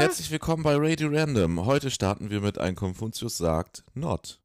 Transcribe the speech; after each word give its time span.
Herzlich 0.00 0.30
willkommen 0.30 0.62
bei 0.62 0.76
Radio 0.76 1.10
Random. 1.12 1.66
Heute 1.66 1.90
starten 1.90 2.30
wir 2.30 2.40
mit 2.40 2.56
ein 2.56 2.74
Konfuzius 2.74 3.36
sagt 3.36 3.84
Not. 3.92 4.40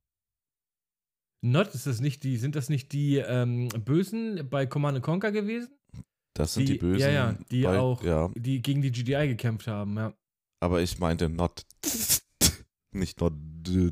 Not, 1.41 1.73
ist 1.73 1.87
das 1.87 2.01
nicht 2.01 2.23
die, 2.23 2.35
sind 2.35 2.57
das 2.57 2.67
nicht 2.67 2.91
die 2.91 3.19
ähm, 3.19 3.69
Bösen 3.69 4.49
bei 4.49 4.65
Command 4.65 5.01
Conquer 5.01 5.31
gewesen? 5.31 5.69
Das 6.33 6.55
sind 6.55 6.67
die, 6.67 6.77
Bösen. 6.77 6.99
Ja, 6.99 7.09
ja, 7.09 7.37
die 7.51 7.63
bei, 7.63 7.79
auch, 7.79 8.03
Ja, 8.03 8.29
die 8.35 8.61
gegen 8.61 8.81
die 8.81 8.91
GDI 8.91 9.29
gekämpft 9.29 9.67
haben, 9.67 9.95
ja. 9.95 10.13
aber 10.59 10.81
ich 10.81 10.99
meinte 10.99 11.29
Not. 11.29 11.65
Nicht 12.91 13.21
Not. 13.21 13.31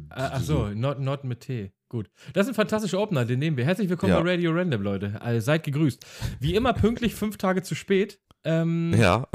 Ah, 0.09 0.32
Ach 0.34 0.41
so, 0.41 0.68
not, 0.68 1.00
not 1.00 1.23
mit 1.23 1.39
T. 1.39 1.71
Gut. 1.88 2.09
Das 2.34 2.45
ist 2.45 2.52
ein 2.52 2.55
fantastischer 2.55 3.00
Opener, 3.00 3.23
den 3.23 3.39
nehmen 3.39 3.55
wir. 3.55 3.64
Herzlich 3.64 3.88
willkommen 3.88 4.11
Ja. 4.11 4.20
bei 4.21 4.32
Radio 4.32 4.52
Random, 4.52 4.82
Leute. 4.82 5.21
Also 5.21 5.39
seid 5.45 5.64
gegrüßt. 5.64 6.05
Wie 6.41 6.55
immer 6.55 6.73
pünktlich 6.73 7.16
fünf 7.16 7.38
Tage 7.38 7.64
zu 7.64 7.73
spät. 7.73 8.20
Ähm, 8.43 8.93
Ja, 8.98 9.30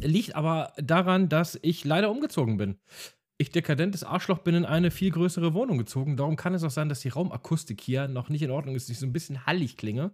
Liegt 0.00 0.34
aber 0.34 0.72
daran, 0.76 1.28
dass 1.28 1.58
ich 1.62 1.84
leider 1.84 2.10
umgezogen 2.10 2.56
bin. 2.56 2.76
Ich, 3.36 3.50
dekadentes 3.50 4.04
Arschloch, 4.04 4.38
bin 4.38 4.54
in 4.54 4.64
eine 4.64 4.90
viel 4.90 5.10
größere 5.10 5.54
Wohnung 5.54 5.78
gezogen. 5.78 6.16
Darum 6.16 6.36
kann 6.36 6.54
es 6.54 6.62
auch 6.62 6.70
sein, 6.70 6.88
dass 6.88 7.00
die 7.00 7.08
Raumakustik 7.08 7.80
hier 7.80 8.06
noch 8.06 8.28
nicht 8.28 8.42
in 8.42 8.50
Ordnung 8.50 8.76
ist, 8.76 8.88
dass 8.88 8.94
ich 8.94 9.00
so 9.00 9.06
ein 9.06 9.12
bisschen 9.12 9.44
hallig 9.46 9.76
klinge. 9.76 10.12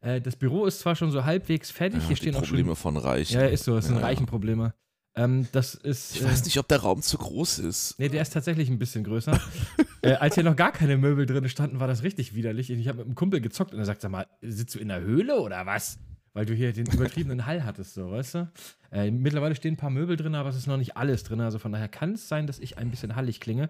Äh, 0.00 0.20
das 0.20 0.36
Büro 0.36 0.66
ist 0.66 0.80
zwar 0.80 0.94
schon 0.94 1.10
so 1.10 1.24
halbwegs 1.24 1.70
fertig, 1.70 2.00
ja 2.00 2.06
hier 2.08 2.16
die 2.16 2.22
stehen 2.22 2.34
auch 2.34 2.42
Probleme 2.42 2.76
von 2.76 2.96
Reichen. 2.96 3.40
Ja, 3.40 3.46
ist 3.46 3.64
so, 3.64 3.74
das 3.74 3.86
sind 3.86 3.96
Ja. 3.96 4.02
Reichenprobleme. 4.02 4.74
Ähm, 5.16 5.48
das 5.52 5.74
ist. 5.74 6.14
Ich 6.14 6.24
weiß 6.24 6.44
nicht, 6.44 6.58
ob 6.58 6.68
der 6.68 6.78
Raum 6.78 7.02
zu 7.02 7.18
groß 7.18 7.58
ist. 7.60 7.98
Nee, 7.98 8.08
der 8.08 8.22
ist 8.22 8.32
tatsächlich 8.32 8.68
ein 8.68 8.78
bisschen 8.78 9.02
größer. 9.02 9.40
äh, 10.02 10.12
als 10.12 10.36
hier 10.36 10.44
noch 10.44 10.54
gar 10.54 10.70
keine 10.70 10.96
Möbel 10.96 11.26
drin 11.26 11.48
standen, 11.48 11.80
war 11.80 11.88
das 11.88 12.02
richtig 12.04 12.34
widerlich. 12.34 12.70
Ich 12.70 12.86
habe 12.86 12.98
mit 12.98 13.06
einem 13.06 13.14
Kumpel 13.16 13.40
gezockt 13.40 13.72
und 13.72 13.80
er 13.80 13.84
sagt, 13.84 14.00
sag 14.02 14.12
mal, 14.12 14.26
sitzt 14.42 14.76
du 14.76 14.78
in 14.78 14.88
der 14.88 15.00
Höhle 15.00 15.40
oder 15.40 15.66
was? 15.66 15.98
Weil 16.38 16.46
du 16.46 16.54
hier 16.54 16.72
den 16.72 16.86
übertriebenen 16.86 17.46
Hall 17.46 17.64
hattest, 17.64 17.94
so, 17.94 18.12
weißt 18.12 18.34
du? 18.36 18.48
Äh, 18.92 19.10
mittlerweile 19.10 19.56
stehen 19.56 19.74
ein 19.74 19.76
paar 19.76 19.90
Möbel 19.90 20.16
drin, 20.16 20.36
aber 20.36 20.50
es 20.50 20.54
ist 20.54 20.68
noch 20.68 20.76
nicht 20.76 20.96
alles 20.96 21.24
drin. 21.24 21.40
Also 21.40 21.58
von 21.58 21.72
daher 21.72 21.88
kann 21.88 22.12
es 22.12 22.28
sein, 22.28 22.46
dass 22.46 22.60
ich 22.60 22.78
ein 22.78 22.92
bisschen 22.92 23.16
hallig 23.16 23.40
klinge. 23.40 23.68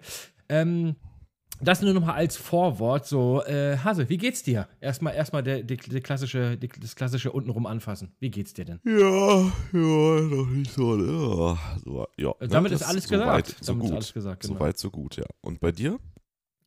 Ähm, 0.49 0.95
das 1.61 1.81
nur 1.81 1.95
noch 1.95 2.05
mal 2.05 2.13
als 2.13 2.37
Vorwort. 2.37 3.07
So, 3.07 3.43
äh, 3.45 3.75
Hase, 3.77 4.07
wie 4.09 4.17
geht's 4.17 4.43
dir? 4.43 4.67
Erstmal, 4.81 5.15
erstmal 5.15 5.41
der, 5.41 5.63
der, 5.63 5.77
der 5.77 6.01
klassische, 6.01 6.57
der, 6.57 6.69
das 6.79 6.95
klassische 6.95 7.31
untenrum 7.31 7.65
anfassen. 7.65 8.11
Wie 8.19 8.29
geht's 8.29 8.53
dir 8.53 8.65
denn? 8.65 8.79
Ja, 8.85 9.51
ja, 9.73 10.21
noch 10.21 10.47
nicht 10.51 10.71
so. 10.71 10.95
Ja, 10.95 11.57
so, 11.83 12.07
ja. 12.17 12.35
Damit 12.39 12.71
das 12.71 12.81
ist 12.81 12.87
alles 12.87 13.05
so 13.05 13.15
gesagt. 13.15 13.31
Weit, 13.31 13.47
so 13.47 13.71
Damit 13.71 13.83
ist 13.83 13.89
gut. 13.89 13.95
alles 13.95 14.13
gesagt, 14.13 14.41
genau. 14.43 14.53
So 14.53 14.59
weit, 14.59 14.77
so 14.77 14.91
gut, 14.91 15.15
ja. 15.15 15.25
Und 15.41 15.59
bei 15.59 15.71
dir? 15.71 15.97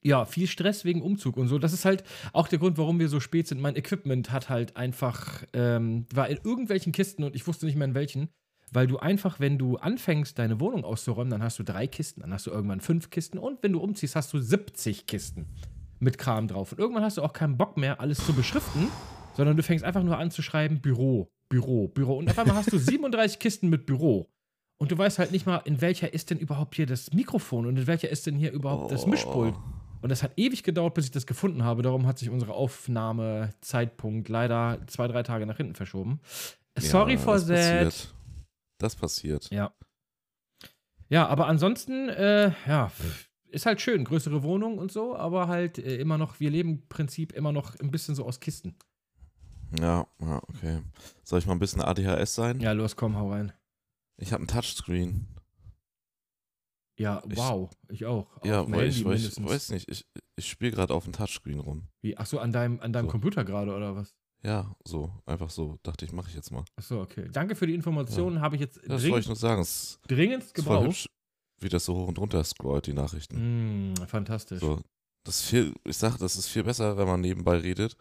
Ja, 0.03 0.25
viel 0.25 0.47
Stress 0.47 0.85
wegen 0.85 1.01
Umzug 1.01 1.37
und 1.37 1.49
so. 1.49 1.59
Das 1.59 1.73
ist 1.73 1.85
halt 1.85 2.03
auch 2.33 2.49
der 2.49 2.59
Grund, 2.59 2.77
warum 2.77 2.99
wir 2.99 3.09
so 3.09 3.21
spät 3.21 3.47
sind. 3.47 3.61
Mein 3.61 3.77
Equipment 3.77 4.33
hat 4.33 4.49
halt 4.49 4.77
einfach, 4.77 5.45
ähm, 5.53 6.07
war 6.13 6.29
in 6.29 6.39
irgendwelchen 6.43 6.93
Kisten 6.93 7.23
und 7.23 7.37
ich 7.37 7.47
wusste 7.47 7.67
nicht 7.67 7.77
mehr 7.77 7.87
in 7.87 7.95
welchen. 7.95 8.29
Weil 8.73 8.87
du 8.87 8.99
einfach, 8.99 9.39
wenn 9.39 9.59
du 9.59 9.77
anfängst, 9.77 10.39
deine 10.39 10.59
Wohnung 10.59 10.85
auszuräumen, 10.85 11.31
dann 11.31 11.43
hast 11.43 11.59
du 11.59 11.63
drei 11.63 11.87
Kisten, 11.87 12.23
dann 12.23 12.33
hast 12.33 12.47
du 12.47 12.51
irgendwann 12.51 12.81
fünf 12.81 13.11
Kisten 13.11 13.39
und 13.39 13.63
wenn 13.63 13.73
du 13.73 13.81
umziehst, 13.81 14.17
hast 14.17 14.33
du 14.33 14.41
70 14.41 15.07
Kisten 15.07 15.47
mit 16.01 16.19
Kram 16.19 16.49
drauf. 16.49 16.73
Und 16.73 16.79
irgendwann 16.79 17.05
hast 17.05 17.19
du 17.19 17.23
auch 17.23 17.35
keinen 17.35 17.59
Bock 17.59 17.77
mehr, 17.77 18.01
alles 18.01 18.25
zu 18.25 18.33
beschriften, 18.33 18.89
sondern 19.35 19.57
du 19.57 19.63
fängst 19.63 19.85
einfach 19.85 20.03
nur 20.03 20.19
an 20.19 20.31
zu 20.31 20.41
schreiben: 20.41 20.81
Büro, 20.81 21.31
Büro, 21.51 21.89
Büro. 21.89 22.17
Und 22.17 22.31
auf 22.31 22.39
einmal 22.39 22.57
hast 22.57 22.73
du 22.73 22.79
37 22.79 23.39
Kisten 23.39 23.69
mit 23.69 23.85
Büro. 23.85 24.31
Und 24.79 24.91
du 24.91 24.99
weißt 24.99 25.21
halt 25.21 25.31
nicht 25.31 25.47
mal, 25.47 25.59
in 25.59 25.81
welcher 25.81 26.13
ist 26.13 26.31
denn 26.31 26.39
überhaupt 26.39 26.75
hier 26.75 26.87
das 26.87 27.13
Mikrofon 27.13 27.67
und 27.67 27.77
in 27.77 27.87
welcher 27.87 28.09
ist 28.09 28.27
denn 28.27 28.35
hier 28.35 28.51
überhaupt 28.53 28.91
das 28.91 29.07
Mischpult. 29.07 29.55
Und 30.03 30.11
es 30.11 30.23
hat 30.23 30.33
ewig 30.37 30.65
gedauert, 30.65 30.95
bis 30.95 31.07
ich 31.07 31.11
das 31.13 31.27
gefunden 31.27 31.65
habe. 31.65 31.83
Darum 31.83 32.07
hat 32.07 32.19
sich 32.19 32.29
unsere 32.29 32.53
Aufnahmezeitpunkt 32.53 34.29
leider 34.29 34.81
zwei, 34.89 35.07
drei 35.07 35.23
Tage 35.23 35.47
nach 35.47 35.57
hinten 35.57 35.77
verschoben. 35.77 36.21
Sorry 36.77 37.15
ja, 37.15 37.19
for 37.19 37.35
das 37.35 37.47
that. 37.47 37.85
Passiert. 37.85 38.15
Das 38.79 38.97
passiert. 38.97 39.51
Ja. 39.51 39.73
Ja, 41.09 41.29
aber 41.29 41.47
ansonsten, 41.47 42.09
äh, 42.09 42.53
ja, 42.67 42.91
ist 43.49 43.67
halt 43.67 43.81
schön, 43.81 44.05
größere 44.05 44.43
Wohnung 44.43 44.79
und 44.79 44.91
so, 44.91 45.15
aber 45.15 45.47
halt 45.47 45.79
äh, 45.79 45.97
immer 45.97 46.19
noch, 46.19 46.41
wir 46.41 46.51
leben 46.51 46.71
im 46.71 46.89
Prinzip 46.89 47.33
immer 47.33 47.53
noch 47.53 47.79
ein 47.79 47.91
bisschen 47.91 48.15
so 48.15 48.25
aus 48.25 48.41
Kisten. 48.41 48.75
Ja, 49.79 50.07
ja, 50.21 50.43
okay. 50.49 50.81
Soll 51.23 51.39
ich 51.39 51.47
mal 51.47 51.53
ein 51.53 51.59
bisschen 51.59 51.83
ADHS 51.83 52.35
sein? 52.35 52.61
Ja, 52.61 52.73
los, 52.73 52.97
komm, 52.97 53.17
hau 53.17 53.31
rein. 53.31 53.53
Ich 54.17 54.33
habe 54.33 54.43
ein 54.43 54.49
Touchscreen. 54.49 55.27
Ja, 57.03 57.23
Ich- 57.29 57.37
wow, 57.37 57.71
ich 57.89 58.05
auch. 58.07 58.27
Auf 58.37 58.45
Ja, 58.45 58.71
weil 58.71 58.89
ich, 58.89 59.05
weil 59.05 59.17
ich 59.17 59.37
weiß 59.45 59.71
nicht, 59.71 59.89
ich, 59.91 60.05
ich 60.37 60.49
spiele 60.49 60.71
gerade 60.71 60.95
auf 60.95 61.05
dem 61.05 61.13
Touchscreen 61.13 61.61
rum. 61.61 61.89
Wie, 62.03 62.17
ach 62.17 62.27
so, 62.27 62.39
an 62.39 62.53
deinem, 62.53 62.81
an 62.81 62.93
deinem 62.93 63.07
So. 63.07 63.11
Computer 63.11 63.45
gerade 63.45 63.75
oder 63.75 63.95
was? 63.97 64.15
Ja, 64.45 64.75
so, 64.85 65.13
einfach 65.27 65.51
so. 65.51 65.79
Dachte 65.85 66.05
ich, 66.05 66.13
mache 66.13 66.29
ich 66.29 66.35
jetzt 66.35 66.51
mal. 66.51 66.65
Ach 66.77 66.83
so, 66.83 67.01
okay. 67.01 67.29
Danke 67.33 67.55
für 67.55 67.67
die 67.67 67.75
Informationen, 67.75 68.41
habe 68.41 68.57
ich 68.57 68.61
jetzt 68.61 68.77
Ja, 68.77 68.83
das 68.89 69.03
wollte 69.03 69.07
ich 69.07 69.11
dringend, 69.13 69.27
nur 69.29 69.37
sagen. 69.37 69.61
Es 69.63 70.01
dringend 70.09 70.43
ist 70.43 70.55
voll 70.57 70.65
gebraucht. 70.65 70.87
hübsch, 70.87 71.07
wie 71.61 71.69
das 71.69 71.85
so 71.85 71.95
hoch 71.95 72.09
und 72.09 72.19
runter 72.19 72.43
scrollt, 72.43 72.87
die 72.87 72.93
Nachrichten. 72.93 73.93
Mm, 73.93 73.95
fantastisch. 74.09 74.61
So, 74.61 74.81
das 75.25 75.43
viel, 75.43 75.73
ich 75.85 75.97
sag, 75.97 76.17
das 76.19 76.35
ist 76.37 76.49
viel 76.49 76.65
besser, 76.65 76.97
wenn 76.97 77.07
man 77.07 77.21
nebenbei 77.21 77.59
redet 77.59 77.97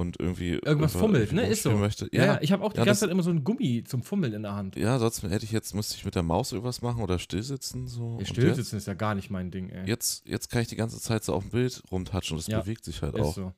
und 0.00 0.18
irgendwie 0.18 0.54
Irgendwas 0.54 0.92
fummelt, 0.96 1.32
ne? 1.32 1.46
Ist 1.46 1.62
so. 1.62 1.70
Möchte. 1.72 2.08
Ja, 2.12 2.24
Ja, 2.24 2.38
ich 2.40 2.52
habe 2.52 2.64
auch 2.64 2.72
die 2.72 2.78
Ja, 2.78 2.84
ganze 2.84 3.00
das- 3.00 3.08
Zeit 3.08 3.10
immer 3.10 3.22
so 3.22 3.30
ein 3.30 3.44
Gummi 3.44 3.84
zum 3.84 4.02
Fummeln 4.02 4.32
in 4.32 4.42
der 4.42 4.54
Hand. 4.54 4.74
ja, 4.76 4.98
sonst 4.98 5.22
hätte 5.22 5.44
ich 5.44 5.52
jetzt, 5.52 5.74
müsste 5.74 5.96
ich 5.96 6.04
mit 6.04 6.14
der 6.14 6.22
Maus 6.22 6.52
irgendwas 6.52 6.82
machen 6.82 7.02
oder 7.02 7.18
stillsitzen. 7.18 7.86
So. 7.86 8.16
Ja, 8.18 8.26
Stillsitzen 8.26 8.78
ist 8.78 8.86
ja 8.86 8.94
gar 8.94 9.14
nicht 9.14 9.30
mein 9.30 9.50
Ding, 9.50 9.68
ey. 9.70 9.86
Jetzt, 9.86 10.26
jetzt, 10.26 10.50
kann 10.50 10.62
ich 10.62 10.68
die 10.68 10.76
ganze 10.76 11.00
Zeit 11.00 11.22
so 11.24 11.34
auf 11.34 11.44
dem 11.44 11.50
Bild 11.50 11.82
rumtatschen 11.92 12.34
und 12.36 12.40
es 12.40 12.46
Ja, 12.48 12.60
bewegt 12.60 12.84
sich 12.84 13.02
halt 13.02 13.14
ist 13.14 13.20
auch. 13.22 13.34
so. 13.34 13.52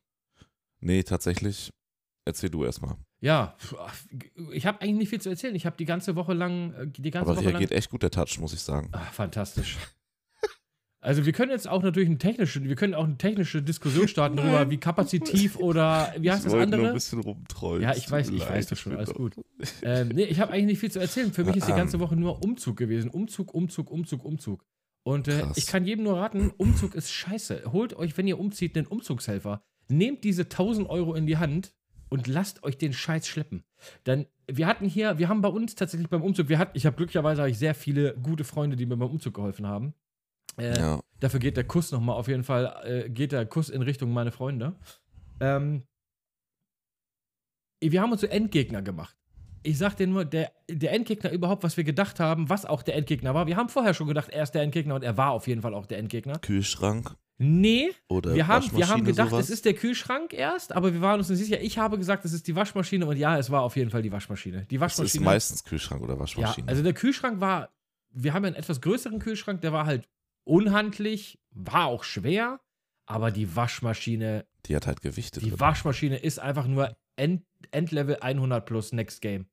Nee, 0.81 1.03
tatsächlich, 1.05 1.71
erzähl 2.25 2.51
du 2.51 2.65
erstmal. 2.65 2.97
Ja, 3.21 3.57
ich 4.51 4.67
habe 4.67 4.81
eigentlich 4.81 4.97
nicht 4.97 5.09
viel 5.11 5.21
zu 5.21 5.29
erzählen. 5.29 5.55
Ich 5.55 5.65
habe 5.65 5.77
die 5.77 5.85
ganze 5.85 6.17
Woche 6.17 6.33
lang, 6.35 6.73
äh, 6.75 6.87
die 6.89 7.11
ganze 7.13 7.29
Aber 7.31 7.37
Woche 7.37 7.45
lang. 7.45 7.53
reagiert 7.55 7.71
echt 7.73 7.91
gut 7.91 8.03
der 8.03 8.11
Touch, 8.11 8.39
muss 8.41 8.53
ich 8.53 8.61
sagen. 8.61 8.89
Ach, 8.91 9.13
fantastisch. 9.13 9.79
Also 11.05 11.27
wir 11.27 11.33
können 11.33 11.51
jetzt 11.51 11.69
auch 11.69 11.83
natürlich 11.83 12.09
eine 12.09 12.19
technische, 12.19 12.63
wir 12.63 12.77
können 12.77 12.95
auch 12.95 13.03
eine 13.05 13.19
technische 13.19 13.61
Diskussion 13.61 14.07
starten 14.07 14.37
darüber, 14.37 14.71
wie 14.71 14.77
kapazitiv 14.79 15.57
oder 15.57 16.15
wie 16.17 16.31
heißt 16.31 16.41
ich 16.41 16.45
das 16.45 16.53
wollte 16.53 16.71
nur 16.71 16.79
ein 16.79 16.81
andere? 16.85 16.95
bisschen 16.95 17.19
rumträumen. 17.21 17.83
Ja, 17.83 17.97
ich 17.97 18.09
weiß, 18.09 18.31
ich 18.31 18.39
leid, 18.39 18.51
weiß 18.51 18.67
das 18.69 18.79
schon, 18.79 18.97
alles 18.97 19.13
gut. 19.13 19.35
Ähm, 19.83 20.11
nee, 20.15 20.23
ich 20.23 20.39
habe 20.39 20.53
eigentlich 20.53 20.67
nicht 20.67 20.79
viel 20.79 20.93
zu 20.93 21.01
erzählen. 21.01 21.33
Für 21.33 21.43
mich 21.43 21.57
ist 21.57 21.67
die 21.67 21.73
Ähm. 21.73 21.77
ganze 21.79 21.99
Woche 21.99 22.15
nur 22.15 22.45
Umzug 22.45 22.77
gewesen. 22.77 23.11
Umzug, 23.11 23.53
Umzug, 23.53 23.91
Umzug, 23.91 24.25
Umzug. 24.25 24.65
Und 25.03 25.27
äh, 25.27 25.43
ich 25.57 25.67
kann 25.67 25.85
jedem 25.85 26.05
nur 26.05 26.19
raten, 26.19 26.53
Umzug 26.57 26.95
ist 26.95 27.11
scheiße. 27.11 27.73
Holt 27.73 27.95
euch, 27.95 28.17
wenn 28.17 28.29
ihr 28.29 28.39
umzieht, 28.39 28.77
einen 28.79 28.87
Umzugshelfer. 28.87 29.61
Nehmt 29.89 30.23
diese 30.23 30.43
1000 30.43 30.89
Euro 30.89 31.15
in 31.17 31.27
die 31.27 31.37
Hand 31.39 31.75
und 32.11 32.29
lasst 32.29 32.63
euch 32.63 32.79
den 32.79 32.93
Scheiß 32.93 33.27
schleppen. 33.27 33.65
Denn 34.07 34.27
wir 34.47 34.69
hatten 34.69 34.87
hier, 34.87 35.19
wir 35.19 35.29
haben 35.29 35.41
bei 35.41 35.49
uns 35.49 35.75
tatsächlich 35.75 36.09
beim 36.09 36.23
Umzug, 36.23 36.49
wir 36.49 36.59
hatten, 36.59 36.77
ich 36.77 36.87
habe 36.87 36.95
glücklicherweise 36.97 37.41
habe 37.43 37.51
ich 37.51 37.59
sehr 37.59 37.75
viele 37.75 38.15
gute 38.23 38.45
Freunde, 38.45 38.77
die 38.77 38.87
mir 38.87 38.97
beim 38.97 39.11
Umzug 39.11 39.35
geholfen 39.35 39.67
haben. 39.67 39.95
Äh, 40.59 40.79
Ja, 40.79 41.01
Dafür 41.21 41.39
geht 41.41 41.57
der 41.57 41.65
Kuss 41.65 41.93
nochmal 41.93 42.17
auf 42.17 42.27
jeden 42.29 42.43
Fall, 42.43 42.75
äh, 42.85 43.09
geht 43.09 43.33
der 43.33 43.47
Kuss 43.47 43.69
in 43.69 43.83
Richtung 43.83 44.13
meine 44.13 44.33
Freunde. 44.33 44.75
Ähm, 45.41 45.85
wir 47.81 48.01
haben 48.01 48.13
uns 48.13 48.21
so 48.21 48.27
Endgegner 48.27 48.83
gemacht. 48.83 49.17
Ich 49.65 49.79
sag 49.79 49.95
dir 49.97 50.09
nur, 50.09 50.25
der, 50.25 50.53
der 50.69 50.93
Endgegner 50.93 51.31
überhaupt, 51.31 51.63
was 51.63 51.77
wir 51.77 51.85
gedacht 51.85 52.19
haben, 52.19 52.49
was 52.49 52.65
auch 52.65 52.83
der 52.83 52.97
Endgegner 52.97 53.35
war. 53.35 53.47
Wir 53.47 53.57
haben 53.57 53.69
vorher 53.69 53.95
schon 53.95 54.09
gedacht, 54.09 54.29
er 54.31 54.43
ist 54.43 54.53
der 54.53 54.63
Endgegner 54.63 54.97
und 54.97 55.05
er 55.05 55.17
war 55.17 55.31
auf 55.31 55.47
jeden 55.47 55.63
Fall 55.63 55.75
auch 55.75 55.87
der 55.87 55.99
Endgegner. 55.99 56.39
Kühlschrank 56.41 57.17
Nee, 57.39 57.91
oder 58.09 58.35
wir 58.35 58.47
haben, 58.47 58.65
wir 58.67 58.71
haben 58.71 59.01
Waschmaschine, 59.01 59.03
gedacht, 59.11 59.31
sowas. 59.31 59.45
es 59.47 59.51
ist 59.51 59.65
der 59.65 59.75
Kühlschrank 59.75 60.33
erst, 60.33 60.73
aber 60.73 60.93
wir 60.93 61.01
waren 61.01 61.19
uns 61.19 61.29
nicht 61.29 61.39
sicher. 61.41 61.61
Ich 61.61 61.77
habe 61.79 61.99
gesagt, 61.99 62.25
es 62.25 62.33
ist 62.33 62.47
die 62.47 62.55
Waschmaschine 62.55 63.05
und 63.07 63.17
ja, 63.17 63.37
es 63.37 63.51
war 63.51 63.63
auf 63.63 63.75
jeden 63.77 63.91
Fall 63.91 64.03
die 64.03 64.13
Waschmaschine. 64.13 64.65
Die 64.71 64.77
Es 64.77 64.81
ist 64.81 64.81
Waschmaschine. 64.99 65.25
meistens 65.25 65.65
Kühlschrank 65.65 66.03
oder 66.03 66.15
Ja, 66.15 66.21
Waschmaschine. 66.21 66.69
also 66.69 66.83
der 66.85 66.93
Kühlschrank 66.93 67.41
war, 67.41 67.71
wir 68.11 68.33
haben 68.35 68.45
ja 68.45 68.49
einen 68.49 68.57
etwas 68.57 68.81
größeren 68.81 69.19
Kühlschrank, 69.19 69.61
der 69.61 69.73
war 69.73 69.87
halt 69.87 70.09
unhandlich, 70.45 71.39
war 71.51 71.87
auch 71.87 72.05
schwer, 72.05 72.61
aber 73.07 73.31
die 73.31 73.55
Waschmaschine, 73.57 74.47
die 74.67 74.77
hat 74.77 74.87
halt 74.87 75.03
Gewichte 75.03 75.41
die 75.41 75.51
drin. 75.51 75.61
Waschmaschine 75.61 76.17
ist 76.17 76.39
einfach 76.39 76.67
nur 76.67 76.97
End, 77.17 77.45
Endlevel 77.71 78.17
100 78.21 78.65
plus 78.65 78.93
Next 78.93 79.21
Game. 79.21 79.47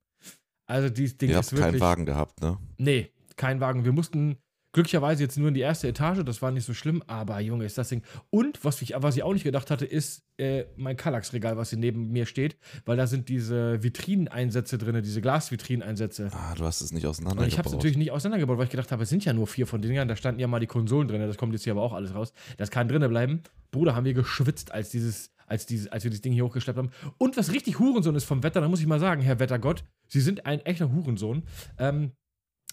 Also 0.66 0.89
dieses 0.89 1.17
Ding 1.17 1.29
Ihr 1.31 1.39
ist 1.39 1.51
habt 1.51 1.59
keinen 1.59 1.73
wirklich, 1.73 1.81
Wagen 1.81 2.05
gehabt, 2.05 2.41
ne? 2.41 2.57
nee, 2.77 3.11
kein 3.36 3.59
Wagen. 3.59 3.86
Wir 3.86 3.91
mussten 3.91 4.38
glücklicherweise 4.71 5.24
jetzt 5.24 5.38
nur 5.38 5.48
in 5.48 5.54
die 5.54 5.62
erste 5.62 5.88
Etage, 5.88 6.24
das 6.24 6.42
war 6.42 6.51
nicht 6.51 6.66
so 6.66 6.74
schlimm, 6.74 7.04
aber 7.07 7.39
Junge, 7.39 7.66
ist 7.66 7.77
das 7.77 7.89
Ding. 7.89 8.04
Und 8.30 8.63
was 8.63 8.81
ich, 8.81 8.94
was 8.98 9.16
ich 9.16 9.24
auch 9.24 9.33
nicht 9.33 9.44
gedacht 9.44 9.71
hatte, 9.71 9.86
ist 9.86 10.24
äh, 10.38 10.66
mein 10.75 10.95
Kallax-Regal, 10.95 11.57
was 11.57 11.69
hier 11.71 11.80
neben 11.80 12.12
mir 12.12 12.25
steht, 12.25 12.57
weil 12.86 12.95
da 12.98 13.07
sind 13.07 13.30
diese 13.30 13.81
Vitrineinsätze 13.83 14.77
drin, 14.77 15.01
diese 15.01 15.21
Glasvitrineinsätze. 15.21 16.30
Ah, 16.33 16.54
du 16.56 16.66
hast 16.66 16.81
es 16.81 16.92
nicht 16.92 17.04
Und 17.04 17.10
auseinandergebaut. 17.12 17.48
ich 17.51 17.57
habe 17.57 17.68
es 17.68 17.74
natürlich 17.74 17.98
nicht 17.98 18.12
auseinandergebaut, 18.12 18.57
weil 18.57 18.66
ich 18.66 18.71
gedacht 18.71 18.92
habe, 18.92 19.04
es 19.04 19.10
sind 19.10 19.25
ja 19.25 19.33
nur 19.33 19.48
vier 19.48 19.68
von 19.68 19.81
den 19.81 19.89
Dingern, 19.89 20.07
da 20.07 20.16
standen 20.16 20.39
ja 20.39 20.48
mal 20.48 20.60
die 20.60 20.68
Konsolen 20.68 21.07
drin, 21.07 21.21
das 21.21 21.38
kommt 21.38 21.54
jetzt 21.54 21.63
hier 21.63 21.74
aber 21.74 21.81
auch 21.81 21.94
alles 21.94 22.13
raus. 22.13 22.33
Das 22.57 22.69
kann 22.71 22.88
drinnen 22.88 23.10
bleiben. 23.10 23.42
Bruder, 23.71 23.95
haben 23.95 24.06
wir 24.06 24.13
geschwitzt, 24.13 24.71
als 24.71 24.89
dieses, 24.89 25.31
als 25.48 25.66
dieses, 25.66 25.88
als 25.88 26.04
wir 26.04 26.12
dieses 26.12 26.21
Ding 26.21 26.33
hier 26.33 26.45
hochgeschleppt 26.45 26.77
haben. 26.77 26.92
Und 27.18 27.38
was 27.38 27.51
richtig 27.51 27.80
Hurensohn 27.80 28.16
ist 28.16 28.24
vom 28.25 28.44
Wetter, 28.44 28.62
da 28.62 28.68
muss 28.68 28.80
ich 28.80 28.88
mal 28.88 29.00
sagen, 29.00 29.21
Herr 29.21 29.39
Wettergott, 29.39 29.83
Sie 30.07 30.21
sind 30.21 30.45
ein 30.45 30.60
echter 30.62 30.92
Hurensohn. 30.92 31.44
Ähm, 31.77 32.12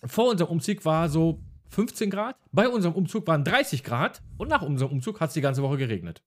vor 0.05 0.31
unserem 0.31 0.51
Umzug 0.51 0.85
war 0.85 1.09
so 1.09 1.43
15 1.71 2.11
Grad, 2.11 2.37
bei 2.53 2.69
unserem 2.69 2.95
Umzug 2.95 3.27
waren 3.27 3.45
30 3.45 3.83
Grad 3.85 4.23
und 4.39 4.49
nach 4.49 4.63
unserem 4.63 4.93
Umzug 4.93 5.21
hat 5.21 5.31
es 5.31 5.35
die 5.35 5.41
ganze 5.41 5.63
Woche 5.63 5.77
geregnet. 5.79 6.23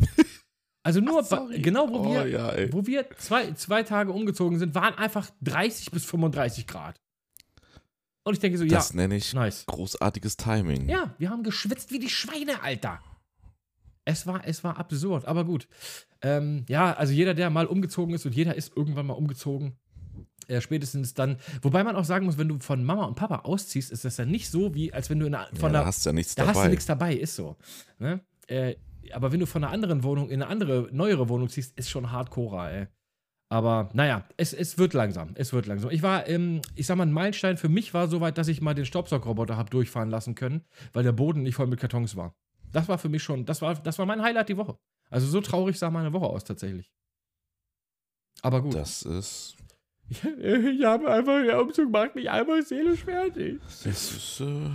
Also 0.84 1.00
nur, 1.00 1.22
Ach, 1.22 1.28
bei, 1.28 1.58
genau 1.58 1.90
wo 1.90 1.96
Oh, 1.98 2.14
wir, 2.14 2.26
ja, 2.28 2.72
wo 2.72 2.86
wir 2.86 3.10
zwei, 3.18 3.52
zwei 3.52 3.82
Tage 3.82 4.10
umgezogen 4.10 4.58
sind, 4.58 4.74
waren 4.74 4.94
einfach 4.94 5.28
30 5.42 5.90
bis 5.90 6.06
35 6.06 6.66
Grad. 6.66 6.98
Und 8.24 8.32
ich 8.34 8.40
denke 8.40 8.56
so, 8.56 8.64
Das 8.64 8.90
ja, 8.90 8.96
nenne 8.96 9.16
ich 9.16 9.34
nice. 9.34 9.66
großartiges 9.66 10.38
Timing. 10.38 10.88
Ja, 10.88 11.14
wir 11.18 11.28
haben 11.28 11.42
geschwitzt 11.42 11.92
wie 11.92 11.98
die 11.98 12.08
Schweine, 12.08 12.62
Alter. 12.62 13.00
Es 14.06 14.26
war, 14.26 14.46
es 14.46 14.64
war 14.64 14.78
absurd, 14.78 15.26
aber 15.26 15.44
gut. 15.44 15.68
Ähm, 16.22 16.64
ja, 16.68 16.94
also 16.94 17.12
jeder, 17.12 17.34
der 17.34 17.50
mal 17.50 17.66
umgezogen 17.66 18.14
ist 18.14 18.24
und 18.24 18.34
jeder 18.34 18.54
ist 18.54 18.74
irgendwann 18.74 19.06
mal 19.08 19.14
umgezogen, 19.14 19.76
äh, 20.48 20.60
spätestens 20.60 21.14
dann, 21.14 21.36
wobei 21.62 21.84
man 21.84 21.94
auch 21.94 22.04
sagen 22.04 22.26
muss, 22.26 22.36
wenn 22.38 22.48
du 22.48 22.58
von 22.58 22.82
Mama 22.84 23.04
und 23.04 23.14
Papa 23.14 23.40
ausziehst, 23.44 23.92
ist 23.92 24.04
das 24.04 24.16
ja 24.16 24.24
nicht 24.24 24.50
so, 24.50 24.74
wie 24.74 24.92
als 24.92 25.08
wenn 25.10 25.20
du 25.20 25.26
in 25.26 25.34
einer, 25.34 25.48
Ja, 25.52 25.58
von 25.60 25.72
da 25.72 25.80
einer, 25.80 25.86
hast 25.86 26.04
du 26.04 26.10
ja 26.10 26.12
nichts 26.14 26.34
da 26.34 26.42
hast 26.46 26.54
du 26.56 26.60
dabei. 26.60 26.68
nichts 26.68 26.86
dabei, 26.86 27.14
ist 27.14 27.36
so. 27.36 27.56
Ne? 27.98 28.20
Äh, 28.48 28.74
aber 29.12 29.30
wenn 29.32 29.40
du 29.40 29.46
von 29.46 29.62
einer 29.62 29.72
anderen 29.72 30.02
Wohnung 30.02 30.28
in 30.28 30.42
eine 30.42 30.50
andere, 30.50 30.88
neuere 30.92 31.28
Wohnung 31.28 31.48
ziehst, 31.48 31.78
ist 31.78 31.88
schon 31.88 32.10
hardcore, 32.12 32.70
ey. 32.70 32.86
Aber 33.50 33.88
naja, 33.94 34.28
es, 34.36 34.52
es 34.52 34.76
wird 34.76 34.92
langsam. 34.92 35.30
Es 35.34 35.54
wird 35.54 35.64
langsam. 35.66 35.90
Ich 35.90 36.02
war, 36.02 36.26
ähm, 36.28 36.60
ich 36.74 36.86
sag 36.86 36.96
mal, 36.96 37.06
ein 37.06 37.12
Meilenstein 37.12 37.56
für 37.56 37.70
mich 37.70 37.94
war 37.94 38.06
soweit, 38.08 38.36
dass 38.36 38.48
ich 38.48 38.60
mal 38.60 38.74
den 38.74 38.84
Staubsaugroboter 38.84 39.56
habe 39.56 39.70
durchfahren 39.70 40.10
lassen 40.10 40.34
können, 40.34 40.64
weil 40.92 41.02
der 41.02 41.12
Boden 41.12 41.42
nicht 41.44 41.54
voll 41.54 41.66
mit 41.66 41.80
Kartons 41.80 42.14
war. 42.16 42.34
Das 42.72 42.88
war 42.88 42.98
für 42.98 43.08
mich 43.08 43.22
schon, 43.22 43.46
das 43.46 43.62
war, 43.62 43.74
das 43.76 43.98
war 43.98 44.04
mein 44.04 44.20
Highlight 44.22 44.50
die 44.50 44.58
Woche. 44.58 44.76
Also 45.08 45.26
so 45.26 45.40
traurig 45.40 45.78
sah 45.78 45.88
meine 45.90 46.12
Woche 46.12 46.26
aus 46.26 46.44
tatsächlich. 46.44 46.92
Aber 48.42 48.60
gut. 48.62 48.74
Das 48.74 49.02
ist. 49.02 49.56
Ich 50.40 50.84
habe 50.84 51.10
einfach, 51.10 51.42
der 51.42 51.60
Umzug 51.60 51.90
macht 51.90 52.14
mich 52.14 52.30
einfach 52.30 52.62
seelisch 52.62 53.04
fertig. 53.04 53.60
Das 53.84 53.86
ist. 53.86 54.40
Äh, 54.40 54.70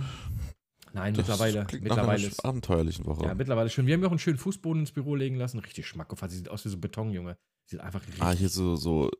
Nein, 0.92 1.12
das 1.14 1.26
mittlerweile, 1.26 1.64
klingt 1.64 1.84
nach 1.84 1.96
einer 1.96 2.02
mittlerweile 2.02 2.28
ist, 2.28 2.44
abenteuerlichen 2.44 3.04
Woche. 3.04 3.24
Ja, 3.24 3.34
mittlerweile 3.34 3.68
schon. 3.68 3.86
Wir 3.86 3.94
haben 3.94 4.02
ja 4.02 4.06
auch 4.06 4.12
einen 4.12 4.20
schönen 4.20 4.38
Fußboden 4.38 4.82
ins 4.82 4.92
Büro 4.92 5.16
legen 5.16 5.36
lassen. 5.36 5.58
Richtig 5.58 5.88
schmackhaft. 5.88 6.30
Sie 6.30 6.36
sieht 6.36 6.48
aus 6.48 6.64
wie 6.64 6.68
so 6.68 6.78
Beton, 6.78 7.10
Junge. 7.10 7.36
Sieht 7.66 7.80
einfach 7.80 8.00
richtig. 8.06 8.22
ah, 8.22 8.30
hier 8.30 8.48
so, 8.48 8.76
so. 8.76 9.10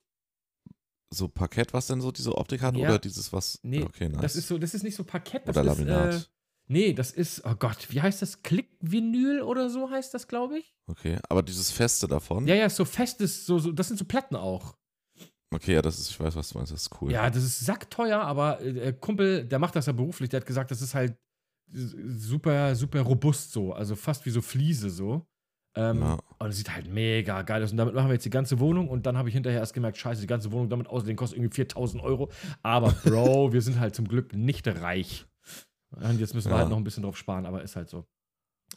So 1.12 1.28
Parkett, 1.28 1.72
was 1.72 1.86
denn 1.86 2.00
so 2.00 2.10
diese 2.10 2.36
Optik 2.36 2.62
hat? 2.62 2.76
Ja. 2.76 2.88
Oder 2.88 2.98
dieses, 2.98 3.32
was. 3.32 3.58
Nee, 3.62 3.82
okay, 3.82 4.08
nice. 4.08 4.20
Das 4.20 4.36
ist 4.36 4.48
so, 4.48 4.58
das 4.58 4.74
ist 4.74 4.82
nicht 4.82 4.96
so 4.96 5.04
Parkett. 5.04 5.46
Das 5.46 5.56
oder 5.56 5.72
ist, 5.72 5.78
Laminat. 5.78 6.14
Äh, 6.14 6.20
nee, 6.66 6.92
das 6.92 7.12
ist, 7.12 7.44
oh 7.44 7.54
Gott, 7.56 7.88
wie 7.90 8.00
heißt 8.00 8.22
das? 8.22 8.42
Klickvinyl 8.42 9.42
oder 9.42 9.68
so 9.70 9.90
heißt 9.90 10.14
das, 10.14 10.28
glaube 10.28 10.58
ich. 10.58 10.74
okay, 10.86 11.18
aber 11.28 11.42
dieses 11.42 11.70
Feste 11.70 12.08
davon. 12.08 12.46
Ja, 12.46 12.54
ja, 12.54 12.68
so 12.68 12.84
festes, 12.84 13.46
so, 13.46 13.58
so, 13.58 13.72
das 13.72 13.88
sind 13.88 13.96
so 13.96 14.04
Platten 14.04 14.34
auch. 14.36 14.76
Okay, 15.54 15.74
ja, 15.74 15.82
das 15.82 15.98
ist, 15.98 16.10
ich 16.10 16.20
weiß, 16.20 16.34
was 16.36 16.48
du 16.50 16.58
meinst, 16.58 16.72
das 16.72 16.82
ist 16.82 17.00
cool. 17.00 17.10
Ja, 17.12 17.30
das 17.30 17.42
ist 17.42 17.64
sackteuer, 17.64 18.20
aber 18.20 18.60
äh, 18.60 18.72
der 18.72 18.92
Kumpel, 18.92 19.44
der 19.44 19.58
macht 19.58 19.76
das 19.76 19.86
ja 19.86 19.92
beruflich, 19.92 20.28
der 20.30 20.40
hat 20.40 20.46
gesagt, 20.46 20.70
das 20.70 20.82
ist 20.82 20.94
halt 20.94 21.16
super, 21.72 22.74
super 22.74 23.00
robust 23.00 23.52
so. 23.52 23.72
Also 23.72 23.96
fast 23.96 24.24
wie 24.26 24.30
so 24.30 24.42
Fliese 24.42 24.90
so. 24.90 25.26
Ähm, 25.76 26.00
Ja. 26.02 26.18
Und 26.38 26.48
es 26.50 26.56
sieht 26.58 26.72
halt 26.74 26.88
mega 26.92 27.42
geil 27.42 27.62
aus. 27.62 27.70
Und 27.72 27.78
damit 27.78 27.94
machen 27.94 28.08
wir 28.08 28.14
jetzt 28.14 28.24
die 28.24 28.30
ganze 28.30 28.60
Wohnung. 28.60 28.88
Und 28.88 29.06
dann 29.06 29.16
habe 29.16 29.28
ich 29.28 29.34
hinterher 29.34 29.60
erst 29.60 29.74
gemerkt, 29.74 29.96
scheiße, 29.98 30.20
die 30.20 30.26
ganze 30.26 30.52
Wohnung 30.52 30.68
damit 30.68 30.88
aussehen 30.88 31.16
kostet 31.16 31.38
irgendwie 31.38 31.54
4000 31.54 32.02
Euro. 32.02 32.30
Aber 32.62 32.90
Bro, 33.04 33.52
wir 33.52 33.62
sind 33.62 33.80
halt 33.80 33.94
zum 33.94 34.06
Glück 34.06 34.34
nicht 34.34 34.66
reich. 34.68 35.26
Und 35.90 36.20
jetzt 36.20 36.34
müssen 36.34 36.48
wir 36.50 36.54
Ja. 36.56 36.58
halt 36.60 36.70
noch 36.70 36.76
ein 36.76 36.84
bisschen 36.84 37.02
drauf 37.02 37.16
sparen, 37.16 37.46
aber 37.46 37.62
ist 37.62 37.76
halt 37.76 37.88
so. 37.88 38.04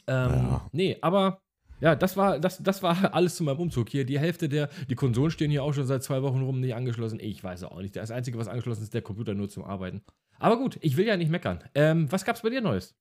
Ähm, 0.06 0.30
Ja. 0.30 0.68
Nee, 0.72 0.98
aber 1.02 1.40
ja, 1.80 1.94
das 1.94 2.16
war, 2.16 2.38
das, 2.38 2.62
das 2.62 2.82
war 2.82 3.14
alles 3.14 3.36
zu 3.36 3.44
meinem 3.44 3.58
Umzug 3.60 3.88
hier. 3.88 4.04
Die 4.04 4.18
Hälfte 4.18 4.48
der, 4.48 4.68
die 4.88 4.94
Konsolen 4.94 5.30
stehen 5.30 5.50
hier 5.50 5.62
auch 5.62 5.72
schon 5.72 5.86
seit 5.86 6.02
zwei 6.02 6.22
Wochen 6.22 6.42
rum 6.42 6.60
nicht 6.60 6.74
angeschlossen. 6.74 7.20
Ich 7.20 7.42
weiß 7.42 7.64
auch 7.64 7.80
nicht. 7.80 7.96
Das 7.96 8.10
Einzige, 8.10 8.38
was 8.38 8.48
angeschlossen 8.48 8.80
ist, 8.80 8.88
ist 8.88 8.94
der 8.94 9.02
Computer 9.02 9.34
nur 9.34 9.48
zum 9.48 9.64
Arbeiten. 9.64 10.02
Aber 10.38 10.56
gut, 10.56 10.78
ich 10.80 10.96
will 10.96 11.06
ja 11.06 11.16
nicht 11.16 11.30
meckern. 11.30 11.62
Ähm, 11.74 12.10
was 12.10 12.24
gab's 12.24 12.42
bei 12.42 12.50
dir 12.50 12.60
Neues? 12.60 12.94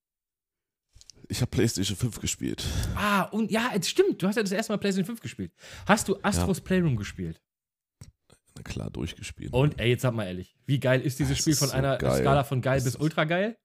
Ich 1.29 1.41
habe 1.41 1.51
PlayStation 1.51 1.97
5 1.97 2.19
gespielt. 2.21 2.63
Ah, 2.95 3.23
und 3.23 3.51
ja, 3.51 3.71
es 3.75 3.89
stimmt. 3.89 4.21
Du 4.21 4.27
hast 4.27 4.37
ja 4.37 4.43
das 4.43 4.51
erste 4.51 4.71
Mal 4.71 4.77
PlayStation 4.77 5.05
5 5.05 5.21
gespielt. 5.21 5.51
Hast 5.85 6.07
du 6.07 6.17
Astros 6.21 6.61
Playroom 6.61 6.95
gespielt? 6.95 7.41
Na 8.55 8.63
klar, 8.63 8.89
durchgespielt. 8.89 9.53
Und 9.53 9.79
ey, 9.79 9.89
jetzt 9.89 10.01
sag 10.01 10.13
mal 10.13 10.25
ehrlich, 10.25 10.55
wie 10.65 10.79
geil 10.79 11.01
ist 11.01 11.19
dieses 11.19 11.33
Das 11.33 11.39
Spiel 11.41 11.53
ist 11.53 11.59
von 11.59 11.67
so 11.69 11.73
einer 11.75 11.97
geil. 11.97 12.21
Skala 12.21 12.43
von 12.43 12.61
geil 12.61 12.77
Das 12.77 12.85
bis 12.85 12.95
ultra 12.95 13.25
geil? 13.25 13.57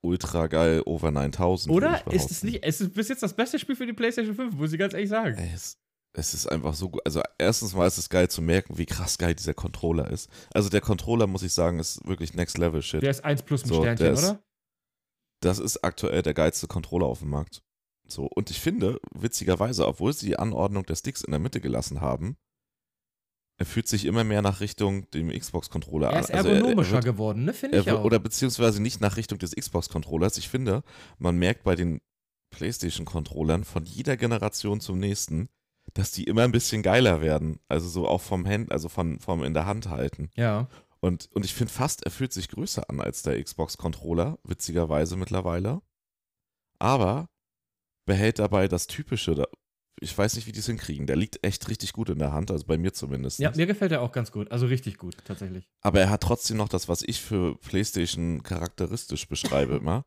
Ultra 0.00 0.46
geil, 0.46 0.82
over 0.86 1.10
9000. 1.10 1.72
würde 1.74 1.86
Oder 1.86 2.12
ist 2.12 2.30
es 2.30 2.42
nicht, 2.44 2.62
es 2.62 2.80
ist 2.80 2.94
bis 2.94 3.08
jetzt 3.08 3.22
das 3.22 3.34
beste 3.34 3.58
Spiel 3.58 3.74
für 3.76 3.86
die 3.86 3.92
PlayStation 3.92 4.34
5, 4.34 4.54
muss 4.54 4.72
ich 4.72 4.78
ganz 4.78 4.94
ehrlich 4.94 5.08
sagen. 5.08 5.36
Es, 5.54 5.76
es 6.16 6.34
ist 6.34 6.46
einfach 6.46 6.74
so 6.74 6.88
gut. 6.90 7.00
Also, 7.04 7.20
erstens 7.36 7.74
mal 7.74 7.86
ist 7.86 7.98
es 7.98 8.08
geil 8.08 8.28
zu 8.28 8.40
merken, 8.40 8.78
wie 8.78 8.86
krass 8.86 9.18
geil 9.18 9.34
dieser 9.34 9.54
Controller 9.54 10.10
ist. 10.10 10.30
Also, 10.54 10.68
der 10.68 10.80
Controller, 10.80 11.26
muss 11.26 11.42
ich 11.42 11.52
sagen, 11.52 11.78
ist 11.80 12.06
wirklich 12.06 12.34
Next 12.34 12.58
Level 12.58 12.80
Shit. 12.82 13.02
Der 13.02 13.10
ist 13.10 13.24
1 13.24 13.42
plus 13.42 13.64
mit 13.64 13.74
So, 13.74 13.80
Sternchen, 13.82 14.06
ist- 14.12 14.24
oder? 14.24 14.42
Das 15.40 15.58
ist 15.58 15.84
aktuell 15.84 16.22
der 16.22 16.34
geilste 16.34 16.66
Controller 16.66 17.06
auf 17.06 17.20
dem 17.20 17.30
Markt. 17.30 17.62
So, 18.08 18.24
und 18.26 18.50
ich 18.50 18.58
finde, 18.60 19.00
witzigerweise, 19.14 19.86
obwohl 19.86 20.12
sie 20.12 20.26
die 20.26 20.38
Anordnung 20.38 20.84
der 20.86 20.96
Sticks 20.96 21.22
in 21.22 21.30
der 21.30 21.40
Mitte 21.40 21.60
gelassen 21.60 22.00
haben, 22.00 22.36
er 23.58 23.66
fühlt 23.66 23.88
sich 23.88 24.04
immer 24.04 24.24
mehr 24.24 24.40
nach 24.40 24.60
Richtung 24.60 25.10
dem 25.10 25.28
Xbox-Controller 25.30 26.08
Er 26.10 26.14
an. 26.16 26.20
ist 26.20 26.30
Also 26.32 26.48
er- 26.48 26.54
er 26.54 26.60
ergonomischer 26.60 26.92
wird- 26.94 27.04
geworden, 27.04 27.44
ne? 27.44 27.52
Finde 27.52 27.76
Er 27.76 27.80
ich 27.80 27.86
wird, 27.86 27.96
auch. 27.98 28.04
oder 28.04 28.18
beziehungsweise 28.18 28.80
nicht 28.80 29.00
nach 29.00 29.16
Richtung 29.16 29.38
des 29.38 29.54
Xbox-Controllers. 29.54 30.38
Ich 30.38 30.48
finde, 30.48 30.82
man 31.18 31.36
merkt 31.36 31.64
bei 31.64 31.74
den 31.74 32.00
PlayStation-Controllern 32.50 33.64
von 33.64 33.84
jeder 33.84 34.16
Generation 34.16 34.80
zum 34.80 34.98
nächsten, 34.98 35.48
dass 35.94 36.12
die 36.12 36.24
immer 36.24 36.42
ein 36.42 36.52
bisschen 36.52 36.82
geiler 36.82 37.20
werden. 37.20 37.58
Also 37.68 37.88
so 37.88 38.06
auch 38.06 38.20
vom 38.20 38.46
Hand, 38.46 38.70
also 38.72 38.88
von, 38.88 39.18
vom 39.20 39.42
in 39.44 39.54
der 39.54 39.66
Hand 39.66 39.88
halten. 39.88 40.30
ja. 40.36 40.68
Und, 41.00 41.28
und 41.32 41.44
ich 41.44 41.54
finde 41.54 41.72
fast, 41.72 42.04
er 42.04 42.10
fühlt 42.10 42.32
sich 42.32 42.48
größer 42.48 42.90
an 42.90 43.00
als 43.00 43.22
der 43.22 43.40
Xbox-Controller, 43.40 44.36
witzigerweise 44.42 45.14
mittlerweile. 45.16 45.80
Aber 46.80 47.28
behält 48.04 48.40
dabei 48.40 48.66
das 48.66 48.88
Typische. 48.88 49.46
Ich 50.00 50.16
weiß 50.16 50.36
nicht, 50.36 50.46
wie 50.46 50.52
die 50.52 50.60
es 50.60 50.66
hinkriegen. 50.66 51.06
Der 51.06 51.16
liegt 51.16 51.44
echt 51.44 51.68
richtig 51.68 51.92
gut 51.92 52.08
in 52.10 52.18
der 52.18 52.32
Hand, 52.32 52.50
also 52.50 52.64
bei 52.66 52.78
mir 52.78 52.92
zumindest. 52.92 53.38
Ja, 53.38 53.52
mir 53.54 53.66
gefällt 53.66 53.92
er 53.92 54.02
auch 54.02 54.12
ganz 54.12 54.30
gut. 54.32 54.50
Also 54.52 54.66
richtig 54.66 54.98
gut, 54.98 55.16
tatsächlich. 55.24 55.68
Aber 55.80 56.00
er 56.00 56.10
hat 56.10 56.22
trotzdem 56.22 56.56
noch 56.56 56.68
das, 56.68 56.88
was 56.88 57.02
ich 57.02 57.20
für 57.20 57.56
PlayStation 57.58 58.42
charakteristisch 58.42 59.28
beschreibe 59.28 59.76
immer. 59.76 60.04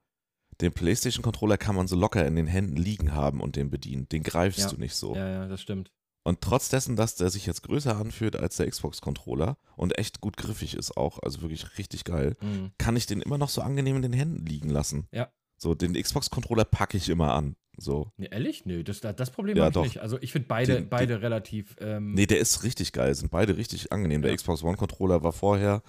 Den 0.61 0.73
PlayStation-Controller 0.73 1.57
kann 1.57 1.75
man 1.75 1.87
so 1.87 1.95
locker 1.95 2.25
in 2.25 2.35
den 2.35 2.45
Händen 2.47 2.75
liegen 2.75 3.13
haben 3.15 3.41
und 3.41 3.55
den 3.55 3.69
bedienen. 3.71 4.07
Den 4.09 4.21
greifst 4.23 4.59
Ja. 4.59 4.69
du 4.69 4.77
nicht 4.77 4.95
so. 4.95 5.15
Ja, 5.15 5.27
ja, 5.27 5.47
das 5.47 5.61
stimmt. 5.61 5.91
Und 6.23 6.41
trotz 6.41 6.69
dessen, 6.69 6.95
dass 6.95 7.15
der 7.15 7.31
sich 7.31 7.47
jetzt 7.47 7.63
größer 7.63 7.97
anfühlt 7.97 8.35
als 8.35 8.57
der 8.57 8.69
Xbox-Controller 8.69 9.57
und 9.75 9.97
echt 9.97 10.21
gut 10.21 10.37
griffig 10.37 10.75
ist 10.75 10.95
auch, 10.95 11.17
also 11.23 11.41
wirklich 11.41 11.79
richtig 11.79 12.03
geil, 12.03 12.35
Mhm. 12.41 12.71
kann 12.77 12.95
ich 12.95 13.07
den 13.07 13.21
immer 13.21 13.39
noch 13.39 13.49
so 13.49 13.61
angenehm 13.61 13.95
in 13.95 14.01
den 14.03 14.13
Händen 14.13 14.45
liegen 14.45 14.69
lassen. 14.69 15.07
Ja. 15.11 15.31
So, 15.57 15.73
den 15.73 15.93
Xbox-Controller 15.93 16.65
packe 16.65 16.97
ich 16.97 17.09
immer 17.09 17.33
an. 17.33 17.55
So. 17.81 18.11
Nee, 18.17 18.27
ehrlich? 18.31 18.65
Nö, 18.65 18.83
das, 18.83 19.01
das 19.01 19.31
Problem 19.31 19.57
Ja, 19.57 19.63
habe 19.63 19.69
ich 19.71 19.73
doch. 19.73 19.83
nicht. 19.83 19.97
Also 19.99 20.17
ich 20.21 20.31
finde 20.31 20.47
beide, 20.47 20.75
Den- 20.75 20.89
beide 20.89 21.21
relativ. 21.21 21.75
Ähm, 21.79 22.13
Nee, 22.13 22.25
der 22.27 22.39
ist 22.39 22.63
richtig 22.63 22.91
geil. 22.93 23.13
Sind 23.15 23.31
beide 23.31 23.57
richtig 23.57 23.91
angenehm. 23.91 24.21
Der 24.21 24.31
Ja. 24.31 24.37
Xbox 24.37 24.63
One-Controller 24.63 25.23
war 25.23 25.31
vorher 25.33 25.81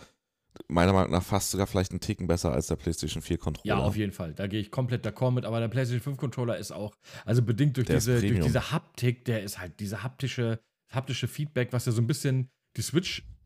meiner 0.68 0.92
Meinung 0.92 1.10
nach 1.12 1.22
fast 1.22 1.50
sogar 1.50 1.66
vielleicht 1.66 1.92
einen 1.92 2.00
Ticken 2.00 2.26
besser 2.26 2.52
als 2.52 2.66
der 2.66 2.76
PlayStation 2.76 3.22
4-Controller. 3.22 3.66
Ja, 3.66 3.78
auf 3.78 3.96
jeden 3.96 4.12
Fall. 4.12 4.34
Da 4.34 4.46
gehe 4.46 4.60
ich 4.60 4.70
komplett 4.70 5.06
d'accord 5.06 5.30
mit. 5.32 5.44
Aber 5.46 5.60
der 5.60 5.68
PlayStation 5.68 6.02
5 6.02 6.16
Controller 6.18 6.58
ist 6.58 6.72
auch, 6.72 6.94
also 7.24 7.42
bedingt 7.42 7.76
durch 7.76 7.86
Der 7.86 7.96
diese, 7.96 8.20
durch 8.20 8.40
diese 8.40 8.70
Haptik, 8.70 9.24
der 9.24 9.42
ist 9.42 9.58
halt 9.58 9.80
diese 9.80 10.02
haptische, 10.02 10.60
haptische 10.90 11.26
Feedback, 11.28 11.72
was 11.72 11.86
ja 11.86 11.92
so 11.92 12.02
ein 12.02 12.06
bisschen 12.06 12.50
die 12.76 12.82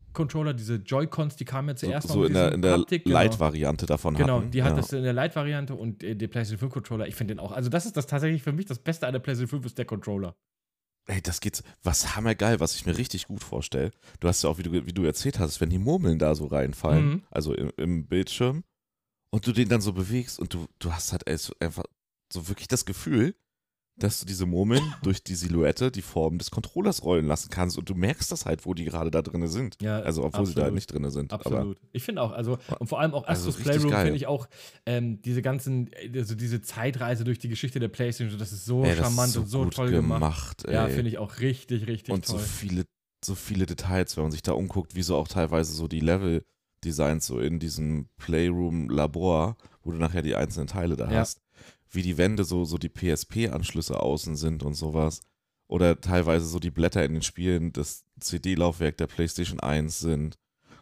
Switch-Controller, 0.07 0.53
diese 0.53 0.75
Joy-Cons, 0.75 1.35
die 1.35 1.45
kamen 1.45 1.69
ja 1.69 1.75
so, 1.77 1.87
zuerst 1.87 2.07
so 2.07 2.19
mal 2.19 2.27
in 2.27 2.33
der, 2.33 2.51
in 2.53 2.61
der 2.61 2.85
genau. 2.85 3.13
Light-Variante 3.13 3.85
davon 3.85 4.15
Genau, 4.15 4.39
hatten. 4.39 4.51
die 4.51 4.63
hat 4.63 4.71
ja. 4.71 4.77
das 4.77 4.93
in 4.93 5.03
der 5.03 5.13
Light-Variante 5.13 5.75
und 5.75 6.03
äh, 6.03 6.15
der 6.15 6.27
PlayStation 6.27 6.59
5 6.59 6.73
Controller, 6.73 7.07
ich 7.07 7.15
finde 7.15 7.35
den 7.35 7.39
auch. 7.39 7.51
Also, 7.51 7.69
das 7.69 7.85
ist 7.85 7.97
das 7.97 8.07
tatsächlich 8.07 8.43
für 8.43 8.51
mich 8.53 8.65
das 8.65 8.79
Beste 8.79 9.05
an 9.07 9.13
der 9.13 9.19
PlayStation 9.19 9.61
5 9.61 9.65
ist 9.67 9.77
der 9.77 9.85
Controller. 9.85 10.35
Ey, 11.09 11.21
das 11.21 11.39
geht, 11.39 11.63
was 11.83 12.15
hammergeil, 12.17 12.59
was 12.59 12.75
ich 12.75 12.85
mir 12.85 12.97
richtig 12.97 13.27
gut 13.27 13.43
vorstelle. 13.43 13.91
Du 14.19 14.27
hast 14.27 14.43
ja 14.43 14.49
auch, 14.49 14.57
wie 14.57 14.63
du, 14.63 14.71
wie 14.73 14.93
du 14.93 15.05
erzählt 15.05 15.39
hast, 15.39 15.61
wenn 15.61 15.69
die 15.69 15.77
Murmeln 15.77 16.19
da 16.19 16.35
so 16.35 16.47
reinfallen, 16.47 17.05
Mhm. 17.09 17.23
also 17.31 17.53
im, 17.53 17.71
im 17.77 18.07
Bildschirm, 18.07 18.63
und 19.29 19.45
du 19.47 19.51
den 19.53 19.69
dann 19.69 19.81
so 19.81 19.93
bewegst 19.93 20.39
und 20.39 20.53
du, 20.53 20.67
du 20.79 20.91
hast 20.91 21.11
halt 21.11 21.27
ey, 21.27 21.37
so 21.37 21.53
einfach 21.59 21.83
so 22.31 22.47
wirklich 22.49 22.67
das 22.67 22.85
Gefühl, 22.85 23.35
dass 23.99 24.19
du 24.19 24.25
diese 24.25 24.45
Murmeln 24.45 24.93
durch 25.01 25.23
die 25.23 25.33
Silhouette 25.35 25.89
die 25.91 26.01
Form 26.01 26.37
des 26.37 26.51
Controllers 26.51 27.03
rollen 27.03 27.25
lassen 27.25 27.49
kannst 27.49 27.77
und 27.77 27.89
du 27.89 27.95
merkst 27.95 28.31
das 28.31 28.45
halt, 28.45 28.65
wo 28.65 28.73
die 28.73 28.85
gerade 28.85 29.09
da 29.09 29.21
drin 29.21 29.47
sind. 29.47 29.77
Ja, 29.81 29.99
Also, 30.01 30.23
obwohl 30.23 30.45
sie 30.45 30.53
da 30.53 30.61
absolut. 30.61 30.75
nicht 30.75 30.93
drin 30.93 31.09
sind. 31.09 31.33
Aber 31.33 31.45
Absolut. 31.45 31.79
ich 31.93 32.03
finde 32.03 32.21
auch, 32.21 32.31
also, 32.31 32.57
und 32.79 32.87
vor 32.87 32.99
allem 32.99 33.13
auch 33.13 33.25
Also 33.25 33.49
Astros 33.49 33.65
richtig 33.65 33.81
Playroom 33.87 34.01
finde 34.03 34.17
ich 34.17 34.27
auch, 34.27 34.47
ähm, 34.85 35.21
diese 35.23 35.41
ganzen, 35.41 35.89
also 36.13 36.35
diese 36.35 36.61
Zeitreise 36.61 37.23
durch 37.23 37.39
die 37.39 37.49
Geschichte 37.49 37.79
der 37.79 37.87
PlayStation, 37.87 38.37
das 38.37 38.51
ist 38.51 38.65
so 38.65 38.83
ey, 38.83 38.95
charmant 38.95 39.29
ist 39.29 39.33
so 39.33 39.39
und 39.41 39.47
so 39.47 39.63
gut 39.63 39.73
toll 39.73 39.91
gemacht. 39.91 40.63
ey. 40.65 40.73
Ja, 40.73 40.87
finde 40.89 41.09
ich 41.09 41.17
auch 41.17 41.39
richtig, 41.39 41.87
richtig 41.87 42.13
und 42.13 42.25
toll. 42.25 42.37
so 42.39 42.45
viele, 42.45 42.85
so 43.25 43.33
viele 43.33 43.65
Details, 43.65 44.15
wenn 44.15 44.25
man 44.25 44.31
sich 44.31 44.43
da 44.43 44.51
umguckt, 44.51 44.93
wie 44.95 45.01
so 45.01 45.15
auch 45.15 45.27
teilweise 45.27 45.73
so 45.73 45.87
die 45.87 46.01
Level-Designs 46.01 47.25
so 47.25 47.39
in 47.39 47.59
diesem 47.59 48.07
Playroom-Labor, 48.17 49.57
wo 49.83 49.91
du 49.91 49.97
nachher 49.97 50.21
die 50.21 50.35
einzelnen 50.35 50.67
Teile 50.67 50.95
da 50.95 51.09
Ja. 51.11 51.19
hast, 51.21 51.39
wie 51.89 52.01
die 52.01 52.17
Wände 52.17 52.43
so, 52.43 52.65
so 52.65 52.77
die 52.77 52.89
PSP-Anschlüsse 52.89 53.99
außen 53.99 54.35
sind 54.35 54.63
und 54.63 54.73
sowas. 54.73 55.21
Oder 55.67 55.99
teilweise 55.99 56.45
so 56.45 56.59
die 56.59 56.71
Blätter 56.71 57.03
in 57.03 57.13
den 57.13 57.21
Spielen 57.21 57.73
das 57.73 58.05
CD-Laufwerk 58.19 58.97
der 58.97 59.07
PlayStation 59.07 59.59
1 59.59 59.99
sind. 59.99 60.35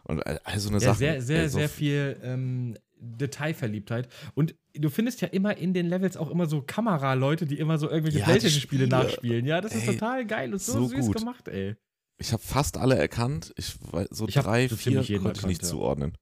Und 0.04 0.24
all 0.26 0.40
all 0.44 0.60
so 0.60 0.68
eine 0.68 0.78
ja, 0.78 0.86
Sache. 0.88 0.98
sehr, 0.98 1.22
sehr, 1.22 1.42
ey, 1.42 1.48
so 1.48 1.58
sehr 1.58 1.68
viel 1.68 2.20
ähm, 2.22 2.76
Detailverliebtheit. 2.98 4.08
Und 4.34 4.54
du 4.74 4.88
findest 4.88 5.20
ja 5.20 5.28
immer 5.28 5.56
in 5.56 5.74
den 5.74 5.86
Levels 5.86 6.16
auch 6.16 6.30
immer 6.30 6.46
so 6.46 6.62
Kameraleute, 6.62 7.46
die 7.46 7.58
immer 7.58 7.78
so 7.78 7.90
irgendwelche 7.90 8.20
Ja, 8.20 8.24
PlayStation-Spiele 8.26 8.84
Spiele. 8.86 9.02
nachspielen. 9.02 9.46
Ja, 9.46 9.60
das 9.60 9.74
ist 9.74 9.88
Ey, 9.88 9.94
total 9.94 10.26
geil 10.26 10.52
und 10.52 10.62
so, 10.62 10.72
so 10.74 10.88
süß 10.88 11.06
gut. 11.06 11.16
gemacht, 11.16 11.48
ey. 11.48 11.74
Ich 12.18 12.32
habe 12.32 12.42
fast 12.42 12.78
alle 12.78 12.96
erkannt. 12.96 13.52
Ich 13.56 13.74
weiß, 13.92 14.08
so 14.10 14.28
Ich 14.28 14.34
drei, 14.34 14.68
vier 14.68 15.02
konnte 15.20 15.40
ich 15.40 15.46
nicht 15.46 15.62
ja. 15.62 15.68
zuordnen. 15.68 16.16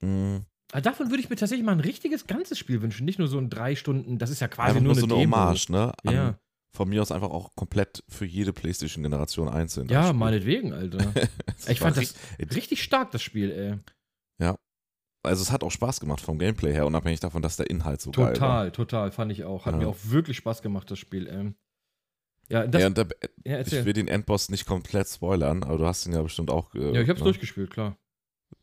Mhm. 0.00 0.44
Also 0.72 0.84
davon 0.84 1.10
würde 1.10 1.22
ich 1.22 1.30
mir 1.30 1.36
tatsächlich 1.36 1.64
mal 1.66 1.72
ein 1.72 1.80
richtiges 1.80 2.26
ganzes 2.26 2.58
Spiel 2.58 2.80
wünschen. 2.82 3.04
Nicht 3.04 3.18
nur 3.18 3.28
so 3.28 3.38
ein 3.38 3.50
drei 3.50 3.74
Stunden, 3.74 4.18
das 4.18 4.30
ist 4.30 4.40
ja 4.40 4.48
quasi 4.48 4.70
Einfach 4.70 4.82
nur, 4.82 4.92
nur 4.94 5.00
so 5.00 5.06
eine 5.06 5.14
Demo. 5.22 5.36
Hommage, 5.36 5.68
ne? 5.70 5.92
An, 6.04 6.14
Ja. 6.14 6.38
Von 6.72 6.88
mir 6.88 7.02
aus 7.02 7.10
einfach 7.10 7.30
auch 7.30 7.56
komplett 7.56 8.04
für 8.08 8.24
jede 8.24 8.52
PlayStation-Generation 8.52 9.48
einzeln. 9.48 9.88
Ja, 9.88 10.12
meinetwegen, 10.12 10.72
Alter. 10.72 11.12
ich 11.68 11.80
fand 11.80 11.96
das 11.96 12.14
richtig- 12.38 12.82
stark, 12.84 13.10
das 13.10 13.22
Spiel, 13.22 13.50
ey. 13.50 13.78
Also 15.22 15.42
es 15.42 15.52
hat 15.52 15.62
auch 15.62 15.70
Spaß 15.70 16.00
gemacht 16.00 16.22
vom 16.22 16.38
Gameplay 16.38 16.72
her, 16.72 16.86
unabhängig 16.86 17.20
davon, 17.20 17.42
dass 17.42 17.58
der 17.58 17.68
Inhalt 17.68 18.00
so 18.00 18.10
geil 18.10 18.28
war. 18.28 18.32
Total, 18.32 18.72
total, 18.72 19.10
fand 19.10 19.30
ich 19.32 19.44
auch. 19.44 19.66
Hat 19.66 19.74
Ja. 19.74 19.78
mir 19.80 19.88
auch 19.88 19.98
wirklich 20.04 20.38
Spaß 20.38 20.62
gemacht, 20.62 20.90
das 20.90 20.98
Spiel, 20.98 21.26
ey. 21.26 21.52
Ja, 22.48 22.66
das, 22.66 22.80
ja, 22.80 22.86
und 22.86 22.96
der, 22.96 23.06
ja, 23.44 23.60
ich 23.60 23.70
will 23.84 23.92
den 23.92 24.08
Endboss 24.08 24.48
nicht 24.48 24.64
komplett 24.64 25.08
spoilern, 25.08 25.62
aber 25.62 25.76
du 25.76 25.86
hast 25.86 26.06
ihn 26.06 26.14
ja 26.14 26.22
bestimmt 26.22 26.50
auch. 26.50 26.74
Äh, 26.74 26.94
ja, 26.94 27.02
ich 27.02 27.08
hab's 27.10 27.20
ne? 27.20 27.24
durchgespielt, 27.24 27.70
klar. 27.70 27.98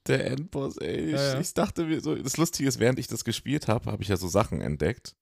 Der 0.08 0.25
Endboss, 0.27 0.77
ey. 0.77 1.12
Ja, 1.12 1.15
ich, 1.15 1.34
ja. 1.34 1.39
ich 1.39 1.53
dachte 1.53 1.86
mir 1.86 2.00
so, 2.01 2.15
das 2.15 2.38
Lustige 2.38 2.70
ist, 2.70 2.79
während 2.79 2.98
ich 3.00 3.08
das 3.08 3.24
gespielt 3.25 3.67
habe, 3.67 3.91
habe 3.91 4.01
ich 4.03 4.10
ja 4.10 4.17
so 4.17 4.27
Sachen 4.27 4.62
entdeckt 4.62 5.15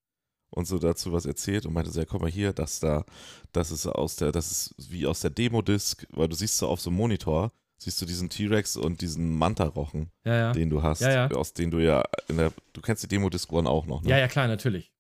und 0.52 0.66
so 0.68 0.78
dazu 0.80 1.12
was 1.12 1.26
erzählt 1.26 1.66
und 1.66 1.74
meinte 1.74 1.92
so, 1.92 2.00
ja, 2.00 2.06
guck 2.06 2.22
mal 2.22 2.30
hier, 2.30 2.54
das 2.54 2.80
da, 2.80 3.04
das 3.52 3.72
ist 3.72 3.88
aus 3.88 4.16
der, 4.18 4.32
das 4.32 4.52
ist 4.52 4.92
wie 4.92 5.08
aus 5.08 5.22
der 5.22 5.32
Demo-Disc, 5.32 6.06
weil 6.12 6.28
du 6.28 6.36
siehst 6.36 6.58
so 6.58 6.68
auf 6.68 6.80
so 6.82 6.90
einem 6.92 6.98
Monitor, 6.98 7.52
siehst 7.78 8.00
du 8.02 8.06
diesen 8.06 8.30
T-Rex 8.30 8.78
und 8.78 9.02
diesen 9.02 9.36
Manta-Rochen, 9.38 10.12
Ja, 10.24 10.36
ja. 10.36 10.52
den 10.54 10.70
du 10.70 10.84
hast, 10.84 11.02
Ja, 11.02 11.12
ja. 11.12 11.32
aus 11.32 11.54
denen 11.54 11.72
du 11.72 11.80
ja 11.80 12.04
in 12.30 12.38
der, 12.38 12.52
du 12.74 12.82
kennst 12.82 13.02
die 13.04 13.08
Demo-Disc 13.08 13.52
One 13.52 13.70
auch 13.70 13.86
noch, 13.88 14.04
ne? 14.04 14.10
Ja, 14.12 14.18
ja, 14.20 14.28
klar, 14.28 14.48
natürlich. 14.48 14.94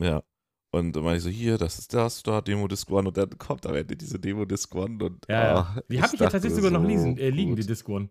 Ja. 0.00 0.22
Und 0.72 0.96
dann 0.96 1.04
meine 1.04 1.18
ich 1.18 1.22
so, 1.22 1.30
hier, 1.30 1.56
das 1.56 1.78
ist 1.78 1.94
das 1.94 2.24
da, 2.24 2.40
Demo 2.40 2.66
Disc 2.66 2.90
One 2.90 3.06
und 3.06 3.16
dann 3.16 3.38
kommt 3.38 3.64
am 3.64 3.76
Ende 3.76 3.96
diese 3.96 4.18
Demo 4.18 4.44
Disc 4.44 4.74
One 4.74 5.04
und 5.04 5.24
Ja, 5.28 5.44
ja. 5.44 5.54
ah, 5.56 5.82
Die 5.88 6.02
habe 6.02 6.12
ich 6.14 6.20
ja 6.20 6.28
tatsächlich 6.28 6.56
sogar 6.60 6.72
noch 6.72 6.84
liegen, 6.86 7.16
äh, 7.16 7.30
liegen 7.30 7.54
die. 7.54 7.64
Disc 7.64 7.88
One. 7.88 8.08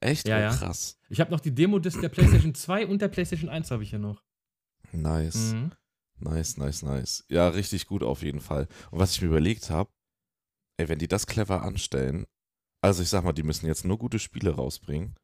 Echt? 0.00 0.28
Ja, 0.28 0.36
oh, 0.36 0.40
ja. 0.40 0.50
krass. 0.54 0.98
Ich 1.08 1.20
habe 1.20 1.30
noch 1.30 1.40
die 1.40 1.54
Demo-Disc 1.54 2.00
der 2.00 2.08
PlayStation 2.08 2.54
2 2.54 2.86
und 2.86 3.00
der 3.00 3.08
PlayStation 3.08 3.48
1 3.50 3.70
habe 3.70 3.82
ich 3.82 3.90
hier 3.90 3.98
noch. 3.98 4.22
Nice. 4.92 5.52
Mhm. 5.54 5.72
Nice, 6.18 6.56
nice, 6.56 6.82
nice. 6.82 7.24
Ja, 7.28 7.48
richtig 7.48 7.86
gut 7.86 8.02
auf 8.02 8.22
jeden 8.22 8.40
Fall. 8.40 8.68
Und 8.90 8.98
was 8.98 9.12
ich 9.12 9.20
mir 9.22 9.28
überlegt 9.28 9.70
habe, 9.70 9.90
ey, 10.78 10.88
wenn 10.88 10.98
die 10.98 11.08
das 11.08 11.26
clever 11.26 11.62
anstellen, 11.62 12.26
also 12.82 13.02
ich 13.02 13.08
sag 13.08 13.24
mal, 13.24 13.32
die 13.32 13.42
müssen 13.42 13.66
jetzt 13.66 13.84
nur 13.84 13.98
gute 13.98 14.18
Spiele 14.18 14.50
rausbringen 14.50 15.14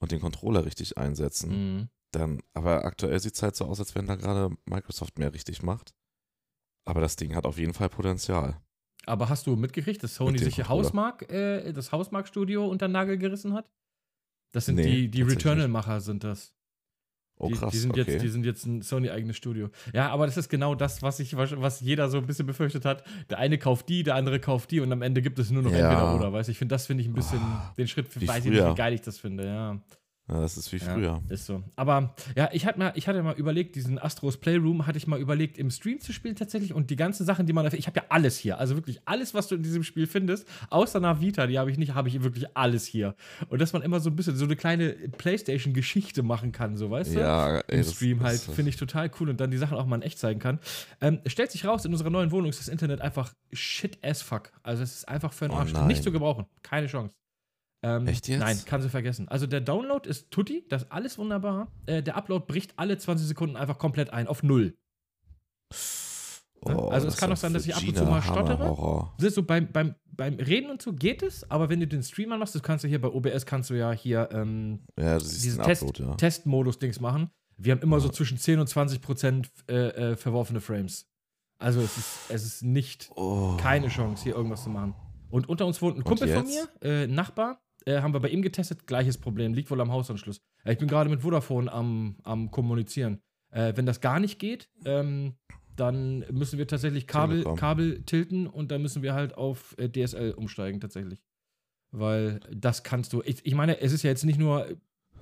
und 0.00 0.12
den 0.12 0.20
Controller 0.20 0.64
richtig 0.64 0.98
einsetzen, 0.98 1.50
Mhm. 1.50 1.88
dann, 2.12 2.42
aber 2.54 2.84
aktuell 2.84 3.18
sieht 3.20 3.34
es 3.34 3.42
halt 3.42 3.56
so 3.56 3.64
aus, 3.66 3.80
als 3.80 3.94
wenn 3.94 4.06
da 4.06 4.16
gerade 4.16 4.54
Microsoft 4.66 5.18
mehr 5.18 5.32
richtig 5.32 5.62
macht. 5.62 5.94
Aber 6.84 7.00
das 7.00 7.16
Ding 7.16 7.34
hat 7.34 7.46
auf 7.46 7.58
jeden 7.58 7.74
Fall 7.74 7.88
Potenzial. 7.88 8.60
Aber 9.06 9.28
hast 9.28 9.46
du 9.46 9.56
mitgekriegt, 9.56 10.02
dass 10.02 10.14
Sony 10.16 10.32
Mit 10.32 10.40
sich. 10.44 10.68
Hausmark, 10.68 11.30
äh, 11.30 11.72
das 11.72 11.92
Hausmark-Studio 11.92 12.66
unter 12.68 12.88
den 12.88 12.92
Nagel 12.92 13.18
gerissen 13.18 13.52
hat? 13.54 13.70
Das 14.52 14.66
sind 14.66 14.76
Nee, 14.76 14.84
die, 14.84 15.08
die 15.08 15.22
Returnal-Macher 15.22 16.00
sind 16.00 16.24
das. 16.24 16.54
Oh 17.38 17.48
die, 17.48 17.54
krass, 17.54 17.72
die, 17.72 17.78
sind 17.78 17.90
okay. 17.90 18.04
jetzt, 18.06 18.22
die 18.22 18.28
sind 18.28 18.44
jetzt 18.44 18.66
ein 18.66 18.82
Sony-eigenes 18.82 19.36
Studio. 19.36 19.70
Ja, 19.92 20.10
aber 20.10 20.26
das 20.26 20.36
ist 20.36 20.48
genau 20.48 20.74
das, 20.74 21.02
was, 21.02 21.18
ich, 21.18 21.36
was 21.36 21.80
jeder 21.80 22.08
so 22.08 22.18
ein 22.18 22.26
bisschen 22.26 22.46
befürchtet 22.46 22.84
hat. 22.84 23.02
Der 23.30 23.38
eine 23.38 23.58
kauft 23.58 23.88
die, 23.88 24.02
der 24.04 24.14
andere 24.14 24.38
kauft 24.38 24.70
die 24.70 24.80
und 24.80 24.92
am 24.92 25.02
Ende 25.02 25.22
gibt 25.22 25.38
es 25.38 25.50
nur 25.50 25.62
noch 25.62 25.72
Ja. 25.72 25.78
entweder 25.90 26.14
oder. 26.14 26.32
Weißt 26.32 26.48
du, 26.48 26.52
ich 26.52 26.58
finde, 26.58 26.74
das 26.74 26.86
finde 26.86 27.02
ich 27.02 27.08
ein 27.08 27.14
bisschen 27.14 27.40
Ah, 27.40 27.74
den 27.76 27.88
Schritt, 27.88 28.14
weiß 28.14 28.44
ich 28.44 28.50
nicht, 28.52 28.64
wie 28.64 28.74
geil 28.74 28.92
ich 28.92 29.00
das 29.00 29.18
finde, 29.18 29.44
ja. 29.46 29.80
Ja, 30.28 30.40
das 30.40 30.56
ist 30.56 30.72
wie 30.72 30.76
Ja, 30.78 30.94
früher. 30.94 31.22
Ist 31.28 31.46
so. 31.46 31.62
Aber 31.76 32.14
ja, 32.36 32.48
ich 32.52 32.64
hatte 32.64 32.78
mal, 32.78 32.92
ich 32.94 33.08
hatte 33.08 33.22
mal 33.22 33.34
überlegt, 33.34 33.74
diesen 33.76 33.98
Astros 33.98 34.36
Playroom 34.38 34.86
hatte 34.86 34.96
ich 34.96 35.06
mal 35.06 35.18
überlegt, 35.20 35.58
im 35.58 35.70
Stream 35.70 36.00
zu 36.00 36.12
spielen 36.12 36.36
tatsächlich. 36.36 36.72
Und 36.72 36.90
die 36.90 36.96
ganzen 36.96 37.26
Sachen, 37.26 37.44
die 37.46 37.52
man. 37.52 37.66
Ich 37.74 37.86
habe 37.86 37.98
ja 38.00 38.06
alles 38.08 38.38
hier. 38.38 38.58
Also 38.58 38.76
wirklich 38.76 39.00
alles, 39.04 39.34
was 39.34 39.48
du 39.48 39.56
in 39.56 39.62
diesem 39.62 39.82
Spiel 39.82 40.06
findest, 40.06 40.46
außer 40.70 41.00
Navita, 41.00 41.46
die 41.46 41.58
habe 41.58 41.70
ich 41.70 41.76
nicht, 41.78 41.94
habe 41.94 42.08
ich 42.08 42.22
wirklich 42.22 42.56
alles 42.56 42.86
hier. 42.86 43.14
Und 43.48 43.60
dass 43.60 43.72
man 43.72 43.82
immer 43.82 44.00
so 44.00 44.10
ein 44.10 44.16
bisschen 44.16 44.36
so 44.36 44.44
eine 44.44 44.56
kleine 44.56 44.90
Playstation-Geschichte 44.92 46.22
machen 46.22 46.52
kann, 46.52 46.76
so 46.76 46.90
weißt 46.90 47.14
du? 47.14 47.20
Ja, 47.20 47.58
ey, 47.68 47.78
Im 47.78 47.84
Stream 47.84 48.18
das- 48.20 48.46
halt, 48.46 48.56
finde 48.56 48.68
ich 48.70 48.76
total 48.76 49.10
cool 49.20 49.28
und 49.28 49.40
dann 49.40 49.50
die 49.50 49.58
Sachen 49.58 49.76
auch 49.76 49.86
mal 49.86 49.96
in 49.96 50.02
echt 50.02 50.18
zeigen 50.18 50.40
kann. 50.40 50.58
Ähm, 51.00 51.20
stellt 51.26 51.50
sich 51.50 51.64
raus, 51.66 51.84
in 51.84 51.92
unserer 51.92 52.10
neuen 52.10 52.30
Wohnung 52.30 52.48
ist 52.50 52.60
das 52.60 52.68
Internet 52.68 53.00
einfach 53.00 53.32
shit 53.52 53.98
as 54.04 54.22
fuck. 54.22 54.52
Also 54.62 54.82
es 54.82 54.94
ist 54.94 55.08
einfach 55.08 55.32
für 55.32 55.46
den 55.48 55.52
Oh 55.52 55.58
Arsch. 55.60 55.72
nein. 55.72 55.86
Nicht 55.88 56.02
zu 56.02 56.12
gebrauchen. 56.12 56.46
Keine 56.62 56.86
Chance. 56.86 57.14
Ähm, 57.84 58.06
Echt 58.06 58.28
jetzt? 58.28 58.40
Nein, 58.40 58.58
kann 58.64 58.80
sie 58.80 58.88
vergessen. 58.88 59.28
Also 59.28 59.46
der 59.46 59.60
Download 59.60 60.08
ist 60.08 60.30
tutti, 60.30 60.64
das 60.68 60.82
ist 60.84 60.92
alles 60.92 61.18
wunderbar. 61.18 61.68
Äh, 61.86 62.02
der 62.02 62.16
Upload 62.16 62.44
bricht 62.46 62.78
alle 62.78 62.96
20 62.96 63.26
Sekunden 63.26 63.56
einfach 63.56 63.78
komplett 63.78 64.10
ein, 64.10 64.28
auf 64.28 64.42
null. 64.42 64.74
Oh, 66.64 66.88
Also 66.90 67.08
es 67.08 67.16
kann 67.16 67.32
auch 67.32 67.36
sein, 67.36 67.52
dass 67.52 67.66
ich 67.66 67.74
ab 67.74 67.82
und 67.86 67.96
zu 67.96 68.04
mal 68.04 68.22
stottere. 68.22 69.10
Das 69.18 69.26
ist 69.28 69.34
so 69.34 69.42
beim, 69.42 69.72
beim, 69.72 69.96
beim 70.04 70.34
Reden 70.34 70.70
und 70.70 70.80
so 70.80 70.92
geht 70.92 71.22
es, 71.24 71.50
aber 71.50 71.68
wenn 71.70 71.80
du 71.80 71.88
den 71.88 72.04
Streamer 72.04 72.38
machst, 72.38 72.54
das 72.54 72.62
kannst 72.62 72.84
du 72.84 72.88
hier 72.88 73.00
bei 73.00 73.08
OBS, 73.08 73.46
kannst 73.46 73.70
du 73.70 73.74
ja 73.74 73.90
hier 73.90 74.28
ähm, 74.32 74.84
Ja, 74.98 75.18
du 75.18 75.24
siehst 75.24 75.44
diesen 75.44 75.62
Test, 75.64 75.82
Upload, 75.82 76.02
ja. 76.10 76.14
Testmodus-Dings 76.14 77.00
machen. 77.00 77.30
Wir 77.56 77.72
haben 77.72 77.80
immer 77.82 77.98
so 77.98 78.06
Ja. 78.08 78.12
zwischen 78.12 78.38
10 78.38 78.60
und 78.60 78.68
20 78.68 79.00
Prozent 79.00 79.50
äh, 79.68 80.12
äh, 80.12 80.16
verworfene 80.16 80.60
Frames. 80.60 81.08
Also 81.58 81.80
es 81.80 81.96
ist, 81.96 82.18
es 82.28 82.44
ist 82.44 82.62
nicht 82.62 83.10
Oh. 83.16 83.56
keine 83.60 83.88
Chance, 83.88 84.22
hier 84.22 84.34
irgendwas 84.36 84.62
zu 84.62 84.70
machen. 84.70 84.94
Und 85.30 85.48
unter 85.48 85.66
uns 85.66 85.80
wohnt 85.82 85.96
ein 85.96 86.04
Kumpel 86.04 86.28
von 86.28 86.44
mir, 86.46 86.68
äh, 86.80 87.04
ein 87.04 87.14
Nachbar, 87.14 87.61
äh, 87.86 88.00
haben 88.00 88.12
wir 88.14 88.20
bei 88.20 88.28
ihm 88.28 88.42
getestet, 88.42 88.86
gleiches 88.86 89.18
Problem, 89.18 89.54
liegt 89.54 89.70
wohl 89.70 89.80
am 89.80 89.90
Hausanschluss. 89.92 90.40
Äh, 90.64 90.72
ich 90.72 90.78
bin 90.78 90.88
gerade 90.88 91.10
mit 91.10 91.22
Vodafone 91.22 91.70
am, 91.72 92.16
am 92.22 92.50
Kommunizieren. 92.50 93.20
Äh, 93.50 93.72
wenn 93.76 93.86
das 93.86 94.00
gar 94.00 94.18
nicht 94.20 94.38
geht, 94.38 94.68
ähm, 94.84 95.34
dann 95.76 96.20
müssen 96.30 96.58
wir 96.58 96.66
tatsächlich 96.66 97.06
Kabel. 97.06 97.44
Kabel 97.56 98.02
tilten 98.04 98.46
und 98.46 98.70
dann 98.70 98.82
müssen 98.82 99.02
wir 99.02 99.14
halt 99.14 99.34
auf 99.34 99.74
äh, 99.78 99.88
DSL 99.88 100.32
umsteigen 100.32 100.80
tatsächlich. 100.80 101.22
Weil 101.90 102.40
das 102.50 102.82
kannst 102.82 103.12
du. 103.12 103.22
Ich, 103.24 103.44
ich 103.44 103.54
meine, 103.54 103.80
es 103.80 103.92
ist 103.92 104.02
ja 104.02 104.10
jetzt 104.10 104.24
nicht 104.24 104.38
nur 104.38 104.66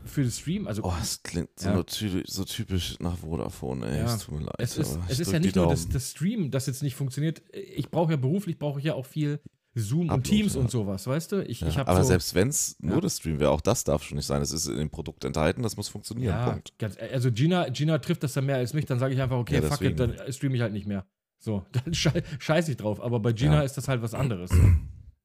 für 0.04 0.22
den 0.22 0.30
Stream, 0.30 0.66
also 0.66 0.82
Oh, 0.84 0.94
es 1.00 1.22
klingt 1.22 1.50
so, 1.58 1.68
Ja. 1.68 1.74
nur 1.74 1.86
ty 1.86 2.22
so 2.26 2.44
typisch 2.44 2.98
nach 3.00 3.18
Vodafone, 3.18 3.86
ey. 3.86 3.98
Ja. 3.98 4.04
Es 4.06 4.24
tut 4.24 4.34
mir 4.38 4.44
leid. 4.44 4.54
Es 4.58 4.78
ist, 4.78 4.98
es 5.08 5.20
ist 5.20 5.32
ja 5.32 5.38
nicht 5.40 5.56
nur 5.56 5.68
das, 5.68 5.88
das 5.88 6.12
Stream, 6.12 6.50
das 6.50 6.66
jetzt 6.66 6.82
nicht 6.82 6.94
funktioniert. 6.94 7.42
Ich 7.52 7.90
brauche 7.90 8.12
ja 8.12 8.16
beruflich, 8.16 8.58
brauche 8.58 8.78
ich 8.78 8.86
ja 8.86 8.94
auch 8.94 9.06
viel 9.06 9.40
Zoom 9.74 10.02
und 10.02 10.10
Upload, 10.10 10.28
Teams 10.28 10.54
ja. 10.54 10.60
und 10.60 10.70
sowas, 10.70 11.06
weißt 11.06 11.32
du? 11.32 11.44
Ich, 11.44 11.60
Ja, 11.60 11.68
ich 11.68 11.78
aber 11.78 12.02
so, 12.02 12.08
selbst 12.08 12.34
wenn 12.34 12.48
es 12.48 12.76
nur 12.80 12.96
Ja. 12.96 13.00
das 13.00 13.18
Stream 13.18 13.38
wäre, 13.38 13.50
auch 13.50 13.60
das 13.60 13.84
darf 13.84 14.02
schon 14.02 14.16
nicht 14.16 14.26
sein. 14.26 14.42
Es 14.42 14.50
ist 14.52 14.66
in 14.66 14.76
dem 14.76 14.90
Produkt 14.90 15.24
enthalten, 15.24 15.62
das 15.62 15.76
muss 15.76 15.88
funktionieren. 15.88 16.34
ja, 16.34 16.50
Punkt. 16.50 16.76
ganz, 16.78 16.96
also 16.98 17.30
Gina, 17.30 17.68
Gina 17.68 17.98
trifft 17.98 18.22
das 18.22 18.32
dann 18.32 18.46
mehr 18.46 18.56
als 18.56 18.74
mich, 18.74 18.86
dann 18.86 18.98
sage 18.98 19.14
ich 19.14 19.20
einfach, 19.20 19.36
okay, 19.38 19.62
fuck 19.62 19.80
it, 19.82 19.98
dann 20.00 20.14
streame 20.32 20.56
ich 20.56 20.62
halt 20.62 20.72
nicht 20.72 20.86
mehr. 20.86 21.06
So, 21.38 21.64
dann 21.72 21.94
schei 21.94 22.22
scheiße 22.38 22.72
ich 22.72 22.76
drauf. 22.76 23.00
Aber 23.00 23.20
bei 23.20 23.32
Gina 23.32 23.62
ist 23.62 23.76
das 23.76 23.86
halt 23.88 24.02
was 24.02 24.12
anderes. 24.14 24.50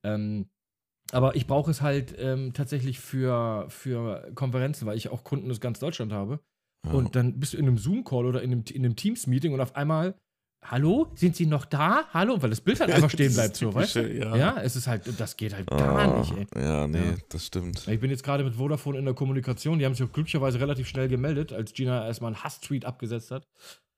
ähm, 0.04 0.48
aber 1.12 1.36
ich 1.36 1.48
brauche 1.48 1.70
es 1.72 1.82
halt 1.82 2.16
ähm, 2.18 2.54
tatsächlich 2.54 3.00
für, 3.00 3.66
für 3.70 4.32
Konferenzen, 4.36 4.86
weil 4.86 4.98
ich 4.98 5.10
auch 5.10 5.24
Kunden 5.24 5.50
aus 5.52 5.60
ganz 5.60 5.80
Deutschland 5.80 6.12
habe. 6.14 6.40
Und 6.92 7.16
dann 7.16 7.40
bist 7.40 7.54
du 7.54 7.58
in 7.58 7.66
einem 7.68 7.80
Zoom-Call 7.80 8.28
oder 8.28 8.44
in 8.44 8.52
einem, 8.52 8.64
in 8.72 8.86
einem 8.86 8.96
Teams-Meeting 8.96 9.54
und 9.54 9.60
auf 9.60 9.76
einmal, 9.76 10.14
hallo, 10.70 11.12
sind 11.16 11.36
Sie 11.36 11.46
noch 11.46 11.66
da? 11.66 12.06
Hallo, 12.14 12.42
weil 12.42 12.50
das 12.50 12.62
Bild 12.62 12.80
halt 12.80 12.92
einfach 12.92 13.10
stehen 13.10 13.34
bleibt, 13.34 13.56
so, 13.56 13.74
weißt 13.74 13.96
du? 13.98 14.14
Ja. 14.14 14.36
Ja, 14.36 14.58
es 14.62 14.76
ist 14.76 14.88
halt, 14.88 15.04
das 15.20 15.38
geht 15.38 15.54
halt 15.54 15.72
Ah, 15.72 15.78
gar 15.78 16.20
nicht, 16.20 16.34
ey. 16.34 16.62
Ja, 16.64 16.88
nee, 16.88 16.98
Ja. 16.98 17.14
das 17.30 17.46
stimmt. 17.48 17.88
Ich 17.88 18.00
bin 18.00 18.10
jetzt 18.12 18.24
gerade 18.24 18.44
mit 18.44 18.56
Vodafone 18.56 18.98
in 19.00 19.06
der 19.06 19.14
Kommunikation, 19.14 19.80
die 19.80 19.86
haben 19.86 19.96
sich 19.96 20.06
auch 20.08 20.12
glücklicherweise 20.12 20.60
relativ 20.60 20.88
schnell 20.88 21.08
gemeldet, 21.08 21.54
als 21.54 21.74
Gina 21.74 22.06
erstmal 22.06 22.34
einen 22.34 22.44
Hass-Tweet 22.44 22.86
abgesetzt 22.86 23.32
hat. 23.32 23.48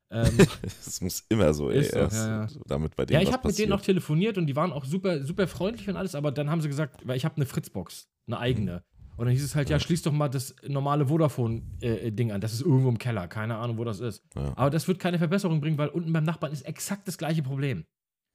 Ähm, 0.10 0.38
Es 0.86 1.02
muss 1.02 1.24
immer 1.30 1.54
so, 1.54 1.70
ey. 1.70 1.80
Ist 1.80 1.92
so, 1.92 2.00
ja. 2.00 2.48
Damit 2.68 2.96
bei 2.96 3.06
denen 3.06 3.22
ja, 3.22 3.28
ich 3.28 3.34
habe 3.34 3.48
mit 3.48 3.58
denen 3.58 3.72
passiert. 3.72 3.86
telefoniert 3.86 4.38
und 4.38 4.48
die 4.48 4.56
waren 4.56 4.72
auch 4.72 4.86
super, 4.86 5.24
super 5.24 5.48
freundlich 5.48 5.90
und 5.90 5.98
alles, 5.98 6.16
aber 6.16 6.32
dann 6.32 6.50
haben 6.50 6.62
sie 6.62 6.70
gesagt, 6.70 7.06
weil 7.06 7.18
ich 7.18 7.26
habe 7.26 7.36
eine 7.36 7.46
Fritzbox, 7.46 8.08
eine 8.28 8.40
eigene. 8.40 8.84
Und 9.18 9.26
dann 9.26 9.34
hieß 9.34 9.44
es 9.44 9.56
halt, 9.56 9.70
ja, 9.70 9.76
Ja. 9.78 9.80
schließ 9.80 10.04
doch 10.04 10.12
mal 10.12 10.30
das 10.30 10.56
normale 10.68 11.08
Vodafone-Ding 11.08 12.32
an. 12.32 12.40
Das 12.42 12.54
ist 12.54 12.62
irgendwo 12.62 12.90
im 12.90 12.98
Keller, 12.98 13.28
keine 13.28 13.58
Ahnung, 13.58 13.78
wo 13.78 13.84
das 13.84 14.00
ist. 14.00 14.24
Ja. 14.36 14.54
Aber 14.56 14.70
das 14.70 14.88
wird 14.88 15.00
keine 15.00 15.18
Verbesserung 15.18 15.60
bringen, 15.60 15.78
weil 15.78 15.90
unten 15.90 16.14
beim 16.14 16.24
Nachbarn 16.24 16.52
ist 16.54 16.62
exakt 16.64 17.08
das 17.08 17.18
gleiche 17.18 17.42
Problem. 17.44 17.86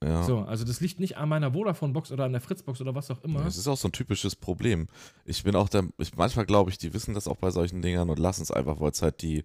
Ja. 0.05 0.25
So, 0.25 0.39
also 0.41 0.65
das 0.65 0.81
liegt 0.81 0.99
nicht 0.99 1.17
an 1.17 1.29
meiner 1.29 1.53
Vodafone-Box 1.53 2.11
oder 2.11 2.25
an 2.25 2.33
der 2.33 2.41
Fritzbox 2.41 2.81
oder 2.81 2.95
was 2.97 3.11
auch 3.13 3.23
immer. 3.23 3.41
Ja, 3.41 3.47
Es 3.47 3.57
ist 3.57 3.69
auch 3.69 3.77
so 3.77 3.87
ein 3.89 3.93
typisches 3.93 4.35
Problem. 4.35 4.89
Ich 5.25 5.45
bin 5.45 5.55
auch 5.55 5.69
der, 5.69 5.89
ich, 5.99 6.17
manchmal 6.17 6.45
glaube 6.47 6.71
ich, 6.71 6.79
die 6.79 6.93
wissen 6.93 7.15
das 7.15 7.29
auch 7.29 7.37
bei 7.37 7.51
solchen 7.53 7.81
Dingern 7.83 8.11
und 8.11 8.19
lassen 8.19 8.43
es 8.43 8.51
einfach, 8.51 8.81
weil 8.81 8.91
es 8.91 9.01
halt 9.03 9.23
die, 9.23 9.45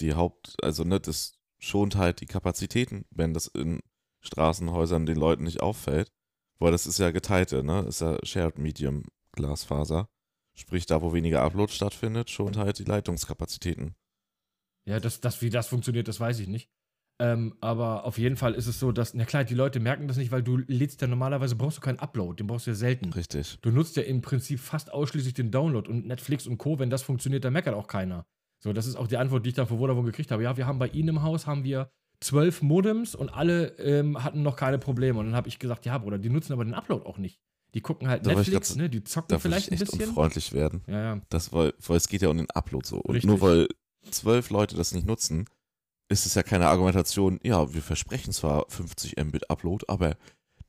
die 0.00 0.14
Haupt, 0.14 0.56
also 0.62 0.84
ne, 0.84 0.98
das 0.98 1.34
schont 1.58 1.96
halt 1.96 2.22
die 2.22 2.26
Kapazitäten, 2.26 3.04
wenn 3.10 3.34
das 3.34 3.48
in 3.48 3.80
Straßenhäusern 4.22 5.04
den 5.04 5.16
Leuten 5.16 5.44
nicht 5.44 5.60
auffällt. 5.60 6.10
Weil 6.60 6.72
das 6.72 6.86
ist 6.86 6.98
ja 6.98 7.10
geteilte, 7.12 7.62
ne? 7.62 7.80
Ist 7.82 8.00
ja 8.00 8.18
Shared 8.24 8.58
Medium 8.58 9.04
Glasfaser. 9.32 10.08
Sprich, 10.58 10.86
da 10.86 11.00
wo 11.02 11.12
weniger 11.12 11.42
Upload 11.42 11.72
stattfindet, 11.72 12.30
schont 12.30 12.56
halt 12.56 12.78
die 12.78 12.84
Leitungskapazitäten. 12.84 13.94
Ja, 14.86 14.98
das, 14.98 15.20
das, 15.20 15.40
wie 15.40 15.50
das 15.50 15.68
funktioniert, 15.68 16.08
das 16.08 16.18
weiß 16.18 16.40
ich 16.40 16.48
nicht. 16.48 16.68
Ähm, 17.20 17.56
aber 17.60 18.04
auf 18.04 18.18
jeden 18.18 18.36
Fall 18.36 18.54
ist 18.54 18.66
es 18.66 18.78
so, 18.78 18.92
dass, 18.92 19.14
na 19.14 19.24
klar, 19.24 19.44
die 19.44 19.54
Leute 19.54 19.80
merken 19.80 20.08
das 20.08 20.16
nicht, 20.16 20.30
weil 20.30 20.42
du 20.42 20.56
lädst 20.56 21.00
ja 21.00 21.08
normalerweise, 21.08 21.56
brauchst 21.56 21.78
du 21.78 21.80
keinen 21.80 21.98
Upload, 21.98 22.36
den 22.36 22.46
brauchst 22.46 22.66
du 22.66 22.70
ja 22.70 22.76
selten. 22.76 23.12
Richtig. 23.12 23.58
Du 23.60 23.70
nutzt 23.70 23.96
ja 23.96 24.02
im 24.02 24.20
Prinzip 24.20 24.60
fast 24.60 24.92
ausschließlich 24.92 25.34
den 25.34 25.50
Download 25.50 25.88
und 25.88 26.06
Netflix 26.06 26.46
und 26.46 26.58
Co., 26.58 26.78
wenn 26.78 26.90
das 26.90 27.02
funktioniert, 27.02 27.44
dann 27.44 27.52
meckert 27.52 27.74
auch 27.74 27.86
keiner. 27.86 28.26
So, 28.60 28.72
das 28.72 28.86
ist 28.86 28.96
auch 28.96 29.06
die 29.06 29.16
Antwort, 29.16 29.44
die 29.44 29.50
ich 29.50 29.54
dann 29.54 29.66
von 29.66 29.78
Vodafone 29.78 30.06
gekriegt 30.06 30.30
habe. 30.30 30.42
Ja, 30.42 30.56
wir 30.56 30.66
haben 30.66 30.78
bei 30.78 30.88
Ihnen 30.88 31.08
im 31.08 31.22
Haus, 31.22 31.46
haben 31.46 31.64
wir 31.64 31.90
zwölf 32.20 32.62
Modems 32.62 33.14
und 33.14 33.28
alle 33.28 33.78
ähm, 33.78 34.22
hatten 34.22 34.42
noch 34.42 34.56
keine 34.56 34.78
Probleme. 34.78 35.18
Und 35.18 35.26
dann 35.26 35.36
habe 35.36 35.48
ich 35.48 35.58
gesagt, 35.58 35.86
ja, 35.86 35.98
Bruder, 35.98 36.18
die 36.18 36.30
nutzen 36.30 36.52
aber 36.52 36.64
den 36.64 36.74
Upload 36.74 37.04
auch 37.04 37.18
nicht. 37.18 37.40
Die 37.78 37.82
gucken 37.82 38.08
halt 38.08 38.26
Da 38.26 38.34
Netflix, 38.34 38.70
grad- 38.70 38.76
ne? 38.78 38.90
Die 38.90 39.04
zocken 39.04 39.28
Da 39.28 39.38
vielleicht 39.38 39.66
ich 39.68 39.72
ein 39.72 39.74
echt 39.82 39.92
bisschen. 39.92 40.08
unfreundlich 40.08 40.52
werden. 40.52 40.82
Ja, 40.88 41.00
ja. 41.14 41.20
Das, 41.28 41.52
weil, 41.52 41.72
weil 41.86 41.96
es 41.96 42.08
geht 42.08 42.22
ja 42.22 42.28
um 42.28 42.36
den 42.36 42.50
Upload 42.50 42.84
so. 42.88 42.96
Und 42.96 43.14
Richtig. 43.14 43.28
nur 43.28 43.40
weil 43.40 43.68
zwölf 44.10 44.50
Leute 44.50 44.74
das 44.74 44.90
nicht 44.92 45.06
nutzen, 45.06 45.44
ist 46.08 46.26
es 46.26 46.34
ja 46.34 46.42
keine 46.42 46.66
Argumentation, 46.66 47.38
ja, 47.44 47.72
wir 47.72 47.82
versprechen 47.82 48.32
zwar 48.32 48.64
50 48.68 49.16
Mbit 49.16 49.48
Upload, 49.48 49.84
aber 49.86 50.16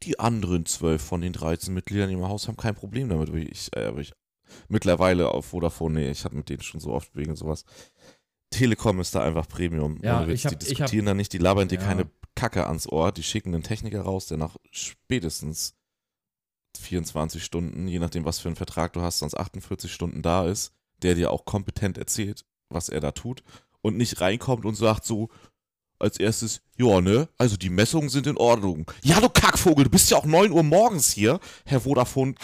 die 0.03 0.19
anderen 0.19 0.67
zwölf 0.67 1.01
von 1.01 1.21
den 1.21 1.33
13 1.33 1.73
Mitgliedern 1.73 2.11
im 2.11 2.21
Haus 2.27 2.47
haben 2.47 2.57
kein 2.57 2.75
Problem 2.75 3.09
damit. 3.09 3.33
Weil 3.33 3.49
Ich, 3.51 3.75
äh, 3.75 3.91
ich 3.99 4.13
mittlerweile 4.67 5.29
auf 5.29 5.47
Vodafone, 5.47 5.99
nee, 5.99 6.11
ich 6.11 6.25
habe 6.25 6.35
mit 6.35 6.49
denen 6.49 6.61
schon 6.61 6.79
so 6.79 6.91
oft 6.91 7.15
wegen 7.15 7.35
sowas. 7.35 7.65
Telekom 8.51 8.99
ist 8.99 9.15
da 9.15 9.23
einfach 9.23 9.47
Premium. 9.47 9.97
Ja, 10.03 10.27
ich 10.27 10.45
hab- 10.45 10.51
die 10.59 10.65
ich 10.67 10.71
hab- 10.81 10.85
diskutieren 10.87 11.05
da 11.07 11.13
nicht, 11.15 11.33
die 11.33 11.37
labern 11.39 11.67
dir 11.69 11.79
Ja. 11.79 11.85
keine 11.85 12.09
Kacke 12.35 12.67
ans 12.67 12.87
Ohr, 12.87 13.11
die 13.11 13.23
schicken 13.23 13.53
einen 13.53 13.63
Techniker 13.63 14.01
raus, 14.01 14.27
der 14.27 14.37
nach 14.37 14.55
spätestens 14.71 15.75
24 16.77 17.43
Stunden, 17.43 17.88
je 17.88 17.99
nachdem, 17.99 18.25
was 18.25 18.39
für 18.39 18.49
einen 18.49 18.55
Vertrag 18.55 18.93
du 18.93 19.01
hast, 19.01 19.19
sonst 19.19 19.35
48 19.35 19.91
Stunden 19.91 20.21
da 20.21 20.47
ist, 20.47 20.73
der 21.01 21.15
dir 21.15 21.31
auch 21.31 21.45
kompetent 21.45 21.97
erzählt, 21.97 22.45
was 22.69 22.89
er 22.89 22.99
da 22.99 23.11
tut 23.11 23.43
und 23.81 23.97
nicht 23.97 24.21
reinkommt 24.21 24.65
und 24.65 24.75
sagt 24.75 25.05
so 25.05 25.29
als 25.99 26.17
erstes, 26.17 26.61
ja, 26.77 27.01
ne, 27.01 27.27
also 27.38 27.57
die 27.57 27.69
Messungen 27.69 28.09
sind 28.09 28.25
in 28.25 28.38
Ordnung. 28.38 28.89
Ja, 29.03 29.19
du 29.19 29.29
Kackvogel, 29.29 29.83
du 29.83 29.89
bist 29.89 30.09
ja 30.09 30.17
auch 30.17 30.25
9 30.25 30.51
Uhr 30.51 30.63
morgens 30.63 31.11
hier, 31.11 31.39
Herr 31.65 31.81
Vodafone 31.81 32.35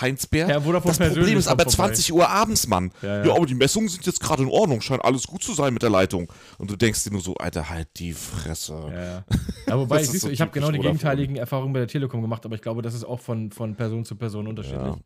Heinsberg. 0.00 0.48
Herr 0.48 0.62
Vodafone 0.62 0.96
das 0.96 1.14
Problem 1.14 1.38
ist 1.38 1.46
aber 1.46 1.64
kommt 1.64 1.76
vorbei. 1.76 1.92
20 1.92 2.12
Uhr 2.12 2.28
abends, 2.28 2.66
Mann. 2.66 2.90
Ja, 3.02 3.18
Ja, 3.18 3.26
ja. 3.26 3.34
aber 3.36 3.46
die 3.46 3.54
Messungen 3.54 3.88
sind 3.88 4.06
jetzt 4.06 4.20
gerade 4.20 4.42
in 4.42 4.48
Ordnung, 4.48 4.80
scheint 4.80 5.04
alles 5.04 5.26
gut 5.26 5.42
zu 5.42 5.52
sein 5.52 5.74
mit 5.74 5.82
der 5.82 5.90
Leitung. 5.90 6.32
Und 6.58 6.70
du 6.70 6.76
denkst 6.76 7.04
dir 7.04 7.10
nur 7.10 7.20
so, 7.20 7.34
Alter, 7.34 7.68
halt 7.68 7.88
die 7.96 8.12
Fresse. 8.14 8.72
Ja, 8.74 9.02
ja. 9.04 9.24
ja 9.66 9.78
wobei, 9.78 10.00
ist 10.00 10.12
siehst 10.12 10.24
du, 10.24 10.28
so 10.28 10.32
ich 10.32 10.40
habe 10.40 10.50
genau 10.52 10.70
die 10.70 10.78
gegenteiligen 10.78 11.36
Erfahrungen 11.36 11.72
bei 11.72 11.80
der 11.80 11.88
Telekom 11.88 12.22
gemacht, 12.22 12.44
aber 12.46 12.54
ich 12.54 12.62
glaube, 12.62 12.80
das 12.82 12.94
ist 12.94 13.04
auch 13.04 13.20
von, 13.20 13.50
von 13.50 13.76
Person 13.76 14.04
zu 14.04 14.16
Person 14.16 14.46
unterschiedlich. 14.46 14.96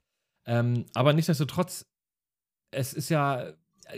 Ja. 0.47 0.61
Ähm, 0.61 0.87
aber 0.95 1.13
nichtsdestotrotz, 1.13 1.85
es 2.71 2.93
ist 2.95 3.09
ja, 3.09 3.53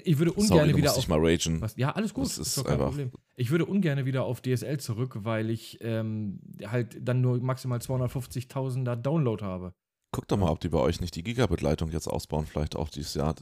ich 0.04 0.18
würde 0.18 0.32
ungern 0.32 0.46
Sorry, 0.58 0.76
wieder 0.76 0.92
auf. 0.96 1.08
mal 1.08 1.18
ragen. 1.20 1.60
Was, 1.60 1.76
ja, 1.76 1.90
alles 1.90 2.14
gut, 2.14 2.24
Das 2.26 2.38
ist 2.38 2.56
doch 2.56 2.64
kein 2.64 2.74
einfach- 2.74 2.86
Problem. 2.88 3.10
Ich 3.36 3.50
würde 3.50 3.66
ungern 3.66 4.04
wieder 4.04 4.24
auf 4.24 4.40
DSL 4.40 4.78
zurück, 4.80 5.16
weil 5.24 5.50
ich 5.50 5.78
ähm, 5.82 6.40
halt 6.64 6.96
dann 7.00 7.20
nur 7.20 7.38
maximal 7.40 7.78
250.000er 7.80 8.96
Download 8.96 9.44
habe. 9.44 9.74
Guck 10.12 10.26
doch 10.28 10.36
mal, 10.36 10.50
ob 10.50 10.60
die 10.60 10.68
bei 10.68 10.78
euch 10.78 11.00
nicht 11.00 11.14
die 11.14 11.22
Gigabit-Leitung 11.22 11.90
jetzt 11.90 12.08
ausbauen, 12.08 12.46
vielleicht 12.46 12.74
auch 12.76 12.88
dieses 12.88 13.14
Jahr. 13.14 13.34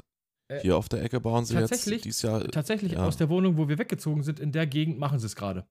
Äh, 0.51 0.61
Hier 0.61 0.77
auf 0.77 0.89
der 0.89 1.03
Ecke 1.03 1.21
bauen 1.21 1.45
sie 1.45 1.55
jetzt 1.55 1.71
tatsächlich- 1.71 2.03
dieses 2.03 2.23
Jahr. 2.23 2.43
Tatsächlich 2.49 2.93
Ja. 2.93 3.07
aus 3.07 3.17
der 3.17 3.29
Wohnung, 3.29 3.57
wo 3.57 3.69
wir 3.69 3.79
weggezogen 3.79 4.23
sind, 4.23 4.41
in 4.41 4.53
der 4.53 4.67
Gegend 4.67 4.99
machen 4.99 5.19
sie 5.19 5.27
es 5.27 5.37
gerade. 5.37 5.67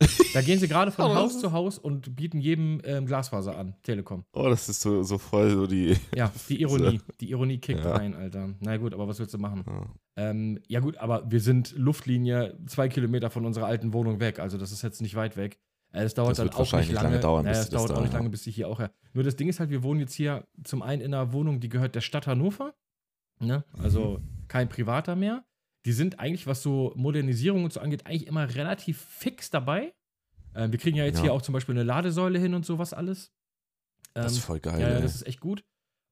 Da 0.34 0.40
gehen 0.40 0.58
sie 0.58 0.66
gerade 0.68 0.90
von 0.90 1.14
Haus 1.14 1.38
zu 1.38 1.52
Haus 1.52 1.78
und 1.78 2.16
bieten 2.16 2.40
jedem 2.40 2.80
ähm, 2.84 3.04
Glasfaser 3.06 3.56
an, 3.56 3.74
Telekom. 3.82 4.24
Oh, 4.32 4.48
das 4.48 4.68
ist 4.68 4.80
so, 4.80 5.02
so 5.02 5.18
voll 5.18 5.50
so 5.50 5.66
die. 5.66 5.96
Ja, 6.16 6.32
die 6.48 6.60
Ironie. 6.62 7.00
Die 7.20 7.30
Ironie 7.30 7.58
kickt 7.58 7.84
Ja. 7.84 7.92
rein, 7.96 8.14
Alter. 8.14 8.54
Na 8.60 8.76
gut, 8.78 8.94
aber 8.94 9.06
was 9.06 9.18
willst 9.18 9.34
du 9.34 9.38
machen? 9.38 9.62
Ja. 9.66 9.84
Ähm, 10.30 10.58
ja 10.68 10.80
gut, 10.80 10.96
aber 10.96 11.30
wir 11.30 11.40
sind 11.40 11.74
Luftlinie 11.76 12.58
zwei 12.66 12.88
Kilometer 12.88 13.30
von 13.30 13.44
unserer 13.46 13.66
alten 13.66 13.92
Wohnung 13.92 14.18
weg. 14.20 14.38
Also 14.38 14.56
das 14.58 14.72
ist 14.72 14.82
jetzt 14.82 15.02
nicht 15.02 15.14
weit 15.14 15.36
weg. 15.36 15.58
Äh, 15.92 16.02
Das 16.02 16.14
dauert 16.14 16.30
Das 16.30 16.38
dann 16.38 16.48
auch 16.50 16.58
nicht 16.60 16.92
lange. 16.92 17.08
lange 17.08 17.20
dauern, 17.20 17.44
naja, 17.44 17.52
bis 17.54 17.62
es 17.64 17.68
die 17.68 17.74
das 17.74 17.80
dauert 17.80 17.90
da 17.90 17.96
auch 17.96 18.02
nicht 18.02 18.12
lange, 18.14 18.30
bis 18.30 18.46
ich 18.46 18.54
hier 18.54 18.68
auch 18.68 18.78
her. 18.78 18.92
Nur 19.12 19.24
das 19.24 19.36
Ding 19.36 19.48
ist 19.48 19.60
halt, 19.60 19.70
wir 19.70 19.82
wohnen 19.82 20.00
jetzt 20.00 20.14
hier 20.14 20.46
zum 20.64 20.82
einen 20.82 21.02
in 21.02 21.12
einer 21.14 21.32
Wohnung, 21.32 21.60
die 21.60 21.68
gehört 21.68 21.94
der 21.94 22.00
Stadt 22.00 22.26
Hannover. 22.26 22.74
Ne? 23.40 23.64
Also 23.78 24.18
Mhm. 24.18 24.48
kein 24.48 24.68
privater 24.68 25.16
mehr. 25.16 25.44
Die 25.84 25.92
sind 25.92 26.20
eigentlich, 26.20 26.46
was 26.46 26.62
so 26.62 26.92
Modernisierung 26.96 27.64
und 27.64 27.72
so 27.72 27.80
angeht, 27.80 28.06
eigentlich 28.06 28.26
immer 28.26 28.54
relativ 28.54 29.00
fix 29.00 29.50
dabei. 29.50 29.92
Ähm, 30.54 30.70
wir 30.70 30.78
kriegen 30.78 30.96
ja 30.96 31.04
jetzt 31.04 31.16
Ja. 31.16 31.22
hier 31.22 31.32
auch 31.32 31.42
zum 31.42 31.52
Beispiel 31.54 31.74
eine 31.74 31.82
Ladesäule 31.82 32.38
hin 32.38 32.54
und 32.54 32.64
sowas 32.64 32.92
alles. 32.92 33.32
Das 34.14 34.32
ist 34.32 34.38
Ähm, 34.38 34.42
voll 34.44 34.60
geil. 34.60 34.80
ja, 34.80 34.90
ja, 34.90 35.00
das 35.00 35.14
ist 35.14 35.26
echt 35.26 35.40
gut. 35.40 35.64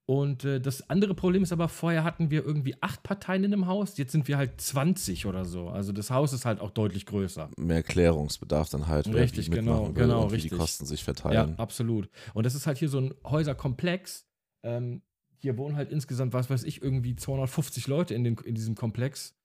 Und 0.06 0.44
äh, 0.44 0.60
das 0.60 0.90
andere 0.90 1.14
Problem 1.14 1.42
ist 1.44 1.52
aber, 1.52 1.68
vorher 1.68 2.02
hatten 2.02 2.30
wir 2.32 2.44
irgendwie 2.44 2.74
acht 2.82 3.02
Parteien 3.04 3.44
in 3.44 3.52
einem 3.52 3.66
Haus, 3.66 3.96
jetzt 3.96 4.10
sind 4.10 4.26
wir 4.26 4.36
halt 4.38 4.60
20 4.60 5.26
oder 5.26 5.44
so. 5.44 5.68
Also 5.68 5.92
das 5.92 6.10
Haus 6.10 6.32
ist 6.32 6.44
halt 6.44 6.60
auch 6.60 6.70
deutlich 6.72 7.06
größer. 7.06 7.48
Mehr 7.56 7.84
Klärungsbedarf 7.84 8.68
dann 8.70 8.88
halt. 8.88 9.06
wer 9.06 9.22
Richtig, 9.22 9.46
wie 9.52 9.56
genau, 9.56 9.92
genau, 9.92 10.24
und 10.24 10.30
wie 10.30 10.34
richtig. 10.34 10.50
die 10.50 10.56
Kosten 10.58 10.84
sich 10.84 11.00
Ja, 11.00 11.04
verteilen. 11.04 11.56
absolut. 11.58 12.08
Und 12.34 12.44
das 12.44 12.56
ist 12.56 12.66
halt 12.66 12.78
hier 12.78 12.88
so 12.88 12.98
ein 12.98 13.14
Häuserkomplex. 13.24 14.26
Ähm, 14.64 15.02
hier 15.38 15.56
wohnen 15.56 15.76
halt 15.76 15.90
insgesamt, 15.92 16.32
was 16.32 16.50
weiß 16.50 16.64
ich, 16.64 16.82
irgendwie 16.82 17.14
250 17.14 17.86
Leute 17.86 18.14
in, 18.14 18.24
den, 18.24 18.36
in 18.44 18.54
diesem 18.56 18.74
Komplex. 18.74 19.36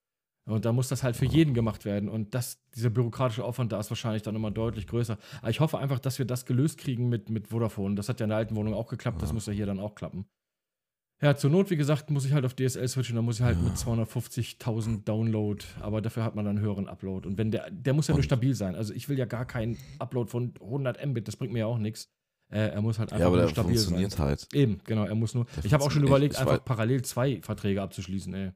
Und 0.47 0.65
da 0.65 0.73
muss 0.73 0.89
das 0.89 1.03
halt 1.03 1.15
für 1.15 1.25
jeden 1.25 1.53
gemacht 1.53 1.85
werden. 1.85 2.09
Und 2.09 2.33
das, 2.35 2.59
dieser 2.75 2.89
bürokratische 2.89 3.43
Aufwand 3.43 3.71
da 3.71 3.79
ist 3.79 3.89
wahrscheinlich 3.91 4.23
dann 4.23 4.35
immer 4.35 4.51
deutlich 4.51 4.87
größer. 4.87 5.17
Aber 5.41 5.49
ich 5.49 5.59
hoffe 5.59 5.77
einfach, 5.77 5.99
dass 5.99 6.17
wir 6.19 6.25
das 6.25 6.45
gelöst 6.45 6.77
kriegen 6.79 7.07
mit, 7.09 7.29
mit 7.29 7.47
Vodafone. 7.47 7.95
Das 7.95 8.09
hat 8.09 8.19
ja 8.19 8.25
in 8.25 8.29
der 8.29 8.37
alten 8.39 8.55
Wohnung 8.55 8.73
auch 8.73 8.87
geklappt, 8.87 9.21
das 9.21 9.29
Ja. 9.29 9.33
muss 9.33 9.45
ja 9.45 9.53
hier 9.53 9.65
dann 9.67 9.79
auch 9.79 9.95
klappen. 9.95 10.25
Ja, 11.21 11.35
zur 11.35 11.49
Not, 11.49 11.69
wie 11.69 11.77
gesagt, 11.77 12.09
muss 12.11 12.25
ich 12.25 12.33
halt 12.33 12.43
auf 12.45 12.53
DSL 12.55 12.87
switchen, 12.89 13.15
dann 13.15 13.23
muss 13.25 13.37
ich 13.37 13.41
halt 13.41 13.57
Ja. 13.57 13.63
mit 13.63 13.77
250.000 13.77 15.05
Download, 15.05 15.63
aber 15.79 16.01
dafür 16.01 16.23
hat 16.23 16.35
man 16.35 16.43
dann 16.45 16.57
einen 16.57 16.65
höheren 16.65 16.87
Upload. 16.87 17.27
Und 17.27 17.37
wenn 17.37 17.51
der, 17.51 17.71
der 17.71 17.93
muss 17.93 18.07
ja 18.07 18.13
nur 18.13 18.19
Und- 18.19 18.23
stabil 18.25 18.53
sein. 18.53 18.75
Also 18.75 18.93
ich 18.93 19.07
will 19.07 19.17
ja 19.17 19.25
gar 19.25 19.45
keinen 19.45 19.77
Upload 19.99 20.29
von 20.29 20.53
100 20.59 21.03
Mbit, 21.05 21.27
das 21.27 21.37
bringt 21.37 21.53
mir 21.53 21.59
ja 21.59 21.65
auch 21.67 21.77
nichts. 21.77 22.09
Äh, 22.51 22.67
er 22.69 22.81
muss 22.81 22.99
halt 22.99 23.11
einfach 23.11 23.21
Ja, 23.21 23.27
aber 23.27 23.37
nur 23.37 23.45
der 23.45 23.51
stabil 23.53 23.75
funktioniert 23.75 24.11
sein. 24.11 24.25
halt. 24.27 24.47
Eben, 24.53 24.79
genau, 24.83 25.05
er 25.05 25.15
muss 25.15 25.33
nur. 25.33 25.45
Der 25.55 25.65
ich 25.65 25.73
habe 25.73 25.83
auch 25.83 25.89
schon 25.91 26.03
überlegt, 26.03 26.35
einfach 26.35 26.57
weiß- 26.57 26.63
parallel 26.65 27.01
zwei 27.03 27.41
Verträge 27.41 27.81
abzuschließen, 27.81 28.33
ey. 28.33 28.51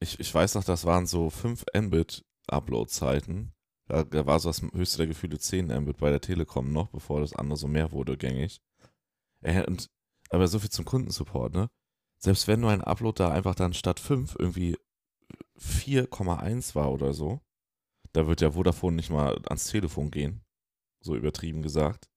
Ich, 0.00 0.18
ich 0.18 0.34
weiß 0.34 0.54
noch, 0.56 0.64
das 0.64 0.84
waren 0.86 1.06
so 1.06 1.30
5 1.30 1.64
Mbit 1.74 2.24
Upload-Zeiten. 2.48 3.52
Da, 3.88 4.02
da 4.02 4.26
war 4.26 4.40
so 4.40 4.48
das 4.48 4.60
höchste 4.74 4.98
der 4.98 5.06
Gefühle 5.06 5.38
10 5.38 5.66
Mbit 5.66 5.98
bei 5.98 6.10
der 6.10 6.20
Telekom 6.20 6.72
noch, 6.72 6.88
bevor 6.88 7.20
das 7.20 7.34
andere 7.34 7.56
so 7.56 7.68
mehr 7.68 7.92
wurde 7.92 8.16
gängig. 8.16 8.60
Äh, 9.42 9.64
und, 9.64 9.88
aber 10.30 10.48
so 10.48 10.58
viel 10.58 10.70
zum 10.70 10.84
Kundensupport, 10.84 11.52
ne? 11.54 11.68
Selbst 12.18 12.48
wenn 12.48 12.60
nur 12.60 12.70
ein 12.70 12.80
Upload 12.82 13.22
da 13.22 13.30
einfach 13.30 13.54
dann 13.54 13.74
statt 13.74 14.00
5 14.00 14.36
irgendwie 14.38 14.76
4,1 15.60 16.74
war 16.74 16.92
oder 16.92 17.12
so, 17.12 17.40
da 18.12 18.26
wird 18.26 18.40
ja 18.40 18.52
Vodafone 18.52 18.96
nicht 18.96 19.10
mal 19.10 19.38
ans 19.48 19.66
Telefon 19.68 20.10
gehen. 20.10 20.42
So 21.02 21.14
übertrieben 21.16 21.62
gesagt. 21.62 22.08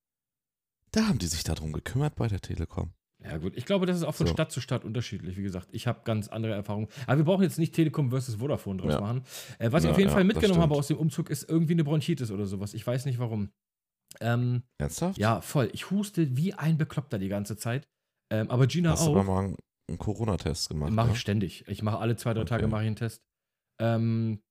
Da 0.92 1.08
haben 1.08 1.20
die 1.20 1.28
sich 1.28 1.44
darum 1.44 1.74
gekümmert 1.74 2.16
bei 2.16 2.28
der 2.28 2.40
Telekom. 2.40 2.94
Ja, 3.22 3.38
gut. 3.38 3.56
Ich 3.58 3.66
glaube, 3.66 3.86
das 3.86 3.98
ist 3.98 4.04
auch 4.04 4.16
von 4.16 4.28
So. 4.28 4.34
Stadt 4.34 4.52
zu 4.52 4.62
Stadt 4.62 4.86
unterschiedlich. 4.86 5.36
Wie 5.38 5.44
gesagt, 5.44 5.68
ich 5.72 5.88
habe 5.88 6.02
ganz 6.06 6.30
andere 6.30 6.54
Erfahrungen. 6.54 6.88
Aber 7.06 7.18
wir 7.18 7.26
brauchen 7.26 7.44
jetzt 7.44 7.60
nicht 7.60 7.76
Telekom 7.76 8.10
versus 8.12 8.36
Vodafone 8.36 8.82
draus 8.82 8.94
Ja. 8.94 9.02
machen. 9.02 9.24
Äh, 9.60 9.72
was 9.74 9.84
ich 9.84 9.88
Ja, 9.88 9.92
auf 9.92 9.98
jeden 9.98 10.10
ja, 10.10 10.14
Fall 10.16 10.24
mitgenommen 10.24 10.62
habe 10.62 10.76
aus 10.76 10.88
dem 10.88 10.98
Umzug, 10.98 11.30
ist 11.30 11.44
irgendwie 11.50 11.74
eine 11.74 11.84
Bronchitis 11.84 12.32
oder 12.32 12.46
sowas. 12.46 12.74
Ich 12.74 12.88
weiß 12.88 13.06
nicht 13.06 13.20
warum. 13.20 13.52
Ähm, 14.22 14.64
Ernsthaft? 14.78 15.18
ja, 15.20 15.42
voll. 15.42 15.70
Ich 15.74 15.92
huste 15.92 16.36
wie 16.38 16.54
ein 16.54 16.78
Bekloppter 16.78 17.20
die 17.20 17.28
ganze 17.28 17.58
Zeit. 17.58 17.88
Ähm, 18.32 18.50
aber 18.50 18.68
Gina 18.68 18.92
Hast 18.92 19.06
du 19.06 19.12
aber 19.12 19.22
auch. 19.22 19.26
mal 19.26 19.56
einen, 19.88 19.98
Corona-Test 19.98 20.70
gemacht? 20.70 20.92
Mache 20.92 21.08
ne? 21.08 21.14
ich 21.14 21.20
ständig. 21.20 21.68
Ich 21.68 21.82
mache 21.82 21.98
alle 21.98 22.16
zwei, 22.16 22.34
drei 22.34 22.44
Tage 22.44 22.64
Okay. 22.66 22.72
mache 22.72 22.82
ich 22.84 22.88
einen 22.88 22.96
Test. 22.96 23.24
Ähm, 23.80 24.42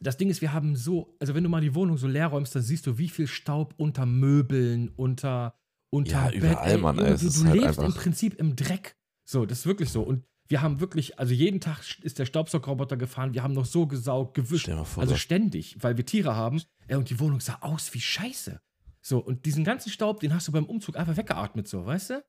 das 0.00 0.16
Ding 0.16 0.28
ist, 0.28 0.40
wir 0.42 0.52
haben 0.52 0.76
so, 0.76 1.16
also 1.20 1.34
wenn 1.34 1.44
du 1.44 1.48
mal 1.48 1.60
die 1.62 1.74
Wohnung 1.74 1.96
so 1.96 2.06
leer 2.08 2.26
räumst, 2.26 2.54
dann 2.54 2.62
siehst 2.62 2.86
du, 2.86 2.98
wie 2.98 3.08
viel 3.08 3.26
Staub 3.26 3.74
unter 3.78 4.04
Möbeln, 4.04 4.90
unter, 4.96 5.58
unter 5.90 6.10
Ja, 6.12 6.24
Bett. 6.26 6.34
überall, 6.34 6.78
Mann, 6.78 6.96
ey, 6.98 7.02
Junge, 7.04 7.14
es 7.14 7.20
du 7.22 7.26
ist 7.28 7.40
du 7.42 7.46
halt 7.48 7.60
lebst 7.60 7.78
im 7.78 7.94
Prinzip 7.94 8.34
im 8.34 8.56
Dreck. 8.56 8.96
So, 9.24 9.46
das 9.46 9.60
ist 9.60 9.66
wirklich 9.66 9.90
so. 9.90 10.02
Und 10.02 10.24
wir 10.48 10.60
haben 10.60 10.80
wirklich, 10.80 11.18
also 11.18 11.32
jeden 11.32 11.60
Tag 11.60 11.80
ist 12.02 12.18
der 12.18 12.26
Staubsaugerroboter 12.26 12.96
gefahren, 12.96 13.32
wir 13.34 13.42
haben 13.42 13.54
noch 13.54 13.64
so 13.64 13.86
gesaugt, 13.86 14.34
gewischt. 14.34 14.68
Vor, 14.68 15.02
Also 15.02 15.14
du- 15.14 15.18
ständig, 15.18 15.76
weil 15.82 15.96
wir 15.96 16.04
Tiere 16.04 16.34
haben. 16.36 16.60
Äh, 16.88 16.96
und 16.96 17.08
die 17.10 17.18
Wohnung 17.18 17.40
sah 17.40 17.58
aus 17.62 17.94
wie 17.94 18.00
Scheiße. 18.00 18.60
So, 19.00 19.18
und 19.20 19.46
diesen 19.46 19.62
ganzen 19.64 19.90
Staub, 19.90 20.20
den 20.20 20.34
hast 20.34 20.48
du 20.48 20.52
beim 20.52 20.66
Umzug 20.66 20.96
einfach 20.96 21.16
weggeatmet, 21.16 21.66
so, 21.68 21.86
weißt 21.86 22.10
du? 22.10 22.24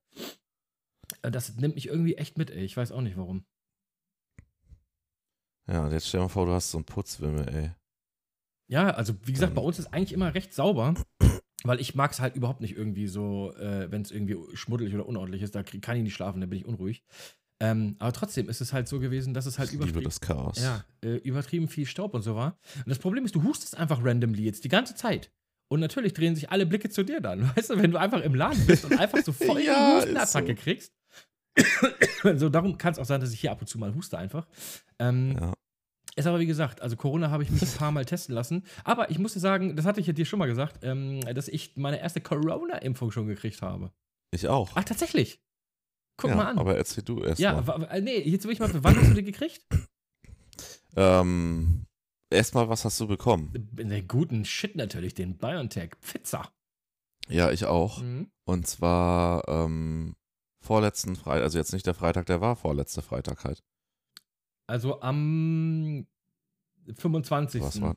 Äh, 1.21 1.31
Das 1.31 1.55
nimmt 1.57 1.75
mich 1.75 1.87
irgendwie 1.87 2.15
echt 2.15 2.37
mit, 2.37 2.49
ey. 2.51 2.63
Ich 2.63 2.77
weiß 2.77 2.91
auch 2.91 3.01
nicht 3.01 3.17
warum. 3.17 3.45
Ja, 5.69 5.85
und 5.85 5.91
jetzt 5.91 6.07
stell 6.07 6.19
dir 6.19 6.25
mal 6.25 6.29
vor, 6.29 6.45
du 6.45 6.53
hast 6.53 6.71
so 6.71 6.77
einen 6.77 6.85
Putzwimmel, 6.85 7.47
ey. 7.49 7.71
Ja, 8.69 8.89
also 8.91 9.13
wie 9.23 9.33
gesagt, 9.33 9.53
bei 9.53 9.61
uns 9.61 9.79
ist 9.79 9.87
eigentlich 9.93 10.13
immer 10.13 10.33
recht 10.33 10.53
sauber, 10.53 10.93
weil 11.63 11.79
ich 11.79 11.95
mag 11.95 12.11
es 12.11 12.19
halt 12.19 12.35
überhaupt 12.35 12.61
nicht 12.61 12.75
irgendwie 12.75 13.07
so, 13.07 13.53
äh, 13.55 13.89
wenn 13.91 14.01
es 14.01 14.11
irgendwie 14.11 14.37
schmuddelig 14.55 14.93
oder 14.93 15.05
unordentlich 15.05 15.41
ist, 15.41 15.55
da 15.55 15.63
kann 15.63 15.95
ich 15.97 16.03
nicht 16.03 16.13
schlafen, 16.13 16.41
da 16.41 16.47
bin 16.47 16.59
ich 16.59 16.65
unruhig. 16.65 17.03
Ähm, 17.59 17.95
aber 17.99 18.13
trotzdem 18.13 18.49
ist 18.49 18.61
es 18.61 18.71
halt 18.71 18.87
so 18.87 18.99
gewesen, 18.99 19.33
dass 19.33 19.45
es 19.45 19.57
halt 19.57 19.71
übertrieben, 19.73 20.03
das 20.03 20.21
Chaos. 20.21 20.59
ja, 20.61 20.85
äh, 21.03 21.15
übertrieben 21.17 21.67
viel 21.67 21.85
Staub 21.87 22.13
und 22.13 22.21
so 22.21 22.35
war. 22.35 22.59
Und 22.77 22.89
das 22.89 22.99
Problem 22.99 23.25
ist, 23.25 23.33
du 23.35 23.43
hustest 23.43 23.75
einfach 23.77 24.03
randomly 24.03 24.43
jetzt 24.43 24.63
die 24.63 24.69
ganze 24.69 24.95
Zeit. 24.95 25.31
Und 25.69 25.79
natürlich 25.81 26.13
drehen 26.13 26.35
sich 26.35 26.49
alle 26.49 26.65
Blicke 26.65 26.89
zu 26.89 27.03
dir 27.03 27.19
dann. 27.19 27.51
Weißt 27.55 27.69
du, 27.69 27.77
wenn 27.81 27.91
du 27.91 27.97
einfach 27.97 28.21
im 28.21 28.35
Laden 28.35 28.65
bist 28.65 28.85
und 28.85 28.97
einfach 28.99 29.23
so 29.23 29.33
voll 29.33 29.61
Ja, 29.63 29.99
die 30.01 30.05
Hustenattacke 30.05 30.53
ist 30.53 30.61
kriegst. 30.61 30.93
so, 32.35 32.49
darum 32.49 32.77
kann 32.77 32.93
es 32.93 32.99
auch 32.99 33.05
sein, 33.05 33.19
dass 33.19 33.33
ich 33.33 33.39
hier 33.39 33.51
ab 33.51 33.61
und 33.61 33.67
zu 33.67 33.77
mal 33.77 33.93
huste 33.93 34.17
einfach. 34.17 34.47
Ähm, 34.99 35.35
Ja. 35.39 35.53
ist 36.15 36.27
aber 36.27 36.39
wie 36.39 36.45
gesagt, 36.45 36.81
also 36.81 36.95
Corona 36.95 37.31
habe 37.31 37.43
ich 37.43 37.49
mich 37.49 37.61
ein 37.61 37.77
paar 37.77 37.91
Mal 37.91 38.05
testen 38.05 38.35
lassen. 38.35 38.63
Aber 38.83 39.09
ich 39.11 39.19
muss 39.19 39.33
dir 39.33 39.39
sagen, 39.39 39.75
das 39.75 39.85
hatte 39.85 39.99
ich 39.99 40.07
ja 40.07 40.13
dir 40.13 40.25
schon 40.25 40.39
mal 40.39 40.45
gesagt, 40.45 40.83
ähm, 40.83 41.21
dass 41.21 41.47
ich 41.47 41.75
meine 41.75 41.99
erste 41.99 42.21
Corona-Impfung 42.21 43.11
schon 43.11 43.27
gekriegt 43.27 43.61
habe. 43.61 43.91
Ich 44.31 44.47
auch. 44.47 44.71
Ach, 44.75 44.83
tatsächlich. 44.83 45.41
Guck 46.17 46.31
ja, 46.31 46.35
mal 46.35 46.45
an. 46.47 46.57
Aber 46.57 46.75
erzähl 46.77 47.03
du 47.03 47.23
erst 47.23 47.39
ja, 47.39 47.61
mal. 47.61 48.01
nee, 48.01 48.19
jetzt 48.19 48.45
will 48.45 48.53
ich 48.53 48.59
mal, 48.59 48.69
wann 48.83 48.97
hast 48.97 49.09
du 49.09 49.13
die 49.13 49.23
gekriegt? 49.23 49.65
Ähm, 50.95 51.85
erstmal, 52.29 52.69
was 52.69 52.85
hast 52.85 52.99
du 52.99 53.07
bekommen? 53.07 53.51
Den 53.53 54.07
guten 54.07 54.45
Shit 54.45 54.75
natürlich, 54.75 55.13
den 55.13 55.37
BioNTech 55.37 55.91
Pfizer. 56.01 56.51
Ja, 57.29 57.51
ich 57.51 57.65
auch. 57.65 58.01
Mhm. 58.01 58.31
Und 58.45 58.67
zwar 58.67 59.47
ähm, 59.47 60.15
vorletzten 60.61 61.15
Freitag, 61.15 61.43
also 61.43 61.57
jetzt 61.57 61.73
nicht 61.73 61.85
der 61.85 61.93
Freitag, 61.93 62.25
der 62.27 62.41
war 62.41 62.55
vorletzter 62.55 63.01
Freitag 63.01 63.43
halt. 63.43 63.63
Also 64.67 65.01
am 65.01 66.07
25. 66.93 67.61
Was 67.61 67.81
war? 67.81 67.95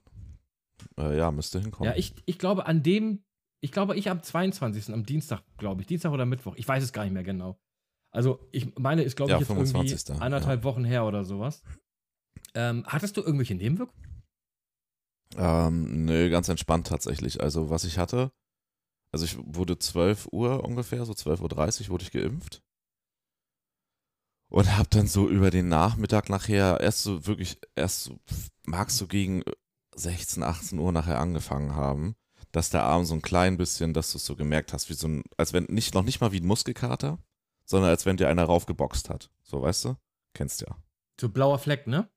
Äh, 0.99 1.19
ja, 1.19 1.31
müsste 1.31 1.61
hinkommen. 1.61 1.93
Ja, 1.93 1.99
ich, 1.99 2.15
ich 2.27 2.39
glaube 2.39 2.67
an 2.67 2.83
dem, 2.83 3.23
ich 3.61 3.73
glaube 3.73 3.97
ich 3.97 4.11
am 4.11 4.23
22. 4.23 4.93
am 4.93 5.05
Dienstag, 5.05 5.43
glaube 5.59 5.83
ich. 5.83 5.87
Dienstag 5.87 6.13
oder 6.13 6.27
Mittwoch. 6.27 6.55
Ich 6.57 6.67
weiß 6.67 6.83
es 6.83 6.93
gar 6.93 7.05
nicht 7.05 7.13
mehr 7.13 7.25
genau. 7.25 7.59
Also 8.13 8.49
ich 8.51 8.75
meine, 8.77 9.03
ist 9.03 9.17
glaube 9.17 9.31
Ja, 9.31 9.37
ich 9.37 9.43
jetzt 9.43 9.49
25., 9.49 10.09
irgendwie 10.09 10.25
anderthalb 10.25 10.65
Wochen 10.65 10.85
her 10.85 11.05
oder 11.05 11.25
sowas. 11.25 11.63
Ähm, 12.55 12.85
hattest 12.87 13.17
du 13.17 13.21
irgendwelche 13.21 13.55
Nebenwirkungen? 13.55 14.10
Ähm, 15.37 16.05
nö, 16.05 16.31
ganz 16.31 16.49
entspannt 16.49 16.87
tatsächlich. 16.87 17.41
Also 17.41 17.71
was 17.71 17.85
ich 17.85 17.99
hatte, 17.99 18.33
also 19.13 19.25
ich 19.25 19.37
wurde 19.39 19.79
12 19.79 20.29
Uhr 20.33 20.65
ungefähr, 20.65 21.05
so 21.05 21.13
12.30 21.13 21.85
Uhr 21.85 21.89
wurde 21.91 22.05
ich 22.05 22.13
geimpft. 22.13 22.63
Und 24.49 24.77
hab 24.77 24.91
dann 24.91 25.07
so 25.07 25.29
über 25.29 25.51
den 25.51 25.69
Nachmittag 25.69 26.29
nachher 26.29 26.81
erst 26.81 27.05
so 27.05 27.27
wirklich, 27.27 27.61
erst 27.77 28.05
so, 28.05 28.19
mag 28.65 28.91
so 28.91 29.07
gegen 29.07 29.45
16, 29.95 30.43
18 30.43 30.79
Uhr 30.79 30.91
nachher 30.91 31.21
angefangen 31.21 31.77
haben, 31.77 32.17
dass 32.51 32.71
der 32.71 32.83
Arm 32.83 33.05
so 33.05 33.15
ein 33.15 33.23
klein 33.23 33.57
bisschen, 33.57 33.95
dass 33.95 34.11
du 34.11 34.19
es 34.19 34.25
so 34.25 34.35
gemerkt 34.35 34.73
hast, 34.73 34.91
wie 34.91 34.95
so 34.95 35.07
ein, 35.07 35.23
als 35.37 35.53
wenn, 35.53 35.65
nicht, 35.65 35.95
noch 35.95 36.03
nicht 36.03 36.21
mal 36.21 36.33
wie 36.33 36.41
ein 36.41 36.47
Muskelkater, 36.47 37.19
sondern 37.65 37.91
als 37.91 38.07
wenn 38.07 38.17
dir 38.17 38.29
einer 38.29 38.45
raufgeboxt 38.45 39.09
hat. 39.09 39.31
So, 39.43 39.63
weißt 39.63 39.85
du? 39.85 39.97
Kennst 40.35 40.63
ja. 40.63 40.77
So 41.21 41.29
blauer 41.29 41.59
Fleck, 41.59 41.87
ne? 41.87 42.09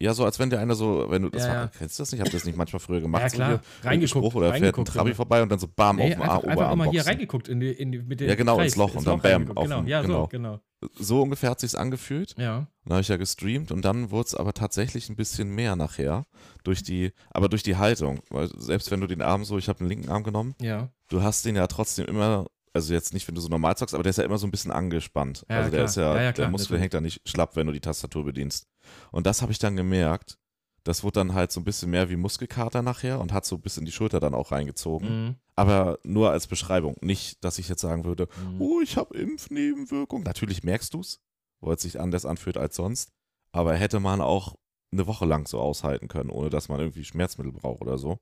Ja, 0.00 0.14
so 0.14 0.24
als 0.24 0.38
wenn 0.38 0.48
dir 0.48 0.60
einer 0.60 0.76
so, 0.76 1.06
wenn 1.08 1.22
du 1.22 1.28
das 1.28 1.42
Ja, 1.42 1.48
war, 1.48 1.54
ja. 1.62 1.70
kennst 1.76 1.98
du 1.98 2.02
das 2.02 2.12
nicht? 2.12 2.20
Habt 2.20 2.30
ihr 2.32 2.38
das 2.38 2.44
nicht 2.44 2.56
manchmal 2.56 2.78
früher 2.78 3.00
gemacht? 3.00 3.22
ja 3.22 3.28
so 3.30 3.36
klar, 3.36 3.48
hier, 3.48 3.60
reingeguckt. 3.90 4.10
Spruch 4.10 4.34
oder 4.36 4.46
fährt 4.50 4.56
ein 4.56 4.62
reingeguckt, 4.64 4.88
Trabi 4.88 5.08
Junge. 5.08 5.14
vorbei 5.16 5.42
und 5.42 5.48
dann 5.50 5.58
so 5.58 5.66
bam 5.66 5.96
Nee, 5.96 6.02
auf 6.02 6.08
dem 6.10 6.22
einfach, 6.22 6.34
Arm, 6.34 6.38
einfach 6.44 6.52
Oberarm 6.56 6.80
immer 6.80 6.90
hier 6.92 7.06
reingeguckt 7.06 7.48
in, 7.48 7.58
die, 7.60 7.70
in 7.72 7.90
die, 7.92 7.98
mit 7.98 8.20
dem 8.20 8.28
Ja, 8.28 8.34
genau, 8.36 8.56
Kreis, 8.56 8.66
ins 8.66 8.76
Loch 8.76 8.94
und 8.94 9.04
dann 9.06 9.20
bam, 9.20 9.32
reingeguckt. 9.32 9.58
auf 9.58 9.64
Genau, 9.64 9.76
dem- 9.80 9.86
ja, 9.88 10.02
genau. 10.02 10.20
so, 10.22 10.26
genau. 10.28 10.60
So 11.00 11.22
ungefähr 11.22 11.50
hat 11.50 11.58
sich's 11.58 11.74
angefühlt. 11.74 12.36
Ja. 12.38 12.68
Dann 12.84 12.92
habe 12.92 13.00
ich 13.00 13.08
ja 13.08 13.16
gestreamt 13.16 13.72
und 13.72 13.84
dann 13.84 14.12
wurde 14.12 14.28
es 14.28 14.34
aber 14.36 14.52
tatsächlich 14.54 15.08
ein 15.08 15.16
bisschen 15.16 15.52
mehr 15.52 15.74
nachher 15.74 16.22
durch 16.62 16.84
die, 16.84 17.10
aber 17.30 17.48
durch 17.48 17.64
die 17.64 17.74
Haltung, 17.76 18.20
weil 18.30 18.48
selbst 18.56 18.92
wenn 18.92 19.00
du 19.00 19.08
den 19.08 19.20
Arm 19.20 19.44
so, 19.44 19.58
ich 19.58 19.68
habe 19.68 19.80
den 19.80 19.88
linken 19.88 20.08
Arm 20.10 20.22
genommen, 20.22 20.54
Ja. 20.60 20.90
du 21.08 21.22
hast 21.22 21.44
den 21.44 21.56
ja 21.56 21.66
trotzdem 21.66 22.06
immer, 22.06 22.46
also 22.78 22.94
jetzt 22.94 23.12
nicht, 23.14 23.26
wenn 23.28 23.34
du 23.34 23.40
so 23.40 23.48
normal 23.48 23.76
zockst, 23.76 23.94
aber 23.94 24.02
der 24.02 24.10
ist 24.10 24.16
ja 24.18 24.24
immer 24.24 24.38
so 24.38 24.46
ein 24.46 24.50
bisschen 24.50 24.70
angespannt. 24.72 25.44
Ja, 25.48 25.56
also 25.58 25.70
der 25.70 25.78
klar. 25.80 25.84
ist 25.88 25.96
ja, 25.96 26.14
Ja, 26.16 26.22
ja, 26.22 26.32
der 26.32 26.48
Muskel 26.50 26.78
hängt 26.78 26.94
da 26.94 27.00
nicht 27.00 27.20
schlapp, 27.28 27.56
wenn 27.56 27.66
du 27.66 27.72
die 27.72 27.80
Tastatur 27.80 28.24
bedienst. 28.24 28.66
Und 29.12 29.26
das 29.26 29.42
habe 29.42 29.52
ich 29.52 29.58
dann 29.58 29.76
gemerkt. 29.76 30.38
Das 30.84 31.02
wurde 31.02 31.14
dann 31.20 31.34
halt 31.34 31.52
so 31.52 31.60
ein 31.60 31.64
bisschen 31.64 31.90
mehr 31.90 32.08
wie 32.08 32.16
Muskelkater 32.16 32.80
nachher 32.82 33.20
und 33.20 33.32
hat 33.32 33.44
so 33.44 33.56
ein 33.56 33.60
bisschen 33.60 33.84
die 33.84 33.92
Schulter 33.92 34.20
dann 34.20 34.32
auch 34.32 34.52
reingezogen. 34.52 35.26
Mhm. 35.26 35.34
Aber 35.56 35.98
nur 36.04 36.30
als 36.30 36.46
Beschreibung. 36.46 36.96
Nicht, 37.02 37.44
dass 37.44 37.58
ich 37.58 37.68
jetzt 37.68 37.82
sagen 37.82 38.04
würde, 38.04 38.28
Mhm. 38.42 38.60
oh, 38.62 38.80
ich 38.80 38.96
habe 38.96 39.16
Impfnebenwirkungen. 39.18 40.24
Natürlich 40.24 40.62
merkst 40.62 40.94
du 40.94 41.00
es, 41.00 41.20
weil 41.60 41.74
es 41.74 41.82
sich 41.82 42.00
anders 42.00 42.24
anfühlt 42.24 42.56
als 42.56 42.76
sonst. 42.76 43.10
Aber 43.52 43.74
hätte 43.74 44.00
man 44.00 44.20
auch 44.20 44.54
eine 44.92 45.06
Woche 45.06 45.26
lang 45.26 45.46
so 45.46 45.60
aushalten 45.60 46.08
können, 46.08 46.30
ohne 46.30 46.48
dass 46.48 46.68
man 46.68 46.80
irgendwie 46.80 47.04
Schmerzmittel 47.04 47.52
braucht 47.52 47.80
oder 47.82 47.98
so. 47.98 48.18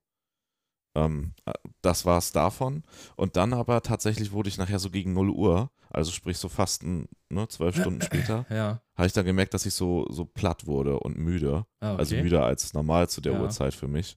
Ähm, 0.97 1.35
äh, 1.45 1.53
das 1.83 2.07
war 2.07 2.19
es 2.19 2.33
davon. 2.33 2.83
Und 3.17 3.37
dann 3.37 3.53
aber 3.53 3.83
tatsächlich 3.83 4.33
wurde 4.33 4.49
ich 4.49 4.57
nachher 4.59 4.79
so 4.79 4.91
gegen 4.91 5.13
0 5.13 5.31
Uhr, 5.31 5.71
also 5.91 6.11
sprich 6.11 6.39
so 6.39 6.49
fast 6.49 6.83
ein, 6.83 7.07
ne, 7.29 7.47
zwölf 7.49 7.77
Stunden 7.77 8.01
später, 8.01 8.47
Ja. 8.51 8.81
habe 8.97 9.07
ich 9.07 9.13
dann 9.13 9.27
gemerkt, 9.27 9.53
dass 9.55 9.67
ich 9.67 9.75
so, 9.75 10.07
so 10.11 10.25
platt 10.25 10.67
wurde 10.67 10.99
und 10.99 11.19
müde. 11.19 11.67
Ah, 11.81 11.93
okay. 11.93 11.99
Also 11.99 12.17
müder 12.17 12.45
als 12.45 12.73
normal 12.73 13.09
zu 13.09 13.21
der 13.21 13.35
Ja. 13.35 13.41
Uhrzeit 13.41 13.75
für 13.75 13.89
mich. 13.89 14.17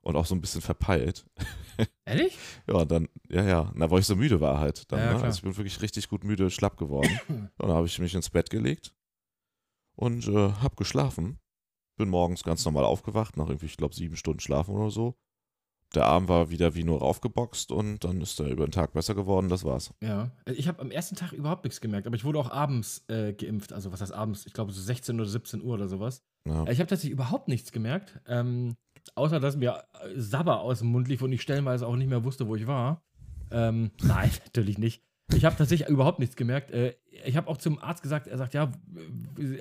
Und 0.00 0.14
auch 0.16 0.24
so 0.26 0.34
ein 0.36 0.40
bisschen 0.40 0.60
verpeilt. 0.62 1.26
Ehrlich? 2.06 2.38
Ja, 2.68 2.74
und 2.76 2.90
dann, 2.90 3.08
ja, 3.28 3.42
ja, 3.44 3.72
na, 3.74 3.90
weil 3.90 3.98
ich 4.00 4.06
so 4.06 4.14
müde 4.16 4.40
war 4.40 4.58
halt. 4.60 4.90
Dann, 4.92 5.00
Ja, 5.00 5.14
ne? 5.18 5.22
Also 5.24 5.36
ich 5.38 5.42
bin 5.42 5.56
wirklich 5.56 5.82
richtig 5.82 6.08
gut 6.08 6.22
müde, 6.24 6.48
schlapp 6.50 6.76
geworden. 6.76 7.20
Und 7.28 7.50
dann 7.58 7.70
habe 7.72 7.86
ich 7.86 7.98
mich 7.98 8.14
ins 8.14 8.30
Bett 8.30 8.48
gelegt 8.48 8.94
und 9.96 10.26
äh, 10.28 10.52
habe 10.52 10.76
geschlafen. 10.76 11.40
Bin 11.98 12.08
morgens 12.08 12.42
ganz 12.44 12.64
normal 12.64 12.84
aufgewacht, 12.84 13.36
nach 13.36 13.48
irgendwie, 13.48 13.66
ich 13.66 13.76
glaube, 13.76 13.94
sieben 13.94 14.16
Stunden 14.16 14.40
Schlafen 14.40 14.74
oder 14.74 14.90
so. 14.90 15.16
Der 15.96 16.04
Arm 16.04 16.28
war 16.28 16.50
wieder 16.50 16.74
wie 16.74 16.84
nur 16.84 16.98
raufgeboxt 16.98 17.72
und 17.72 18.04
dann 18.04 18.20
ist 18.20 18.38
er 18.38 18.50
über 18.50 18.66
den 18.66 18.70
Tag 18.70 18.92
besser 18.92 19.14
geworden, 19.14 19.48
das 19.48 19.64
war's. 19.64 19.94
Ja. 20.02 20.30
Ich 20.44 20.68
habe 20.68 20.82
am 20.82 20.90
ersten 20.90 21.16
Tag 21.16 21.32
überhaupt 21.32 21.64
nichts 21.64 21.80
gemerkt, 21.80 22.06
aber 22.06 22.16
ich 22.16 22.24
wurde 22.24 22.38
auch 22.38 22.50
abends 22.50 23.02
äh, 23.08 23.32
geimpft. 23.32 23.72
Also, 23.72 23.92
was 23.92 24.02
heißt 24.02 24.12
abends? 24.12 24.44
Ich 24.44 24.52
glaube, 24.52 24.72
so 24.72 24.80
16 24.82 25.18
oder 25.18 25.28
17 25.28 25.62
Uhr 25.62 25.72
oder 25.72 25.88
sowas. 25.88 26.22
Ja. 26.46 26.64
Ich 26.64 26.80
habe 26.80 26.86
tatsächlich 26.86 27.12
überhaupt 27.12 27.48
nichts 27.48 27.72
gemerkt. 27.72 28.20
Ähm, 28.26 28.76
außer, 29.14 29.40
dass 29.40 29.56
mir 29.56 29.84
äh, 30.04 30.20
Sabber 30.20 30.60
aus 30.60 30.80
dem 30.80 30.88
Mund 30.88 31.08
lief 31.08 31.22
und 31.22 31.32
ich 31.32 31.40
stellenweise 31.40 31.86
auch 31.86 31.96
nicht 31.96 32.10
mehr 32.10 32.24
wusste, 32.24 32.46
wo 32.46 32.56
ich 32.56 32.66
war. 32.66 33.02
Ähm, 33.50 33.90
nein, 34.02 34.30
natürlich 34.44 34.76
nicht. 34.76 35.02
Ich 35.34 35.46
habe 35.46 35.56
tatsächlich 35.56 35.88
überhaupt 35.88 36.18
nichts 36.18 36.36
gemerkt. 36.36 36.72
Äh, 36.72 36.94
ich 37.24 37.38
habe 37.38 37.48
auch 37.48 37.56
zum 37.56 37.78
Arzt 37.78 38.02
gesagt, 38.02 38.26
er 38.26 38.36
sagt, 38.36 38.52
ja, 38.52 38.70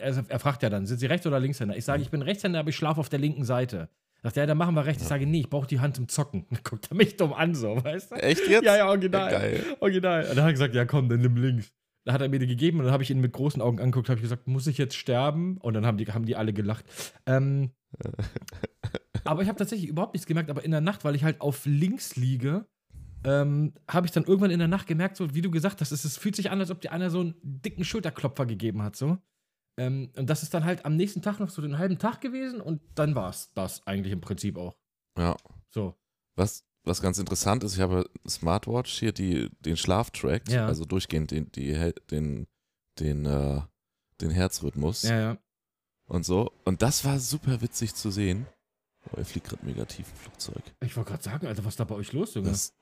er, 0.01 0.25
er 0.27 0.39
fragt 0.39 0.63
ja 0.63 0.69
dann, 0.69 0.85
sind 0.85 0.99
Sie 0.99 1.05
Rechts- 1.05 1.25
oder 1.25 1.39
Linkshänder? 1.39 1.77
Ich 1.77 1.85
sage, 1.85 2.01
ich 2.01 2.11
bin 2.11 2.21
Rechtshänder, 2.21 2.59
aber 2.59 2.69
ich 2.69 2.75
schlafe 2.75 2.99
auf 2.99 3.07
der 3.07 3.19
linken 3.19 3.45
Seite. 3.45 3.87
Sagt 4.25 4.37
er, 4.37 4.43
ja, 4.43 4.47
dann 4.47 4.57
machen 4.57 4.73
wir 4.73 4.83
rechts. 4.83 5.03
Ich 5.03 5.07
sage, 5.07 5.27
nee, 5.27 5.41
ich 5.41 5.51
brauche 5.51 5.67
die 5.67 5.79
Hand 5.79 5.97
zum 5.97 6.07
Zocken. 6.07 6.47
Dann 6.49 6.61
guckt 6.63 6.87
er 6.89 6.97
mich 6.97 7.15
dumm 7.15 7.31
an, 7.31 7.53
so, 7.53 7.83
weißt 7.83 8.09
du? 8.09 8.15
Echt 8.15 8.47
jetzt? 8.47 8.65
Ja, 8.65 8.75
ja, 8.75 8.87
original. 8.87 9.29
Geil. 9.29 9.63
Original. 9.81 10.21
Und 10.21 10.29
dann 10.29 10.45
hat 10.45 10.49
er 10.49 10.53
gesagt, 10.53 10.73
ja 10.73 10.83
komm, 10.85 11.09
dann 11.09 11.21
nimm 11.21 11.35
links. 11.35 11.71
Dann 12.05 12.15
hat 12.15 12.21
er 12.21 12.29
mir 12.29 12.39
die 12.39 12.47
gegeben 12.47 12.79
und 12.79 12.85
dann 12.85 12.93
habe 12.93 13.03
ich 13.03 13.11
ihn 13.11 13.21
mit 13.21 13.33
großen 13.33 13.61
Augen 13.61 13.79
angeguckt, 13.79 14.09
habe 14.09 14.17
ich 14.17 14.23
gesagt, 14.23 14.47
muss 14.47 14.65
ich 14.65 14.79
jetzt 14.79 14.95
sterben? 14.95 15.57
Und 15.57 15.75
dann 15.75 15.85
haben 15.85 15.99
die, 15.99 16.07
haben 16.07 16.25
die 16.25 16.35
alle 16.35 16.53
gelacht. 16.53 16.85
Ähm, 17.27 17.69
aber 19.25 19.43
ich 19.43 19.47
habe 19.47 19.59
tatsächlich 19.59 19.89
überhaupt 19.89 20.15
nichts 20.15 20.25
gemerkt, 20.25 20.49
aber 20.49 20.65
in 20.65 20.71
der 20.71 20.81
Nacht, 20.81 21.05
weil 21.05 21.13
ich 21.13 21.23
halt 21.23 21.39
auf 21.39 21.67
links 21.67 22.15
liege, 22.15 22.65
ähm, 23.25 23.73
habe 23.87 24.07
ich 24.07 24.11
dann 24.11 24.23
irgendwann 24.23 24.49
in 24.49 24.57
der 24.57 24.67
Nacht 24.67 24.87
gemerkt, 24.87 25.17
so 25.17 25.35
wie 25.35 25.43
du 25.43 25.51
gesagt 25.51 25.81
hast, 25.81 25.91
es, 25.91 26.03
es 26.03 26.17
fühlt 26.17 26.35
sich 26.35 26.49
an, 26.49 26.59
als 26.59 26.71
ob 26.71 26.81
dir 26.81 26.91
einer 26.91 27.11
so 27.11 27.19
einen 27.19 27.35
dicken 27.43 27.83
Schulterklopfer 27.83 28.47
gegeben 28.47 28.81
hat, 28.81 28.95
so. 28.95 29.19
Ähm, 29.77 30.09
und 30.15 30.29
das 30.29 30.43
ist 30.43 30.53
dann 30.53 30.63
halt 30.63 30.85
am 30.85 30.95
nächsten 30.95 31.21
Tag 31.21 31.39
noch 31.39 31.49
so 31.49 31.61
den 31.61 31.77
halben 31.77 31.97
Tag 31.99 32.21
gewesen 32.21 32.61
und 32.61 32.81
dann 32.95 33.13
war 33.15 33.29
es 33.29 33.51
das 33.53 33.85
eigentlich 33.85 34.13
im 34.13 34.21
Prinzip 34.21 34.57
auch. 34.57 34.77
Ja. 35.17 35.35
So. 35.69 35.95
Was, 36.35 36.63
was 36.83 37.01
ganz 37.01 37.17
interessant 37.17 37.63
ist, 37.63 37.75
ich 37.75 37.81
habe 37.81 38.09
Smartwatch 38.27 38.99
hier, 38.99 39.11
die 39.11 39.49
den 39.61 39.75
Schlaf 39.77 40.11
trackt, 40.11 40.49
Ja. 40.49 40.65
also 40.65 40.85
durchgehend 40.85 41.31
den, 41.31 41.51
die, 41.51 41.91
den, 42.09 42.47
den, 42.99 43.25
äh, 43.25 43.61
den 44.21 44.29
Herzrhythmus. 44.31 45.03
Ja, 45.03 45.19
ja. 45.19 45.37
und 46.07 46.25
so. 46.25 46.51
Und 46.63 46.81
das 46.81 47.03
war 47.03 47.19
super 47.19 47.61
witzig 47.61 47.95
zu 47.95 48.11
sehen. 48.11 48.45
Oh, 49.11 49.17
er 49.17 49.25
fliegt 49.25 49.47
gerade 49.49 49.65
mega 49.65 49.85
tief 49.85 50.09
im 50.09 50.17
Flugzeug. 50.17 50.63
Ich 50.83 50.95
wollte 50.95 51.11
gerade 51.11 51.23
sagen, 51.23 51.47
Alter, 51.47 51.63
was 51.65 51.73
ist 51.73 51.79
da 51.79 51.83
bei 51.83 51.95
euch 51.95 52.11
los, 52.13 52.33
Junge? 52.33 52.49
Das 52.49 52.73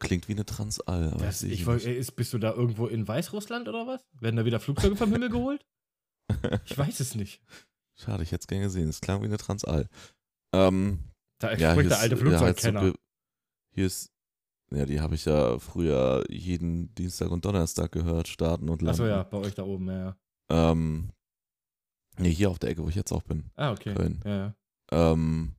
klingt 0.00 0.28
wie 0.28 0.32
eine 0.32 0.44
Transall. 0.44 1.10
Aber 1.12 1.24
Das, 1.24 1.42
ich 1.42 1.52
ich 1.52 1.66
wollt, 1.66 1.84
nicht. 1.84 1.96
ist, 1.96 2.12
bist 2.16 2.32
du 2.32 2.38
da 2.38 2.52
irgendwo 2.52 2.86
in 2.88 3.06
Weißrussland 3.06 3.68
oder 3.68 3.86
was? 3.86 4.04
Werden 4.20 4.36
da 4.36 4.44
wieder 4.44 4.60
Flugzeuge 4.60 4.96
vom 4.96 5.12
Himmel 5.12 5.30
geholt? 5.30 5.64
Ich 6.64 6.76
weiß 6.76 7.00
es 7.00 7.14
nicht. 7.14 7.40
Schade, 7.96 8.22
ich 8.22 8.32
hätte 8.32 8.42
es 8.42 8.46
gerne 8.46 8.64
gesehen. 8.64 8.88
Es 8.88 9.00
klang 9.00 9.20
wie 9.22 9.26
eine 9.26 9.36
Transall. 9.38 9.88
Ähm, 10.54 11.00
Da 11.38 11.54
ja, 11.54 11.72
spricht 11.72 11.90
der 11.90 11.98
alte 12.00 12.14
ja, 12.16 12.20
Flugzeugkenner. 12.20 12.80
ge- 12.80 12.94
hier 13.74 13.86
ist, 13.86 14.10
ja, 14.72 14.84
die 14.86 15.00
habe 15.00 15.14
ich 15.14 15.24
ja 15.26 15.58
früher 15.58 16.24
jeden 16.28 16.94
Dienstag 16.94 17.30
und 17.30 17.44
Donnerstag 17.44 17.92
gehört, 17.92 18.28
starten 18.28 18.68
und 18.68 18.82
landen. 18.82 18.88
Achso, 19.02 19.06
ja, 19.06 19.22
bei 19.22 19.38
euch 19.38 19.54
da 19.54 19.62
oben, 19.64 19.86
ja, 19.88 19.98
ja. 20.50 20.70
Ähm, 20.72 21.10
nee, 22.18 22.30
hier 22.32 22.50
auf 22.50 22.58
der 22.58 22.70
Ecke, 22.70 22.82
wo 22.82 22.88
ich 22.88 22.94
jetzt 22.96 23.12
auch 23.12 23.22
bin. 23.22 23.50
Ah, 23.56 23.70
okay. 23.72 23.94
Köln. 23.94 24.20
Ja, 24.24 24.36
ja. 24.36 24.54
Ähm, 25.12 25.54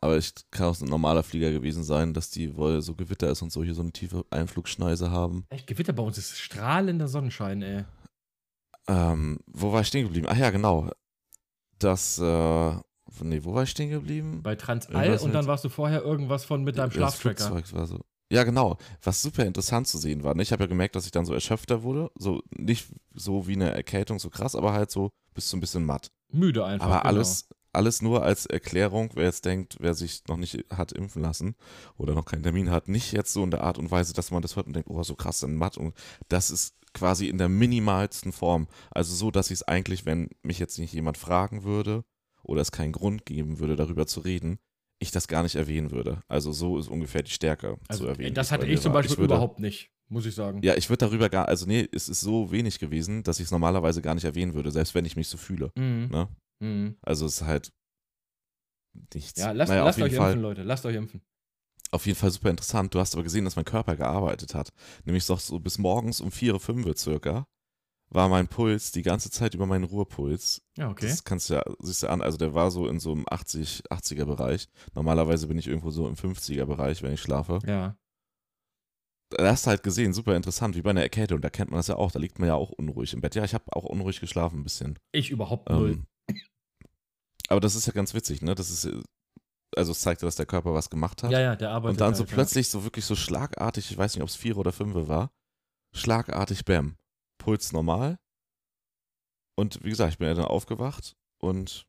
aber 0.00 0.16
ich 0.18 0.32
kann 0.50 0.66
auch 0.68 0.80
ein 0.80 0.88
normaler 0.88 1.22
Flieger 1.22 1.50
gewesen 1.50 1.82
sein, 1.82 2.12
dass 2.14 2.30
die, 2.30 2.56
weil 2.56 2.80
so 2.82 2.94
Gewitter 2.94 3.30
ist 3.30 3.42
und 3.42 3.50
so, 3.50 3.64
hier 3.64 3.74
so 3.74 3.82
eine 3.82 3.92
tiefe 3.92 4.24
Einflugschneise 4.30 5.10
haben. 5.10 5.46
Echt, 5.48 5.66
Gewitter 5.66 5.92
bei 5.92 6.02
uns 6.02 6.18
ist 6.18 6.38
strahlender 6.38 7.08
Sonnenschein, 7.08 7.62
ey. 7.62 7.84
Ähm, 8.88 9.38
wo 9.46 9.72
war 9.72 9.80
ich 9.80 9.88
stehen 9.88 10.04
geblieben? 10.04 10.26
Ach 10.30 10.36
ja, 10.36 10.50
genau. 10.50 10.90
Das, 11.78 12.18
äh, 12.18 12.74
nee, 13.20 13.40
wo 13.42 13.54
war 13.54 13.64
ich 13.64 13.70
stehen 13.70 13.90
geblieben? 13.90 14.40
Bei 14.42 14.54
Transall 14.54 14.94
Irgendwas 14.94 15.22
und 15.22 15.32
dann 15.32 15.46
warst 15.46 15.64
du 15.64 15.68
vorher 15.68 16.02
irgendwas 16.02 16.44
von 16.44 16.62
mit 16.64 16.78
deinem 16.78 16.90
Schlaftracker. 16.90 17.62
So. 17.86 18.00
Ja, 18.30 18.44
genau. 18.44 18.78
Was 19.02 19.22
super 19.22 19.44
interessant 19.44 19.86
zu 19.86 19.98
sehen 19.98 20.24
war. 20.24 20.34
Ne? 20.34 20.42
Ich 20.42 20.52
habe 20.52 20.64
ja 20.64 20.68
gemerkt, 20.68 20.96
dass 20.96 21.04
ich 21.04 21.12
dann 21.12 21.26
so 21.26 21.34
erschöpfter 21.34 21.82
wurde. 21.82 22.10
So 22.16 22.42
nicht 22.50 22.88
so 23.14 23.46
wie 23.46 23.54
eine 23.54 23.70
Erkältung, 23.70 24.18
so 24.18 24.30
krass, 24.30 24.54
aber 24.54 24.72
halt 24.72 24.90
so 24.90 25.10
bis 25.34 25.48
so 25.48 25.56
ein 25.56 25.60
bisschen 25.60 25.84
matt. 25.84 26.10
Müde 26.32 26.64
einfach. 26.64 26.86
aber 26.86 26.96
genau. 26.98 27.08
alles, 27.08 27.48
alles 27.72 28.02
nur 28.02 28.22
als 28.22 28.46
Erklärung, 28.46 29.10
wer 29.14 29.24
jetzt 29.24 29.44
denkt, 29.44 29.76
wer 29.80 29.94
sich 29.94 30.22
noch 30.28 30.38
nicht 30.38 30.64
hat 30.70 30.92
impfen 30.92 31.22
lassen 31.22 31.54
oder 31.96 32.14
noch 32.14 32.24
keinen 32.24 32.42
Termin 32.42 32.70
hat, 32.70 32.88
nicht 32.88 33.12
jetzt 33.12 33.32
so 33.32 33.44
in 33.44 33.50
der 33.50 33.62
Art 33.62 33.78
und 33.78 33.90
Weise, 33.90 34.12
dass 34.12 34.30
man 34.30 34.42
das 34.42 34.56
hört 34.56 34.66
und 34.66 34.72
denkt, 34.72 34.90
oh, 34.90 35.02
so 35.02 35.14
krass, 35.14 35.40
dann 35.40 35.54
matt. 35.54 35.76
Und 35.76 35.94
das 36.28 36.50
ist 36.50 36.74
quasi 36.96 37.28
in 37.28 37.38
der 37.38 37.48
minimalsten 37.48 38.32
Form. 38.32 38.66
Also 38.90 39.14
so, 39.14 39.30
dass 39.30 39.46
ich 39.50 39.54
es 39.60 39.62
eigentlich, 39.62 40.04
wenn 40.06 40.28
mich 40.42 40.58
jetzt 40.58 40.78
nicht 40.78 40.92
jemand 40.92 41.16
fragen 41.18 41.62
würde 41.62 42.04
oder 42.42 42.60
es 42.62 42.72
keinen 42.72 42.92
Grund 42.92 43.24
geben 43.26 43.58
würde, 43.60 43.76
darüber 43.76 44.06
zu 44.06 44.20
reden, 44.20 44.58
ich 44.98 45.10
das 45.10 45.28
gar 45.28 45.42
nicht 45.42 45.54
erwähnen 45.56 45.90
würde. 45.90 46.22
Also 46.26 46.52
so 46.52 46.78
ist 46.78 46.88
ungefähr 46.88 47.22
die 47.22 47.30
Stärke 47.30 47.78
Also, 47.88 48.04
zu 48.04 48.08
erwähnen. 48.10 48.34
das 48.34 48.50
hatte 48.50 48.66
ich 48.66 48.80
zum 48.80 48.92
war. 48.92 49.02
Beispiel 49.02 49.18
würde, 49.18 49.34
überhaupt 49.34 49.60
nicht, 49.60 49.90
muss 50.08 50.24
ich 50.26 50.34
sagen. 50.34 50.62
Ja, 50.62 50.74
ich 50.74 50.88
würde 50.88 51.04
darüber 51.06 51.28
gar, 51.28 51.46
also 51.48 51.66
nee, 51.66 51.86
es 51.92 52.08
ist 52.08 52.20
so 52.22 52.50
wenig 52.50 52.78
gewesen, 52.78 53.22
dass 53.22 53.38
ich 53.38 53.44
es 53.44 53.50
normalerweise 53.50 54.00
gar 54.00 54.14
nicht 54.14 54.24
erwähnen 54.24 54.54
würde, 54.54 54.70
selbst 54.70 54.94
wenn 54.94 55.04
ich 55.04 55.14
mich 55.16 55.28
so 55.28 55.36
fühle. 55.36 55.70
Mhm. 55.76 56.08
Ne? 56.10 56.28
Mhm. 56.60 56.96
Also 57.02 57.26
es 57.26 57.42
ist 57.42 57.46
halt 57.46 57.72
nichts. 59.14 59.38
Ja, 59.38 59.52
lasst, 59.52 59.68
Naja, 59.70 59.84
lasst 59.84 60.00
euch 60.00 60.14
Fall. 60.14 60.28
impfen, 60.28 60.42
Leute. 60.42 60.62
Lasst 60.62 60.86
euch 60.86 60.96
impfen. 60.96 61.20
Auf 61.90 62.06
jeden 62.06 62.18
Fall 62.18 62.30
super 62.30 62.50
interessant. 62.50 62.94
Du 62.94 63.00
hast 63.00 63.14
aber 63.14 63.22
gesehen, 63.22 63.44
dass 63.44 63.56
mein 63.56 63.64
Körper 63.64 63.96
gearbeitet 63.96 64.54
hat. 64.54 64.72
Nämlich 65.04 65.26
doch 65.26 65.40
so 65.40 65.58
bis 65.58 65.78
morgens 65.78 66.20
um 66.20 66.32
4, 66.32 66.58
5 66.58 66.86
Uhr 66.86 66.96
circa 66.96 67.46
war 68.08 68.28
mein 68.28 68.48
Puls 68.48 68.92
die 68.92 69.02
ganze 69.02 69.30
Zeit 69.30 69.54
über 69.54 69.66
meinen 69.66 69.84
Ruhepuls. 69.84 70.62
Ja, 70.76 70.90
okay. 70.90 71.08
Das 71.08 71.24
kannst 71.24 71.50
du 71.50 71.54
ja, 71.54 71.64
siehst 71.80 72.02
du 72.02 72.08
an, 72.08 72.22
also 72.22 72.38
der 72.38 72.54
war 72.54 72.70
so 72.70 72.86
in 72.88 73.00
so 73.00 73.12
einem 73.12 73.24
80, 73.28 73.84
80er 73.90 74.24
Bereich. 74.24 74.68
Normalerweise 74.94 75.48
bin 75.48 75.58
ich 75.58 75.66
irgendwo 75.66 75.90
so 75.90 76.06
im 76.08 76.14
50er 76.14 76.64
Bereich, 76.66 77.02
wenn 77.02 77.12
ich 77.12 77.20
schlafe. 77.20 77.58
Ja. 77.66 77.96
Da 79.30 79.50
hast 79.50 79.66
du 79.66 79.70
halt 79.70 79.82
gesehen, 79.82 80.12
super 80.12 80.36
interessant, 80.36 80.76
wie 80.76 80.82
bei 80.82 80.90
einer 80.90 81.02
Erkältung. 81.02 81.40
Da 81.40 81.50
kennt 81.50 81.70
man 81.70 81.78
das 81.78 81.88
ja 81.88 81.96
auch, 81.96 82.12
da 82.12 82.20
liegt 82.20 82.38
man 82.38 82.48
ja 82.48 82.54
auch 82.54 82.70
unruhig 82.70 83.12
im 83.12 83.20
Bett. 83.20 83.34
Ja, 83.34 83.44
ich 83.44 83.54
habe 83.54 83.64
auch 83.72 83.84
unruhig 83.84 84.20
geschlafen 84.20 84.60
ein 84.60 84.64
bisschen. 84.64 84.98
Ich 85.12 85.30
überhaupt 85.30 85.68
null. 85.68 86.04
Ähm, 86.28 86.40
aber 87.48 87.60
das 87.60 87.74
ist 87.74 87.86
ja 87.86 87.92
ganz 87.92 88.14
witzig, 88.14 88.42
ne? 88.42 88.54
Das 88.54 88.70
ist, 88.70 88.88
also 89.74 89.92
es 89.92 90.00
zeigt, 90.00 90.22
dass 90.22 90.36
der 90.36 90.46
Körper 90.46 90.72
was 90.74 90.90
gemacht 90.90 91.22
hat. 91.22 91.30
ja, 91.30 91.40
ja, 91.40 91.56
der 91.56 91.70
arbeitet. 91.70 91.94
Und 91.94 92.00
dann 92.00 92.14
so 92.14 92.20
halt, 92.20 92.30
ja. 92.30 92.34
plötzlich 92.34 92.68
so 92.68 92.84
wirklich 92.84 93.04
so 93.04 93.16
schlagartig, 93.16 93.90
ich 93.90 93.98
weiß 93.98 94.14
nicht, 94.14 94.22
ob 94.22 94.28
es 94.28 94.36
vier 94.36 94.56
oder 94.56 94.72
fünf 94.72 94.94
war, 95.08 95.30
schlagartig 95.94 96.64
Bäm. 96.64 96.96
Puls 97.38 97.72
normal. 97.72 98.18
Und 99.58 99.82
wie 99.84 99.90
gesagt, 99.90 100.12
ich 100.12 100.18
bin 100.18 100.28
ja 100.28 100.34
dann 100.34 100.44
aufgewacht 100.44 101.16
und 101.40 101.86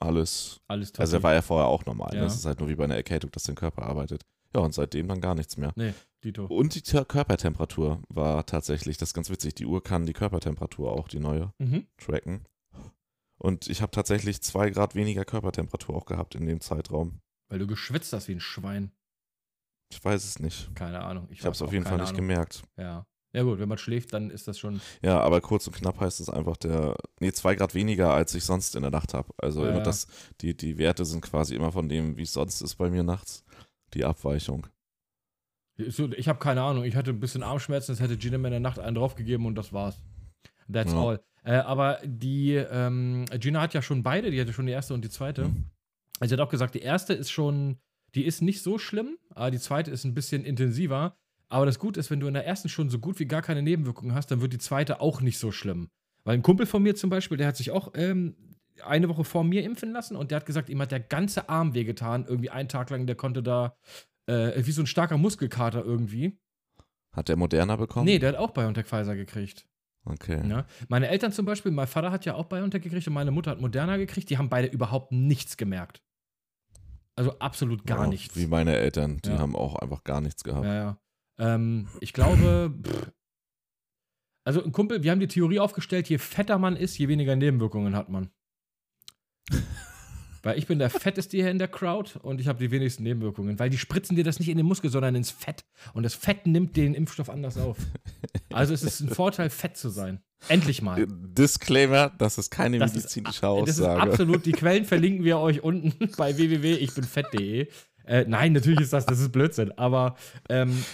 alles. 0.00 0.60
Alles 0.68 0.92
toll. 0.92 1.02
Also 1.04 1.16
er 1.18 1.22
war 1.22 1.34
ja 1.34 1.42
vorher 1.42 1.68
auch 1.68 1.84
normal. 1.86 2.10
Ne? 2.12 2.18
Ja. 2.18 2.24
Das 2.24 2.34
ist 2.34 2.44
halt 2.46 2.58
nur 2.60 2.68
wie 2.68 2.74
bei 2.74 2.84
einer 2.84 2.96
Erkältung, 2.96 3.30
dass 3.30 3.44
dein 3.44 3.54
Körper 3.54 3.82
arbeitet. 3.84 4.22
Ja, 4.54 4.60
und 4.60 4.72
seitdem 4.74 5.08
dann 5.08 5.20
gar 5.20 5.34
nichts 5.34 5.56
mehr. 5.56 5.72
Nee, 5.74 5.94
Dito. 6.22 6.46
Und 6.46 6.74
die 6.74 6.82
Körpertemperatur 7.04 8.00
war 8.08 8.46
tatsächlich, 8.46 8.96
das 8.98 9.08
ist 9.10 9.14
ganz 9.14 9.28
witzig, 9.30 9.54
die 9.56 9.66
Uhr 9.66 9.82
kann 9.82 10.06
die 10.06 10.12
Körpertemperatur 10.12 10.92
auch, 10.92 11.08
die 11.08 11.18
neue, 11.18 11.52
Mhm. 11.58 11.86
tracken. 11.98 12.44
Und 13.44 13.68
ich 13.68 13.82
habe 13.82 13.90
tatsächlich 13.90 14.40
zwei 14.40 14.70
Grad 14.70 14.94
weniger 14.94 15.26
Körpertemperatur 15.26 15.94
auch 15.94 16.06
gehabt 16.06 16.34
in 16.34 16.46
dem 16.46 16.62
Zeitraum. 16.62 17.20
Weil 17.50 17.58
du 17.58 17.66
geschwitzt 17.66 18.14
hast 18.14 18.26
wie 18.28 18.32
ein 18.32 18.40
Schwein. 18.40 18.90
Ich 19.92 20.02
weiß 20.02 20.24
es 20.24 20.38
nicht. 20.38 20.74
Keine 20.74 21.02
Ahnung. 21.04 21.28
Ich 21.30 21.40
habe 21.42 21.50
es 21.50 21.60
auf 21.60 21.70
jeden 21.70 21.84
Fall 21.84 21.98
nicht 21.98 22.08
Ahnung. 22.08 22.16
gemerkt. 22.22 22.62
Ja. 22.78 23.06
Ja, 23.34 23.42
gut, 23.42 23.58
wenn 23.58 23.68
man 23.68 23.76
schläft, 23.76 24.14
dann 24.14 24.30
ist 24.30 24.48
das 24.48 24.58
schon. 24.58 24.80
Ja, 25.02 25.20
aber 25.20 25.42
kurz 25.42 25.66
und 25.66 25.76
knapp 25.76 26.00
heißt 26.00 26.20
es 26.20 26.30
einfach 26.30 26.56
der, 26.56 26.96
nee, 27.20 27.32
zwei 27.32 27.54
Grad 27.54 27.74
weniger, 27.74 28.14
als 28.14 28.34
ich 28.34 28.44
sonst 28.44 28.76
in 28.76 28.82
der 28.82 28.90
Nacht 28.92 29.12
habe. 29.12 29.34
Also 29.36 29.64
Ja, 29.66 29.72
immer 29.72 29.82
das, 29.82 30.06
die, 30.40 30.56
die 30.56 30.78
Werte 30.78 31.04
sind 31.04 31.20
quasi 31.20 31.54
immer 31.54 31.70
von 31.70 31.88
dem, 31.90 32.16
wie 32.16 32.22
es 32.22 32.32
sonst 32.32 32.62
ist 32.62 32.76
bei 32.76 32.88
mir 32.88 33.02
nachts. 33.02 33.44
Die 33.92 34.04
Abweichung. 34.06 34.66
Ich 35.76 36.28
habe 36.28 36.38
keine 36.38 36.62
Ahnung. 36.62 36.84
Ich 36.84 36.96
hatte 36.96 37.10
ein 37.10 37.20
bisschen 37.20 37.42
Armschmerzen, 37.42 37.92
das 37.92 38.00
hätte 38.00 38.16
Gina 38.16 38.38
mir 38.38 38.48
in 38.48 38.52
der 38.52 38.60
Nacht 38.60 38.78
einen 38.78 38.94
draufgegeben 38.94 39.44
und 39.44 39.56
das 39.56 39.72
war's. 39.72 40.00
That's 40.72 40.92
Ja. 40.92 40.98
all. 41.02 41.24
Äh, 41.44 41.56
aber 41.56 42.00
die, 42.04 42.54
ähm, 42.54 43.26
Gina 43.38 43.60
hat 43.60 43.74
ja 43.74 43.82
schon 43.82 44.02
beide, 44.02 44.30
die 44.30 44.40
hatte 44.40 44.52
schon 44.52 44.66
die 44.66 44.72
erste 44.72 44.94
und 44.94 45.04
die 45.04 45.10
zweite. 45.10 45.48
Mhm. 45.48 45.70
Also 46.18 46.34
sie 46.34 46.40
hat 46.40 46.46
auch 46.46 46.50
gesagt, 46.50 46.74
die 46.74 46.80
erste 46.80 47.12
ist 47.12 47.30
schon, 47.30 47.78
die 48.14 48.24
ist 48.24 48.42
nicht 48.42 48.62
so 48.62 48.78
schlimm, 48.78 49.18
aber 49.30 49.50
die 49.50 49.58
zweite 49.58 49.90
ist 49.90 50.04
ein 50.04 50.14
bisschen 50.14 50.44
intensiver. 50.44 51.16
Aber 51.48 51.66
das 51.66 51.78
Gute 51.78 52.00
ist, 52.00 52.10
wenn 52.10 52.20
du 52.20 52.26
in 52.26 52.34
der 52.34 52.46
ersten 52.46 52.68
schon 52.68 52.88
so 52.88 52.98
gut 52.98 53.18
wie 53.18 53.26
gar 53.26 53.42
keine 53.42 53.62
Nebenwirkungen 53.62 54.14
hast, 54.14 54.30
dann 54.30 54.40
wird 54.40 54.52
die 54.52 54.58
zweite 54.58 55.00
auch 55.00 55.20
nicht 55.20 55.38
so 55.38 55.52
schlimm. 55.52 55.90
Weil 56.24 56.34
ein 56.34 56.42
Kumpel 56.42 56.66
von 56.66 56.82
mir 56.82 56.94
zum 56.94 57.10
Beispiel, 57.10 57.36
der 57.36 57.48
hat 57.48 57.56
sich 57.56 57.70
auch 57.70 57.92
ähm, 57.94 58.34
eine 58.82 59.08
Woche 59.08 59.24
vor 59.24 59.44
mir 59.44 59.62
impfen 59.62 59.92
lassen 59.92 60.16
und 60.16 60.30
der 60.30 60.36
hat 60.36 60.46
gesagt, 60.46 60.70
ihm 60.70 60.80
hat 60.80 60.90
der 60.90 61.00
ganze 61.00 61.48
Arm 61.48 61.74
wehgetan, 61.74 62.24
irgendwie 62.26 62.50
einen 62.50 62.68
Tag 62.68 62.90
lang, 62.90 63.06
der 63.06 63.16
konnte 63.16 63.42
da, 63.42 63.76
äh, 64.26 64.64
wie 64.64 64.72
so 64.72 64.82
ein 64.82 64.86
starker 64.86 65.18
Muskelkater 65.18 65.84
irgendwie. 65.84 66.38
Hat 67.12 67.28
der 67.28 67.36
Moderna 67.36 67.76
bekommen? 67.76 68.06
Nee, 68.06 68.18
der 68.18 68.30
hat 68.30 68.38
auch 68.38 68.52
BioNTech 68.52 68.86
Pfizer 68.86 69.14
gekriegt. 69.14 69.66
Okay. 70.06 70.46
Ja. 70.48 70.66
Meine 70.88 71.08
Eltern 71.08 71.32
zum 71.32 71.46
Beispiel, 71.46 71.72
mein 71.72 71.86
Vater 71.86 72.10
hat 72.12 72.24
ja 72.26 72.34
auch 72.34 72.44
BioNTech 72.46 72.82
gekriegt 72.82 73.06
und 73.08 73.14
meine 73.14 73.30
Mutter 73.30 73.50
hat 73.50 73.60
Moderna 73.60 73.96
gekriegt, 73.96 74.28
die 74.30 74.36
haben 74.38 74.48
beide 74.50 74.68
überhaupt 74.68 75.12
nichts 75.12 75.56
gemerkt. 75.56 76.02
Also 77.16 77.38
absolut 77.38 77.86
gar 77.86 78.02
Ja, 78.02 78.06
nichts. 78.08 78.36
Wie 78.36 78.46
meine 78.46 78.76
Eltern, 78.76 79.18
die 79.24 79.30
Ja. 79.30 79.38
haben 79.38 79.56
auch 79.56 79.76
einfach 79.76 80.04
gar 80.04 80.20
nichts 80.20 80.42
gehabt. 80.44 80.66
Ja, 80.66 80.74
ja. 80.74 80.98
Ähm, 81.38 81.88
ich 82.00 82.12
glaube, 82.12 82.74
pff, 82.82 83.12
also 84.46 84.62
ein 84.62 84.72
Kumpel, 84.72 85.02
wir 85.02 85.10
haben 85.10 85.20
die 85.20 85.28
Theorie 85.28 85.58
aufgestellt, 85.60 86.08
je 86.10 86.18
fetter 86.18 86.58
man 86.58 86.76
ist, 86.76 86.98
je 86.98 87.08
weniger 87.08 87.34
Nebenwirkungen 87.34 87.96
hat 87.96 88.08
man. 88.10 88.30
Weil 90.44 90.56
ich 90.58 90.66
bin 90.68 90.78
der 90.78 90.90
fetteste 90.90 91.36
hier 91.38 91.50
in 91.50 91.58
der 91.58 91.66
Crowd 91.68 92.12
und 92.22 92.40
ich 92.40 92.46
habe 92.46 92.58
die 92.60 92.70
wenigsten 92.70 93.02
Nebenwirkungen. 93.02 93.58
Weil 93.58 93.70
die 93.70 93.78
spritzen 93.78 94.14
dir 94.14 94.22
das 94.24 94.38
nicht 94.38 94.48
in 94.48 94.56
den 94.56 94.66
Muskel, 94.66 94.90
sondern 94.90 95.14
ins 95.16 95.30
Fett. 95.32 95.64
Und 95.94 96.02
das 96.04 96.14
Fett 96.14 96.46
nimmt 96.46 96.76
den 96.76 96.94
Impfstoff 96.94 97.28
anders 97.30 97.56
auf. 97.58 97.78
Also 98.52 98.72
es 98.74 98.82
ist 98.84 99.00
ein 99.00 99.08
Vorteil, 99.08 99.50
fett 99.50 99.76
zu 99.76 99.88
sein. 99.88 100.20
Endlich 100.48 100.82
mal. 100.82 101.06
Disclaimer, 101.08 102.10
das 102.18 102.36
ist 102.38 102.50
keine 102.50 102.78
Das 102.78 102.90
ist- 102.92 102.96
medizinische 103.16 103.40
Das 103.40 103.68
ist 103.70 103.80
Aussage. 103.80 104.02
absolut, 104.02 104.44
die 104.46 104.52
Quellen 104.52 104.84
verlinken 104.84 105.24
wir 105.24 105.38
euch 105.38 105.62
unten 105.64 105.92
bei 106.18 106.36
www.ichbinfett.de. 106.36 107.66
Äh, 108.06 108.24
nein, 108.28 108.52
natürlich 108.52 108.80
ist 108.80 108.92
das, 108.92 109.06
das 109.06 109.18
ist 109.20 109.32
Blödsinn, 109.32 109.72
aber 109.72 110.16
ähm, 110.50 110.84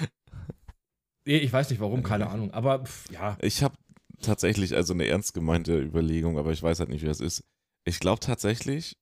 ich 1.24 1.52
weiß 1.52 1.70
nicht 1.70 1.80
warum, 1.80 2.02
keine 2.02 2.28
Ahnung, 2.30 2.52
aber 2.52 2.84
pff, 2.84 3.10
ja, 3.10 3.36
Ich 3.40 3.62
habe 3.62 3.74
tatsächlich 4.22 4.74
also 4.74 4.92
eine 4.94 5.06
ernst 5.06 5.34
gemeinte 5.34 5.78
Überlegung, 5.80 6.38
aber 6.38 6.52
ich 6.52 6.62
weiß 6.62 6.80
halt 6.80 6.88
nicht, 6.88 7.02
wie 7.02 7.06
das 7.06 7.20
ist. 7.20 7.42
Ich 7.84 7.98
glaube 8.00 8.20
tatsächlich, 8.20 8.96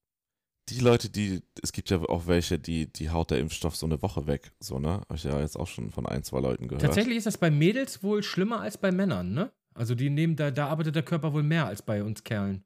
die 0.71 0.81
Leute, 0.81 1.09
die, 1.09 1.43
es 1.63 1.73
gibt 1.73 1.91
ja 1.91 2.01
auch 2.01 2.27
welche, 2.27 2.59
die, 2.59 2.93
die 2.93 3.11
haut 3.11 3.31
der 3.31 3.39
Impfstoff 3.39 3.77
so 3.77 3.87
eine 3.87 4.01
Woche 4.03 4.27
weg, 4.27 4.53
so, 4.61 4.79
ne? 4.79 5.01
Habe 5.01 5.15
ich 5.15 5.25
ja 5.25 5.39
jetzt 5.41 5.57
auch 5.57 5.67
schon 5.67 5.91
von 5.91 6.07
ein, 6.07 6.23
zwei 6.23 6.41
Leuten 6.41 6.69
gehört. 6.69 6.83
tatsächlich 6.83 7.17
ist 7.17 7.27
das 7.27 7.39
bei 7.39 7.51
Mädels 7.51 8.03
wohl 8.03 8.23
schlimmer 8.23 8.61
als 8.61 8.79
bei 8.79 8.93
Männern, 8.93 9.33
ne? 9.33 9.53
Also 9.75 9.95
die 9.95 10.11
nehmen, 10.11 10.37
da, 10.37 10.51
da 10.51 10.69
arbeitet 10.69 10.97
der 10.97 11.03
Körper 11.03 11.33
wohl 11.33 11.43
mehr 11.43 11.67
als 11.67 11.83
bei 11.83 12.03
uns 12.03 12.25
Kerlen. 12.25 12.65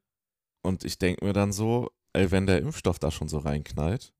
Und 0.63 0.83
ich 0.83 0.97
denke 0.97 1.25
mir 1.25 1.33
dann 1.33 1.51
so, 1.51 1.91
ey, 2.13 2.31
wenn 2.31 2.47
der 2.47 2.59
Impfstoff 2.59 2.99
da 2.99 3.11
schon 3.11 3.27
so 3.27 3.39
reinknallt, 3.39 4.13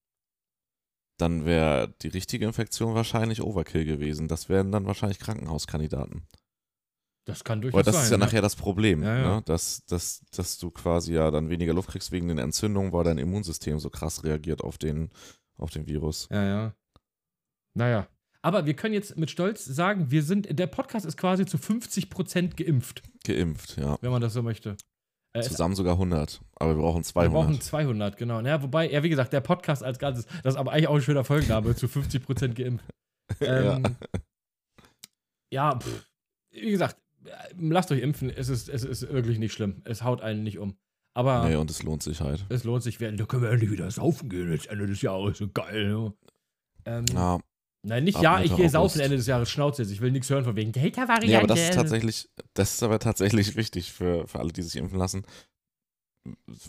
dann 1.18 1.46
wäre 1.46 1.94
die 2.02 2.10
richtige 2.10 2.46
Infektion 2.46 2.96
wahrscheinlich 2.96 3.42
Overkill 3.42 3.86
gewesen. 3.86 4.28
Das 4.28 4.50
wären 4.50 4.72
dann 4.72 4.86
wahrscheinlich 4.86 5.20
Krankenhauskandidaten. 5.20 6.28
Das 7.26 7.44
kann 7.44 7.62
durchaus 7.62 7.78
Weil 7.78 7.84
das 7.84 7.96
sein. 7.96 8.04
ist 8.04 8.12
ja 8.12 8.18
ne? 8.18 8.26
nachher 8.26 8.42
das 8.42 8.56
Problem, 8.56 9.02
Ja, 9.02 9.18
ja. 9.18 9.36
Ne? 9.36 9.42
Dass, 9.46 9.86
dass, 9.86 10.26
dass 10.36 10.58
du 10.58 10.72
quasi 10.72 11.14
ja 11.14 11.32
dann 11.32 11.50
weniger 11.50 11.74
Luft 11.74 11.90
kriegst 11.90 12.12
wegen 12.12 12.28
den 12.28 12.38
Entzündungen, 12.38 12.92
weil 12.92 13.06
dein 13.06 13.18
Immunsystem 13.18 13.80
so 13.80 13.90
krass 13.90 14.24
reagiert 14.24 14.62
auf 14.62 14.78
den, 14.78 15.10
auf 15.58 15.70
den 15.70 15.88
Virus. 15.88 16.28
Ja, 16.32 16.44
ja. 16.44 16.76
Naja. 17.76 18.08
Aber 18.42 18.66
wir 18.66 18.76
können 18.76 18.94
jetzt 18.94 19.18
mit 19.18 19.32
Stolz 19.32 19.64
sagen, 19.64 20.12
wir 20.12 20.22
sind, 20.22 20.60
der 20.60 20.68
Podcast 20.68 21.06
ist 21.06 21.16
quasi 21.16 21.46
zu 21.46 21.56
50% 21.58 22.62
geimpft, 22.62 23.02
Geimpft, 23.24 23.78
ja. 23.78 23.98
wenn 24.02 24.12
man 24.12 24.22
das 24.22 24.34
so 24.34 24.44
möchte. 24.44 24.76
Äh, 25.32 25.42
Zusammen 25.42 25.76
sogar 25.76 25.94
100, 25.94 26.42
aber 26.56 26.76
wir 26.76 26.82
brauchen 26.82 27.00
Wir 27.00 27.04
200. 27.06 27.34
brauchen 27.34 27.62
200, 27.62 28.18
genau. 28.18 28.42
Ja, 28.42 28.62
wobei, 28.62 28.92
ja, 28.92 29.02
wie 29.02 29.10
gesagt, 29.10 29.32
der 29.32 29.40
Podcast 29.40 29.82
als 29.82 29.98
Ganzes, 29.98 30.26
das 30.44 30.56
ist 30.56 30.60
aber 30.60 30.74
eigentlich 30.74 30.90
auch 30.90 30.96
ein 30.96 31.02
schöner 31.02 31.24
Folgenname, 31.24 31.74
zu 31.76 31.88
50% 31.88 32.54
geimpft. 32.54 32.86
Ähm, 33.40 33.84
ja, 35.52 35.80
pff, 35.80 36.06
wie 36.52 36.70
gesagt, 36.70 36.98
lasst 37.58 37.92
euch 37.92 38.02
impfen, 38.02 38.30
es 38.30 38.50
ist, 38.50 38.70
es 38.70 38.84
ist 38.84 39.10
wirklich 39.12 39.40
nicht 39.40 39.54
schlimm. 39.54 39.82
Es 39.86 40.04
haut 40.04 40.22
einen 40.22 40.44
nicht 40.44 40.60
um. 40.60 40.76
Aber 41.16 41.48
nee, 41.48 41.56
und 41.56 41.70
es 41.70 41.84
lohnt 41.84 42.02
sich 42.02 42.22
halt. 42.22 42.46
es 42.50 42.64
lohnt 42.64 42.84
sich, 42.84 43.00
werden. 43.00 43.18
da 43.18 43.26
können 43.26 43.44
wir 43.44 43.52
endlich 43.52 43.72
wieder 43.72 43.90
saufen 43.92 44.30
gehen, 44.30 44.52
jetzt 44.52 44.68
Ende 44.68 44.88
des 44.88 45.02
Jahres, 45.02 45.38
so 45.38 45.48
geil. 45.48 45.88
Ne? 45.90 46.14
Ähm, 46.86 47.06
Ja, 47.14 47.40
Nein, 47.86 48.06
nicht 48.06 48.22
ja, 48.22 48.42
ich 48.42 48.56
gehe 48.56 48.70
saufen 48.70 49.02
Ende 49.02 49.18
des 49.18 49.28
Jahres, 49.28 49.50
Schnauze 49.50 49.82
jetzt. 49.82 49.92
Ich 49.92 50.00
will 50.00 50.12
nichts 50.12 50.30
hören 50.30 50.46
von 50.46 50.56
wegen 50.56 50.72
Delta-Variante. 50.72 51.28
nee, 51.28 51.36
aber 51.36 51.48
das 51.48 51.60
ist 51.60 51.74
tatsächlich, 51.74 52.30
das 52.54 52.76
ist 52.76 52.84
aber 52.84 52.98
tatsächlich 52.98 53.58
wichtig 53.58 53.92
für, 53.92 54.26
für 54.26 54.40
alle, 54.40 54.54
die 54.54 54.62
sich 54.62 54.78
impfen 54.78 54.98
lassen. 54.98 55.26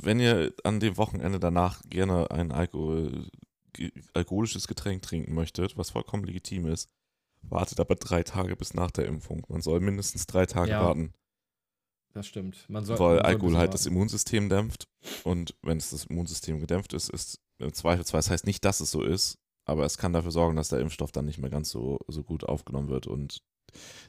Wenn 0.02 0.18
ihr 0.18 0.52
an 0.64 0.80
dem 0.80 0.96
Wochenende 0.96 1.38
danach 1.38 1.80
gerne 1.88 2.32
ein 2.32 2.50
Alkohol, 2.50 3.28
alkoholisches 4.12 4.66
Getränk 4.66 5.02
trinken 5.02 5.34
möchtet, 5.34 5.76
was 5.76 5.90
vollkommen 5.90 6.24
legitim 6.24 6.66
ist, 6.66 6.90
wartet 7.50 7.80
aber 7.80 7.94
drei 7.96 8.22
Tage 8.22 8.56
bis 8.56 8.74
nach 8.74 8.90
der 8.90 9.06
Impfung. 9.06 9.44
Man 9.48 9.60
soll 9.62 9.80
mindestens 9.80 10.26
drei 10.26 10.46
Tage 10.46 10.70
Ja. 10.72 10.80
warten, 10.84 11.12
Das 12.12 12.26
stimmt. 12.26 12.64
Man 12.68 12.84
soll, 12.84 12.98
weil 12.98 13.06
man 13.08 13.16
soll 13.16 13.26
Alkohol 13.26 13.48
bisschen 13.48 13.58
halt 13.58 13.74
das. 13.74 13.86
Immunsystem 13.86 14.48
dämpft. 14.48 14.86
Und 15.24 15.54
wenn 15.62 15.78
es 15.78 15.90
das 15.90 16.04
Immunsystem 16.06 16.60
gedämpft 16.60 16.92
ist, 16.92 17.10
ist 17.10 17.40
im 17.58 17.72
Zweifelsfall, 17.72 18.18
das 18.18 18.30
heißt 18.30 18.46
nicht, 18.46 18.64
dass 18.64 18.80
es 18.80 18.90
so 18.90 19.02
ist, 19.02 19.38
aber 19.64 19.84
es 19.84 19.98
kann 19.98 20.12
dafür 20.12 20.30
sorgen, 20.30 20.56
dass 20.56 20.68
der 20.68 20.80
Impfstoff 20.80 21.10
dann 21.12 21.24
nicht 21.24 21.38
mehr 21.38 21.50
ganz 21.50 21.70
so, 21.70 21.98
so 22.08 22.22
gut 22.22 22.44
aufgenommen 22.44 22.88
wird 22.88 23.06
und 23.06 23.42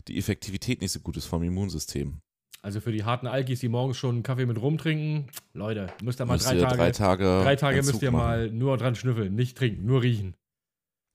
die 0.07 0.17
Effektivität 0.17 0.81
nicht 0.81 0.91
so 0.91 0.99
gut 0.99 1.17
ist 1.17 1.25
vom 1.25 1.41
Immunsystem. 1.43 2.21
Also 2.61 2.79
für 2.81 2.91
die 2.91 3.03
harten 3.03 3.27
Alkis, 3.27 3.59
die 3.59 3.69
morgens 3.69 3.97
schon 3.97 4.15
einen 4.15 4.23
Kaffee 4.23 4.45
mit 4.47 4.59
rum 4.61 4.77
trinken, 4.77 5.27
Leute, 5.53 5.87
müsst 6.03 6.19
ihr 6.19 6.25
mal 6.25 6.33
Müsst 6.33 6.47
drei 6.47 6.55
ihr 6.55 6.61
Tage, 6.61 6.77
drei 6.77 6.91
Tage, 6.91 7.23
drei 7.43 7.55
Tage 7.55 7.77
müsst 7.83 8.01
ihr 8.01 8.11
machen. 8.11 8.23
mal 8.23 8.51
nur 8.51 8.77
dran 8.77 8.95
schnüffeln, 8.95 9.33
nicht 9.35 9.57
trinken, 9.57 9.85
nur 9.85 10.01
riechen. 10.03 10.35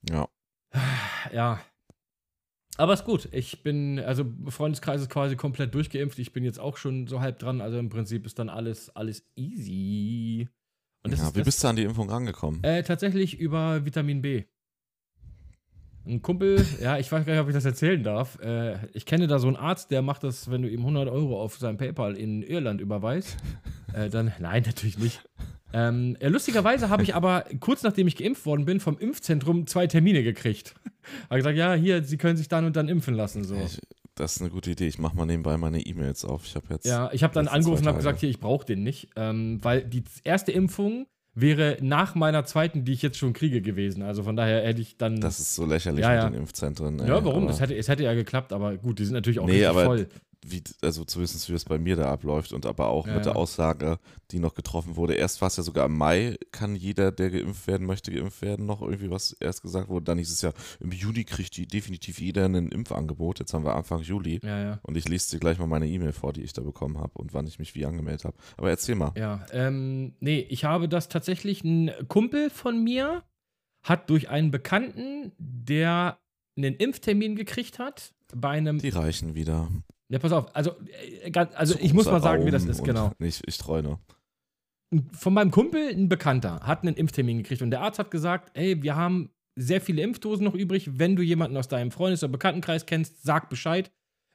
Ja, 0.08 0.28
Ja. 1.32 1.60
Aber 2.80 2.94
ist 2.94 3.04
gut. 3.04 3.28
Ich 3.32 3.62
bin, 3.62 3.98
also 3.98 4.24
Freundeskreis 4.48 5.02
ist 5.02 5.10
quasi 5.10 5.36
komplett 5.36 5.74
durchgeimpft. 5.74 6.18
Ich 6.18 6.32
bin 6.32 6.44
jetzt 6.44 6.58
auch 6.58 6.78
schon 6.78 7.06
so 7.06 7.20
halb 7.20 7.38
dran. 7.38 7.60
Also 7.60 7.78
im 7.78 7.90
Prinzip 7.90 8.24
ist 8.24 8.38
dann 8.38 8.48
alles, 8.48 8.88
alles 8.96 9.22
easy. 9.36 10.48
Und 11.02 11.14
ja 11.14 11.34
wie 11.34 11.42
bist 11.42 11.62
du 11.62 11.68
an 11.68 11.76
die 11.76 11.84
Impfung 11.84 12.08
rangekommen? 12.08 12.64
äh, 12.64 12.82
tatsächlich 12.82 13.38
über 13.38 13.84
Vitamin 13.84 14.22
B. 14.22 14.44
Ein 16.06 16.22
Kumpel, 16.22 16.64
ja, 16.80 16.96
ich 16.96 17.12
weiß 17.12 17.26
gar 17.26 17.34
nicht, 17.34 17.42
ob 17.42 17.48
ich 17.48 17.54
das 17.54 17.66
erzählen 17.66 18.02
darf. 18.02 18.38
Äh, 18.40 18.78
ich 18.94 19.04
kenne 19.04 19.26
da 19.26 19.38
so 19.38 19.48
einen 19.48 19.56
Arzt, 19.56 19.90
der 19.90 20.00
macht 20.00 20.24
das, 20.24 20.50
wenn 20.50 20.62
du 20.62 20.68
ihm 20.70 20.80
100 20.80 21.08
Euro 21.08 21.38
auf 21.40 21.58
sein 21.58 21.76
PayPal 21.76 22.16
in 22.16 22.42
Irland 22.42 22.80
überweist. 22.80 23.36
äh, 23.92 24.08
dann, 24.08 24.32
nein, 24.38 24.62
natürlich 24.64 24.96
nicht. 24.96 25.22
Ähm, 25.72 26.16
ja, 26.20 26.28
lustigerweise 26.28 26.88
habe 26.88 27.02
ich 27.02 27.14
aber 27.14 27.44
kurz 27.60 27.82
nachdem 27.82 28.06
ich 28.06 28.16
geimpft 28.16 28.44
worden 28.46 28.64
bin, 28.64 28.80
vom 28.80 28.98
Impfzentrum 28.98 29.66
zwei 29.66 29.86
Termine 29.86 30.22
gekriegt. 30.22 30.74
Habe 31.30 31.38
gesagt, 31.38 31.56
ja, 31.56 31.74
hier, 31.74 32.02
Sie 32.04 32.16
können 32.16 32.36
sich 32.36 32.48
dann 32.48 32.64
und 32.64 32.76
dann 32.76 32.88
impfen 32.88 33.14
lassen. 33.14 33.44
So. 33.44 33.54
Ich, 33.56 33.78
das 34.14 34.36
ist 34.36 34.42
eine 34.42 34.50
gute 34.50 34.70
Idee. 34.72 34.86
Ich 34.86 34.98
mache 34.98 35.16
mal 35.16 35.26
nebenbei 35.26 35.56
meine 35.56 35.80
E-Mails 35.80 36.24
auf. 36.24 36.44
Ich 36.44 36.54
habe 36.56 36.66
jetzt. 36.70 36.86
Ja, 36.86 37.10
ich 37.12 37.22
habe 37.22 37.32
dann 37.32 37.48
angerufen 37.48 37.82
und 37.82 37.88
habe 37.88 37.96
gesagt, 37.98 38.20
hier, 38.20 38.28
ich 38.28 38.40
brauche 38.40 38.66
den 38.66 38.82
nicht, 38.82 39.08
ähm, 39.16 39.58
weil 39.62 39.82
die 39.84 40.04
erste 40.24 40.52
Impfung 40.52 41.06
wäre 41.34 41.78
nach 41.80 42.14
meiner 42.16 42.44
zweiten, 42.44 42.84
die 42.84 42.92
ich 42.92 43.02
jetzt 43.02 43.16
schon 43.16 43.32
kriege, 43.32 43.62
gewesen. 43.62 44.02
Also 44.02 44.24
von 44.24 44.36
daher 44.36 44.62
hätte 44.66 44.82
ich 44.82 44.96
dann. 44.98 45.20
Das 45.20 45.38
ist 45.38 45.54
so 45.54 45.64
lächerlich 45.64 46.02
Ja, 46.02 46.14
ja. 46.14 46.24
mit 46.24 46.34
den 46.34 46.40
Impfzentren. 46.40 46.98
ey, 47.00 47.08
ja, 47.08 47.24
warum? 47.24 47.48
Es 47.48 47.60
hätte, 47.60 47.74
es 47.76 47.88
hätte 47.88 48.02
ja 48.02 48.14
geklappt, 48.14 48.52
aber 48.52 48.76
gut, 48.76 48.98
die 48.98 49.04
sind 49.04 49.14
natürlich 49.14 49.38
auch 49.38 49.46
Nee, 49.46 49.64
richtig 49.64 49.84
voll. 49.84 50.08
Wie, 50.42 50.62
also 50.80 51.04
zumindest 51.04 51.50
wie 51.50 51.54
es 51.54 51.66
bei 51.66 51.78
mir 51.78 51.96
da 51.96 52.10
abläuft 52.10 52.54
und 52.54 52.64
aber 52.64 52.88
auch 52.88 53.06
Ja, 53.06 53.14
mit 53.14 53.26
der. 53.26 53.36
Aussage, 53.36 53.98
die 54.30 54.38
noch 54.38 54.54
getroffen 54.54 54.96
wurde. 54.96 55.14
Erst 55.14 55.40
war 55.42 55.48
es 55.48 55.56
ja 55.58 55.62
sogar 55.62 55.84
im 55.86 55.98
Mai, 55.98 56.38
kann 56.50 56.74
jeder, 56.76 57.12
der 57.12 57.30
geimpft 57.30 57.66
werden 57.66 57.86
möchte, 57.86 58.10
geimpft 58.10 58.40
werden, 58.40 58.64
noch 58.64 58.80
irgendwie 58.80 59.10
was 59.10 59.32
erst 59.32 59.60
gesagt 59.60 59.88
wurde. 59.90 60.04
Dann 60.04 60.16
hieß 60.18 60.30
es 60.30 60.40
ja, 60.40 60.52
im 60.80 60.92
Juni 60.92 61.24
kriegt 61.24 61.56
die 61.58 61.66
definitiv 61.66 62.20
jeder 62.20 62.46
ein 62.46 62.68
Impfangebot. 62.70 63.38
Jetzt 63.38 63.52
haben 63.52 63.64
wir 63.64 63.74
Anfang 63.76 64.00
Juli. 64.00 64.40
Ja, 64.42 64.62
ja. 64.62 64.80
Und 64.82 64.96
ich 64.96 65.06
lese 65.08 65.30
dir 65.32 65.40
gleich 65.40 65.58
mal 65.58 65.66
meine 65.66 65.86
E-Mail 65.86 66.12
vor, 66.12 66.32
die 66.32 66.42
ich 66.42 66.54
da 66.54 66.62
bekommen 66.62 66.98
habe 66.98 67.12
und 67.18 67.34
wann 67.34 67.46
ich 67.46 67.58
mich 67.58 67.74
wie 67.74 67.84
angemeldet 67.84 68.24
habe. 68.24 68.36
Aber 68.56 68.70
erzähl 68.70 68.94
mal. 68.94 69.12
Ja, 69.16 69.44
ähm, 69.52 70.14
nee, 70.20 70.40
ich 70.48 70.64
habe 70.64 70.88
das 70.88 71.08
tatsächlich, 71.08 71.64
ein 71.64 71.90
Kumpel 72.08 72.48
von 72.48 72.82
mir 72.82 73.24
hat 73.82 74.08
durch 74.08 74.30
einen 74.30 74.50
Bekannten, 74.50 75.32
der 75.38 76.18
einen 76.56 76.74
Impftermin 76.76 77.36
gekriegt 77.36 77.78
hat, 77.78 78.14
bei 78.34 78.50
einem, 78.50 78.78
Die 78.78 78.88
reichen 78.90 79.34
wieder. 79.34 79.68
Ja, 80.10 80.18
pass 80.18 80.32
auf, 80.32 80.54
also, 80.54 80.72
äh, 81.22 81.30
ganz- 81.30 81.54
also 81.54 81.76
ich 81.80 81.94
muss 81.94 82.06
mal 82.06 82.20
sagen, 82.20 82.44
wie 82.44 82.50
das 82.50 82.64
ist, 82.64 82.84
genau. 82.84 83.12
Nicht, 83.18 83.42
ich 83.46 83.64
nur. 83.66 83.98
Von 85.12 85.34
meinem 85.34 85.50
Kumpel, 85.52 85.88
ein 85.88 86.08
Bekannter, 86.08 86.60
hat 86.60 86.82
einen 86.82 86.96
Impftermin 86.96 87.38
gekriegt 87.38 87.62
und 87.62 87.70
der 87.70 87.80
Arzt 87.80 87.98
hat 88.00 88.10
gesagt, 88.10 88.50
ey, 88.54 88.82
wir 88.82 88.96
haben 88.96 89.30
sehr 89.56 89.80
viele 89.80 90.02
Impfdosen 90.02 90.44
noch 90.44 90.54
übrig, 90.54 90.98
wenn 90.98 91.14
du 91.16 91.22
jemanden 91.22 91.56
aus 91.56 91.68
deinem 91.68 91.90
Freundes- 91.92 92.22
oder 92.24 92.32
Bekanntenkreis 92.32 92.86
kennst, 92.86 93.22
sag 93.22 93.48
Bescheid, 93.48 93.90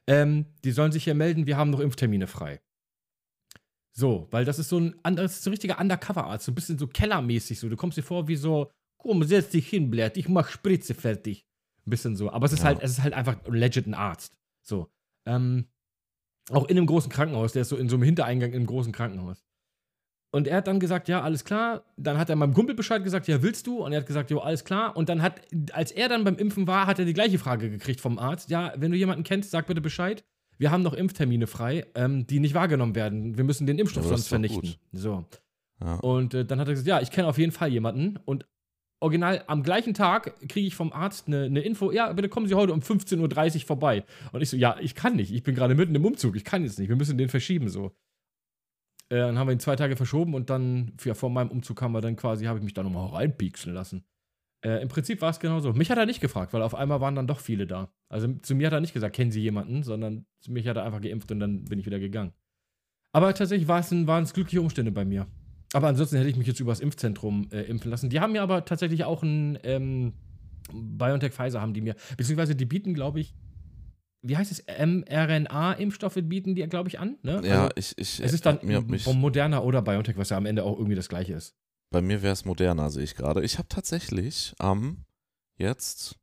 ähm, 0.08 0.46
die 0.64 0.70
sollen 0.72 0.92
sich 0.92 1.04
hier 1.04 1.14
melden, 1.14 1.46
wir 1.46 1.56
haben 1.58 1.70
noch 1.70 1.80
Impftermine 1.80 2.26
frei. 2.26 2.60
So, 3.92 4.28
weil 4.30 4.44
das 4.44 4.58
ist 4.58 4.68
so 4.68 4.78
ein 4.78 4.94
anderes, 5.02 5.42
so 5.42 5.50
ein 5.50 5.52
richtiger 5.52 5.80
Undercover-Arzt, 5.80 6.44
so 6.44 6.52
ein 6.52 6.54
bisschen 6.54 6.78
so 6.78 6.86
kellermäßig 6.86 7.58
so. 7.58 7.68
Du 7.68 7.76
kommst 7.76 7.96
dir 7.98 8.02
vor 8.02 8.28
wie 8.28 8.36
so, 8.36 8.70
komm, 8.98 9.24
setz 9.24 9.50
dich 9.50 9.68
hin, 9.68 9.90
Blatt, 9.90 10.16
ich 10.16 10.28
mach 10.28 10.48
Spritze 10.48 10.94
fertig. 10.94 11.46
Ein 11.86 11.90
bisschen 11.90 12.16
so. 12.16 12.30
Aber 12.30 12.46
es 12.46 12.52
ist 12.52 12.58
Ja. 12.60 12.66
halt, 12.66 12.82
es 12.82 12.92
ist 12.92 13.02
halt 13.02 13.14
einfach 13.14 13.36
legit 13.46 13.86
ein 13.86 13.94
Arzt. 13.94 14.36
So. 14.62 14.88
Ähm, 15.26 15.66
auch 16.50 16.68
in 16.68 16.76
einem 16.76 16.86
großen 16.86 17.10
Krankenhaus, 17.10 17.52
der 17.52 17.62
ist 17.62 17.68
so 17.68 17.76
in 17.76 17.88
so 17.88 17.96
einem 17.96 18.04
Hintereingang 18.04 18.50
in 18.50 18.56
einem 18.56 18.66
großen 18.66 18.92
Krankenhaus. 18.92 19.44
Und 20.32 20.46
er 20.46 20.58
hat 20.58 20.66
dann 20.66 20.80
gesagt, 20.80 21.08
ja, 21.08 21.22
alles 21.22 21.44
klar. 21.44 21.84
Dann 21.96 22.18
hat 22.18 22.28
er 22.28 22.36
meinem 22.36 22.52
Kumpel 22.52 22.74
Bescheid 22.74 23.02
gesagt, 23.02 23.26
ja, 23.26 23.42
willst 23.42 23.66
du? 23.66 23.84
Und 23.84 23.92
er 23.92 24.00
hat 24.00 24.06
gesagt, 24.06 24.30
jo, 24.30 24.38
alles 24.38 24.64
klar. 24.64 24.96
Und 24.96 25.08
dann 25.08 25.22
hat, 25.22 25.40
als 25.72 25.92
er 25.92 26.08
dann 26.08 26.24
beim 26.24 26.36
Impfen 26.36 26.66
war, 26.66 26.86
hat 26.86 26.98
er 26.98 27.04
die 27.04 27.14
gleiche 27.14 27.38
Frage 27.38 27.70
gekriegt 27.70 28.00
vom 28.00 28.18
Arzt. 28.18 28.50
Ja, 28.50 28.72
wenn 28.76 28.90
du 28.90 28.98
jemanden 28.98 29.24
kennst, 29.24 29.50
sag 29.50 29.66
bitte 29.66 29.80
Bescheid. 29.80 30.24
Wir 30.58 30.70
haben 30.70 30.82
noch 30.82 30.94
Impftermine 30.94 31.46
frei, 31.46 31.86
ähm, 31.94 32.26
die 32.26 32.40
nicht 32.40 32.54
wahrgenommen 32.54 32.94
werden. 32.94 33.36
Wir 33.36 33.44
müssen 33.44 33.66
den 33.66 33.78
Impfstoff 33.78 34.04
Ja, 34.04 34.10
sonst 34.10 34.28
vernichten. 34.28 34.74
So. 34.92 35.24
Ja. 35.82 35.96
Und 35.96 36.34
äh, 36.34 36.44
dann 36.44 36.60
hat 36.60 36.68
er 36.68 36.74
gesagt, 36.74 36.88
ja, 36.88 37.00
ich 37.00 37.10
kenne 37.10 37.28
auf 37.28 37.38
jeden 37.38 37.52
Fall 37.52 37.68
jemanden. 37.70 38.18
Und 38.24 38.46
original 39.00 39.44
am 39.46 39.62
gleichen 39.62 39.94
Tag 39.94 40.38
kriege 40.48 40.66
ich 40.66 40.74
vom 40.74 40.92
Arzt 40.92 41.26
eine, 41.26 41.44
eine 41.44 41.60
Info, 41.60 41.90
ja, 41.90 42.12
bitte 42.12 42.28
kommen 42.28 42.46
Sie 42.46 42.54
heute 42.54 42.72
um 42.72 42.80
15.30 42.80 43.56
Uhr 43.56 43.66
vorbei. 43.66 44.04
Und 44.32 44.40
ich 44.40 44.50
so, 44.50 44.56
ja, 44.56 44.76
ich 44.80 44.94
kann 44.94 45.16
nicht. 45.16 45.32
Ich 45.32 45.42
bin 45.42 45.54
gerade 45.54 45.74
mitten 45.74 45.94
im 45.94 46.04
Umzug. 46.04 46.36
Ich 46.36 46.44
kann 46.44 46.62
jetzt 46.62 46.78
nicht. 46.78 46.88
Wir 46.88 46.96
müssen 46.96 47.18
den 47.18 47.28
verschieben 47.28 47.68
so. 47.68 47.92
Äh, 49.08 49.18
dann 49.18 49.38
haben 49.38 49.48
wir 49.48 49.52
ihn 49.52 49.60
zwei 49.60 49.76
Tage 49.76 49.96
verschoben 49.96 50.34
und 50.34 50.50
dann, 50.50 50.92
ja, 51.04 51.14
vor 51.14 51.30
meinem 51.30 51.50
Umzug 51.50 51.80
haben 51.82 51.92
wir 51.92 52.00
dann 52.00 52.16
quasi, 52.16 52.46
habe 52.46 52.58
ich 52.58 52.64
mich 52.64 52.74
da 52.74 52.82
nochmal 52.82 53.06
reinpiekseln 53.08 53.74
lassen. 53.74 54.04
Äh, 54.64 54.82
Im 54.82 54.88
Prinzip 54.88 55.20
war 55.20 55.30
es 55.30 55.38
genauso. 55.38 55.72
Mich 55.74 55.90
hat 55.90 55.98
er 55.98 56.06
nicht 56.06 56.20
gefragt, 56.20 56.52
weil 56.52 56.62
auf 56.62 56.74
einmal 56.74 57.00
waren 57.00 57.14
dann 57.14 57.26
doch 57.26 57.40
viele 57.40 57.66
da. 57.66 57.92
Also 58.08 58.32
zu 58.42 58.54
mir 58.54 58.66
hat 58.66 58.72
er 58.72 58.80
nicht 58.80 58.94
gesagt, 58.94 59.14
kennen 59.14 59.30
Sie 59.30 59.42
jemanden, 59.42 59.82
sondern 59.82 60.26
zu 60.40 60.50
mich 60.50 60.66
hat 60.66 60.76
er 60.76 60.84
einfach 60.84 61.00
geimpft 61.00 61.30
und 61.30 61.40
dann 61.40 61.64
bin 61.64 61.78
ich 61.78 61.86
wieder 61.86 62.00
gegangen. 62.00 62.32
Aber 63.12 63.32
tatsächlich 63.32 63.68
waren 63.68 64.22
es 64.24 64.32
glückliche 64.32 64.60
Umstände 64.60 64.92
bei 64.92 65.04
mir. 65.04 65.26
Aber 65.72 65.88
ansonsten 65.88 66.16
hätte 66.16 66.28
ich 66.28 66.36
mich 66.36 66.46
jetzt 66.46 66.60
übers 66.60 66.80
Impfzentrum 66.80 67.48
äh, 67.50 67.62
impfen 67.62 67.90
lassen. 67.90 68.10
Die 68.10 68.20
haben 68.20 68.32
mir 68.32 68.42
aber 68.42 68.64
tatsächlich 68.64 69.04
auch 69.04 69.22
ein 69.22 69.58
ähm, 69.64 70.12
BioNTech 70.72 71.32
Pfizer 71.32 71.60
haben 71.60 71.74
die 71.74 71.80
mir, 71.80 71.96
beziehungsweise 72.16 72.54
die 72.54 72.64
bieten, 72.64 72.94
glaube 72.94 73.20
ich, 73.20 73.34
wie 74.22 74.36
heißt 74.36 74.50
es, 74.50 74.64
mRNA-Impfstoffe 74.66 76.18
bieten 76.22 76.54
die, 76.54 76.62
glaube 76.66 76.88
ich, 76.88 76.98
an. 76.98 77.16
Ne? 77.22 77.42
Ja, 77.44 77.64
Also, 77.64 77.72
ich, 77.76 77.98
ich, 77.98 78.20
es 78.20 78.32
ist 78.32 78.46
dann 78.46 78.58
mir, 78.62 78.80
Moderna 79.14 79.60
oder 79.60 79.82
BioNTech, 79.82 80.16
was 80.16 80.30
ja 80.30 80.36
am 80.36 80.46
Ende 80.46 80.64
auch 80.64 80.76
irgendwie 80.76 80.96
das 80.96 81.08
gleiche 81.08 81.34
ist. 81.34 81.54
bei 81.92 82.00
mir 82.02 82.22
wäre 82.22 82.32
es 82.32 82.44
moderner, 82.44 82.90
sehe 82.90 83.04
ich 83.04 83.14
gerade. 83.14 83.42
Ich 83.44 83.58
habe 83.58 83.68
tatsächlich 83.68 84.54
am, 84.58 85.04
jetzt, 85.58 86.16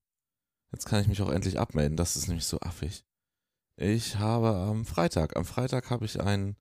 jetzt 0.74 0.86
kann 0.86 1.02
ich 1.02 1.08
mich 1.08 1.22
auch 1.22 1.30
endlich 1.32 1.60
abmelden, 1.60 1.96
das 1.96 2.16
ist 2.16 2.28
nämlich 2.28 2.46
so 2.46 2.60
affig. 2.60 3.06
Ich 3.80 4.18
habe 4.18 4.50
am 4.50 4.86
Freitag, 4.86 5.36
am 5.36 5.46
Freitag 5.46 5.90
habe 5.90 6.06
ich 6.06 6.20
einen, 6.22 6.58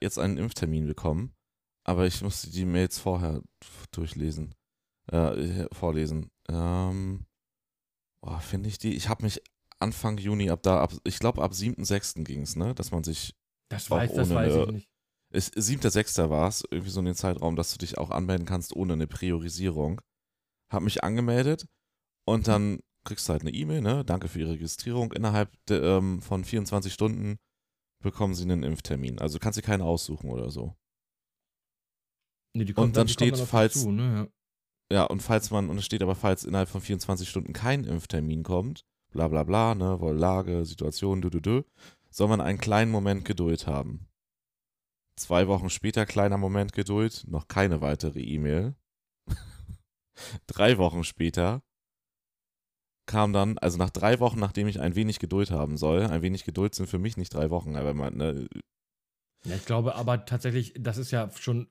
jetzt 0.00 0.18
einen 0.18 0.38
Impftermin 0.38 0.86
bekommen, 0.86 1.34
aber 1.84 2.06
ich 2.06 2.22
musste 2.22 2.50
die 2.50 2.64
Mails 2.64 2.98
vorher 2.98 3.42
durchlesen, 3.92 4.54
äh, 5.10 5.66
vorlesen. 5.72 6.30
Ähm, 6.48 7.26
oh, 8.22 8.38
finde 8.38 8.68
ich 8.68 8.78
die, 8.78 8.94
ich 8.94 9.08
habe 9.08 9.22
mich 9.24 9.40
Anfang 9.78 10.18
Juni, 10.18 10.50
ab 10.50 10.62
da, 10.62 10.80
ab, 10.80 10.92
ich 11.04 11.18
glaube 11.18 11.42
ab 11.42 11.52
7.6. 11.52 12.24
ging 12.24 12.42
es, 12.42 12.56
ne, 12.56 12.74
dass 12.74 12.90
man 12.90 13.04
sich 13.04 13.34
Das 13.68 13.90
weiß, 13.90 14.14
das 14.14 14.30
weiß 14.30 14.54
ich 14.56 14.68
nicht. 14.68 14.88
es- 15.30 15.50
7.6. 15.52 16.30
war 16.30 16.48
es, 16.48 16.64
irgendwie 16.70 16.90
so 16.90 17.00
in 17.00 17.06
den 17.06 17.14
Zeitraum, 17.14 17.56
dass 17.56 17.72
du 17.72 17.78
dich 17.78 17.98
auch 17.98 18.10
anmelden 18.10 18.46
kannst 18.46 18.74
ohne 18.74 18.94
eine 18.94 19.06
Priorisierung. 19.06 20.00
Hab 20.72 20.82
mich 20.82 21.04
angemeldet 21.04 21.66
und 22.26 22.48
dann 22.48 22.80
kriegst 23.04 23.28
du 23.28 23.32
halt 23.32 23.42
eine 23.42 23.50
E-Mail, 23.52 23.82
ne? 23.82 24.04
Danke 24.04 24.28
für 24.28 24.40
Ihre 24.40 24.52
Registrierung. 24.52 25.12
Innerhalb 25.12 25.52
de, 25.66 25.98
ähm, 25.98 26.22
von 26.22 26.42
24 26.44 26.92
Stunden 26.92 27.36
bekommen 28.02 28.34
Sie 28.34 28.44
einen 28.44 28.62
Impftermin. 28.62 29.18
Also 29.18 29.38
du 29.38 29.42
kannst 29.42 29.58
dir 29.58 29.62
keinen 29.62 29.82
aussuchen 29.82 30.30
oder 30.30 30.50
so. 30.50 30.74
Nee, 32.56 32.64
die 32.64 32.74
Und 32.74 32.96
dann 32.96 33.06
die 33.06 33.12
steht, 33.12 33.36
dich 33.36 33.44
falls- 33.44 33.74
Zu, 33.82 33.90
ne? 33.90 34.14
ja. 34.16 34.28
Ja, 34.92 35.04
und 35.04 35.22
falls 35.22 35.50
man, 35.50 35.70
und 35.70 35.78
es 35.78 35.84
steht 35.86 36.02
aber, 36.02 36.14
falls 36.14 36.44
innerhalb 36.44 36.68
von 36.68 36.80
24 36.80 37.28
Stunden 37.28 37.52
kein 37.52 37.84
Impftermin 37.84 38.42
kommt, 38.42 38.84
bla 39.10 39.28
bla 39.28 39.42
bla, 39.42 39.74
ne, 39.74 39.98
wohl 39.98 40.14
Lage, 40.16 40.64
Situation, 40.66 41.22
du, 41.22 41.30
du, 41.30 41.40
du, 41.40 41.64
soll 42.10 42.28
man 42.28 42.40
einen 42.42 42.58
kleinen 42.58 42.90
Moment 42.92 43.24
Geduld 43.24 43.66
haben. 43.66 44.06
Zwei 45.16 45.48
Wochen 45.48 45.70
später, 45.70 46.06
kleiner 46.06 46.36
Moment 46.38 46.72
Geduld, 46.74 47.24
noch 47.26 47.48
keine 47.48 47.80
weitere 47.80 48.20
E-Mail. 48.20 48.74
drei 50.46 50.76
Wochen 50.78 51.02
später 51.02 51.62
kam 53.06 53.32
dann, 53.32 53.58
also 53.58 53.78
nach 53.78 53.90
drei 53.90 54.20
Wochen, 54.20 54.38
nachdem 54.38 54.66
ich 54.66 54.80
ein 54.80 54.94
wenig 54.94 55.18
Geduld 55.18 55.50
haben 55.50 55.76
soll, 55.76 56.02
ein 56.06 56.22
wenig 56.22 56.44
Geduld 56.44 56.74
sind 56.74 56.86
für 56.88 56.98
mich 56.98 57.16
nicht 57.16 57.32
drei 57.34 57.50
Wochen, 57.50 57.76
aber 57.76 57.94
man, 57.94 58.16
ne, 58.16 58.48
Ja, 59.44 59.56
ich 59.56 59.64
glaube 59.64 59.94
aber 59.94 60.24
tatsächlich, 60.24 60.74
das 60.78 60.98
ist 60.98 61.10
ja 61.10 61.30
schon, 61.32 61.68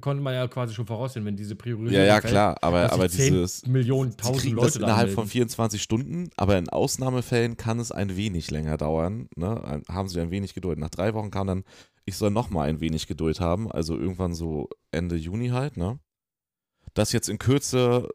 konnte 0.00 0.22
man 0.22 0.34
ja 0.34 0.46
quasi 0.48 0.74
schon 0.74 0.86
voraussehen, 0.86 1.24
wenn 1.24 1.36
diese 1.36 1.56
Priorisierung 1.56 1.92
ja, 1.92 2.14
ja, 2.14 2.20
fällt, 2.20 2.32
klar, 2.32 2.56
aber, 2.60 2.92
aber 2.92 3.08
sich 3.08 3.22
10 3.22 3.34
dieses, 3.34 3.66
Millionen, 3.66 4.16
tausend 4.16 4.52
Leute 4.52 4.66
das 4.66 4.76
innerhalb 4.76 5.10
von 5.10 5.24
melden. 5.24 5.30
24 5.30 5.82
Stunden, 5.82 6.30
aber 6.36 6.58
in 6.58 6.68
Ausnahmefällen 6.68 7.56
kann 7.56 7.78
es 7.78 7.92
ein 7.92 8.16
wenig 8.16 8.50
länger 8.50 8.76
dauern. 8.76 9.28
Ne? 9.36 9.82
Haben 9.88 10.08
Sie 10.08 10.20
ein 10.20 10.30
wenig 10.30 10.54
Geduld. 10.54 10.78
Nach 10.78 10.90
drei 10.90 11.14
Wochen 11.14 11.30
kam 11.30 11.46
dann, 11.46 11.64
ich 12.04 12.16
soll 12.16 12.30
nochmal 12.30 12.68
ein 12.68 12.80
wenig 12.80 13.06
Geduld 13.06 13.40
haben, 13.40 13.70
also 13.70 13.96
irgendwann 13.96 14.34
so 14.34 14.68
Ende 14.92 15.16
Juni 15.16 15.48
halt, 15.48 15.76
ne? 15.76 15.98
Dass 16.94 17.12
jetzt 17.12 17.28
in 17.28 17.38
Kürze 17.38 18.08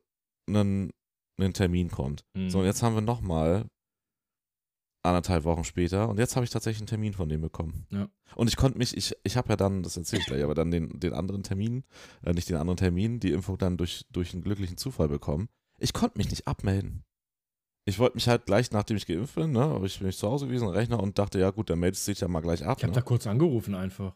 ein, 0.50 0.92
ein 1.40 1.54
Termin 1.54 1.90
kommt. 1.92 2.24
Mhm. 2.34 2.50
So, 2.50 2.60
und 2.60 2.66
jetzt 2.66 2.82
haben 2.84 2.96
wir 2.96 3.02
nochmal 3.02 3.66
anderthalb 5.04 5.44
Wochen 5.44 5.64
später 5.64 6.10
und 6.10 6.20
jetzt 6.20 6.36
habe 6.36 6.44
ich 6.44 6.50
tatsächlich 6.52 6.82
einen 6.82 6.88
Termin 6.88 7.14
von 7.14 7.28
dem 7.30 7.42
bekommen. 7.42 7.86
Ja. 7.90 8.08
Und 8.36 8.48
ich 8.48 8.56
konnte 8.56 8.78
mich, 8.78 8.96
ich, 8.96 9.16
ich 9.24 9.36
habe 9.38 9.50
ja 9.50 9.56
dann, 9.56 9.82
das 9.84 9.98
erzähle 9.98 10.22
ich 10.22 10.28
gleich, 10.28 10.44
aber 10.44 10.54
dann 10.54 10.70
den, 10.72 11.00
den 11.00 11.14
anderen 11.14 11.44
Termin, 11.44 11.84
äh, 12.24 12.34
nicht 12.34 12.50
den 12.50 12.58
anderen 12.58 12.78
Termin, 12.78 13.20
die 13.20 13.32
Impfung 13.32 13.58
dann 13.58 13.78
durch, 13.78 14.06
durch 14.12 14.34
einen 14.34 14.44
glücklichen 14.44 14.78
Zufall 14.78 15.08
bekommen. 15.10 15.50
Ich 15.80 15.94
konnte 15.94 16.18
mich 16.18 16.30
nicht 16.30 16.48
abmelden. 16.48 17.04
Ich 17.86 17.98
wollte 17.98 18.16
mich 18.16 18.28
halt 18.28 18.46
gleich, 18.46 18.70
nachdem 18.72 18.96
ich 18.98 19.08
geimpft 19.08 19.34
bin, 19.36 19.52
ne, 19.54 19.64
aber 19.64 19.86
ich 19.86 19.98
bin 19.98 20.06
nicht 20.08 20.20
zu 20.20 20.28
Hause 20.28 20.46
gewesen, 20.46 20.68
Rechner 20.68 21.02
und 21.02 21.18
dachte, 21.18 21.40
ja 21.40 21.50
gut, 21.50 21.72
dann 21.72 21.80
meldest 21.80 22.08
du 22.08 22.12
dich 22.12 22.22
ja 22.22 22.28
mal 22.28 22.42
gleich 22.42 22.64
ab. 22.64 22.78
Ich 22.78 22.84
habe 22.84 22.92
Ne? 22.92 22.96
da 22.96 23.02
kurz 23.02 23.26
angerufen 23.26 23.74
einfach. 23.74 24.16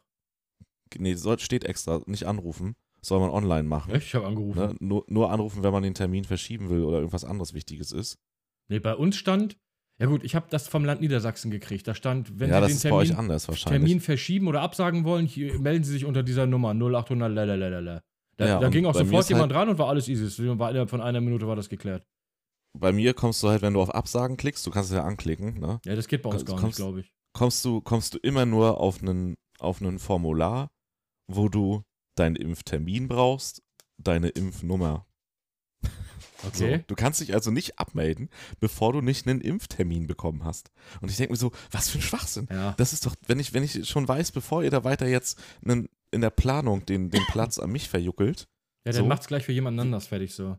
Nee, 0.98 1.16
steht 1.38 1.64
extra, 1.64 2.02
nicht 2.06 2.26
anrufen, 2.28 2.76
soll 3.02 3.20
man 3.20 3.32
online 3.32 3.68
machen. 3.68 3.92
Echt? 3.92 4.06
Ich 4.08 4.16
habe 4.16 4.28
angerufen. 4.28 4.60
Ne? 4.60 4.76
Nur, 4.80 5.04
nur 5.08 5.32
anrufen, 5.32 5.64
wenn 5.64 5.72
man 5.74 5.82
den 5.82 5.96
Termin 5.96 6.26
verschieben 6.26 6.70
will 6.70 6.84
oder 6.84 6.98
irgendwas 6.98 7.26
anderes 7.26 7.56
Wichtiges 7.56 7.92
ist. 7.92 8.20
Nee, 8.68 8.80
bei 8.80 8.96
uns 8.96 9.16
stand, 9.16 9.58
ja 10.00 10.06
gut, 10.08 10.24
ich 10.24 10.36
habe 10.36 10.48
das 10.50 10.68
vom 10.68 10.84
Land 10.86 11.02
Niedersachsen 11.02 11.52
gekriegt. 11.52 11.88
Da 11.88 11.96
stand, 11.96 12.39
wenn 12.39 12.50
ja, 12.50 12.62
Sie 12.68 12.74
den 12.74 12.80
Termin, 12.80 13.16
anders. 13.16 13.48
Termin 13.48 14.02
verschieben 14.02 14.48
oder 14.48 14.62
absagen 14.62 15.04
wollen, 15.06 15.26
hier, 15.26 15.58
melden 15.60 15.84
Sie 15.84 15.91
sich 15.93 16.06
unter 16.06 16.24
dieser 16.24 16.46
Nummer 16.48 16.74
0800 16.74 17.32
lalalala. 17.32 18.02
Da, 18.38 18.48
Ja, 18.48 18.60
da 18.60 18.70
ging 18.70 18.86
auch 18.86 18.93
sofort 18.93 19.30
jemand 19.30 19.54
ran 19.54 19.70
und 19.70 19.78
war 19.78 19.88
alles 19.88 20.10
easy. 20.10 20.26
War 20.60 20.70
innerhalb 20.70 20.89
von 20.89 21.00
einer 21.02 21.22
Minute 21.22 21.48
war 21.48 21.56
das 21.56 21.70
geklärt. 21.70 22.04
bei 22.78 22.91
mir 22.91 23.14
kommst 23.14 23.41
du 23.41 23.48
halt, 23.48 23.62
wenn 23.62 23.74
du 23.74 23.82
auf 23.82 23.89
Absagen 23.89 24.36
klickst, 24.36 24.66
du 24.68 24.72
kannst 24.72 24.91
es 24.91 24.96
ja 24.98 25.06
anklicken, 25.06 25.60
ne? 25.60 25.80
Ja, 25.86 25.96
das 25.96 26.10
geht 26.10 26.22
bei 26.24 26.30
uns 26.30 26.43
Kommst- 26.43 26.62
gar 26.62 26.68
nicht, 26.68 26.76
glaube 26.76 27.00
ich. 27.00 27.14
kommst 27.34 27.64
du, 27.64 27.80
kommst 27.80 28.14
du 28.14 28.18
immer 28.18 28.46
nur 28.46 28.82
auf 28.82 29.02
einen, 29.02 29.36
auf 29.60 29.82
einen 29.82 29.98
Formular, 30.00 30.68
wo 31.32 31.48
du 31.48 31.84
deinen 32.18 32.36
Impftermin 32.36 33.08
brauchst, 33.08 33.62
deine 33.98 34.28
Impfnummer. 34.28 35.06
Okay. 36.47 36.78
So, 36.78 36.84
du 36.88 36.95
kannst 36.95 37.20
dich 37.22 37.34
also 37.34 37.51
nicht 37.51 37.80
abmelden, 37.80 38.30
bevor 38.59 38.93
du 38.93 39.01
nicht 39.01 39.28
einen 39.28 39.41
Impftermin 39.41 40.07
bekommen 40.07 40.43
hast. 40.43 40.72
Und 41.01 41.09
ich 41.09 41.18
denke 41.18 41.34
mir 41.34 41.38
so, 41.38 41.51
was 41.72 41.89
für 41.89 41.97
ein 41.99 42.01
Schwachsinn. 42.01 42.47
Ja. 42.51 42.74
Das 42.78 42.93
ist 42.93 43.05
doch, 43.05 43.16
wenn 43.28 43.39
ich, 43.39 43.53
wenn 43.53 43.63
ich 43.63 43.88
schon 43.88 44.07
weiß, 44.07 44.32
bevor 44.32 44.63
ihr 44.63 44.72
da 44.72 44.84
weiter 44.84 45.07
jetzt 45.07 45.39
einen, 45.63 45.89
in 46.11 46.22
der 46.22 46.30
Planung 46.30 46.86
den, 46.86 47.09
den 47.09 47.26
Platz 47.28 47.59
an 47.59 47.72
mich 47.72 47.89
verjuckelt. 47.89 48.47
Ja, 48.86 48.91
dann 48.91 49.01
So. 49.03 49.05
macht's 49.07 49.28
gleich 49.28 49.43
für 49.45 49.51
jemand 49.51 49.80
anders 49.80 50.07
fertig 50.07 50.34
so. 50.34 50.57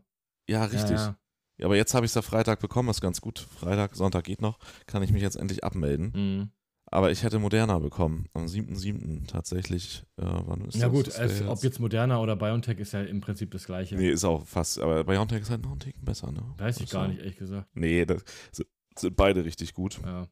Ja, 0.49 0.65
richtig. 0.65 0.97
Ja, 0.97 1.17
Ja, 1.57 1.65
aber 1.65 1.75
jetzt 1.75 1.93
habe 1.93 2.05
ich 2.05 2.11
es 2.11 2.15
ja 2.15 2.21
Freitag 2.21 2.59
bekommen, 2.59 2.89
ist 2.89 3.01
ganz 3.01 3.21
gut. 3.21 3.39
Freitag, 3.59 3.95
Sonntag 3.95 4.25
geht 4.25 4.41
noch, 4.41 4.59
kann 4.85 5.01
ich 5.01 5.11
mich 5.11 5.21
jetzt 5.21 5.35
endlich 5.37 5.63
abmelden. 5.63 6.11
Mhm. 6.13 6.51
Aber 6.89 7.11
ich 7.11 7.23
hätte 7.23 7.37
Moderna 7.39 7.79
bekommen, 7.79 8.27
am 8.33 8.45
7.7. 8.45 9.27
tatsächlich. 9.27 10.03
Äh, 10.15 10.23
wann 10.23 10.61
ist 10.65 10.75
ja 10.75 10.87
das? 10.87 10.95
gut, 10.95 11.07
es, 11.09 11.41
ob 11.41 11.61
jetzt 11.63 11.79
Moderna 11.79 12.19
oder 12.19 12.37
BioNTech 12.37 12.79
ist 12.79 12.93
ja 12.93 13.01
im 13.01 13.19
Prinzip 13.19 13.51
das 13.51 13.65
gleiche. 13.65 13.95
Nee, 13.95 14.09
ist 14.09 14.23
auch 14.23 14.45
fast, 14.45 14.79
aber 14.79 15.03
BioNTech 15.03 15.41
ist 15.41 15.49
halt 15.49 15.63
noch 15.63 15.73
ein 15.73 15.79
Ticken 15.79 16.05
besser, 16.05 16.31
ne? 16.31 16.43
Weiß 16.57 16.77
ich 16.77 16.83
Muss 16.83 16.91
gar 16.91 17.09
nicht, 17.09 17.19
ehrlich 17.19 17.35
gesagt. 17.35 17.67
Nee, 17.73 18.05
das 18.05 18.23
sind, 18.95 19.17
beide 19.17 19.43
richtig 19.43 19.73
gut. 19.73 19.99
Ja. 20.05 20.27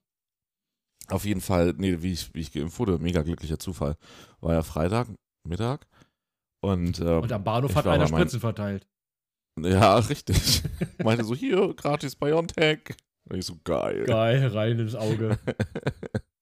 Auf 1.10 1.26
jeden 1.26 1.42
Fall, 1.42 1.74
nee, 1.78 2.02
wie 2.02 2.14
ich, 2.14 2.34
wie 2.34 2.40
ich 2.40 2.54
geimpft 2.54 2.80
wurde, 2.80 3.00
mega 3.00 3.22
glücklicher 3.22 3.60
Zufall. 3.60 3.98
War 4.40 4.54
ja 4.54 4.64
Freitag, 4.64 5.08
Mittag. 5.46 5.86
Und, 6.62 7.00
ähm, 7.02 7.22
Und 7.22 7.32
am 7.34 7.44
Bahnhof 7.44 7.76
hat 7.76 7.86
einer 7.86 8.08
Spritzen 8.08 8.40
verteilt. 8.40 8.88
ja, 9.60 9.98
richtig. 9.98 10.64
Meinte 11.04 11.26
so, 11.26 11.36
hier, 11.36 11.74
gratis 11.74 12.16
BioNTech. 12.16 12.96
Und 13.30 13.38
ich 13.38 13.46
so, 13.46 13.58
geil. 13.66 14.06
Geil, 14.06 14.48
rein 14.48 14.80
ins 14.80 14.96
Auge. 14.96 15.38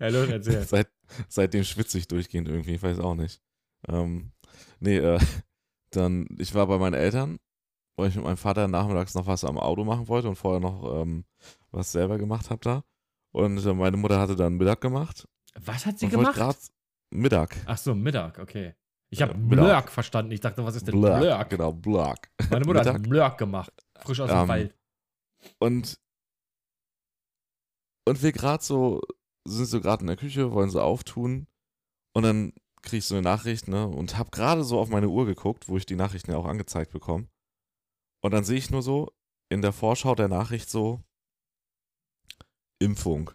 Hallo, 0.00 0.24
erzähl. 0.24 0.62
Seit, 0.66 0.88
seitdem 1.28 1.64
schwitze 1.64 1.98
ich 1.98 2.08
durchgehend 2.08 2.48
irgendwie, 2.48 2.74
ich 2.74 2.82
weiß 2.82 2.98
auch 3.00 3.14
nicht. 3.14 3.42
Ähm, 3.88 4.32
nee, 4.78 4.96
äh, 4.96 5.20
dann, 5.90 6.26
ich 6.38 6.54
war 6.54 6.66
bei 6.66 6.78
meinen 6.78 6.94
Eltern, 6.94 7.38
weil 7.96 8.08
ich 8.08 8.16
mit 8.16 8.24
meinem 8.24 8.36
Vater 8.36 8.68
nachmittags 8.68 9.14
noch 9.14 9.26
was 9.26 9.44
am 9.44 9.58
Auto 9.58 9.84
machen 9.84 10.08
wollte 10.08 10.28
und 10.28 10.36
vorher 10.36 10.60
noch 10.60 11.02
ähm, 11.02 11.24
was 11.70 11.92
selber 11.92 12.16
gemacht 12.18 12.50
habe 12.50 12.60
da. 12.62 12.84
Und 13.32 13.64
äh, 13.64 13.74
meine 13.74 13.96
Mutter 13.96 14.18
hatte 14.18 14.36
dann 14.36 14.54
Mittag 14.54 14.80
gemacht. 14.80 15.28
Was 15.58 15.84
hat 15.86 15.98
sie 15.98 16.08
gemacht? 16.08 16.40
Mittag. 17.10 17.56
Ach 17.66 17.76
so, 17.78 17.94
Mittag, 17.94 18.38
okay. 18.38 18.74
Ich 19.10 19.20
habe 19.20 19.36
Mittag. 19.36 19.64
Blurk 19.66 19.90
verstanden. 19.90 20.30
Ich 20.32 20.40
dachte, 20.40 20.64
was 20.64 20.76
ist 20.76 20.86
denn 20.86 20.98
Blurk, 20.98 21.20
Blurk? 21.20 21.50
Genau, 21.50 21.72
Blurk. 21.72 22.30
Meine 22.50 22.64
Mutter 22.64 22.84
hat. 22.94 23.02
Blurk 23.02 23.36
gemacht. 23.38 23.72
Frisch 23.98 24.20
aus 24.20 24.30
dem 24.30 24.38
Ähm, 24.38 24.48
Wald. 24.48 24.78
Und, 25.58 25.98
und 28.10 28.22
wir 28.22 28.32
gerade 28.32 28.62
so, 28.62 29.00
sind 29.46 29.66
so 29.66 29.80
gerade 29.80 30.02
in 30.02 30.08
der 30.08 30.16
Küche, 30.16 30.52
wollen 30.52 30.68
so 30.68 30.80
auftun. 30.80 31.46
Und 32.12 32.24
dann 32.24 32.52
krieg 32.82 32.98
ich 32.98 33.04
so 33.04 33.14
eine 33.14 33.22
Nachricht, 33.22 33.68
ne? 33.68 33.86
Und 33.86 34.18
hab 34.18 34.32
gerade 34.32 34.64
so 34.64 34.80
auf 34.80 34.88
meine 34.88 35.08
Uhr 35.08 35.26
geguckt, 35.26 35.68
wo 35.68 35.76
ich 35.76 35.86
die 35.86 35.96
Nachrichten 35.96 36.32
ja 36.32 36.36
auch 36.36 36.46
angezeigt 36.46 36.92
bekomme. 36.92 37.28
Und 38.20 38.32
dann 38.32 38.44
sehe 38.44 38.58
ich 38.58 38.70
nur 38.70 38.82
so 38.82 39.12
in 39.48 39.62
der 39.62 39.72
Vorschau 39.72 40.14
der 40.14 40.28
Nachricht 40.28 40.68
so 40.68 41.02
Impfung. 42.80 43.30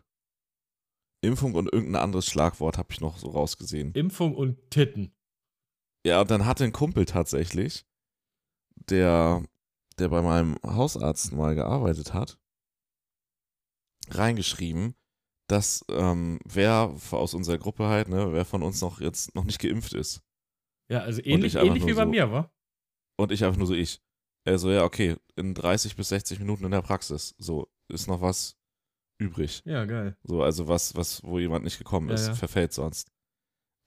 Impfung 1.22 1.56
und 1.56 1.72
irgendein 1.72 2.04
anderes 2.04 2.26
Schlagwort 2.26 2.78
habe 2.78 2.92
ich 2.92 3.00
noch 3.00 3.18
so 3.18 3.30
rausgesehen. 3.30 3.94
Impfung 3.94 4.36
und 4.36 4.72
Titten. 4.72 5.16
Ja, 6.06 6.22
und 6.22 6.30
dann 6.30 6.46
hatte 6.46 6.66
ein 6.66 6.74
Kumpel 6.74 7.06
tatsächlich, 7.06 7.86
der, 8.90 9.44
der 9.98 10.10
bei 10.10 10.22
meinem 10.22 10.58
Hausarzt 10.64 11.32
mal 11.32 11.56
gearbeitet 11.56 12.14
hat, 12.14 12.38
reingeschrieben, 14.12 14.96
dass 15.50 15.86
ähm, 15.90 16.40
wer 16.46 16.96
aus 17.12 17.34
unserer 17.34 17.58
Gruppe 17.58 17.86
halt, 17.88 18.08
ne, 18.10 18.32
wer 18.34 18.46
von 18.46 18.64
uns 18.64 18.82
noch 18.82 19.00
jetzt 19.00 19.36
noch 19.36 19.44
nicht 19.44 19.60
geimpft 19.60 19.94
ist. 19.94 20.22
Ja, 20.92 21.00
also 21.02 21.22
ähnlich, 21.24 21.56
ähnlich 21.56 21.86
wie 21.86 21.94
bei 21.94 22.04
so- 22.04 22.10
mir, 22.10 22.32
wa? 22.32 22.52
Und 23.18 23.32
ich 23.32 23.44
einfach 23.44 23.58
nur 23.58 23.68
so 23.68 23.74
ich. 23.74 24.02
Er 24.48 24.60
so, 24.60 24.70
ja, 24.70 24.84
okay, 24.84 25.16
in 25.36 25.54
30 25.56 25.96
bis 25.96 26.10
60 26.10 26.40
Minuten 26.40 26.66
in 26.66 26.72
der 26.72 26.82
Praxis. 26.84 27.34
So, 27.40 27.68
ist 27.92 28.08
noch 28.08 28.22
was 28.22 28.58
übrig. 29.20 29.62
Ja, 29.66 29.86
geil. 29.86 30.18
So, 30.24 30.44
also 30.44 30.68
was, 30.68 30.96
was, 30.96 31.24
wo 31.24 31.40
jemand 31.40 31.64
nicht 31.64 31.78
gekommen 31.80 32.10
Ja, 32.10 32.16
ist, 32.16 32.28
ja. 32.28 32.36
verfällt 32.36 32.74
sonst. 32.74 33.10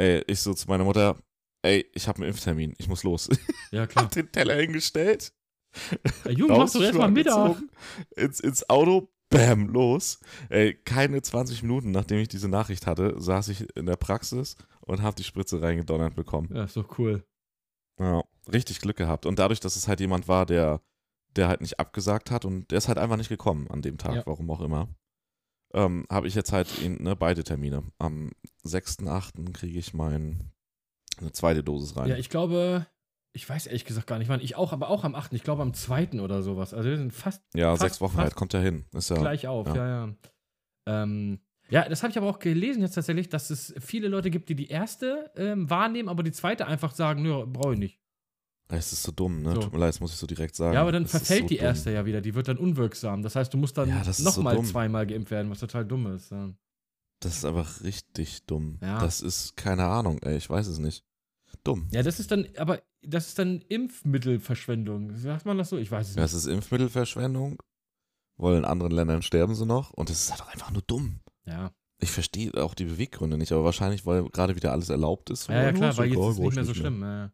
Ey, 0.01 0.25
ich 0.27 0.41
so 0.41 0.55
zu 0.55 0.67
meiner 0.69 0.85
Mutter, 0.85 1.17
ey, 1.63 1.89
ich 1.93 2.09
habe 2.09 2.19
einen 2.23 2.31
Impftermin, 2.31 2.75
ich 2.79 2.89
muss 2.89 3.03
los. 3.05 3.29
Ja, 3.71 3.87
klar. 3.87 4.07
hab 4.07 4.13
den 4.13 4.33
Teller 4.33 4.55
hingestellt. 4.57 5.33
Ja, 6.25 6.31
Junge, 6.31 6.57
machst 6.57 6.75
du 6.75 6.81
erst 6.83 6.99
mal 6.99 7.11
Mittag. 7.11 7.63
Ins, 8.17 8.41
ins 8.41 8.69
Auto, 8.71 9.13
bam, 9.31 9.69
los. 9.69 10.21
Ey, 10.49 10.75
keine 10.75 11.21
20 11.23 11.63
Minuten, 11.63 11.91
nachdem 11.91 12.19
ich 12.19 12.29
diese 12.29 12.49
Nachricht 12.49 12.87
hatte, 12.87 13.21
saß 13.21 13.49
ich 13.49 13.67
in 13.77 13.87
der 13.87 13.97
Praxis 13.97 14.57
und 14.81 15.03
habe 15.03 15.17
die 15.17 15.25
Spritze 15.25 15.61
reingedonnert 15.61 16.15
bekommen. 16.15 16.49
Ja, 16.55 16.65
ist 16.65 16.77
doch 16.77 16.99
cool. 16.99 17.25
Ja, 18.01 18.23
richtig 18.53 18.81
Glück 18.81 18.97
gehabt. 18.97 19.27
Und 19.27 19.39
dadurch, 19.39 19.61
dass 19.61 19.77
es 19.77 19.89
halt 19.89 20.01
jemand 20.01 20.29
war, 20.29 20.47
der, 20.47 20.81
der 21.37 21.49
halt 21.49 21.61
nicht 21.61 21.79
abgesagt 21.81 22.31
hat 22.31 22.45
und 22.45 22.71
der 22.71 22.79
ist 22.79 22.89
halt 22.89 22.99
einfach 22.99 23.17
nicht 23.17 23.29
gekommen 23.29 23.69
an 23.71 23.83
dem 23.83 23.99
Tag, 23.99 24.15
Ja. 24.15 24.23
warum 24.27 24.51
auch 24.51 24.61
immer, 24.61 24.89
ähm, 25.75 26.07
habe 26.11 26.27
ich 26.29 26.35
jetzt 26.35 26.53
halt 26.53 26.79
ihn, 26.81 27.03
ne, 27.03 27.15
beide 27.17 27.45
Termine. 27.45 27.83
Am 27.99 28.31
6.8. 28.65 29.53
kriege 29.53 29.79
ich 29.79 29.93
mein, 29.95 30.53
eine 31.19 31.33
zweite 31.33 31.63
Dosis 31.63 31.97
rein. 31.97 32.09
Ja, 32.09 32.17
ich 32.17 32.31
glaube, 32.31 32.87
ich 33.39 33.49
weiß 33.49 33.67
ehrlich 33.67 33.85
gesagt 33.85 34.07
gar 34.09 34.19
nicht 34.19 34.29
wann. 34.29 34.41
Ich 34.41 34.57
auch, 34.57 34.73
aber 34.73 34.89
auch 34.91 35.05
am 35.05 35.15
8. 35.15 35.33
Ich 35.33 35.45
glaube 35.45 35.63
am 35.63 35.73
2. 35.73 36.21
oder 36.21 36.43
sowas. 36.43 36.75
Also 36.75 36.89
wir 36.91 36.97
sind 36.97 37.13
fast 37.13 37.43
ja, 37.55 37.71
fast- 37.71 37.83
sechs 37.83 38.01
Wochen 38.01 38.17
halt, 38.17 38.35
kommt 38.35 38.53
ja 38.53 38.61
hin. 38.61 38.85
Ist 38.93 39.11
ja, 39.11 39.17
gleich 39.17 39.47
auf. 39.47 39.67
ja. 39.69 39.75
Ja, 39.77 39.89
ja. 40.07 40.15
Ähm, 40.87 41.39
ja, 41.71 41.89
das 41.89 42.03
habe 42.03 42.11
ich 42.11 42.19
aber 42.19 42.27
auch 42.29 42.39
gelesen 42.39 42.83
jetzt 42.83 42.95
tatsächlich, 42.95 43.29
dass 43.29 43.51
es 43.51 43.75
viele 43.79 44.09
Leute 44.09 44.31
gibt, 44.31 44.49
die 44.49 44.55
die 44.55 44.69
erste 44.69 45.31
ähm, 45.37 45.69
wahrnehmen, 45.71 46.09
aber 46.09 46.23
die 46.23 46.33
zweite 46.33 46.67
einfach 46.67 46.95
sagen, 46.95 47.23
nö, 47.23 47.45
brauche 47.47 47.75
ich 47.75 47.79
nicht. 47.79 48.01
Es 48.71 48.93
ist 48.93 49.03
so 49.03 49.13
dumm, 49.13 49.43
ne? 49.43 49.55
So. 49.55 49.61
Tut 49.63 49.73
mir 49.73 49.79
leid, 49.79 49.91
das 49.91 50.01
muss 50.01 50.13
ich 50.13 50.19
so 50.19 50.27
direkt 50.27 50.55
sagen. 50.57 50.75
Ja, 50.75 50.83
aber 50.83 50.93
dann 50.93 51.05
ist 51.05 51.11
verfällt 51.13 51.43
so 51.43 51.47
die 51.49 51.57
dumm. 51.59 51.65
erste 51.67 51.91
ja 51.93 52.05
wieder. 52.05 52.21
Die 52.21 52.35
wird 52.35 52.49
dann 52.49 52.59
unwirksam. 52.59 53.23
Das 53.23 53.37
heißt, 53.37 53.53
du 53.55 53.57
musst 53.59 53.79
dann 53.79 53.89
Ja, 53.89 54.03
das 54.05 54.19
so 54.19 54.25
nochmal 54.25 54.57
dumm. 54.57 54.65
zweimal 54.65 55.07
geimpft 55.07 55.31
werden, 55.31 55.51
was 55.51 55.61
total 55.61 55.87
dumm 55.87 56.07
ist. 56.15 56.31
Ja. 56.33 56.51
Das 57.21 57.37
ist 57.37 57.45
einfach 57.45 57.83
richtig 57.83 58.45
dumm. 58.47 58.79
Ja. 58.83 58.99
Das 59.01 59.21
ist 59.23 59.57
keine 59.57 59.85
Ahnung, 59.85 60.19
ey, 60.23 60.37
ich 60.37 60.49
weiß 60.51 60.67
es 60.67 60.79
nicht. 60.79 61.05
Dumm. 61.65 61.89
ja, 61.93 62.03
das 62.03 62.21
ist 62.21 62.31
dann, 62.31 62.47
aber 62.59 62.81
das 63.03 63.29
ist 63.29 63.39
dann 63.39 63.61
Impfmittelverschwendung. 63.69 65.17
Sagt 65.17 65.47
man 65.47 65.59
das 65.59 65.71
so? 65.71 65.77
Ich 65.79 65.91
weiß 65.91 66.09
es 66.11 66.15
Das 66.15 66.33
nicht. 66.33 66.39
ist 66.45 66.47
Impfmittelverschwendung. 66.47 67.63
Weil 68.37 68.57
in 68.59 68.65
anderen 68.65 68.93
Ländern 68.93 69.23
sterben 69.23 69.55
sie 69.57 69.67
noch. 69.67 69.91
Und 69.93 70.11
das 70.11 70.21
ist 70.23 70.31
halt 70.31 70.49
einfach 70.53 70.71
nur 70.71 70.83
dumm. 70.83 71.21
Ja. 71.45 71.73
Ich 72.01 72.11
verstehe 72.13 72.53
auch 72.55 72.75
die 72.75 72.85
Beweggründe 72.85 73.37
nicht, 73.37 73.51
aber 73.51 73.65
wahrscheinlich, 73.65 74.07
weil 74.07 74.29
gerade 74.29 74.55
wieder 74.55 74.71
alles 74.71 74.89
erlaubt 74.89 75.31
ist. 75.31 75.49
Ja, 75.49 75.63
ja, 75.65 75.73
klar, 75.73 75.97
weil 75.97 76.07
jetzt 76.07 76.17
egal, 76.17 76.31
ist 76.31 76.35
es 76.35 76.39
nicht 76.39 76.49
ich 76.51 76.55
mehr 76.55 76.65
so 76.65 76.75
schlimm. 76.75 77.03
Ja. 77.03 77.33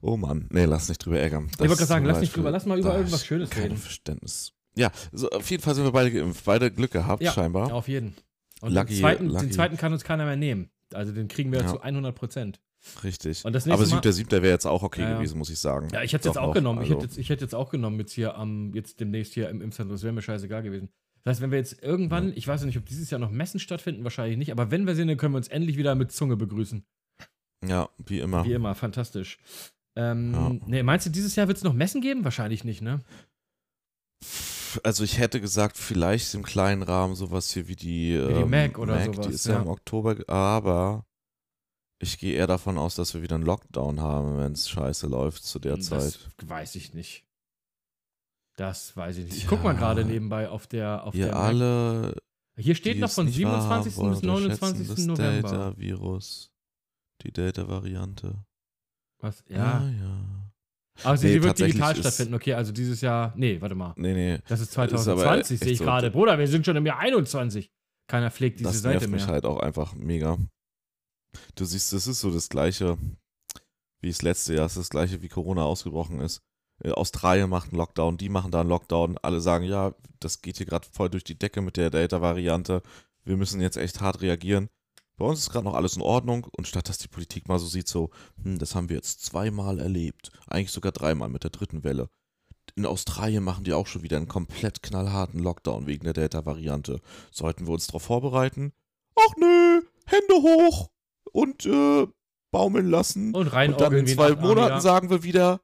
Oh 0.00 0.16
Mann, 0.16 0.48
nee, 0.50 0.64
lass 0.64 0.88
nicht 0.88 1.04
drüber 1.04 1.18
ärgern. 1.18 1.48
Ich 1.52 1.58
wollte 1.58 1.74
gerade 1.74 1.86
sagen, 1.86 2.04
lass 2.06 2.20
nicht 2.20 2.34
drüber, 2.34 2.50
lass 2.50 2.64
mal 2.64 2.78
über 2.78 2.96
irgendwas 2.96 3.26
Schönes 3.26 3.50
kein 3.50 3.64
reden. 3.64 3.76
Verständnis. 3.76 4.52
Ja, 4.76 4.90
so, 5.12 5.28
auf 5.30 5.50
jeden 5.50 5.62
Fall 5.62 5.74
sind 5.74 5.84
wir 5.84 5.92
beide 5.92 6.10
geimpft. 6.12 6.44
Beide 6.44 6.70
Glück 6.70 6.92
gehabt, 6.92 7.22
Ja, 7.22 7.32
scheinbar. 7.32 7.72
Auf 7.72 7.88
jeden. 7.88 8.14
Und 8.62 8.72
Lucky- 8.72 8.94
den, 8.94 9.00
zweiten, 9.00 9.28
den 9.34 9.52
zweiten 9.52 9.76
kann 9.76 9.92
uns 9.92 10.04
keiner 10.04 10.24
mehr 10.24 10.36
nehmen. 10.36 10.70
Also 10.94 11.12
den 11.12 11.28
kriegen 11.28 11.50
wir 11.52 11.60
Ja. 11.60 11.66
zu 11.66 11.82
100 11.82 12.14
Prozent. 12.14 12.60
Richtig. 13.04 13.44
Aber 13.44 13.52
Mal- 13.66 13.86
siebter, 13.86 14.12
siebter 14.12 14.42
wäre 14.42 14.52
jetzt 14.52 14.66
auch 14.66 14.82
okay 14.82 15.02
Ja, 15.02 15.10
ja. 15.10 15.16
gewesen, 15.18 15.38
muss 15.38 15.50
ich 15.50 15.58
sagen. 15.58 15.88
Ja, 15.92 16.02
ich 16.02 16.12
hätte 16.12 16.28
es 16.28 16.34
jetzt 16.34 16.38
auch 16.42 16.48
noch, 16.48 16.54
genommen. 16.54 16.82
Ich, 16.82 16.88
also- 16.90 16.94
hätte 16.96 17.06
jetzt, 17.06 17.18
ich 17.18 17.28
hätte 17.30 17.44
jetzt 17.44 17.54
auch 17.54 17.70
genommen, 17.70 17.98
jetzt 17.98 18.12
hier 18.12 18.36
am, 18.36 18.72
jetzt 18.74 19.00
demnächst 19.00 19.34
hier 19.34 19.48
im 19.50 19.60
Impfzentrum. 19.60 19.94
Das 19.94 20.02
wäre 20.02 20.12
mir 20.12 20.22
scheißegal 20.22 20.62
gewesen. 20.62 20.88
Das 21.24 21.32
heißt, 21.32 21.40
wenn 21.42 21.50
wir 21.50 21.58
jetzt 21.58 21.82
irgendwann, 21.82 22.32
ich 22.36 22.46
weiß 22.46 22.60
ja 22.60 22.66
nicht, 22.66 22.78
ob 22.78 22.86
dieses 22.86 23.10
Jahr 23.10 23.18
noch 23.18 23.30
Messen 23.32 23.58
stattfinden, 23.58 24.04
wahrscheinlich 24.04 24.38
nicht, 24.38 24.52
aber 24.52 24.70
wenn 24.70 24.86
wir 24.86 24.94
sind, 24.94 25.08
dann 25.08 25.16
können 25.16 25.34
wir 25.34 25.38
uns 25.38 25.48
endlich 25.48 25.76
wieder 25.76 25.94
mit 25.96 26.12
Zunge 26.12 26.36
begrüßen. 26.36 26.84
Ja, 27.66 27.88
wie 28.06 28.20
immer. 28.20 28.44
Wie 28.44 28.52
immer, 28.52 28.74
fantastisch. 28.76 29.38
Ähm, 29.96 30.32
Ja. 30.34 30.52
nee, 30.66 30.82
meinst 30.82 31.06
du, 31.06 31.10
dieses 31.10 31.34
Jahr 31.34 31.48
wird 31.48 31.56
es 31.58 31.64
noch 31.64 31.72
Messen 31.72 32.00
geben? 32.00 32.22
Wahrscheinlich 32.22 32.62
nicht, 32.64 32.82
ne? 32.82 33.00
Also 34.84 35.04
ich 35.04 35.18
hätte 35.18 35.40
gesagt, 35.40 35.78
vielleicht 35.78 36.34
im 36.34 36.42
kleinen 36.42 36.82
Rahmen 36.82 37.14
sowas 37.14 37.50
hier 37.50 37.66
wie 37.66 37.76
die, 37.76 38.12
Wie 38.12 38.34
die 38.34 38.40
ähm, 38.40 38.50
Mac 38.50 38.78
oder 38.78 38.98
Die 38.98 39.14
sowas, 39.14 39.26
ist 39.28 39.46
ja, 39.46 39.54
ja. 39.54 39.62
im 39.62 39.68
Oktober, 39.68 40.16
aber 40.28 41.06
ich 41.98 42.18
gehe 42.18 42.34
eher 42.34 42.46
davon 42.46 42.78
aus, 42.78 42.94
dass 42.94 43.14
wir 43.14 43.22
wieder 43.22 43.36
einen 43.36 43.44
Lockdown 43.44 44.00
haben, 44.00 44.36
wenn 44.38 44.52
es 44.52 44.68
scheiße 44.68 45.06
läuft 45.06 45.44
zu 45.44 45.58
der 45.58 45.76
das 45.76 45.86
Zeit. 45.86 46.18
weiß 46.44 46.74
ich 46.76 46.94
nicht. 46.94 47.24
Das 48.56 48.96
weiß 48.96 49.18
ich 49.18 49.24
nicht. 49.26 49.36
Ich 49.36 49.46
guck 49.46 49.62
mal 49.62 49.74
gerade 49.74 50.04
nebenbei 50.04 50.48
auf 50.48 50.66
der 50.66 51.04
auf 51.04 51.14
Ihr 51.14 51.26
der 51.26 51.34
Mac. 51.34 51.44
alle, 51.44 52.16
Hier 52.56 52.74
steht 52.74 52.98
noch 52.98 53.10
von 53.10 53.26
nicht 53.26 53.42
wahrhaben 53.42 53.84
27. 53.90 53.96
wollen, 53.96 54.10
bis 54.10 54.22
unterschätzen 54.22 54.60
29. 54.86 54.88
das 54.88 55.06
November. 55.06 55.48
Delta-Virus, 55.50 56.50
die 57.22 57.32
Delta-Variante. 57.32 58.44
Was? 59.20 59.44
Ja, 59.48 59.56
Ja. 59.82 59.90
ja. 59.90 60.42
Aber 61.04 61.16
sie 61.18 61.26
Nee, 61.28 61.42
wird 61.42 61.58
digital 61.58 61.94
stattfinden. 61.94 62.32
Okay, 62.34 62.54
also 62.54 62.72
dieses 62.72 63.02
Jahr. 63.02 63.34
Nee, 63.36 63.60
warte 63.60 63.74
mal. 63.74 63.92
Nee, 63.98 64.14
nee. 64.14 64.38
Das 64.48 64.60
ist 64.60 64.70
Ist 64.70 64.78
aber 64.78 64.88
2020, 64.88 65.58
sehe 65.58 65.72
ich 65.72 65.78
so. 65.78 65.84
gerade. 65.84 66.10
Bruder, 66.10 66.38
wir 66.38 66.48
sind 66.48 66.64
schon 66.64 66.76
im 66.76 66.86
Jahr 66.86 66.98
21. 66.98 67.70
Keiner 68.08 68.30
pflegt 68.30 68.60
diese 68.60 68.70
das 68.70 68.80
Seite 68.80 69.00
nervt 69.00 69.10
mich 69.10 69.22
mehr. 69.26 69.32
halt 69.34 69.44
auch 69.44 69.60
einfach 69.60 69.94
mega. 69.94 70.38
Du 71.54 71.64
siehst, 71.64 71.92
das 71.92 72.06
ist 72.06 72.20
so 72.20 72.30
das 72.30 72.48
Gleiche 72.48 72.98
wie 74.00 74.08
das 74.08 74.22
letzte 74.22 74.54
Jahr. 74.54 74.66
Es 74.66 74.72
ist 74.72 74.78
das 74.78 74.90
Gleiche, 74.90 75.22
wie 75.22 75.28
Corona 75.28 75.64
ausgebrochen 75.64 76.20
ist. 76.20 76.42
Äh, 76.82 76.90
Australien 76.90 77.50
macht 77.50 77.70
einen 77.70 77.78
Lockdown, 77.78 78.16
die 78.16 78.28
machen 78.28 78.50
da 78.50 78.60
einen 78.60 78.68
Lockdown. 78.68 79.18
Alle 79.18 79.40
sagen, 79.40 79.64
ja, 79.64 79.94
das 80.20 80.42
geht 80.42 80.58
hier 80.58 80.66
gerade 80.66 80.86
voll 80.90 81.10
durch 81.10 81.24
die 81.24 81.38
Decke 81.38 81.60
mit 81.60 81.76
der 81.76 81.90
Delta-Variante. 81.90 82.82
Wir 83.24 83.36
müssen 83.36 83.60
jetzt 83.60 83.76
echt 83.76 84.00
hart 84.00 84.22
reagieren. 84.22 84.68
Bei 85.16 85.24
uns 85.24 85.40
ist 85.40 85.50
gerade 85.50 85.64
noch 85.64 85.74
alles 85.74 85.96
in 85.96 86.02
Ordnung 86.02 86.46
und 86.56 86.68
statt 86.68 86.88
dass 86.88 86.98
die 86.98 87.08
Politik 87.08 87.48
mal 87.48 87.58
so 87.58 87.66
sieht, 87.66 87.88
so, 87.88 88.10
hm, 88.42 88.58
das 88.58 88.74
haben 88.74 88.90
wir 88.90 88.96
jetzt 88.96 89.24
zweimal 89.24 89.78
erlebt, 89.78 90.30
eigentlich 90.46 90.72
sogar 90.72 90.92
dreimal 90.92 91.30
mit 91.30 91.42
der 91.42 91.50
dritten 91.50 91.84
Welle. 91.84 92.10
In 92.74 92.84
Australien 92.84 93.42
machen 93.42 93.64
die 93.64 93.72
auch 93.72 93.86
schon 93.86 94.02
wieder 94.02 94.18
einen 94.18 94.28
komplett 94.28 94.82
knallharten 94.82 95.40
Lockdown 95.40 95.86
wegen 95.86 96.04
der 96.04 96.12
Delta-Variante. 96.12 97.00
Sollten 97.30 97.66
wir 97.66 97.72
uns 97.72 97.86
darauf 97.86 98.02
vorbereiten? 98.02 98.72
Ach 99.14 99.34
nö, 99.38 99.80
Hände 100.04 100.34
hoch 100.34 100.90
und 101.32 101.66
äh, 101.66 102.06
baumeln 102.50 102.88
lassen. 102.88 103.34
Und 103.34 103.48
rein 103.48 103.72
Und 103.72 103.80
dann 103.80 103.92
in 103.92 104.06
zwei 104.06 104.30
Monaten 104.34 104.58
Armia. 104.72 104.80
sagen 104.80 105.10
wir 105.10 105.22
wieder, 105.22 105.60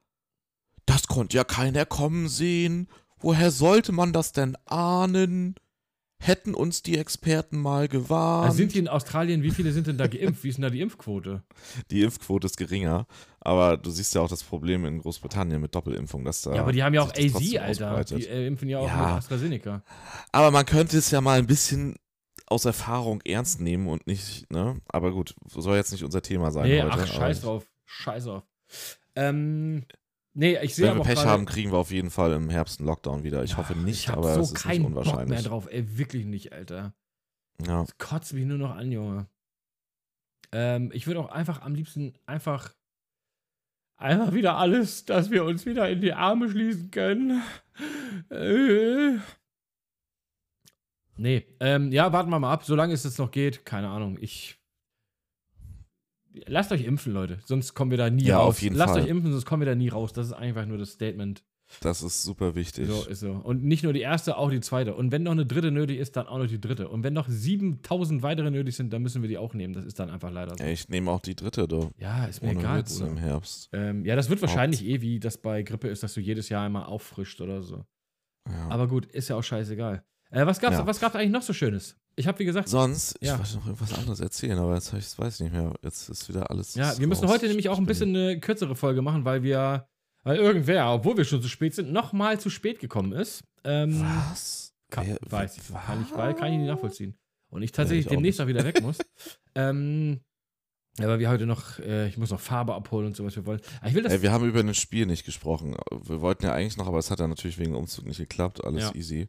das 0.85 1.07
konnte 1.07 1.37
ja 1.37 1.43
keiner 1.43 1.85
kommen 1.85 2.27
sehen. 2.27 2.87
Woher 3.19 3.51
sollte 3.51 3.91
man 3.93 4.11
das 4.13 4.33
denn 4.33 4.57
ahnen? 4.65 5.55
Hätten 6.19 6.53
uns 6.53 6.81
die 6.83 6.97
Experten 6.97 7.57
mal 7.57 7.89
gewarnt. 7.89 8.45
Also 8.45 8.57
sind 8.57 8.73
die 8.73 8.79
in 8.79 8.87
Australien, 8.87 9.43
wie 9.43 9.51
viele 9.51 9.73
sind 9.73 9.87
denn 9.87 9.97
da 9.97 10.07
geimpft? 10.07 10.43
Wie 10.45 10.49
ist 10.49 10.55
denn 10.55 10.61
da 10.63 10.69
die 10.69 10.79
Impfquote? 10.79 11.43
die 11.91 12.01
Impfquote 12.01 12.45
ist 12.47 12.55
geringer, 12.55 13.07
aber 13.41 13.75
du 13.75 13.89
siehst 13.91 14.15
ja 14.15 14.21
auch 14.21 14.29
das 14.29 14.41
Problem 14.41 14.85
in 14.85 14.99
Großbritannien 14.99 15.59
mit 15.59 15.75
Doppelimpfung, 15.75 16.23
dass 16.23 16.41
da 16.43 16.55
Ja, 16.55 16.61
aber 16.61 16.71
die 16.71 16.81
haben 16.81 16.93
ja 16.93 17.01
auch 17.01 17.09
AZ, 17.11 17.35
Alter. 17.57 17.67
ausbreitet. 17.91 18.17
Die 18.19 18.27
äh, 18.27 18.47
impfen 18.47 18.69
ja 18.69 18.79
auch 18.79 18.87
Ja. 18.87 18.95
mit 18.97 19.05
AstraZeneca. 19.17 19.83
Aber 20.31 20.51
man 20.51 20.65
könnte 20.65 20.97
es 20.97 21.11
ja 21.11 21.19
mal 21.19 21.39
ein 21.39 21.47
bisschen 21.47 21.95
aus 22.53 22.65
Erfahrung 22.65 23.21
ernst 23.25 23.59
nehmen 23.61 23.87
und 23.87 24.07
nicht, 24.07 24.49
ne? 24.51 24.79
Aber 24.87 25.11
gut, 25.11 25.35
soll 25.47 25.75
jetzt 25.75 25.91
nicht 25.91 26.03
unser 26.03 26.21
Thema 26.21 26.51
sein 26.51 26.67
Nee, 26.69 26.81
heute. 26.81 26.93
ach, 26.93 27.07
scheiß 27.07 27.41
drauf. 27.41 27.69
Scheiß 27.85 28.25
drauf. 28.25 28.43
Ähm, 29.15 29.85
nee, 30.33 30.57
ich 30.61 30.75
sehe 30.75 30.85
Wenn 30.85 30.91
aber 30.91 30.99
wir 31.01 31.05
Pech 31.05 31.15
gerade- 31.15 31.29
haben, 31.29 31.45
kriegen 31.45 31.71
wir 31.71 31.77
auf 31.77 31.91
jeden 31.91 32.09
Fall 32.09 32.31
im 32.33 32.49
Herbst 32.49 32.79
einen 32.79 32.87
Lockdown 32.87 33.23
wieder. 33.23 33.43
Ich 33.43 33.57
hoffe 33.57 33.75
nicht, 33.75 34.05
ich 34.05 34.09
aber 34.09 34.33
so 34.35 34.39
es 34.41 34.47
ist 34.47 34.53
nicht 34.53 34.63
keinen 34.63 34.83
Bock 34.83 34.91
mehr 34.93 35.01
unwahrscheinlich. 35.03 35.43
drauf, 35.43 35.67
ey, 35.69 35.97
wirklich 35.97 36.25
nicht, 36.25 36.53
Alter. 36.53 36.93
Ja. 37.65 37.81
Das 37.81 37.97
kotzt 37.97 38.33
mich 38.33 38.45
nur 38.45 38.57
noch 38.57 38.75
an, 38.75 38.91
Junge. 38.91 39.27
Ähm, 40.51 40.91
ich 40.93 41.07
würde 41.07 41.19
auch 41.19 41.29
einfach 41.31 41.61
am 41.61 41.75
liebsten 41.75 42.13
einfach 42.25 42.73
einfach 43.97 44.33
wieder 44.33 44.57
alles, 44.57 45.05
dass 45.05 45.29
wir 45.31 45.45
uns 45.45 45.65
wieder 45.65 45.89
in 45.89 46.01
die 46.01 46.13
Arme 46.13 46.49
schließen 46.49 46.91
können. 46.91 47.41
Äh. 48.29 49.17
Nee, 51.15 51.45
ähm, 51.59 51.91
ja, 51.91 52.11
warten 52.11 52.29
wir 52.31 52.39
mal 52.39 52.51
ab, 52.51 52.63
solange 52.65 52.93
es 52.93 53.03
jetzt 53.03 53.19
noch 53.19 53.31
geht. 53.31 53.65
Keine 53.65 53.89
Ahnung, 53.89 54.17
ich. 54.19 54.57
Lasst 56.47 56.71
euch 56.71 56.83
impfen, 56.83 57.13
Leute, 57.13 57.39
sonst 57.45 57.75
kommen 57.75 57.91
wir 57.91 57.97
da 57.99 58.09
nie 58.09 58.23
Ja, 58.23 58.39
raus. 58.39 58.49
auf 58.55 58.61
jeden 58.63 58.75
Lasst 58.75 58.93
Fall. 58.93 59.03
euch 59.03 59.07
impfen, 59.09 59.31
sonst 59.31 59.45
kommen 59.45 59.61
wir 59.61 59.67
da 59.67 59.75
nie 59.75 59.89
raus. 59.89 60.13
Das 60.13 60.25
ist 60.27 60.33
einfach 60.33 60.65
nur 60.65 60.79
das 60.79 60.91
Statement. 60.93 61.43
Das 61.81 62.01
ist 62.03 62.23
super 62.23 62.55
wichtig. 62.55 62.87
So 62.87 63.05
ist 63.05 63.19
so. 63.21 63.31
Und 63.31 63.63
nicht 63.63 63.83
nur 63.83 63.93
die 63.93 64.01
erste, 64.01 64.37
auch 64.37 64.49
die 64.49 64.59
zweite. 64.59 64.95
Und 64.95 65.11
wenn 65.11 65.23
noch 65.23 65.31
eine 65.31 65.45
dritte 65.45 65.71
nötig 65.71 65.97
ist, 65.99 66.15
dann 66.15 66.27
auch 66.27 66.37
noch 66.39 66.47
die 66.47 66.59
dritte. 66.59 66.89
Und 66.89 67.03
wenn 67.03 67.13
noch 67.13 67.27
7000 67.29 68.21
weitere 68.21 68.51
nötig 68.51 68.75
sind, 68.75 68.91
dann 68.93 69.01
müssen 69.01 69.21
wir 69.21 69.29
die 69.29 69.37
auch 69.37 69.53
nehmen. 69.53 69.73
Das 69.73 69.85
ist 69.85 69.99
dann 69.99 70.09
einfach 70.09 70.31
leider 70.31 70.55
so. 70.57 70.63
Ich 70.63 70.89
nehme 70.89 71.09
auch 71.11 71.21
die 71.21 71.35
dritte, 71.35 71.67
du. 71.67 71.91
Ja, 71.97 72.25
ist 72.25 72.41
mir 72.41 72.49
Ohne 72.49 72.59
egal. 72.59 72.79
Witz 72.79 72.99
im 72.99 73.17
Herbst. 73.17 73.69
Ähm, 73.71 74.03
ja, 74.05 74.15
das 74.15 74.29
wird 74.29 74.41
wahrscheinlich 74.41 74.83
eh, 74.85 75.01
wie 75.01 75.19
das 75.19 75.37
bei 75.37 75.61
Grippe 75.63 75.87
ist, 75.87 76.03
dass 76.03 76.13
du 76.15 76.19
jedes 76.19 76.49
Jahr 76.49 76.65
einmal 76.65 76.85
auffrischt 76.85 77.41
oder 77.41 77.61
so. 77.63 77.85
Ja. 78.49 78.69
Aber 78.69 78.87
gut, 78.87 79.05
ist 79.05 79.29
ja 79.29 79.35
auch 79.35 79.43
scheißegal. 79.43 80.03
Äh, 80.33 80.45
was 80.47 80.59
gab's, 80.59 80.77
Ja. 80.77 80.87
was 80.87 80.99
gab's 80.99 81.15
eigentlich 81.15 81.31
noch 81.31 81.43
so 81.43 81.53
Schönes? 81.53 81.95
Ich 82.15 82.27
habe 82.27 82.39
wie 82.39 82.45
gesagt, 82.45 82.67
Sonst, 82.67 83.15
ich 83.21 83.27
Ja. 83.27 83.37
wollte 83.37 83.55
noch 83.55 83.65
irgendwas 83.67 83.93
anderes 83.93 84.19
erzählen, 84.19 84.57
aber 84.57 84.73
jetzt 84.75 84.91
ich, 84.93 85.17
weiß 85.17 85.35
ich 85.35 85.39
nicht 85.41 85.53
mehr. 85.53 85.73
Jetzt 85.83 86.09
ist 86.09 86.27
wieder 86.29 86.49
alles. 86.49 86.73
ja, 86.75 86.97
wir 86.97 87.07
müssen 87.07 87.27
heute 87.27 87.47
nämlich 87.47 87.69
auch 87.69 87.77
ein 87.77 87.85
bisschen 87.85 88.09
eine 88.15 88.39
kürzere 88.39 88.75
Folge 88.75 89.01
machen, 89.03 89.25
weil 89.25 89.43
wir, 89.43 89.87
weil 90.23 90.37
irgendwer, 90.37 90.91
obwohl 90.91 91.17
wir 91.17 91.25
schon 91.25 91.41
zu 91.41 91.47
spät 91.49 91.75
sind, 91.75 91.91
nochmal 91.91 92.39
zu 92.39 92.49
spät 92.49 92.79
gekommen 92.79 93.11
ist. 93.13 93.43
Ähm, 93.63 94.01
Was? 94.01 94.73
Kann, 94.89 95.07
Wer- 95.07 95.17
weiß 95.21 95.57
ich, 95.57 95.71
was? 95.73 95.85
kann 95.85 96.01
ich, 96.03 96.11
weil- 96.17 96.33
kann 96.35 96.51
ich 96.51 96.57
nicht 96.59 96.67
nachvollziehen. 96.67 97.15
Und 97.51 97.61
ich 97.61 97.71
tatsächlich 97.71 98.05
ich 98.05 98.09
auch 98.09 98.15
demnächst 98.15 98.41
auch 98.41 98.47
wieder 98.47 98.63
weg 98.63 98.81
muss. 98.81 98.97
ähm, 99.55 100.19
ja, 100.99 101.07
weil 101.07 101.19
wir 101.19 101.29
heute 101.29 101.45
noch, 101.47 101.79
äh, 101.79 102.07
ich 102.07 102.17
muss 102.17 102.29
noch 102.31 102.39
Farbe 102.39 102.73
abholen 102.75 103.07
und 103.07 103.15
so, 103.15 103.23
was 103.25 103.35
wir 103.35 103.45
wollen. 103.45 103.61
Aber 103.79 103.87
ich 103.89 103.95
will 103.95 104.03
das. 104.03 104.13
Ey, 104.13 104.21
wir 104.21 104.31
haben 104.31 104.45
über 104.47 104.59
ein 104.59 104.73
Spiel 104.75 105.05
nicht 105.07 105.25
gesprochen. 105.25 105.75
Wir 105.91 106.21
wollten 106.21 106.43
ja 106.45 106.53
eigentlich 106.53 106.77
noch, 106.77 106.87
aber 106.87 106.99
es 106.99 107.09
hat 107.11 107.19
ja 107.19 107.27
natürlich 107.27 107.57
wegen 107.57 107.75
Umzug 107.75 108.05
nicht 108.05 108.17
geklappt. 108.17 108.63
Alles 108.63 108.83
Ja. 108.83 108.95
easy. 108.95 109.27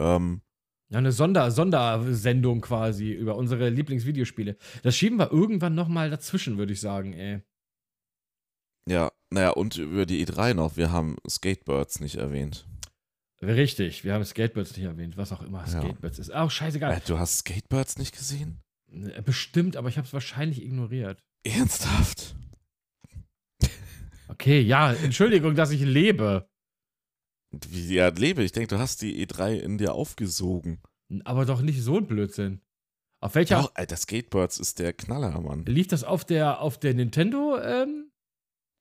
Ähm, 0.00 0.42
ja, 0.90 0.98
eine 0.98 1.12
Sonder, 1.12 1.50
Sondersendung 1.52 2.60
quasi 2.62 3.12
über 3.12 3.36
unsere 3.36 3.68
Lieblingsvideospiele. 3.68 4.56
Das 4.82 4.96
schieben 4.96 5.18
wir 5.18 5.30
irgendwann 5.30 5.76
nochmal 5.76 6.10
dazwischen, 6.10 6.58
würde 6.58 6.72
ich 6.72 6.80
sagen, 6.80 7.12
ey. 7.12 7.42
ja, 8.88 9.12
naja, 9.32 9.50
und 9.50 9.76
über 9.76 10.06
die 10.06 10.26
E3 10.26 10.54
noch. 10.54 10.76
Wir 10.76 10.90
haben 10.90 11.16
Skatebirds 11.28 12.00
nicht 12.00 12.16
erwähnt. 12.16 12.66
Richtig, 13.40 14.04
wir 14.04 14.12
haben 14.14 14.24
Skatebirds 14.24 14.76
nicht 14.76 14.86
erwähnt, 14.86 15.16
was 15.16 15.30
auch 15.32 15.42
immer 15.42 15.60
Ja. 15.60 15.68
Skatebirds 15.68 16.18
ist. 16.18 16.34
Auch 16.34 16.50
scheißegal. 16.50 16.92
Äh, 16.92 17.00
du 17.06 17.18
hast 17.18 17.38
Skatebirds 17.38 17.96
nicht 17.98 18.16
gesehen? 18.16 18.60
Äh, 18.90 19.22
Bestimmt, 19.22 19.76
aber 19.76 19.88
ich 19.88 19.96
habe 19.96 20.06
es 20.06 20.12
wahrscheinlich 20.12 20.60
ignoriert. 20.62 21.22
Ernsthaft? 21.44 22.34
Okay, 24.28 24.60
ja, 24.60 24.92
Entschuldigung, 24.92 25.54
dass 25.54 25.70
ich 25.70 25.82
lebe. 25.82 26.49
Wie 27.50 27.94
ja, 27.94 28.08
lebe. 28.08 28.42
Ich 28.42 28.52
denke, 28.52 28.74
du 28.74 28.78
hast 28.80 29.02
die 29.02 29.26
E3 29.26 29.58
in 29.58 29.78
dir 29.78 29.94
aufgesogen. 29.94 30.80
Aber 31.24 31.44
doch 31.44 31.62
nicht 31.62 31.82
so 31.82 31.96
ein 31.96 32.06
Blödsinn. 32.06 32.60
Auf 33.20 33.34
welcher. 33.34 33.60
Ja, 33.60 33.70
Alter, 33.74 33.96
Skatebirds 33.96 34.58
ist 34.58 34.78
der 34.78 34.92
Knaller, 34.92 35.38
Mann. 35.40 35.64
Lief 35.66 35.88
das 35.88 36.04
auf 36.04 36.24
der, 36.24 36.60
auf 36.60 36.78
der 36.78 36.94
Nintendo? 36.94 37.58
Ähm? 37.58 38.10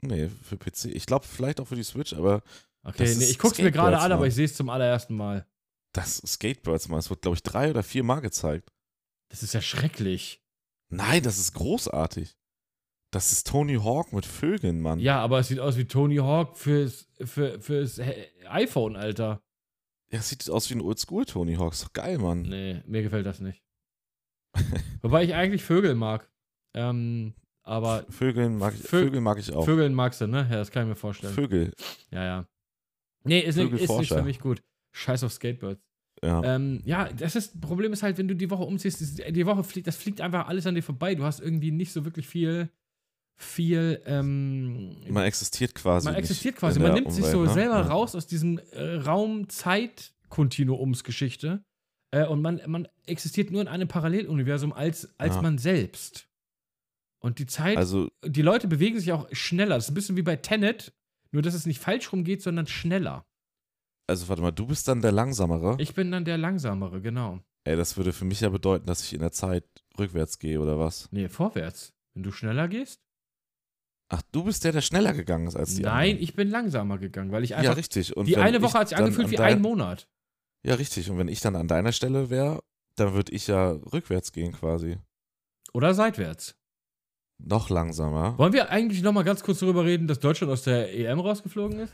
Nee, 0.01 0.29
für 0.29 0.57
PC. 0.57 0.85
Ich 0.85 1.05
glaube, 1.05 1.25
vielleicht 1.25 1.59
auch 1.59 1.67
für 1.67 1.75
die 1.75 1.83
Switch, 1.83 2.13
aber 2.13 2.43
Okay, 2.83 3.13
nee, 3.15 3.25
ich 3.25 3.37
guck's 3.37 3.57
mir 3.57 3.71
gerade 3.71 3.99
an, 3.99 4.11
aber 4.11 4.27
ich 4.27 4.35
sehe 4.35 4.45
es 4.45 4.55
zum 4.55 4.69
allerersten 4.69 5.15
Mal. 5.15 5.45
das 5.93 6.17
Skatebirds, 6.25 6.87
Mann. 6.87 6.99
Es 6.99 7.09
wird, 7.09 7.21
glaube 7.21 7.35
ich, 7.35 7.43
drei 7.43 7.69
oder 7.69 7.83
vier 7.83 8.03
Mal 8.03 8.21
gezeigt. 8.21 8.71
Das 9.29 9.43
ist 9.43 9.53
ja 9.53 9.61
schrecklich. 9.61 10.41
Nein, 10.89 11.21
das 11.23 11.37
ist 11.37 11.53
großartig. 11.53 12.37
Das 13.11 13.31
ist 13.31 13.47
Tony 13.47 13.75
Hawk 13.75 14.13
mit 14.13 14.25
Vögeln, 14.25 14.81
Mann. 14.81 14.99
Ja, 14.99 15.19
aber 15.19 15.39
es 15.39 15.47
sieht 15.47 15.59
aus 15.59 15.77
wie 15.77 15.85
Tony 15.85 16.17
Hawk 16.17 16.55
fürs, 16.57 17.07
für, 17.23 17.59
fürs 17.59 17.99
iPhone, 18.47 18.95
Alter. 18.95 19.41
Ja, 20.11 20.19
es 20.19 20.29
sieht 20.29 20.47
aus 20.49 20.69
wie 20.69 20.75
ein 20.75 20.81
Oldschool 20.81 21.25
Tony 21.25 21.55
Hawk. 21.55 21.73
Ist 21.73 21.83
doch 21.85 21.93
geil, 21.93 22.17
Mann. 22.19 22.43
Nee, 22.43 22.81
mir 22.85 23.01
gefällt 23.03 23.25
das 23.25 23.39
nicht. 23.39 23.63
Wobei 25.01 25.23
ich 25.23 25.33
eigentlich 25.33 25.63
Vögel 25.63 25.95
mag. 25.95 26.29
Ähm, 26.75 27.33
aber 27.63 28.05
Vögeln 28.09 28.57
mag 28.57 28.73
ich, 28.75 28.81
Vö- 28.81 28.87
Vögel 29.05 29.21
mag 29.21 29.37
ich 29.39 29.51
auch. 29.53 29.65
Vögeln 29.65 29.93
magst 29.93 30.21
du, 30.21 30.27
ne? 30.27 30.47
Ja, 30.49 30.57
das 30.57 30.71
kann 30.71 30.83
ich 30.83 30.89
mir 30.89 30.95
vorstellen. 30.95 31.33
Vögel, 31.33 31.73
Ja, 32.11 32.23
ja. 32.23 32.47
Nee, 33.23 33.39
ist, 33.41 33.57
nicht, 33.57 33.71
ist 33.73 33.89
nicht 33.97 34.07
für 34.13 34.23
mich 34.23 34.39
gut. 34.39 34.63
Scheiß 34.95 35.23
auf 35.23 35.33
Skatebirds. 35.33 35.81
ja. 36.23 36.43
Ähm, 36.43 36.81
ja, 36.85 37.11
das 37.11 37.35
ist, 37.35 37.59
Problem 37.61 37.91
ist 37.93 38.01
halt, 38.01 38.17
wenn 38.17 38.27
du 38.27 38.35
die 38.35 38.49
Woche 38.49 38.63
umziehst, 38.63 39.19
die 39.29 39.45
Woche 39.45 39.63
fliegt, 39.63 39.87
das 39.87 39.97
fliegt 39.97 40.21
einfach 40.21 40.47
alles 40.47 40.65
an 40.65 40.75
dir 40.75 40.81
vorbei. 40.83 41.15
Du 41.15 41.23
hast 41.23 41.39
irgendwie 41.39 41.71
nicht 41.71 41.91
so 41.91 42.05
wirklich 42.05 42.27
viel, 42.27 42.69
viel, 43.41 44.01
ähm, 44.05 44.97
man 45.09 45.23
existiert 45.23 45.73
quasi. 45.73 46.05
man 46.05 46.15
existiert 46.15 46.57
quasi. 46.57 46.79
Man 46.79 46.93
nimmt 46.93 47.11
sich 47.11 47.23
Umwelt, 47.25 47.33
so 47.35 47.43
ne? 47.45 47.49
selber 47.53 47.79
Ja. 47.79 47.87
raus 47.87 48.13
aus 48.15 48.27
diesem 48.27 48.59
äh, 48.73 48.95
Raum-Zeit-Kontinuumsgeschichte. 50.29 51.63
Äh, 52.11 52.25
und 52.25 52.41
man, 52.41 52.61
man 52.67 52.87
existiert 53.05 53.51
nur 53.51 53.61
in 53.61 53.67
einem 53.67 53.87
Paralleluniversum 53.87 54.73
als, 54.73 55.13
als 55.19 55.35
Ja. 55.35 55.41
man 55.41 55.57
selbst. 55.57 56.27
Und 57.21 57.39
die 57.39 57.45
Zeit, 57.45 57.77
Also, 57.77 58.09
die 58.25 58.41
Leute 58.41 58.67
bewegen 58.67 58.99
sich 58.99 59.11
auch 59.11 59.27
schneller. 59.31 59.75
Das 59.75 59.85
ist 59.85 59.91
ein 59.91 59.95
bisschen 59.95 60.15
wie 60.17 60.21
bei 60.21 60.35
Tenet, 60.37 60.93
nur 61.31 61.41
dass 61.41 61.53
es 61.53 61.65
nicht 61.65 61.79
falsch 61.79 62.11
rumgeht, 62.11 62.41
sondern 62.41 62.67
schneller. 62.67 63.25
also 64.07 64.27
warte 64.27 64.41
mal, 64.41 64.51
du 64.51 64.65
bist 64.65 64.87
dann 64.87 65.01
der 65.01 65.11
Langsamere. 65.11 65.75
Ich 65.79 65.93
bin 65.93 66.11
dann 66.11 66.25
der 66.25 66.37
Langsamere, 66.37 66.99
genau. 67.01 67.39
Ey, 67.65 67.75
das 67.75 67.95
würde 67.97 68.11
für 68.13 68.25
mich 68.25 68.39
ja 68.41 68.49
bedeuten, 68.49 68.87
dass 68.87 69.03
ich 69.03 69.13
in 69.13 69.19
der 69.19 69.31
Zeit 69.31 69.65
rückwärts 69.99 70.39
gehe, 70.39 70.59
oder 70.59 70.79
was? 70.79 71.07
Nee, 71.11 71.27
vorwärts. 71.29 71.93
Wenn 72.15 72.23
du 72.23 72.31
schneller 72.31 72.67
gehst? 72.67 73.01
Ach, 74.11 74.21
du 74.31 74.43
bist 74.43 74.63
der, 74.63 74.71
der 74.71 74.81
schneller 74.81 75.13
gegangen 75.13 75.47
ist 75.47 75.55
als 75.55 75.75
die 75.75 75.83
Nein, 75.83 76.09
anderen. 76.11 76.23
ich 76.23 76.35
bin 76.35 76.49
langsamer 76.49 76.97
gegangen, 76.97 77.31
weil 77.31 77.43
ich 77.43 77.51
Ja, 77.51 77.57
einfach. 77.57 77.77
richtig. 77.77 78.17
Und 78.17 78.25
die 78.27 78.37
eine 78.37 78.61
Woche 78.61 78.77
hat 78.79 78.89
sich 78.89 78.97
angefühlt 78.97 79.27
an 79.27 79.31
wie 79.31 79.35
dein- 79.35 79.55
ein 79.57 79.61
Monat. 79.61 80.07
Ja, 80.63 80.75
richtig. 80.75 81.09
Und 81.09 81.17
wenn 81.19 81.27
ich 81.27 81.41
dann 81.41 81.55
an 81.55 81.67
deiner 81.67 81.91
Stelle 81.91 82.29
wäre, 82.29 82.61
dann 82.95 83.13
würde 83.13 83.31
ich 83.31 83.47
ja 83.47 83.69
rückwärts 83.71 84.31
gehen 84.31 84.51
quasi. 84.53 84.97
Oder 85.73 85.93
seitwärts. 85.93 86.55
Noch 87.37 87.69
langsamer. 87.69 88.37
Wollen 88.37 88.51
wir 88.51 88.69
eigentlich 88.69 89.01
noch 89.03 89.13
mal 89.13 89.23
ganz 89.23 89.43
kurz 89.43 89.59
darüber 89.59 89.85
reden, 89.85 90.07
dass 90.07 90.19
Deutschland 90.19 90.51
aus 90.51 90.63
der 90.63 90.93
EM 90.93 91.19
rausgeflogen 91.19 91.79
ist? 91.79 91.93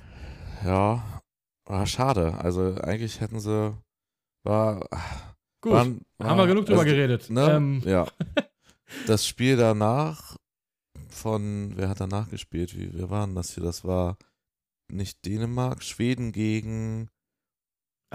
Ja, 0.64 1.22
war 1.66 1.86
schade. 1.86 2.34
Also 2.40 2.76
eigentlich 2.82 3.20
hätten 3.22 3.40
sie. 3.40 3.78
War. 4.44 4.88
Gut, 5.62 5.74
waren, 5.74 6.02
war, 6.18 6.30
haben 6.30 6.38
wir 6.38 6.48
genug 6.48 6.66
drüber 6.66 6.80
also, 6.82 6.92
geredet. 6.92 7.30
Ne? 7.30 7.52
Ähm, 7.52 7.82
Ja. 7.86 8.08
Das 9.08 9.28
Spiel 9.28 9.58
danach 9.58 10.38
von, 11.26 11.74
wer 11.76 11.90
hat 11.90 12.00
danach 12.00 12.30
gespielt? 12.30 12.78
Wie, 12.78 12.94
wer 12.94 13.10
war 13.10 13.26
denn 13.26 13.34
das 13.34 13.56
hier? 13.56 13.64
Das 13.64 13.84
war 13.84 14.20
nicht 14.92 15.26
Dänemark, 15.26 15.82
Schweden 15.82 16.32
gegen 16.32 17.10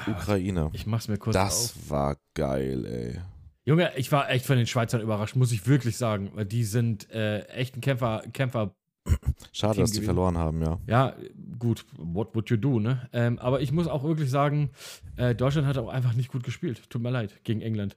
Ukraine. 0.07 0.71
ich 0.75 0.87
mach's 0.87 1.09
mir 1.09 1.19
kurz 1.19 1.35
Das 1.35 1.75
auf. 1.77 1.91
war 1.91 2.17
geil, 2.35 2.87
ey. 2.87 3.21
Junge, 3.65 3.91
ich 3.97 4.13
war 4.13 4.31
echt 4.31 4.47
von 4.47 4.57
den 4.57 4.69
Schweizern 4.69 5.01
überrascht, 5.01 5.35
muss 5.35 5.51
ich 5.51 5.67
wirklich 5.67 5.97
sagen. 5.97 6.31
Weil 6.35 6.47
die 6.47 6.63
sind 6.63 7.11
äh, 7.11 7.41
echt 7.49 7.77
ein 7.77 7.81
Kämpfer, 7.81 8.23
Kämpfer. 8.33 8.77
Schade, 9.53 9.75
Team 9.75 9.83
dass 9.83 9.91
die 9.91 10.03
verloren 10.03 10.39
haben, 10.39 10.63
ja. 10.63 10.79
Ja, 10.87 11.17
gut, 11.59 11.85
what 11.97 12.33
would 12.37 12.49
you 12.49 12.57
do, 12.57 12.79
ne? 12.79 13.09
Ähm, 13.13 13.41
aber 13.41 13.61
ich 13.61 13.73
muss 13.73 13.89
auch 13.89 14.05
wirklich 14.05 14.31
sagen, 14.31 14.71
äh, 15.17 15.35
Deutschland 15.35 15.67
hat 15.67 15.79
auch 15.79 15.89
einfach 15.89 16.15
nicht 16.15 16.31
gut 16.31 16.45
gespielt. 16.45 16.89
Tut 16.89 17.03
mir 17.03 17.11
leid, 17.11 17.43
gegen 17.43 17.61
England. 17.61 17.97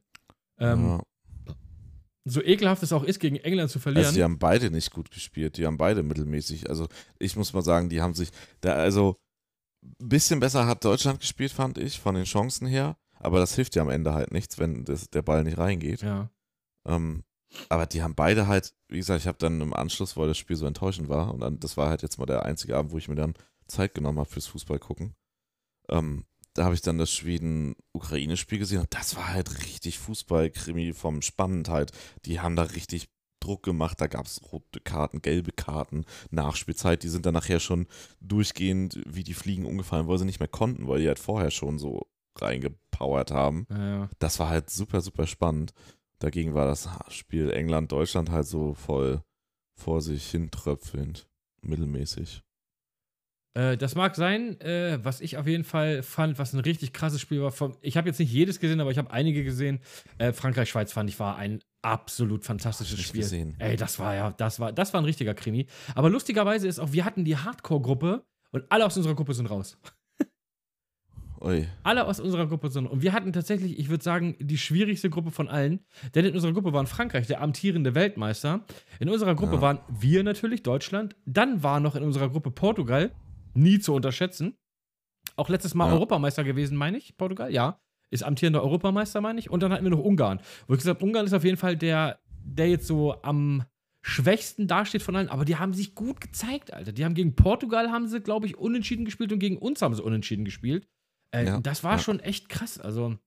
Ähm, 0.58 0.88
ja. 0.88 1.04
So 2.26 2.42
ekelhaft 2.42 2.84
es 2.84 2.94
auch 2.94 3.04
ist, 3.04 3.20
gegen 3.20 3.36
England 3.38 3.70
zu 3.70 3.80
verlieren. 3.80 4.06
Also 4.06 4.16
die 4.16 4.24
haben 4.24 4.40
beide 4.40 4.72
nicht 4.72 4.92
gut 4.92 5.12
gespielt, 5.12 5.58
die 5.58 5.66
haben 5.66 5.78
beide 5.78 6.04
mittelmäßig. 6.04 6.70
Also 6.70 6.88
ich 7.20 7.36
muss 7.36 7.54
mal 7.54 7.62
sagen, 7.62 7.90
die 7.90 8.02
haben 8.02 8.14
sich, 8.14 8.30
da, 8.62 8.74
also 8.74 9.18
ein 9.84 10.10
bisschen 10.10 10.40
besser 10.40 10.66
hat 10.66 10.86
Deutschland 10.86 11.20
gespielt, 11.20 11.52
fand 11.52 11.78
ich, 11.78 12.00
von 12.00 12.16
den 12.16 12.24
Chancen 12.24 12.68
her. 12.68 12.98
Aber 13.20 13.40
das 13.40 13.56
hilft 13.56 13.76
ja 13.76 13.82
am 13.82 13.90
Ende 13.90 14.14
halt 14.14 14.32
nichts, 14.32 14.58
wenn 14.58 14.86
das, 14.86 15.10
der 15.10 15.22
Ball 15.22 15.44
nicht 15.44 15.58
reingeht. 15.58 16.02
ja. 16.02 16.30
Ähm, 16.86 17.24
aber 17.70 17.86
die 17.86 18.02
haben 18.02 18.16
beide 18.16 18.48
halt, 18.48 18.74
wie 18.90 18.98
gesagt, 18.98 19.22
ich 19.22 19.28
habe 19.28 19.38
dann 19.38 19.62
im 19.62 19.74
Anschluss, 19.74 20.18
weil 20.18 20.28
das 20.28 20.38
Spiel 20.38 20.56
so 20.56 20.66
enttäuschend 20.66 21.10
war, 21.10 21.34
und 21.34 21.40
dann, 21.42 21.60
das 21.60 21.78
war 21.78 21.90
halt 21.90 22.02
jetzt 22.02 22.18
mal 22.18 22.26
der 22.26 22.46
einzige 22.46 22.76
Abend, 22.76 22.92
wo 22.92 22.98
ich 22.98 23.08
mir 23.08 23.16
dann 23.16 23.36
Zeit 23.68 23.94
genommen 23.94 24.20
habe 24.20 24.30
fürs 24.30 24.48
Fußball 24.48 24.80
gucken. 24.80 25.16
Ähm, 25.90 26.26
da 26.54 26.66
habe 26.66 26.76
ich 26.76 26.82
dann 26.82 26.98
das 26.98 27.12
Schweden-Ukraine-Spiel 27.12 28.60
gesehen 28.60 28.82
und 28.82 28.94
das 28.94 29.16
war 29.16 29.34
halt 29.34 29.66
richtig 29.66 30.00
Fußball-Krimi 30.00 30.94
vom 30.94 31.22
Spannendheit. 31.22 31.92
Die 32.26 32.40
haben 32.40 32.56
da 32.56 32.64
richtig 32.64 33.10
Druck 33.40 33.64
gemacht, 33.64 34.00
da 34.00 34.08
gab 34.08 34.26
es 34.26 34.42
rote 34.52 34.80
Karten, 34.80 35.22
gelbe 35.22 35.52
Karten, 35.52 36.06
Nachspielzeit, 36.32 37.04
die 37.04 37.10
sind 37.10 37.26
dann 37.26 37.34
nachher 37.34 37.60
schon 37.60 37.88
durchgehend 38.22 39.02
wie 39.06 39.24
die 39.24 39.34
Fliegen 39.34 39.66
umgefallen, 39.66 40.08
weil 40.08 40.18
sie 40.18 40.26
nicht 40.26 40.40
mehr 40.40 40.48
konnten, 40.48 40.88
weil 40.88 41.02
die 41.02 41.08
halt 41.08 41.20
vorher 41.20 41.52
schon 41.52 41.78
so 41.78 42.08
reingepowert 42.38 43.32
haben 43.32 43.68
Ja, 43.70 43.88
ja. 43.88 44.10
das 44.20 44.40
war 44.40 44.50
halt 44.50 44.70
super, 44.70 45.02
super 45.02 45.28
spannend. 45.28 45.74
Dagegen 46.20 46.54
war 46.54 46.66
das 46.66 46.88
Spiel 47.10 47.52
England-Deutschland 47.52 48.32
halt 48.32 48.48
so 48.48 48.74
voll 48.74 49.22
vor 49.76 50.02
sich 50.02 50.30
hintröpfelnd, 50.32 51.28
mittelmäßig. 51.62 52.44
Äh, 53.56 53.78
das 53.78 53.94
mag 53.96 54.16
sein, 54.16 54.60
äh, 54.62 54.98
was 55.04 55.22
ich 55.22 55.38
auf 55.38 55.46
jeden 55.48 55.64
Fall 55.64 56.02
fand, 56.02 56.40
was 56.40 56.54
ein 56.54 56.60
richtig 56.60 56.92
krasses 56.94 57.22
Spiel 57.22 57.42
war. 57.42 57.52
Vom, 57.52 57.78
ich 57.82 57.98
habe 57.98 58.08
jetzt 58.10 58.20
nicht 58.20 58.32
jedes 58.32 58.60
gesehen, 58.60 58.80
aber 58.82 58.90
ich 58.92 58.98
habe 58.98 59.12
einige 59.12 59.44
gesehen. 59.44 59.80
Äh, 60.18 60.34
Frankreich-Schweiz 60.34 60.92
fand 60.92 61.10
ich 61.10 61.20
war 61.20 61.36
ein 61.38 61.60
absolut 61.84 62.44
fantastisches 62.46 63.00
Spiel. 63.02 63.22
gesehen. 63.22 63.56
Ey, 63.60 63.76
das 63.76 64.00
war 64.00 64.16
ja, 64.16 64.32
das 64.32 64.60
war, 64.60 64.72
das 64.72 64.94
war 64.94 65.02
ein 65.02 65.06
richtiger 65.06 65.34
Krimi. 65.34 65.68
Aber 65.96 66.10
lustigerweise 66.10 66.68
ist 66.68 66.80
auch, 66.80 66.94
wir 66.94 67.06
hatten 67.06 67.26
die 67.26 67.38
Hardcore-Gruppe 67.38 68.24
und 68.52 68.64
alle 68.70 68.86
aus 68.86 68.98
unserer 68.98 69.16
Gruppe 69.16 69.34
sind 69.34 69.48
raus. 69.48 69.78
Ui. 71.42 71.68
Alle 71.84 72.06
aus 72.06 72.22
unserer 72.22 72.48
Gruppe 72.48 72.70
sind. 72.70 72.88
Und 72.88 73.02
wir 73.02 73.12
hatten 73.12 73.34
tatsächlich, 73.34 73.78
ich 73.78 73.90
würde 73.90 74.04
sagen, 74.04 74.36
die 74.40 74.58
schwierigste 74.58 75.10
Gruppe 75.10 75.30
von 75.32 75.50
allen. 75.50 75.82
Denn 76.16 76.24
in 76.26 76.34
unserer 76.34 76.54
Gruppe 76.54 76.72
waren 76.72 76.88
Frankreich, 76.88 77.28
der 77.28 77.42
amtierende 77.42 77.96
Weltmeister. 77.96 78.66
In 79.00 79.10
unserer 79.10 79.36
Gruppe 79.36 79.56
Ja. 79.56 79.62
waren 79.62 79.80
wir 79.90 80.24
natürlich, 80.24 80.64
Deutschland. 80.64 81.18
Dann 81.26 81.62
war 81.62 81.82
noch 81.82 81.96
in 81.98 82.04
unserer 82.04 82.30
Gruppe 82.30 82.50
Portugal. 82.50 83.12
Nie 83.54 83.80
zu 83.80 83.94
unterschätzen. 83.94 84.56
Auch 85.36 85.50
letztes 85.50 85.74
Mal 85.74 85.88
Ja. 85.88 85.94
Europameister 85.94 86.44
gewesen, 86.44 86.78
meine 86.78 86.98
ich. 86.98 87.18
Portugal, 87.18 87.52
ja. 87.52 87.80
Ist 88.10 88.24
amtierender 88.24 88.62
Europameister, 88.62 89.22
meine 89.22 89.40
ich. 89.40 89.50
Und 89.50 89.64
dann 89.64 89.72
hatten 89.72 89.84
wir 89.84 89.90
noch 89.92 90.00
Ungarn. 90.04 90.40
Wo 90.68 90.74
ich 90.74 90.80
gesagt 90.80 90.98
habe, 91.00 91.06
Ungarn 91.06 91.26
ist 91.26 91.34
auf 91.34 91.44
jeden 91.44 91.58
Fall 91.58 91.76
der, 91.76 92.20
der 92.44 92.70
jetzt 92.70 92.86
so 92.88 93.22
am 93.24 93.64
schwächsten 94.02 94.68
dasteht 94.68 95.02
von 95.02 95.16
allen. 95.16 95.30
Aber 95.30 95.46
die 95.46 95.56
haben 95.58 95.74
sich 95.74 95.96
gut 95.96 96.22
gezeigt, 96.22 96.74
Alter. 96.74 96.92
Die 96.92 97.06
haben 97.06 97.16
gegen 97.16 97.36
Portugal, 97.36 97.90
haben 97.90 98.08
sie, 98.08 98.20
glaube 98.22 98.46
ich, 98.46 98.58
unentschieden 98.58 99.06
gespielt 99.06 99.32
und 99.32 99.40
gegen 99.40 99.58
uns 99.58 99.82
haben 99.82 99.96
sie 99.96 100.04
unentschieden 100.04 100.46
gespielt. 100.46 100.88
Äh, 101.32 101.46
Ja, 101.46 101.60
das 101.62 101.84
war 101.84 101.94
ja. 101.94 102.00
schon 102.00 102.20
echt 102.20 102.50
krass. 102.50 102.78
Also. 102.80 103.18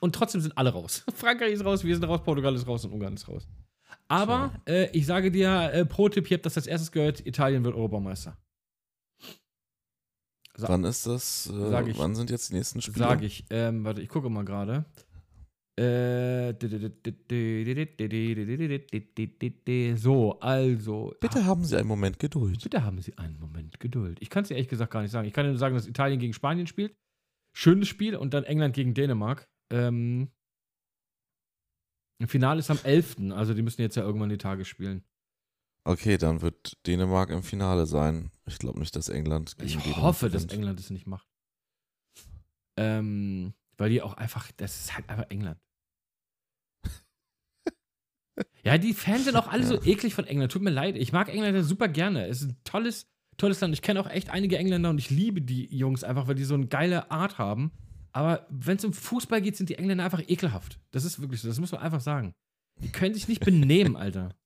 Und 0.00 0.14
trotzdem 0.14 0.40
sind 0.42 0.58
alle 0.58 0.70
raus. 0.70 1.04
Frankreich 1.14 1.52
ist 1.52 1.64
raus, 1.64 1.84
wir 1.84 1.94
sind 1.94 2.04
raus, 2.04 2.22
Portugal 2.22 2.54
ist 2.54 2.66
raus 2.66 2.84
und 2.84 2.92
Ungarn 2.92 3.14
ist 3.14 3.28
raus. 3.28 3.46
Aber 4.08 4.52
äh, 4.66 4.90
ich 4.90 5.06
sage 5.06 5.30
dir, 5.30 5.70
äh, 5.72 5.86
Pro-Tipp, 5.86 6.30
ihr 6.30 6.36
habt 6.36 6.44
das 6.46 6.56
als 6.58 6.66
erstes 6.66 6.90
gehört, 6.92 7.24
Italien 7.26 7.64
wird 7.64 7.74
Europameister. 7.74 8.36
Sa 10.56 10.68
Wann 10.68 10.84
ist 10.84 11.06
das? 11.06 11.50
Äh, 11.50 11.70
Sag 11.70 11.88
ich. 11.88 11.98
Wann 11.98 12.14
sind 12.14 12.30
jetzt 12.30 12.50
die 12.50 12.54
nächsten 12.54 12.80
Spiele? 12.80 12.98
Sage 12.98 13.26
ich. 13.26 13.44
Ähm, 13.50 13.84
warte, 13.84 14.00
ich 14.00 14.08
gucke 14.08 14.30
mal 14.30 14.44
gerade. 14.44 14.84
Äh, 15.76 16.54
so, 19.96 20.38
also. 20.38 21.14
Bitte 21.20 21.44
haben 21.44 21.64
Sie 21.64 21.76
einen 21.76 21.88
Moment 21.88 22.20
Geduld. 22.20 22.62
Bitte 22.62 22.84
haben 22.84 23.00
Sie 23.00 23.18
einen 23.18 23.40
Moment 23.40 23.80
Geduld. 23.80 24.18
Ich 24.20 24.30
kann 24.30 24.42
es 24.42 24.48
dir 24.48 24.54
ehrlich 24.54 24.68
gesagt 24.68 24.92
gar 24.92 25.02
nicht 25.02 25.10
sagen. 25.10 25.26
Ich 25.26 25.34
kann 25.34 25.46
nur 25.46 25.58
sagen, 25.58 25.74
dass 25.74 25.88
Italien 25.88 26.20
gegen 26.20 26.32
Spanien 26.32 26.68
spielt. 26.68 26.94
Schönes 27.56 27.88
Spiel 27.88 28.14
und 28.14 28.34
dann 28.34 28.44
England 28.44 28.76
gegen 28.76 28.94
Dänemark. 28.94 29.48
Ähm, 29.72 30.30
Im 32.20 32.28
Finale 32.28 32.60
ist 32.60 32.70
am 32.70 32.78
11. 32.82 33.32
Also 33.32 33.54
die 33.54 33.62
müssen 33.62 33.80
jetzt 33.82 33.96
ja 33.96 34.04
irgendwann 34.04 34.28
die 34.28 34.38
Tage 34.38 34.64
spielen. 34.64 35.02
Okay, 35.84 36.18
dann 36.18 36.40
wird 36.40 36.86
Dänemark 36.86 37.30
im 37.30 37.42
Finale 37.42 37.86
sein. 37.86 38.30
Ich 38.46 38.58
glaube 38.58 38.78
nicht, 38.78 38.94
dass 38.94 39.08
England 39.08 39.56
Ich 39.62 39.78
hoffe, 39.96 40.28
dass. 40.28 40.44
England 40.46 40.78
es 40.78 40.90
nicht 40.90 41.06
macht. 41.06 41.26
Ähm, 42.76 43.54
weil 43.76 43.90
die 43.90 44.02
auch 44.02 44.14
einfach, 44.14 44.50
das 44.56 44.80
ist 44.80 44.94
halt 44.94 45.08
einfach 45.08 45.30
England. 45.30 45.58
ja, 48.64 48.78
die 48.78 48.94
Fans 48.94 49.24
sind 49.24 49.36
auch 49.36 49.48
alle 49.48 49.64
so 49.64 49.82
eklig 49.82 50.14
von 50.14 50.26
England. 50.26 50.52
Tut 50.52 50.62
mir 50.62 50.70
leid. 50.70 50.96
Ich 50.96 51.12
mag 51.12 51.28
Engländer 51.28 51.64
super 51.64 51.88
gerne. 51.88 52.26
Es 52.26 52.42
ist 52.42 52.50
ein 52.50 52.56
tolles, 52.64 53.10
tolles 53.36 53.60
Land. 53.60 53.74
Ich 53.74 53.82
kenne 53.82 54.00
auch 54.00 54.10
echt 54.10 54.30
einige 54.30 54.58
Engländer 54.58 54.90
und 54.90 54.98
ich 54.98 55.10
liebe 55.10 55.40
die 55.40 55.74
Jungs 55.74 56.04
einfach, 56.04 56.26
weil 56.26 56.34
die 56.34 56.44
so 56.44 56.54
eine 56.54 56.66
geile 56.66 57.10
Art 57.10 57.38
haben. 57.38 57.72
Aber 58.12 58.46
wenn 58.50 58.76
es 58.76 58.84
um 58.84 58.92
Fußball 58.92 59.42
geht, 59.42 59.56
sind 59.56 59.70
die 59.70 59.74
Engländer 59.76 60.04
einfach 60.04 60.22
ekelhaft. 60.28 60.78
Das 60.92 61.04
ist 61.04 61.20
wirklich 61.20 61.40
so. 61.40 61.48
Das 61.48 61.58
muss 61.58 61.72
man 61.72 61.80
einfach 61.80 62.00
sagen. 62.00 62.34
Die 62.80 62.92
können 62.92 63.14
sich 63.14 63.28
nicht 63.28 63.40
benehmen, 63.44 63.96
Alter. 63.96 64.36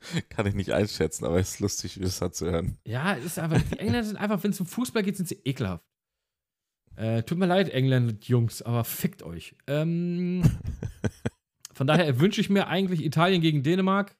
Kann 0.28 0.46
ich 0.46 0.54
nicht 0.54 0.72
einschätzen, 0.72 1.24
aber 1.24 1.38
es 1.38 1.54
ist 1.54 1.60
lustig, 1.60 1.98
wie 1.98 2.04
das 2.04 2.20
hat 2.20 2.34
zu 2.34 2.50
hören. 2.50 2.78
Ja, 2.86 3.16
es 3.16 3.24
ist 3.24 3.38
einfach, 3.38 3.62
die 3.62 3.78
Engländer 3.78 4.04
sind 4.04 4.16
einfach, 4.16 4.42
wenn 4.42 4.50
es 4.50 4.60
um 4.60 4.66
Fußball 4.66 5.02
geht, 5.02 5.16
sind 5.16 5.28
sie 5.28 5.40
ekelhaft. 5.44 5.84
Äh, 6.96 7.22
tut 7.24 7.38
mir 7.38 7.46
leid, 7.46 7.68
Engländer, 7.68 8.14
Jungs, 8.22 8.62
aber 8.62 8.84
fickt 8.84 9.22
euch. 9.22 9.54
Ähm, 9.66 10.42
von 11.74 11.86
daher 11.86 12.18
wünsche 12.20 12.40
ich 12.40 12.48
mir 12.48 12.68
eigentlich 12.68 13.04
Italien 13.04 13.42
gegen 13.42 13.62
Dänemark. 13.62 14.16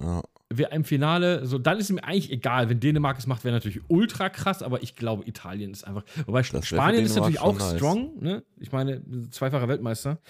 Ja. 0.00 0.22
Wir 0.52 0.70
im 0.70 0.84
Finale, 0.84 1.44
so 1.46 1.58
dann 1.58 1.78
ist 1.78 1.86
es 1.86 1.94
mir 1.94 2.04
eigentlich 2.04 2.30
egal. 2.30 2.68
Wenn 2.68 2.78
Dänemark 2.78 3.18
es 3.18 3.26
macht, 3.26 3.42
wäre 3.42 3.54
natürlich 3.54 3.80
ultra 3.88 4.28
krass, 4.28 4.62
aber 4.62 4.82
ich 4.82 4.94
glaube, 4.94 5.26
Italien 5.26 5.72
ist 5.72 5.84
einfach. 5.84 6.04
Wobei 6.26 6.44
Spanien 6.44 7.04
ist 7.04 7.16
natürlich 7.16 7.40
auch 7.40 7.58
nice. 7.58 7.74
strong, 7.74 8.22
ne? 8.22 8.44
Ich 8.60 8.70
meine, 8.70 9.02
zweifacher 9.30 9.66
Weltmeister. 9.66 10.20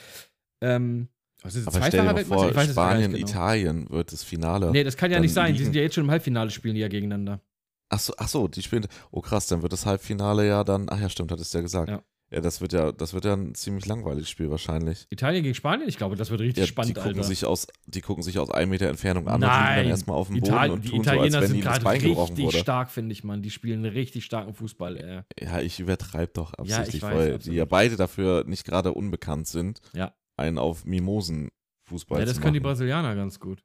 Ähm, 0.63 1.09
was 1.47 1.55
ist 1.55 1.67
Aber 1.69 1.83
stell 1.87 2.15
dir 2.15 2.25
vor, 2.27 2.55
weiß 2.55 2.71
Spanien, 2.71 3.13
genau. 3.13 3.27
Italien 3.27 3.91
wird 3.91 4.13
das 4.13 4.23
Finale. 4.23 4.71
Nee, 4.73 4.85
das 4.85 4.97
kann 4.97 5.11
ja 5.11 5.21
nicht 5.21 5.33
sein. 5.33 5.47
Die 5.47 5.53
liegen- 5.53 5.65
sind 5.65 5.77
ja 5.77 5.83
jetzt 5.83 5.95
schon 5.95 6.05
im 6.05 6.11
Halbfinale, 6.11 6.51
spielen 6.51 6.75
die 6.75 6.81
ja 6.83 6.89
gegeneinander. 6.89 7.41
Ach 7.89 8.01
so, 8.01 8.13
ach 8.19 8.29
so, 8.29 8.49
die 8.49 8.63
spielen. 8.63 8.87
Oh 9.13 9.21
krass, 9.21 9.47
dann 9.47 9.63
wird 9.63 9.73
das 9.73 9.87
Halbfinale 9.87 10.47
ja 10.47 10.65
dann. 10.65 10.87
Ach 10.91 11.01
ja, 11.01 11.09
stimmt, 11.09 11.31
hattest 11.33 11.55
du 11.55 11.59
ja 11.59 11.63
gesagt. 11.63 11.89
Ja. 11.89 12.03
Ja, 12.33 12.41
das 12.41 12.61
wird 12.61 12.73
ja, 12.73 12.91
das 12.91 13.15
wird 13.15 13.25
ja 13.25 13.35
ein 13.35 13.55
ziemlich 13.55 13.87
langweiliges 13.87 14.29
Spiel 14.29 14.51
wahrscheinlich. 14.51 15.07
Italien 15.11 15.45
gegen 15.45 15.55
Spanien? 15.55 15.89
Ich 15.89 15.97
glaube, 15.97 16.17
das 16.17 16.29
wird 16.33 16.41
richtig 16.41 16.63
Ja, 16.63 16.67
spannend, 16.67 16.97
die 16.97 17.01
gucken 17.01 17.19
Alter. 17.19 17.23
sich 17.29 17.45
aus, 17.45 17.69
die 17.87 18.01
gucken 18.01 18.25
sich 18.25 18.41
aus 18.41 18.51
einem 18.51 18.73
Meter 18.73 18.89
Entfernung 18.89 19.29
an 19.29 19.35
und 19.37 19.41
liegen 19.43 19.53
Nein, 19.53 19.77
dann 19.77 19.87
erstmal 19.87 20.17
auf 20.17 20.27
dem 20.27 20.41
Boden 20.41 20.47
Italien, 20.53 20.73
und 20.75 20.85
die 20.85 20.89
tun 20.89 21.05
so, 21.05 21.11
als 21.11 21.19
Italiener 21.19 21.41
wenn 21.43 21.49
sind 21.51 21.65
das 21.65 21.79
gerade 21.79 21.95
richtig 21.95 22.45
wurde. 22.45 22.59
stark, 22.59 22.91
finde 22.91 23.13
ich, 23.13 23.23
Mann. 23.23 23.43
Die 23.43 23.51
spielen 23.51 23.85
richtig 23.85 24.25
starken 24.25 24.55
Fußball. 24.55 24.97
Äh. 24.97 25.45
Ja, 25.45 25.61
ich 25.61 25.79
übertreibe 25.79 26.33
doch 26.35 26.53
absichtlich, 26.55 27.01
weiß, 27.03 27.15
weil 27.15 27.29
die 27.29 27.35
absolut. 27.35 27.57
ja 27.59 27.65
beide 27.65 27.95
dafür 27.97 28.43
nicht 28.45 28.65
gerade 28.65 28.93
unbekannt 28.93 29.47
sind, 29.47 29.81
Ja. 29.95 30.13
Einen 30.37 30.59
auf 30.59 30.85
Mimosen-Fußball 30.85 32.21
Ja, 32.21 32.27
das 32.27 32.41
können 32.41 32.55
die. 32.55 32.61
Brasilianer 32.61 33.15
ganz 33.15 33.41
gut. 33.41 33.63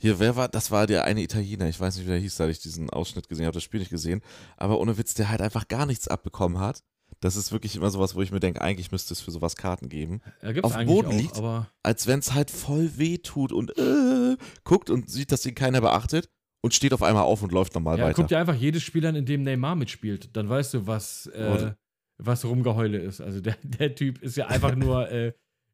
Hier, 0.00 0.18
wer 0.18 0.34
war, 0.34 0.48
das 0.48 0.70
war 0.70 0.86
der 0.86 1.04
eine 1.04 1.22
Italiener, 1.22 1.68
ich 1.68 1.78
weiß 1.78 1.96
nicht, 1.96 2.06
wie 2.06 2.10
der 2.10 2.18
hieß, 2.18 2.36
da 2.36 2.48
ich 2.48 2.58
diesen 2.58 2.90
Ausschnitt 2.90 3.28
gesehen 3.28 3.46
habe, 3.46 3.54
das 3.54 3.62
Spiel 3.62 3.78
nicht 3.80 3.90
gesehen, 3.90 4.20
aber 4.56 4.80
ohne 4.80 4.98
Witz, 4.98 5.14
der 5.14 5.28
halt 5.28 5.40
einfach 5.40 5.68
gar 5.68 5.86
nichts 5.86 6.08
abbekommen 6.08 6.58
hat. 6.58 6.82
Das 7.20 7.36
ist 7.36 7.52
wirklich 7.52 7.76
immer 7.76 7.90
sowas, 7.90 8.14
wo 8.16 8.22
ich 8.22 8.32
mir 8.32 8.40
denke, 8.40 8.62
eigentlich 8.62 8.90
müsste 8.90 9.14
es 9.14 9.20
für 9.20 9.30
sowas 9.30 9.54
Karten 9.54 9.88
geben. 9.88 10.20
Ja, 10.42 10.52
gibt's 10.52 10.64
Auf 10.64 10.76
dem 10.76 10.86
Boden 10.86 11.08
auch, 11.08 11.12
liegt? 11.12 11.36
aber 11.36 11.70
Als 11.84 12.06
wenn 12.06 12.18
es 12.18 12.32
halt 12.34 12.50
voll 12.50 12.90
weh 12.96 13.18
tut 13.18 13.52
und 13.52 13.78
äh, 13.78 14.36
guckt 14.64 14.90
und 14.90 15.08
sieht, 15.08 15.30
dass 15.30 15.46
ihn 15.46 15.54
keiner 15.54 15.80
beachtet 15.80 16.30
und 16.62 16.74
steht 16.74 16.92
auf 16.94 17.02
einmal 17.02 17.22
auf 17.24 17.42
und 17.42 17.52
läuft 17.52 17.74
normal 17.74 17.98
ja, 17.98 18.04
weiter. 18.06 18.14
guck 18.14 18.28
dir 18.28 18.38
einfach 18.38 18.54
jedes 18.56 18.82
Spiel 18.82 19.06
an, 19.06 19.14
in 19.14 19.26
dem 19.26 19.42
Neymar 19.42 19.76
mitspielt. 19.76 20.36
Dann 20.36 20.48
weißt 20.48 20.74
du, 20.74 20.86
was, 20.86 21.26
äh, 21.26 21.74
was 22.18 22.44
Rumgeheule 22.44 22.98
ist. 22.98 23.20
Also 23.20 23.40
der, 23.40 23.56
der 23.62 23.94
Typ 23.94 24.20
ist 24.22 24.36
ja 24.36 24.46
einfach 24.48 24.74
nur, 24.74 25.08
äh, 25.10 25.32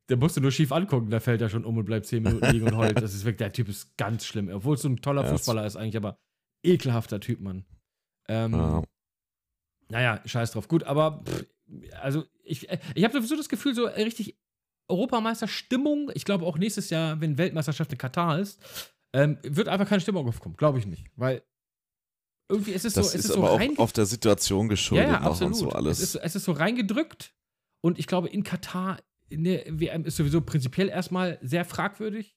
der 0.09 0.16
musst 0.16 0.36
du 0.36 0.40
nur 0.40 0.50
schief 0.52 0.72
angucken, 0.72 1.11
da 1.11 1.20
fällt 1.20 1.40
er 1.42 1.48
schon 1.50 1.64
um 1.64 1.76
und 1.76 1.84
bleibt 1.84 2.06
10 2.06 2.22
Minuten 2.22 2.46
liegen 2.50 2.66
und 2.66 2.76
heult. 2.76 2.96
Das 3.00 3.14
ist 3.14 3.24
wirklich, 3.24 3.38
der 3.38 3.52
Typ 3.52 3.68
ist 3.68 3.96
ganz 3.96 4.24
schlimm. 4.24 4.48
Obwohl 4.52 4.74
es 4.74 4.82
so 4.82 4.88
ein 4.88 4.96
toller 5.02 5.24
Ja, 5.24 5.30
Fußballer 5.30 5.66
ist 5.66 5.76
eigentlich, 5.76 5.96
aber 5.96 6.18
ekelhafter 6.64 7.20
Typ, 7.20 7.40
Mann. 7.40 7.64
Ähm, 8.28 8.52
Ja. 8.54 8.82
Naja, 9.90 10.20
scheiß 10.26 10.52
drauf. 10.52 10.68
Gut, 10.68 10.84
aber 10.84 11.22
pff, 11.24 11.46
also 12.00 12.24
ich, 12.44 12.68
äh, 12.68 12.78
ich 12.94 13.04
habe 13.04 13.14
sowieso 13.14 13.36
das 13.36 13.48
Gefühl, 13.48 13.74
so 13.74 13.86
äh, 13.86 14.02
richtig 14.02 14.38
Europameisterstimmung, 14.90 16.11
ich 16.14 16.24
glaube 16.24 16.46
auch 16.46 16.59
nächstes 16.59 16.90
Jahr, 16.90 17.20
wenn 17.20 17.38
Weltmeisterschaft 17.38 17.92
in 17.92 17.98
Katar 17.98 18.38
ist, 18.38 18.61
ähm, 19.14 19.38
wird 19.42 19.68
einfach 19.68 19.88
keine 19.88 20.00
Stimmung 20.00 20.26
aufkommen. 20.28 20.56
Glaube 20.56 20.78
ich 20.78 20.86
nicht. 20.86 21.06
Weil 21.16 21.42
irgendwie 22.50 22.72
ist 22.72 22.84
es 22.84 22.94
Das 22.94 23.06
so, 23.06 23.09
es 23.11 23.14
ist, 23.24 23.24
ist 23.30 23.32
so 23.34 23.38
aber 23.42 23.52
auch 23.52 23.61
reinge- 23.61 23.78
auf 23.78 23.92
der 23.92 24.06
Situation 24.06 24.68
geschuldet 24.68 25.06
ja, 25.09 25.14
ja, 25.14 25.20
noch 25.20 25.30
absolut. 25.30 25.52
und 25.54 25.59
so 25.59 25.70
alles. 25.70 25.98
Es, 26.00 26.14
ist, 26.14 26.22
es 26.22 26.36
ist 26.36 26.44
so 26.44 26.52
reingedrückt 26.52 27.34
und 27.82 27.98
ich 27.98 28.06
glaube, 28.06 28.28
in 28.28 28.42
Katar 28.44 28.98
eine 29.32 29.64
WM 29.68 30.04
ist 30.04 30.16
sowieso 30.16 30.40
prinzipiell 30.40 30.88
erstmal 30.88 31.38
sehr 31.42 31.64
fragwürdig, 31.64 32.34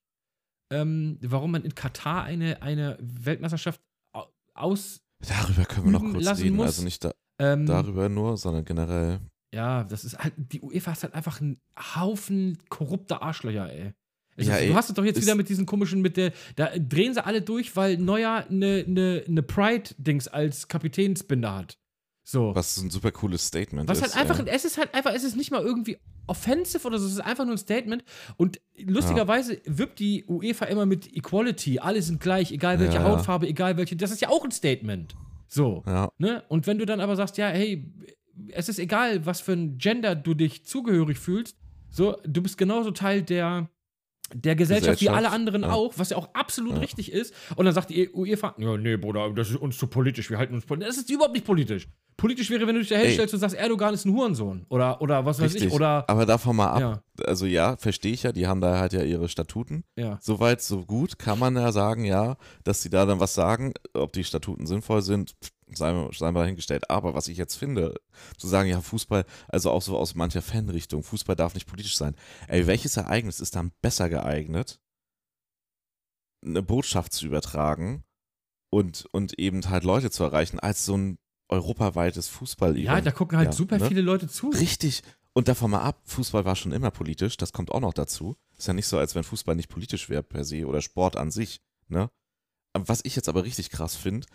ähm, 0.72 1.18
warum 1.22 1.52
man 1.52 1.64
in 1.64 1.76
Katar 1.76 2.24
eine, 2.24 2.62
eine 2.62 2.98
Weltmeisterschaft 3.02 3.82
au- 4.16 4.28
aus. 4.54 5.02
Darüber 5.28 5.66
können 5.66 5.86
wir 5.88 5.92
noch 5.92 6.02
kurz 6.02 6.40
reden. 6.40 6.56
muss. 6.56 6.68
Also 6.68 6.84
nicht 6.84 7.04
da, 7.04 7.12
Ähm, 7.40 7.66
darüber 7.66 8.10
nur, 8.10 8.38
sondern 8.38 8.66
generell. 8.66 9.20
Ja, 9.54 9.84
das 9.84 10.06
ist 10.06 10.18
halt, 10.18 10.34
die 10.38 10.62
UEFA 10.62 10.94
ist 10.94 11.04
halt 11.04 11.14
einfach 11.14 11.42
ein 11.42 11.60
Haufen 11.96 12.58
korrupter 12.70 13.22
Arschlöcher, 13.22 13.70
ey. 13.72 13.92
Ja, 14.38 14.56
ist, 14.56 14.62
ey, 14.62 14.68
du 14.70 14.76
hast 14.76 14.90
es 14.90 14.96
doch 14.96 15.04
jetzt 15.04 15.22
wieder 15.22 15.36
mit 15.36 15.50
diesen 15.50 15.66
komischen, 15.66 16.02
mit 16.02 16.16
der, 16.16 16.32
da 16.56 16.70
drehen 16.78 17.14
sie 17.14 17.24
alle 17.24 17.42
durch, 17.42 17.76
weil 17.76 17.98
Neuer 17.98 18.46
eine 18.50 18.86
ne, 18.88 19.24
ne 19.28 19.44
Pride-Dings 19.44 20.30
als 20.30 20.70
Kapitänsbinder 20.70 21.54
hat. 21.54 21.78
So. 22.24 22.56
Was 22.56 22.78
ein 22.78 22.90
super 22.90 23.12
cooles 23.12 23.46
Statement 23.48 23.90
Was 23.90 23.98
ist. 23.98 24.04
halt 24.04 24.16
einfach, 24.16 24.40
ey. 24.46 24.54
es 24.56 24.64
ist 24.64 24.78
halt 24.78 24.94
einfach, 24.94 25.12
es 25.14 25.26
ist 25.26 25.36
nicht 25.36 25.52
mal 25.52 25.62
irgendwie 25.62 25.98
offensive 26.32 26.88
oder 26.88 26.98
so, 26.98 27.06
es 27.06 27.14
ist 27.14 27.20
einfach 27.20 27.46
nur 27.46 27.56
ein 27.56 27.60
Statement. 27.60 28.04
Und 28.38 28.60
lustigerweise 28.84 29.62
wirbt 29.66 30.00
die 30.00 30.26
UEFA 30.28 30.66
immer 30.66 30.86
mit 30.86 31.16
Equality, 31.16 31.80
alle 31.80 32.02
sind 32.02 32.20
gleich, 32.22 32.52
egal 32.52 32.80
welche 32.80 32.98
Ja. 32.98 33.04
Hautfarbe, 33.04 33.48
egal 33.48 33.78
welche, 33.78 33.96
das 33.96 34.12
ist 34.12 34.22
ja 34.22 34.30
auch 34.30 34.44
ein 34.44 34.52
Statement. 34.52 35.16
So. 35.48 35.84
Ja. 35.86 36.10
Ne? 36.18 36.44
Und 36.48 36.66
wenn 36.68 36.78
du 36.78 36.86
dann 36.86 37.02
aber 37.02 37.16
sagst, 37.16 37.38
ja, 37.38 37.50
hey, 37.50 37.94
es 38.50 38.70
ist 38.70 38.80
egal, 38.80 39.26
was 39.26 39.42
für 39.42 39.52
ein 39.52 39.78
Gender 39.78 40.16
du 40.16 40.34
dich 40.34 40.66
zugehörig 40.66 41.20
fühlst, 41.20 41.58
so, 41.90 42.16
du 42.26 42.42
bist 42.42 42.58
genauso 42.58 42.92
Teil 42.92 43.22
der, 43.22 43.70
der 44.34 44.56
Gesellschaft, 44.56 45.02
wie 45.02 45.10
alle 45.10 45.32
anderen 45.32 45.64
ja. 45.64 45.72
auch, 45.72 45.94
was 45.98 46.10
ja 46.12 46.18
auch 46.18 46.30
absolut 46.34 46.74
Ja. 46.74 46.80
richtig 46.80 47.12
ist. 47.12 47.34
Und 47.56 47.66
dann 47.66 47.74
sagt 47.74 47.90
die 47.90 48.10
UEFA, 48.10 48.56
ja, 48.58 48.78
nee, 48.78 48.98
Bruder, 48.98 49.32
das 49.32 49.50
ist 49.50 49.58
uns 49.58 49.78
zu 49.78 49.88
politisch, 49.88 50.30
wir 50.30 50.38
halten 50.38 50.54
uns 50.56 50.66
politisch. 50.66 50.88
Das 50.90 50.98
ist 50.98 51.10
überhaupt 51.10 51.34
nicht 51.34 51.46
politisch. 51.46 51.88
Politisch 52.18 52.50
wäre, 52.52 52.68
wenn 52.68 52.76
du 52.76 52.82
dich 52.82 52.90
da 52.90 52.98
hinstellst 52.98 53.34
und 53.34 53.40
sagst, 53.40 53.56
Erdogan 53.56 53.94
ist 53.96 54.06
ein 54.06 54.14
Hurensohn. 54.14 54.66
Oder, 54.70 55.02
oder 55.02 55.26
was 55.26 55.40
weiß 55.40 55.54
Richtig. 55.54 55.70
ich. 55.70 55.74
Oder, 55.74 56.08
Aber 56.08 56.26
davon 56.28 56.56
mal 56.56 56.68
ab. 56.68 56.80
ja, 56.80 57.26
Also 57.26 57.46
ja, 57.48 57.78
verstehe 57.78 58.14
ich 58.14 58.24
ja, 58.24 58.32
die 58.32 58.46
haben 58.46 58.62
da 58.62 58.78
halt 58.78 58.94
ja 58.94 59.02
ihre 59.02 59.28
Statuten. 59.28 59.84
ja. 59.96 60.20
Soweit, 60.22 60.62
so 60.62 60.86
gut 60.86 61.18
kann 61.18 61.40
man 61.40 61.56
ja 61.56 61.72
sagen, 61.72 62.06
ja, 62.06 62.36
dass 62.64 62.82
sie 62.84 62.90
da 62.92 63.06
dann 63.08 63.20
was 63.20 63.34
sagen, 63.34 63.74
ob 63.94 64.14
die 64.14 64.24
Statuten 64.24 64.68
sinnvoll 64.68 65.02
sind, 65.02 65.32
pff, 65.44 65.52
sei, 65.74 66.10
sei 66.12 66.32
mal 66.32 66.42
dahingestellt. 66.42 66.90
Aber 66.90 67.14
was 67.14 67.28
ich 67.28 67.38
jetzt 67.38 67.56
finde, 67.56 68.00
zu 68.38 68.48
sagen, 68.48 68.70
ja, 68.70 68.82
Fußball, 68.82 69.26
also 69.48 69.72
auch 69.72 69.82
so 69.82 69.98
aus 69.98 70.16
mancher 70.16 70.42
Fanrichtung, 70.42 71.04
Fußball 71.04 71.36
darf 71.36 71.54
nicht 71.54 71.68
politisch 71.68 71.98
sein. 71.98 72.16
Ey, 72.48 72.68
welches 72.68 72.98
Ereignis 72.98 73.40
ist 73.40 73.56
dann 73.56 73.72
besser 73.82 74.10
geeignet, 74.10 74.80
eine 76.44 76.64
Botschaft 76.64 77.14
zu 77.14 77.26
übertragen 77.26 78.04
und, 78.70 79.06
und 79.12 79.38
eben 79.38 79.68
halt 79.70 79.84
Leute 79.84 80.10
zu 80.12 80.24
erreichen, 80.24 80.60
als 80.60 80.86
so 80.86 80.98
ein 80.98 81.18
europaweites 81.50 82.30
fußball 82.30 82.78
Ja, 82.80 83.02
da 83.02 83.12
gucken 83.12 83.38
halt 83.38 83.48
Ja, 83.48 83.54
super 83.54 83.78
ne? 83.78 83.88
viele 83.88 84.02
Leute 84.02 84.28
zu. 84.28 84.50
Richtig. 84.50 85.04
Und 85.34 85.48
davon 85.48 85.72
mal 85.72 85.82
ab, 85.82 86.02
Fußball 86.06 86.46
war 86.46 86.56
schon 86.56 86.72
immer 86.72 86.92
politisch, 86.92 87.38
das 87.38 87.54
kommt 87.54 87.72
auch 87.72 87.80
noch 87.80 87.94
dazu. 87.94 88.36
Ist 88.58 88.68
ja 88.68 88.74
nicht 88.74 88.88
so, 88.88 88.98
als 88.98 89.16
wenn 89.16 89.24
Fußball 89.24 89.56
nicht 89.56 89.70
politisch 89.70 90.10
wäre 90.10 90.24
per 90.24 90.44
se 90.44 90.66
oder 90.66 90.82
Sport 90.82 91.16
an 91.16 91.32
sich, 91.32 91.62
ne? 91.88 92.10
Was 92.74 93.02
ich 93.04 93.16
jetzt 93.18 93.28
aber 93.28 93.44
richtig 93.44 93.70
krass 93.70 93.96
finde, 93.96 94.28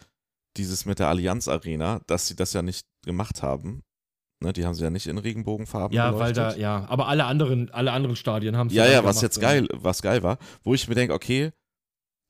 dieses 0.57 0.85
mit 0.85 0.99
der 0.99 1.09
Allianz 1.09 1.49
Arena, 1.49 2.01
dass 2.07 2.27
sie 2.27 2.37
das 2.37 2.53
ja 2.53 2.63
nicht 2.63 2.87
gemacht 3.05 3.43
haben. 3.43 3.83
Ne, 4.43 4.53
die 4.53 4.67
haben 4.67 4.75
sie 4.75 4.83
ja 4.83 4.91
nicht 4.91 5.07
in 5.07 5.17
Regenbogenfarben 5.17 5.97
Ja, 5.97 6.19
weil 6.19 6.35
da, 6.35 6.43
beleuchtet. 6.43 6.63
ja, 6.63 6.85
aber 6.89 7.09
alle 7.09 7.25
anderen, 7.25 7.71
alle 7.71 7.93
anderen 7.93 8.17
Stadien 8.17 8.57
haben 8.57 8.67
es 8.67 8.75
Ja, 8.75 8.85
ja, 8.85 9.01
gemacht, 9.01 9.17
was 9.17 9.23
jetzt 9.23 9.37
ja. 9.37 9.43
geil, 9.43 9.69
was 9.73 10.03
geil 10.03 10.23
war, 10.23 10.39
wo 10.63 10.75
ich 10.75 10.89
mir 10.89 10.95
denke, 10.95 11.15
okay, 11.15 11.53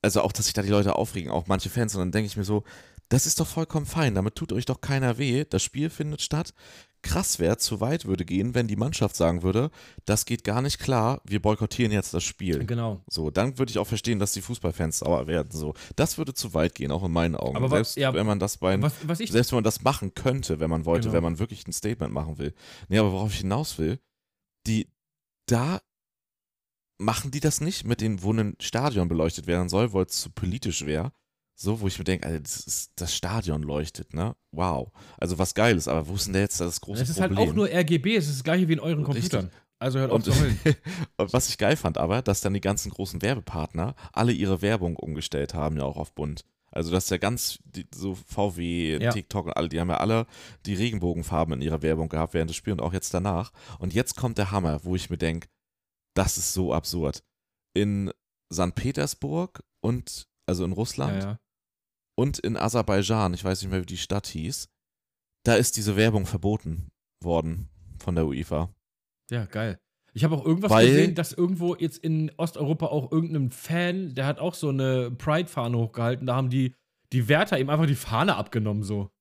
also 0.01 0.21
auch, 0.21 0.31
dass 0.31 0.45
sich 0.45 0.53
da 0.53 0.61
die 0.61 0.69
Leute 0.69 0.95
aufregen, 0.95 1.31
auch 1.31 1.47
manche 1.47 1.69
Fans, 1.69 1.93
und 1.95 1.99
dann 1.99 2.11
denke 2.13 2.27
ich 2.27 2.37
mir 2.37 2.45
so, 2.45 2.63
das 3.09 3.25
ist 3.25 3.39
doch 3.41 3.47
vollkommen 3.47 3.85
fein, 3.85 4.15
damit 4.15 4.35
tut 4.35 4.53
euch 4.53 4.65
doch 4.65 4.79
keiner 4.79 5.17
weh, 5.17 5.43
das 5.49 5.63
Spiel 5.63 5.89
findet 5.89 6.21
statt. 6.21 6.53
Krass 7.03 7.39
wäre, 7.39 7.57
zu 7.57 7.79
weit 7.79 8.05
würde 8.05 8.25
gehen, 8.25 8.53
wenn 8.55 8.67
die 8.67 8.75
Mannschaft 8.75 9.15
sagen 9.15 9.43
würde, 9.43 9.69
das 10.05 10.25
geht 10.25 10.43
gar 10.43 10.61
nicht 10.61 10.79
klar, 10.79 11.21
wir 11.23 11.41
boykottieren 11.41 11.91
jetzt 11.91 12.13
das 12.13 12.23
Spiel. 12.23 12.65
Genau. 12.65 13.01
So, 13.09 13.29
dann 13.31 13.57
würde 13.59 13.69
ich 13.69 13.77
auch 13.77 13.87
verstehen, 13.87 14.19
dass 14.19 14.33
die 14.33 14.41
Fußballfans 14.41 14.99
sauer 14.99 15.27
werden. 15.27 15.49
So, 15.51 15.73
das 15.95 16.17
würde 16.17 16.33
zu 16.33 16.53
weit 16.53 16.75
gehen, 16.75 16.91
auch 16.91 17.03
in 17.03 17.11
meinen 17.11 17.35
Augen. 17.35 17.55
Aber 17.55 17.69
was- 17.71 17.93
selbst 17.93 17.97
ja, 17.97 18.13
wenn 18.13 18.25
man 18.25 18.39
das 18.39 18.57
bei 18.57 18.81
Was, 18.81 18.93
was 19.07 19.19
selbst 19.19 19.51
wenn 19.51 19.57
man 19.57 19.63
das 19.63 19.83
machen 19.83 20.13
könnte, 20.15 20.59
wenn 20.59 20.69
man 20.69 20.85
wollte, 20.85 21.03
Genau. 21.07 21.13
wenn 21.17 21.23
man 21.23 21.39
wirklich 21.39 21.65
ein 21.67 21.71
Statement 21.73 22.13
machen 22.13 22.37
will. 22.39 22.53
Nee, 22.89 22.97
aber 22.97 23.11
worauf 23.11 23.31
ich 23.31 23.39
hinaus 23.39 23.77
will, 23.77 23.99
die, 24.65 24.89
da 25.47 25.79
machen 26.99 27.31
die 27.31 27.39
das 27.39 27.61
nicht 27.61 27.85
mit 27.85 28.01
den, 28.01 28.23
wo 28.23 28.33
ein 28.33 28.55
Stadion 28.59 29.07
beleuchtet 29.07 29.45
werden 29.47 29.69
soll, 29.69 29.93
weil 29.93 30.05
es 30.05 30.19
zu 30.19 30.29
politisch 30.31 30.85
wäre. 30.85 31.11
So, 31.59 31.81
wo 31.81 31.87
ich 31.87 31.97
mir 31.97 32.03
denke, 32.05 32.27
Alter, 32.27 32.39
das, 32.41 32.59
ist, 32.59 32.91
das 32.97 33.15
Stadion 33.15 33.63
leuchtet, 33.63 34.13
ne? 34.13 34.35
Wow. 34.51 34.91
Also 35.17 35.39
was 35.39 35.55
geil 35.55 35.75
ist, 35.75 35.87
aber 35.87 36.07
wo 36.07 36.13
ist 36.13 36.27
denn 36.27 36.33
da 36.33 36.39
jetzt 36.39 36.59
das 36.61 36.79
große 36.81 37.01
Es 37.01 37.09
ist 37.09 37.17
Problem? 37.17 37.37
halt 37.39 37.49
auch 37.49 37.53
nur 37.53 37.67
RGB, 37.67 38.15
es 38.15 38.27
ist 38.27 38.35
das 38.37 38.43
gleiche 38.43 38.67
wie 38.67 38.73
in 38.73 38.79
euren 38.79 39.03
Richtig. 39.05 39.31
Computern. 39.31 39.51
Also 39.79 39.97
hört 39.99 40.11
auf 40.11 40.17
Und, 40.17 40.25
zu 40.25 40.39
heulen. 40.39 40.59
und 41.17 41.33
was 41.33 41.49
ich 41.49 41.57
geil 41.57 41.75
fand 41.75 41.97
aber, 41.97 42.21
dass 42.21 42.41
dann 42.41 42.53
die 42.53 42.61
ganzen 42.61 42.91
großen 42.91 43.21
Werbepartner 43.23 43.95
alle 44.13 44.33
ihre 44.33 44.61
Werbung 44.61 44.95
umgestellt 44.97 45.55
haben, 45.55 45.77
ja 45.77 45.83
auch 45.83 45.97
auf 45.97 46.13
bunt. 46.13 46.45
Also 46.71 46.91
dass 46.91 47.09
ja 47.09 47.17
ganz, 47.17 47.57
die, 47.65 47.87
so 47.93 48.13
VW, 48.13 48.97
Ja. 49.01 49.11
TikTok 49.11 49.47
und 49.47 49.53
alle, 49.57 49.69
die 49.69 49.79
haben 49.79 49.89
ja 49.89 49.97
alle 49.97 50.27
die 50.67 50.75
Regenbogenfarben 50.75 51.55
in 51.55 51.61
ihrer 51.63 51.81
Werbung 51.81 52.07
gehabt 52.09 52.35
während 52.35 52.49
des 52.51 52.57
Spiels 52.57 52.73
und 52.77 52.81
auch 52.81 52.93
jetzt 52.93 53.13
danach. 53.15 53.51
Und 53.79 53.95
jetzt 53.95 54.15
kommt 54.15 54.37
der 54.37 54.51
Hammer, 54.51 54.83
wo 54.83 54.95
ich 54.95 55.09
mir 55.09 55.17
denke, 55.17 55.47
das 56.13 56.37
ist 56.37 56.53
so 56.53 56.71
absurd. 56.71 57.23
In 57.73 58.11
St. 58.53 58.75
Petersburg 58.75 59.63
und, 59.79 60.27
also 60.45 60.63
in 60.65 60.71
Ja, 60.71 60.75
Russland 60.75 61.23
ja. 61.23 61.39
Und 62.17 62.39
in 62.39 62.57
Aserbaidschan, 62.57 63.33
ich 63.33 63.43
weiß 63.43 63.61
nicht 63.61 63.71
mehr, 63.71 63.81
wie 63.81 63.85
die 63.85 63.97
Stadt 63.97 64.27
hieß, 64.27 64.67
da 65.43 65.55
ist 65.55 65.77
diese 65.77 65.95
Werbung 65.95 66.25
verboten 66.25 66.89
worden 67.23 67.69
von 67.99 68.15
der 68.15 68.25
UEFA. 68.27 68.69
ja, 69.31 69.45
geil. 69.45 69.79
Ich 70.13 70.23
habe 70.23 70.35
auch 70.35 70.43
irgendwas 70.45 70.71
Weil- 70.71 70.87
gesehen, 70.87 71.13
dass 71.15 71.31
irgendwo 71.31 71.75
jetzt 71.75 71.99
in 71.99 72.31
Osteuropa 72.37 72.87
auch 72.87 73.11
irgendein 73.11 73.51
Fan, 73.51 74.15
der 74.15 74.25
hat 74.25 74.39
auch 74.39 74.55
so 74.55 74.69
eine 74.69 75.11
Pride-Fahne 75.11 75.77
hochgehalten, 75.77 76.25
da 76.25 76.35
haben 76.35 76.49
die, 76.49 76.73
die 77.13 77.27
Wärter 77.27 77.59
ihm 77.59 77.69
einfach 77.69 77.85
die 77.85 77.93
Fahne 77.95 78.35
abgenommen, 78.35 78.81
so. 78.83 79.11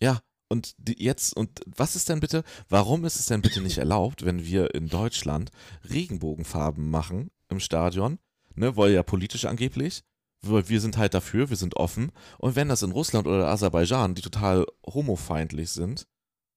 Ja, 0.00 0.20
und 0.50 0.74
jetzt, 0.98 1.34
und 1.34 1.60
was 1.64 1.96
ist 1.96 2.10
denn 2.10 2.20
bitte, 2.20 2.44
warum 2.68 3.06
ist 3.06 3.18
es 3.18 3.26
denn 3.26 3.40
bitte 3.40 3.62
nicht 3.62 3.78
erlaubt, 3.78 4.26
wenn 4.26 4.44
wir 4.44 4.74
in 4.74 4.88
Deutschland 4.88 5.50
Regenbogenfarben 5.88 6.90
machen 6.90 7.30
im 7.48 7.60
Stadion, 7.60 8.18
ne, 8.56 8.76
weil 8.76 8.92
ja 8.92 9.02
politisch 9.02 9.46
angeblich, 9.46 10.02
wir 10.46 10.80
sind 10.80 10.96
halt 10.96 11.14
dafür, 11.14 11.50
wir 11.50 11.56
sind 11.56 11.76
offen, 11.76 12.12
und 12.38 12.56
wenn 12.56 12.68
das 12.68 12.82
in 12.82 12.92
Russland 12.92 13.26
oder 13.26 13.48
Aserbaidschan, 13.48 14.14
die 14.14 14.22
total 14.22 14.66
homofeindlich 14.86 15.70
sind, 15.70 16.06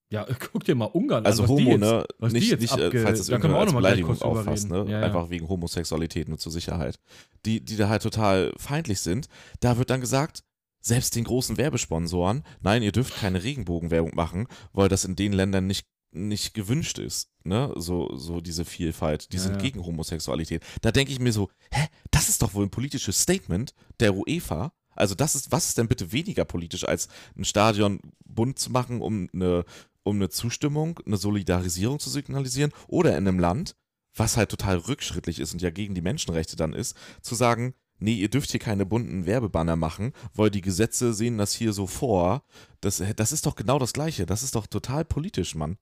Ja, 0.09 0.25
guck 0.51 0.63
dir 0.63 0.75
mal 0.75 0.85
Ungarn 0.85 1.25
also 1.25 1.43
an, 1.43 1.49
die 1.49 1.65
Homo, 1.65 1.71
jetzt, 1.71 1.79
ne, 1.81 2.05
nicht, 2.31 2.59
nicht 2.59 2.77
äh, 2.77 3.03
falls 3.03 3.19
es 3.19 3.27
da 3.27 3.33
irgendwer 3.33 3.57
auch 3.57 3.63
als 3.63 3.73
Beleidigung 3.73 4.21
auffasst, 4.21 4.69
ne, 4.69 4.85
Ja, 4.87 4.99
ja. 4.99 5.01
einfach 5.01 5.29
wegen 5.29 5.49
Homosexualität 5.49 6.29
nur 6.29 6.37
zur 6.37 6.51
Sicherheit, 6.51 6.99
die, 7.45 7.63
die 7.63 7.75
da 7.75 7.89
halt 7.89 8.03
total 8.03 8.53
feindlich 8.57 9.01
sind, 9.01 9.27
da 9.59 9.77
wird 9.77 9.89
dann 9.89 10.01
gesagt, 10.01 10.43
selbst 10.79 11.15
den 11.15 11.25
großen 11.25 11.57
Werbesponsoren, 11.57 12.43
nein, 12.61 12.81
ihr 12.81 12.91
dürft 12.93 13.15
keine 13.15 13.43
Regenbogenwerbung 13.43 14.15
machen, 14.15 14.47
weil 14.71 14.87
das 14.87 15.03
in 15.03 15.15
den 15.15 15.33
Ländern 15.33 15.67
nicht, 15.67 15.85
nicht 16.11 16.53
gewünscht 16.53 16.99
ist, 16.99 17.29
ne, 17.43 17.73
so, 17.75 18.15
so 18.15 18.41
diese 18.41 18.65
Vielfalt, 18.65 19.31
die 19.31 19.37
Ja, 19.37 19.43
sind 19.43 19.53
ja. 19.53 19.57
gegen 19.59 19.85
Homosexualität. 19.85 20.63
Da 20.81 20.91
denke 20.91 21.11
ich 21.11 21.19
mir 21.19 21.33
so, 21.33 21.49
hä, 21.71 21.87
das 22.11 22.29
ist 22.29 22.41
doch 22.41 22.53
wohl 22.53 22.65
ein 22.65 22.71
politisches 22.71 23.21
Statement 23.21 23.73
der 23.99 24.15
UEFA, 24.15 24.71
also 24.95 25.15
das 25.15 25.35
ist, 25.35 25.51
was 25.51 25.69
ist 25.69 25.77
denn 25.77 25.87
bitte 25.87 26.11
weniger 26.11 26.43
politisch, 26.43 26.87
als 26.87 27.07
ein 27.37 27.45
Stadion 27.45 27.99
bunt 28.25 28.57
zu 28.59 28.71
machen, 28.71 29.01
um 29.01 29.29
eine, 29.31 29.63
um 30.03 30.15
eine 30.15 30.29
Zustimmung, 30.29 30.99
eine 31.05 31.17
Solidarisierung 31.17 31.99
zu 31.99 32.09
signalisieren 32.09 32.71
oder 32.87 33.11
in 33.11 33.27
einem 33.27 33.39
Land, 33.39 33.75
was 34.15 34.37
halt 34.37 34.49
total 34.49 34.77
rückschrittlich 34.77 35.39
ist 35.39 35.53
und 35.53 35.61
ja 35.61 35.69
gegen 35.69 35.93
die 35.93 36.01
Menschenrechte 36.01 36.55
dann 36.55 36.73
ist, 36.73 36.97
zu 37.21 37.35
sagen, 37.35 37.75
nee, 37.99 38.15
ihr 38.15 38.29
dürft 38.29 38.49
hier 38.49 38.59
keine 38.59 38.85
bunten 38.85 39.27
Werbebanner 39.27 39.75
machen, 39.75 40.13
weil 40.33 40.49
die 40.49 40.61
Gesetze 40.61 41.13
sehen 41.13 41.37
das 41.37 41.53
hier 41.53 41.73
so 41.73 41.85
vor. 41.85 42.43
Das, 42.81 43.01
das 43.15 43.31
ist 43.31 43.45
doch 43.45 43.55
genau 43.55 43.77
das 43.77 43.93
Gleiche. 43.93 44.25
Das 44.25 44.41
ist 44.41 44.55
doch 44.55 44.65
total 44.65 45.05
politisch, 45.05 45.53
Mann. 45.53 45.77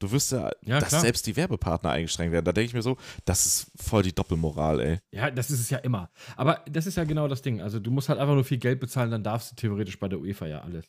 Du 0.00 0.10
wirst 0.10 0.32
ja, 0.32 0.50
Ja, 0.62 0.80
dass 0.80 0.88
klar. 0.88 1.02
selbst 1.02 1.26
die 1.26 1.36
Werbepartner 1.36 1.90
eingeschränkt 1.90 2.32
werden. 2.32 2.44
Da 2.46 2.52
denke 2.52 2.66
ich 2.68 2.74
mir 2.74 2.82
so, 2.82 2.96
das 3.24 3.46
ist 3.46 3.70
voll 3.80 4.02
die 4.02 4.12
Doppelmoral, 4.14 4.80
ey. 4.80 4.98
Ja, 5.12 5.30
das 5.30 5.50
ist 5.50 5.60
es 5.60 5.70
ja 5.70 5.78
immer. 5.78 6.10
Aber 6.36 6.64
das 6.68 6.86
ist 6.86 6.96
ja 6.96 7.04
genau 7.04 7.28
das 7.28 7.42
Ding. 7.42 7.60
Also 7.60 7.78
du 7.78 7.90
musst 7.90 8.08
halt 8.08 8.18
einfach 8.18 8.34
nur 8.34 8.44
viel 8.44 8.58
Geld 8.58 8.80
bezahlen, 8.80 9.10
dann 9.10 9.22
darfst 9.22 9.52
du 9.52 9.56
theoretisch 9.56 9.98
bei 9.98 10.08
der 10.08 10.18
UEFA 10.18 10.46
ja 10.46 10.62
alles. 10.62 10.86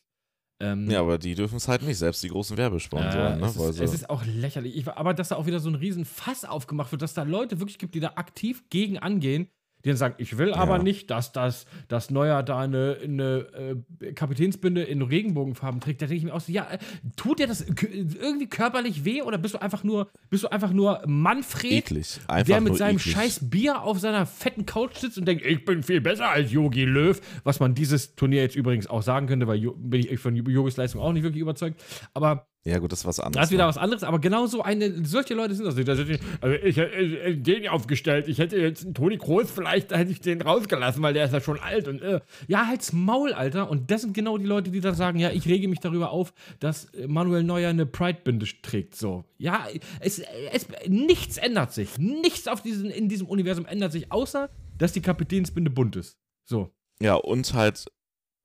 Ähm, 0.61 0.89
Ja, 0.89 1.01
aber 1.01 1.17
die 1.17 1.35
dürfen 1.35 1.57
es 1.57 1.67
halt 1.67 1.81
nicht, 1.81 1.97
selbst 1.97 2.23
die 2.23 2.29
großen 2.29 2.55
Werbesponsoren, 2.55 3.13
Ja, 3.15 3.35
ne? 3.35 3.45
es, 3.45 3.55
ist, 3.55 3.73
sie- 3.75 3.83
es 3.83 3.93
ist 3.93 4.09
auch 4.09 4.23
lächerlich. 4.25 4.77
Ich, 4.77 4.87
aber 4.87 5.13
dass 5.13 5.29
da 5.29 5.35
auch 5.35 5.45
wieder 5.45 5.59
so 5.59 5.69
ein 5.69 5.75
riesen 5.75 6.05
Fass 6.05 6.45
aufgemacht 6.45 6.91
wird, 6.91 7.01
dass 7.01 7.13
da 7.13 7.23
Leute 7.23 7.59
wirklich 7.59 7.79
gibt, 7.79 7.95
die 7.95 7.99
da 7.99 8.13
aktiv 8.15 8.63
gegen 8.69 8.97
angehen, 8.99 9.49
die 9.83 9.89
dann 9.89 9.97
sagen, 9.97 10.15
ich 10.17 10.37
will 10.37 10.53
aber 10.53 10.77
Ja. 10.77 10.83
nicht, 10.83 11.09
dass 11.11 11.31
das 11.31 11.65
dass 11.87 12.09
Neuer 12.09 12.43
da 12.43 12.59
eine, 12.59 12.97
eine 13.03 13.75
äh, 14.01 14.13
Kapitänsbinde 14.13 14.83
in 14.83 15.01
Regenbogenfarben 15.01 15.79
trägt. 15.81 16.01
Da 16.01 16.05
denke 16.07 16.17
ich 16.19 16.23
mir 16.23 16.33
auch 16.33 16.41
so, 16.41 16.51
ja, 16.51 16.67
äh, 16.69 16.77
tut 17.15 17.39
dir 17.39 17.47
das 17.47 17.61
irgendwie 17.61 18.47
körperlich 18.47 19.05
weh 19.05 19.21
oder 19.21 19.37
bist 19.37 19.53
du 19.55 19.61
einfach 19.61 19.83
nur, 19.83 20.09
bist 20.29 20.43
du 20.43 20.47
einfach 20.51 20.71
nur 20.71 21.01
Manfred? 21.07 21.71
eklig. 21.73 22.19
Einfach 22.27 22.53
der 22.53 22.61
mit 22.61 22.75
seinem 22.77 22.97
eklig. 22.97 23.13
scheiß 23.13 23.49
Bier 23.49 23.81
auf 23.81 23.99
seiner 23.99 24.25
fetten 24.25 24.65
Couch 24.65 24.97
sitzt 24.97 25.17
und 25.17 25.25
denkt, 25.27 25.45
ich 25.45 25.65
bin 25.65 25.83
viel 25.83 26.01
besser 26.01 26.29
als 26.29 26.51
Yogi 26.51 26.85
Löw. 26.85 27.19
Was 27.43 27.59
man 27.59 27.73
dieses 27.75 28.15
Turnier 28.15 28.41
jetzt 28.41 28.55
übrigens 28.55 28.87
auch 28.87 29.01
sagen 29.01 29.27
könnte, 29.27 29.47
weil 29.47 29.57
Jo- 29.59 29.75
bin 29.77 30.01
ich 30.01 30.19
von 30.19 30.35
Jogis 30.35 30.77
Leistung 30.77 31.01
auch 31.01 31.13
nicht 31.13 31.23
wirklich 31.23 31.41
überzeugt. 31.41 31.81
Aber 32.13 32.47
Ja, 32.63 32.77
gut, 32.77 32.91
das 32.91 32.99
ist 32.99 33.05
was 33.05 33.15
Das 33.15 33.25
anderes. 33.25 33.45
ist 33.47 33.51
wieder 33.51 33.63
ne? 33.63 33.69
was 33.69 33.77
anderes, 33.79 34.03
aber 34.03 34.19
genau 34.19 34.45
so 34.45 34.61
eine, 34.61 35.03
solche 35.03 35.33
Leute 35.33 35.55
sind 35.55 35.65
das 35.65 35.75
nicht. 35.75 35.89
Also 35.89 36.03
ich 36.03 36.77
hätte 36.77 36.93
äh, 36.95 37.35
den 37.35 37.67
aufgestellt, 37.67 38.27
ich 38.27 38.37
hätte 38.37 38.57
jetzt 38.57 38.85
einen 38.85 38.93
Toni 38.93 39.17
Kroos, 39.17 39.49
vielleicht 39.49 39.91
hätte 39.91 40.11
ich 40.11 40.21
den 40.21 40.43
rausgelassen, 40.43 41.01
weil 41.01 41.15
der 41.15 41.25
ist 41.25 41.33
ja 41.33 41.41
schon 41.41 41.59
alt 41.59 41.87
und 41.87 42.03
äh. 42.03 42.19
ja, 42.47 42.67
halt's 42.67 42.93
Maul, 42.93 43.33
Alter. 43.33 43.67
Und 43.71 43.89
das 43.89 44.01
sind 44.01 44.13
genau 44.13 44.37
die 44.37 44.45
Leute, 44.45 44.69
die 44.69 44.79
dann 44.79 44.93
sagen, 44.93 45.17
ja, 45.17 45.31
ich 45.31 45.47
rege 45.47 45.67
mich 45.67 45.79
darüber 45.79 46.11
auf, 46.11 46.33
dass 46.59 46.85
äh, 46.93 47.07
Manuel 47.07 47.43
Neuer 47.43 47.69
eine 47.71 47.87
Pride-Binde 47.87 48.45
trägt. 48.61 48.93
So. 48.95 49.25
Ja, 49.39 49.67
es, 49.99 50.21
es, 50.51 50.67
nichts 50.87 51.37
ändert 51.37 51.73
sich. 51.73 51.97
Nichts 51.97 52.47
auf 52.47 52.61
diesen, 52.61 52.91
in 52.91 53.09
diesem 53.09 53.25
Universum 53.25 53.65
ändert 53.65 53.91
sich, 53.91 54.11
außer, 54.11 54.51
dass 54.77 54.91
die 54.93 55.01
Kapitänsbinde 55.01 55.71
bunt 55.71 55.95
ist. 55.95 56.19
So. 56.45 56.69
Ja, 57.01 57.15
und 57.15 57.55
halt 57.55 57.85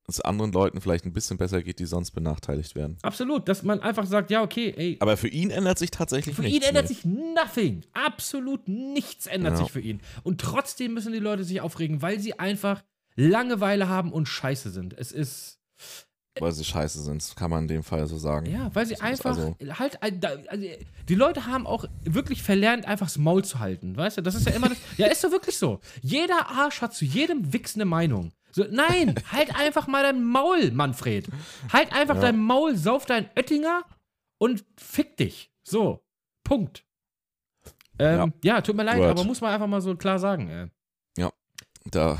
es 0.09 0.21
anderen 0.21 0.53
Leuten 0.53 0.79
vielleicht 0.79 1.05
ein 1.05 1.11
bisschen 1.11 1.37
besser 1.37 1.61
geht, 1.61 1.79
die 1.79 1.85
sonst 1.85 2.11
benachteiligt 2.11 2.75
werden. 2.75 2.97
Absolut, 3.01 3.49
dass 3.49 3.63
man 3.63 3.81
einfach 3.81 4.05
sagt, 4.05 4.31
ja, 4.31 4.41
okay, 4.41 4.73
ey, 4.77 4.97
Aber 5.01 5.17
für 5.17 5.27
ihn 5.27 5.49
ändert 5.51 5.77
sich 5.77 5.91
tatsächlich 5.91 6.35
Für 6.35 6.43
nichts. 6.43 6.57
ihn 6.57 6.63
ändert 6.63 6.87
sich 6.87 7.03
nothing. 7.03 7.83
Absolut 7.93 8.67
nichts 8.69 9.27
ändert 9.27 9.53
Ja. 9.53 9.57
sich 9.59 9.71
für 9.71 9.81
ihn. 9.81 9.99
Und 10.23 10.39
trotzdem 10.39 10.93
müssen 10.93 11.11
die 11.11 11.19
Leute 11.19 11.43
sich 11.43 11.59
aufregen, 11.59 12.01
weil 12.01 12.19
sie 12.21 12.39
einfach 12.39 12.83
Langeweile 13.15 13.89
haben 13.89 14.13
und 14.13 14.27
scheiße 14.29 14.69
sind. 14.69 14.93
Es 14.97 15.11
ist, 15.11 15.59
Weil 16.39 16.51
sie 16.53 16.63
scheiße 16.63 17.01
sind, 17.01 17.33
kann 17.35 17.49
man 17.49 17.63
in 17.63 17.67
dem 17.67 17.83
Fall 17.83 18.07
so 18.07 18.17
sagen. 18.17 18.45
ja, 18.45 18.69
weil 18.73 18.85
sie 18.85 18.93
Das 18.93 19.01
einfach 19.01 19.35
also- 19.35 19.57
halt, 19.77 19.97
da- 20.23 20.37
also, 20.47 20.65
die 21.09 21.15
Leute 21.15 21.47
haben 21.47 21.67
auch 21.67 21.83
wirklich 22.05 22.43
verlernt, 22.43 22.85
einfach 22.85 23.07
das 23.07 23.17
Maul 23.17 23.43
zu 23.43 23.59
halten. 23.59 23.97
Weißt 23.97 24.17
du, 24.17 24.21
das 24.21 24.35
ist 24.35 24.45
ja 24.47 24.53
immer 24.53 24.69
das, 24.69 24.77
ja, 24.97 25.07
ist 25.07 25.21
doch 25.23 25.31
wirklich 25.31 25.57
so. 25.57 25.79
Jeder 26.01 26.47
Arsch 26.47 26.79
hat 26.81 26.93
zu 26.93 27.03
jedem 27.03 27.51
Wix 27.51 27.75
eine 27.75 27.85
Meinung. 27.85 28.31
So, 28.57 28.65
nein, 28.69 29.15
halt 29.31 29.55
einfach 29.55 29.87
mal 29.87 30.03
dein 30.03 30.23
Maul, 30.23 30.71
Manfred. 30.71 31.27
Halt 31.71 31.93
einfach 31.93 32.15
Ja. 32.15 32.21
dein 32.21 32.39
Maul, 32.39 32.75
sauf 32.75 33.05
dein 33.05 33.29
Oettinger 33.35 33.83
und 34.39 34.65
fick 34.77 35.15
dich. 35.17 35.51
So, 35.63 36.03
Punkt. 36.43 36.83
Ähm, 37.99 38.33
ja. 38.43 38.61
tut 38.61 38.75
mir 38.75 38.83
leid, 38.83 38.97
Word. 38.97 39.11
aber 39.11 39.23
muss 39.23 39.41
man 39.41 39.53
einfach 39.53 39.67
mal 39.67 39.81
so 39.81 39.95
klar 39.95 40.19
sagen. 40.19 40.49
Ey. 40.49 40.67
Da, 41.91 42.19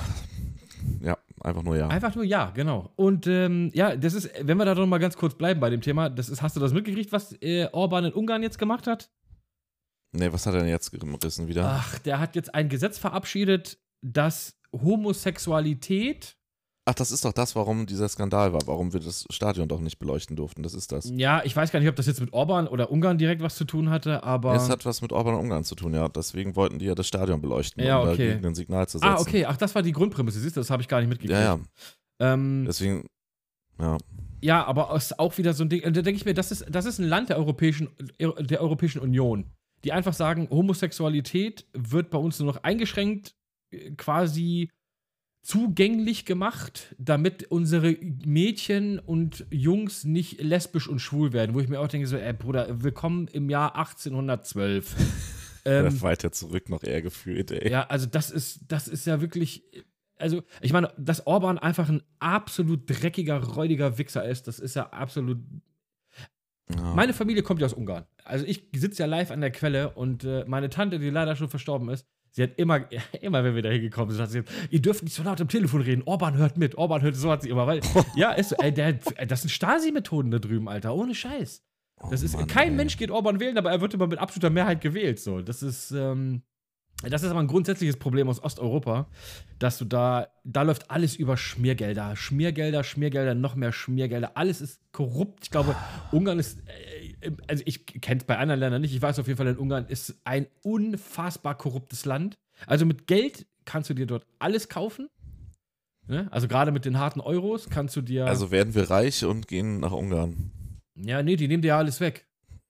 ja, 1.01 1.17
einfach 1.41 1.63
nur 1.63 1.75
ja. 1.75 1.87
Einfach 1.87 2.15
nur 2.15 2.23
ja, 2.23 2.51
genau. 2.51 2.91
Und 2.95 3.27
ähm, 3.27 3.69
ja, 3.73 3.95
das 3.95 4.13
ist, 4.13 4.29
wenn 4.41 4.57
wir 4.57 4.65
da 4.65 4.75
doch 4.75 4.85
mal 4.85 4.97
ganz 4.97 5.17
kurz 5.17 5.35
bleiben 5.35 5.59
bei 5.59 5.69
dem 5.69 5.81
Thema, 5.81 6.09
das 6.09 6.29
ist, 6.29 6.41
hast 6.41 6.55
du 6.55 6.59
das 6.59 6.71
mitgekriegt, 6.73 7.11
was 7.11 7.33
äh, 7.41 7.67
Orban 7.73 8.05
in 8.05 8.13
Ungarn 8.13 8.43
jetzt 8.43 8.59
gemacht 8.59 8.87
hat? 8.87 9.09
Nee, 10.13 10.31
was 10.31 10.45
hat 10.45 10.53
er 10.53 10.61
denn 10.61 10.69
jetzt 10.69 10.91
gerissen 10.91 11.47
wieder? 11.47 11.65
Ach, 11.65 11.99
der 11.99 12.19
hat 12.19 12.35
jetzt 12.35 12.55
ein 12.55 12.69
Gesetz 12.69 12.97
verabschiedet, 12.97 13.77
dass 14.01 14.56
Homosexualität, 14.73 16.37
Ach, 16.89 16.93
das 16.93 17.11
ist 17.11 17.25
doch 17.25 17.33
das, 17.33 17.53
warum 17.53 17.85
dieser 17.85 18.07
Skandal 18.07 18.53
war, 18.53 18.61
warum 18.65 18.93
wir 18.93 19.01
das 19.01 19.25
Stadion 19.29 19.67
doch 19.67 19.81
nicht 19.81 19.99
beleuchten 19.99 20.37
durften. 20.37 20.63
Das 20.63 20.73
ist 20.73 20.93
das. 20.93 21.11
ja, 21.13 21.41
ich 21.43 21.53
weiß 21.53 21.73
gar 21.73 21.81
nicht, 21.81 21.89
ob 21.89 21.97
das 21.97 22.05
jetzt 22.05 22.21
mit 22.21 22.31
Orban 22.31 22.65
oder 22.65 22.89
Ungarn 22.89 23.17
direkt 23.17 23.41
was 23.41 23.55
zu 23.55 23.65
tun 23.65 23.89
hatte, 23.89 24.23
aber. 24.23 24.55
Es 24.55 24.69
hat 24.69 24.85
was 24.85 25.01
mit 25.01 25.11
Orban 25.11 25.33
und 25.33 25.41
Ungarn 25.41 25.65
zu 25.65 25.75
tun, 25.75 25.93
ja. 25.93 26.07
Deswegen 26.07 26.55
wollten 26.55 26.79
die 26.79 26.85
ja 26.85 26.95
das 26.95 27.05
Stadion 27.05 27.41
beleuchten, 27.41 27.83
Ja, 27.83 27.99
um 27.99 28.07
okay. 28.07 28.27
dagegen 28.29 28.47
ein 28.47 28.55
Signal 28.55 28.87
zu 28.87 28.99
setzen. 28.99 29.09
ah, 29.09 29.19
okay, 29.19 29.43
ach, 29.43 29.57
das 29.57 29.75
war 29.75 29.81
die 29.81 29.91
Grundprämisse, 29.91 30.39
siehst 30.39 30.55
du, 30.55 30.61
das 30.61 30.69
habe 30.69 30.81
ich 30.81 30.87
gar 30.87 31.01
nicht 31.01 31.09
mitgekriegt. 31.09 31.37
Ja, 31.37 31.55
ja. 32.21 32.33
Ähm, 32.33 32.63
Deswegen, 32.65 33.05
ja. 33.81 33.97
Ja, 34.39 34.65
aber 34.65 34.95
es 34.95 35.11
ist 35.11 35.19
auch 35.19 35.37
wieder 35.37 35.53
so 35.53 35.65
ein 35.65 35.69
Ding. 35.69 35.81
Da 35.81 35.89
denke 35.89 36.13
ich 36.13 36.23
mir, 36.23 36.33
das 36.33 36.53
ist, 36.53 36.67
das 36.69 36.85
ist 36.85 36.99
ein 36.99 37.05
Land 37.09 37.27
der 37.27 37.37
Europäischen, 37.37 37.89
der 38.17 38.61
Europäischen 38.61 38.99
Union, 38.99 39.51
die 39.83 39.91
einfach 39.91 40.13
sagen, 40.13 40.47
Homosexualität 40.49 41.65
wird 41.73 42.11
bei 42.11 42.17
uns 42.17 42.39
nur 42.39 42.53
noch 42.53 42.63
eingeschränkt, 42.63 43.35
quasi 43.97 44.69
zugänglich 45.47 46.25
gemacht, 46.25 46.93
damit 46.97 47.49
unsere 47.51 47.95
Mädchen 48.25 48.99
und 48.99 49.45
Jungs 49.49 50.03
nicht 50.03 50.41
lesbisch 50.41 50.89
und 50.89 50.99
schwul 50.99 51.31
werden. 51.31 51.55
Wo 51.55 51.61
ich 51.61 51.69
mir 51.69 51.79
auch 51.79 51.87
denke, 51.87 52.05
so, 52.05 52.17
ey 52.17 52.33
Bruder, 52.33 52.83
willkommen 52.83 53.29
im 53.29 53.49
Jahr 53.49 53.77
1812. 53.77 54.95
ähm, 55.65 56.01
weiter 56.01 56.33
zurück 56.33 56.67
noch 56.69 56.83
eher 56.83 57.01
gefühlt, 57.01 57.51
ey. 57.51 57.71
ja, 57.71 57.87
also 57.87 58.07
das 58.07 58.29
ist, 58.29 58.59
das 58.67 58.89
ist 58.89 59.07
ja 59.07 59.21
wirklich. 59.21 59.63
Also, 60.19 60.43
ich 60.61 60.73
meine, 60.73 60.91
dass 60.97 61.27
Orban 61.27 61.59
einfach 61.59 61.87
ein 61.87 62.01
absolut 62.19 62.89
dreckiger, 62.89 63.41
räudiger 63.41 63.97
Wichser 63.99 64.27
ist, 64.27 64.47
das 64.47 64.59
ist 64.59 64.75
ja 64.75 64.89
absolut. 64.89 65.37
Ja. 66.75 66.93
Meine 66.93 67.13
Familie 67.13 67.43
kommt 67.43 67.61
ja 67.61 67.67
aus 67.67 67.73
Ungarn. 67.73 68.05
Also, 68.25 68.43
ich 68.45 68.67
sitze 68.75 69.03
ja 69.03 69.05
live 69.05 69.31
an 69.31 69.39
der 69.39 69.51
Quelle 69.51 69.91
und 69.91 70.25
äh, 70.25 70.43
meine 70.45 70.69
Tante, 70.69 70.99
die 70.99 71.09
leider 71.09 71.37
schon 71.37 71.49
verstorben 71.49 71.87
ist, 71.87 72.05
sie 72.31 72.43
hat 72.43 72.51
immer, 72.57 72.85
immer 73.21 73.43
wenn 73.43 73.55
wir 73.55 73.61
da 73.61 73.69
hingekommen 73.69 74.13
sind, 74.13 74.21
hat 74.21 74.31
sie 74.31 74.41
gesagt: 74.41 74.73
Ihr 74.73 74.81
dürft 74.81 75.03
nicht 75.03 75.13
so 75.13 75.23
laut 75.23 75.41
am 75.41 75.47
Telefon 75.47 75.81
reden. 75.81 76.03
Orban 76.05 76.37
hört 76.37 76.57
mit. 76.57 76.77
Orban 76.77 77.01
hört, 77.01 77.15
so 77.15 77.31
hat 77.31 77.41
sie 77.41 77.49
immer. 77.49 77.67
Weil, 77.67 77.81
ja, 78.15 78.31
ist 78.31 78.49
so, 78.49 78.55
ey, 78.57 78.73
der, 78.73 78.93
das 78.93 79.41
sind 79.41 79.49
Stasi-Methoden 79.49 80.31
da 80.31 80.39
drüben, 80.39 80.67
Alter. 80.69 80.95
Ohne 80.95 81.15
Scheiß. 81.15 81.63
Das 82.11 82.21
Oh 82.21 82.25
ist, 82.25 82.35
Mann, 82.35 82.47
kein 82.47 82.69
ey. 82.69 82.75
Mensch 82.75 82.97
geht 82.97 83.11
Orban 83.11 83.39
wählen, 83.39 83.57
aber 83.57 83.71
er 83.71 83.81
wird 83.81 83.93
immer 83.93 84.07
mit 84.07 84.19
absoluter 84.19 84.49
Mehrheit 84.49 84.81
gewählt. 84.81 85.19
So, 85.19 85.41
das 85.41 85.63
ist, 85.63 85.91
ähm, 85.91 86.43
das 87.03 87.23
ist 87.23 87.29
aber 87.29 87.39
ein 87.39 87.47
grundsätzliches 87.47 87.97
Problem 87.97 88.27
aus 88.27 88.43
Osteuropa, 88.43 89.07
dass 89.59 89.77
du 89.77 89.85
da, 89.85 90.27
da 90.43 90.63
läuft 90.63 90.89
alles 90.89 91.15
über 91.15 91.37
Schmiergelder. 91.37 92.15
Schmiergelder, 92.15 92.83
Schmiergelder, 92.83 93.35
noch 93.35 93.55
mehr 93.55 93.71
Schmiergelder. 93.71 94.35
Alles 94.35 94.61
ist 94.61 94.81
korrupt. 94.91 95.39
Ich 95.43 95.51
glaube, 95.51 95.75
Ungarn 96.11 96.39
ist, 96.39 96.59
äh, 96.67 97.06
also 97.47 97.63
ich 97.65 97.85
kenne 97.85 98.19
es 98.21 98.25
bei 98.25 98.37
anderen 98.37 98.59
Ländern 98.59 98.81
nicht. 98.81 98.93
Ich 98.93 99.01
weiß 99.01 99.19
auf 99.19 99.27
jeden 99.27 99.37
Fall, 99.37 99.47
in 99.47 99.57
Ungarn 99.57 99.87
ist 99.87 100.19
ein 100.23 100.47
unfassbar 100.63 101.57
korruptes 101.57 102.05
Land. 102.05 102.37
Also 102.65 102.85
mit 102.85 103.07
Geld 103.07 103.45
kannst 103.65 103.89
du 103.89 103.93
dir 103.93 104.05
dort 104.05 104.25
alles 104.39 104.69
kaufen. 104.69 105.09
Ne? 106.07 106.27
Also 106.31 106.47
gerade 106.47 106.71
mit 106.71 106.85
den 106.85 106.97
harten 106.97 107.19
Euros 107.19 107.69
kannst 107.69 107.95
du 107.95 108.01
dir. 108.01 108.25
Also 108.25 108.51
werden 108.51 108.75
wir 108.75 108.89
reich 108.89 109.25
und 109.25 109.47
gehen 109.47 109.79
nach 109.79 109.91
Ungarn. 109.91 110.51
ja, 110.95 111.21
nee, 111.21 111.35
die 111.35 111.47
nehmen 111.47 111.61
dir 111.61 111.69
ja 111.69 111.77
alles 111.77 111.99
weg. 111.99 112.27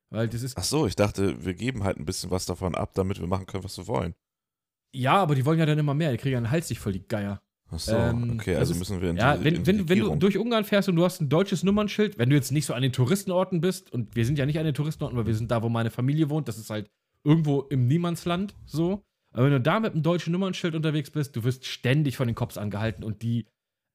Weil 0.09 0.29
das 0.29 0.41
ist. 0.41 0.57
Ach 0.57 0.63
so, 0.63 0.87
ich 0.87 0.95
dachte, 0.95 1.45
wir 1.45 1.53
geben 1.53 1.83
halt 1.83 1.97
ein 1.97 2.05
bisschen 2.05 2.31
was 2.31 2.45
davon 2.45 2.75
ab, 2.75 2.93
damit 2.93 3.19
wir 3.19 3.27
machen 3.27 3.45
können, 3.45 3.63
was 3.63 3.77
wir 3.77 3.87
wollen. 3.87 4.15
Ja, 4.93 5.15
aber 5.15 5.35
die 5.35 5.45
wollen 5.45 5.59
ja 5.59 5.65
dann 5.65 5.77
immer 5.77 5.93
mehr. 5.93 6.11
Die 6.11 6.17
kriegen 6.17 6.33
ja 6.33 6.37
einen 6.37 6.49
Hals 6.49 6.69
sich 6.69 6.79
voll 6.79 6.93
die 6.93 7.07
Geier. 7.07 7.41
Ach 7.69 7.79
so, 7.79 7.91
Ähm, 7.95 8.37
okay, 8.39 8.55
also 8.55 8.71
ist- 8.71 8.79
müssen 8.79 9.01
wir 9.01 9.09
in 9.09 9.17
Ja, 9.17 9.43
wenn, 9.43 9.55
in 9.55 9.63
die 9.63 9.67
wenn, 9.67 9.89
wenn 9.89 9.99
du 9.99 10.15
durch 10.15 10.37
Ungarn 10.37 10.63
fährst 10.63 10.87
und 10.89 10.95
du 10.95 11.03
hast 11.03 11.19
ein 11.21 11.29
deutsches 11.29 11.63
Nummernschild, 11.63 12.17
wenn 12.17 12.29
du 12.29 12.35
jetzt 12.35 12.51
nicht 12.51 12.65
so 12.65 12.73
an 12.73 12.81
den 12.81 12.93
Touristenorten 12.93 13.59
bist, 13.61 13.91
und 13.91 14.15
wir 14.15 14.25
sind 14.25 14.37
ja 14.39 14.45
nicht 14.45 14.57
an 14.59 14.65
den 14.65 14.73
Touristenorten, 14.73 15.17
weil 15.17 15.25
wir 15.27 15.35
sind 15.35 15.51
da, 15.51 15.61
wo 15.63 15.69
meine 15.69 15.89
Familie 15.91 16.29
wohnt, 16.29 16.47
das 16.47 16.57
ist 16.57 16.69
halt 16.69 16.87
irgendwo 17.25 17.61
im 17.63 17.87
Niemandsland 17.87 18.55
so. 18.65 19.01
Aber 19.33 19.45
wenn 19.45 19.51
du 19.51 19.59
da 19.61 19.79
mit 19.81 19.93
einem 19.93 20.03
deutschen 20.03 20.31
Nummernschild 20.31 20.75
unterwegs 20.75 21.11
bist, 21.11 21.35
du 21.35 21.43
wirst 21.43 21.65
ständig 21.65 22.15
von 22.15 22.27
den 22.27 22.35
Cops 22.35 22.57
angehalten 22.57 23.03
und 23.03 23.21
die 23.21 23.45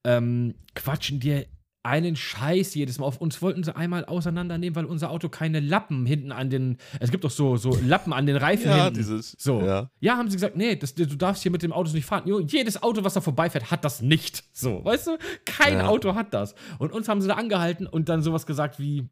ähm, 0.07 0.55
quatschen 0.75 1.19
dir 1.21 1.47
einen 1.85 2.15
Scheiß 2.17 2.75
jedes 2.75 2.99
Mal 2.99 3.07
auf. 3.07 3.19
Uns 3.21 3.43
wollten 3.43 3.65
sie 3.65 3.75
einmal 3.75 4.05
auseinandernehmen, 4.05 4.77
weil 4.77 4.85
unser 4.85 5.11
Auto 5.11 5.29
keine 5.29 5.61
Lappen 5.61 6.07
hinten 6.07 6.31
an 6.33 6.49
den. 6.51 6.79
Es 7.01 7.11
gibt 7.11 7.25
doch 7.25 7.31
so, 7.31 7.57
so 7.57 7.77
Lappen 7.85 8.13
an 8.13 8.27
den 8.27 8.37
Reifen 8.37 8.67
ja, 8.69 8.85
hinten. 8.85 8.99
dieses. 8.99 9.35
So. 9.39 9.61
Ja. 9.63 9.91
Ja, 10.01 10.17
haben 10.17 10.31
sie 10.31 10.37
gesagt, 10.37 10.57
nee, 10.57 10.77
das, 10.77 10.95
du 10.95 11.07
darfst 11.07 11.43
hier 11.43 11.51
mit 11.51 11.63
dem 11.63 11.73
Auto 11.73 11.91
nicht 11.93 12.07
fahren. 12.07 12.23
Jo, 12.27 12.41
jedes 12.41 12.83
Auto, 12.83 13.03
was 13.05 13.15
da 13.15 13.21
vorbeifährt, 13.21 13.71
hat 13.71 13.85
das 13.85 14.01
nicht. 14.03 14.45
So, 14.53 14.85
weißt 14.85 15.09
du? 15.09 15.19
Kein 15.45 15.79
Ja. 15.79 15.87
Auto 15.89 16.15
hat 16.15 16.33
das. 16.35 16.55
Und 16.79 16.93
uns 16.93 17.09
haben 17.09 17.21
sie 17.21 17.29
da 17.29 17.35
angehalten 17.35 17.87
und 17.87 18.09
dann 18.09 18.23
sowas 18.23 18.47
gesagt 18.47 18.79
wie, 18.79 19.09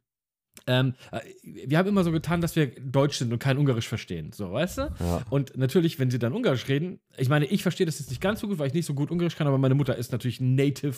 ähm, 0.67 0.95
äh, 1.11 1.21
wir 1.67 1.79
haben 1.79 1.89
immer 1.89 2.05
so 2.05 2.13
getan, 2.13 2.41
dass 2.41 2.55
wir 2.57 2.69
Deutsch 2.81 3.17
sind 3.17 3.33
und 3.33 3.39
kein 3.39 3.59
Ungarisch 3.59 3.89
verstehen. 3.89 4.33
So, 4.33 4.53
weißt 4.53 4.79
du? 4.79 4.83
Ja. 5.01 5.23
Und 5.31 5.57
natürlich, 5.57 5.99
wenn 5.99 6.11
sie 6.11 6.19
dann 6.19 6.33
Ungarisch 6.33 6.69
reden, 6.69 7.01
ich 7.17 7.29
meine, 7.29 7.47
ich 7.47 7.63
verstehe 7.63 7.87
das 7.87 7.99
jetzt 7.99 8.11
nicht 8.11 8.21
ganz 8.21 8.41
so 8.41 8.49
gut, 8.49 8.59
weil 8.59 8.67
ich 8.69 8.75
nicht 8.75 8.87
so 8.87 8.95
gut 8.95 9.11
Ungarisch 9.11 9.37
kann, 9.37 9.47
aber 9.47 9.59
meine 9.59 9.75
Mutter 9.75 9.97
ist 9.97 10.13
natürlich 10.13 10.41
Native 10.41 10.95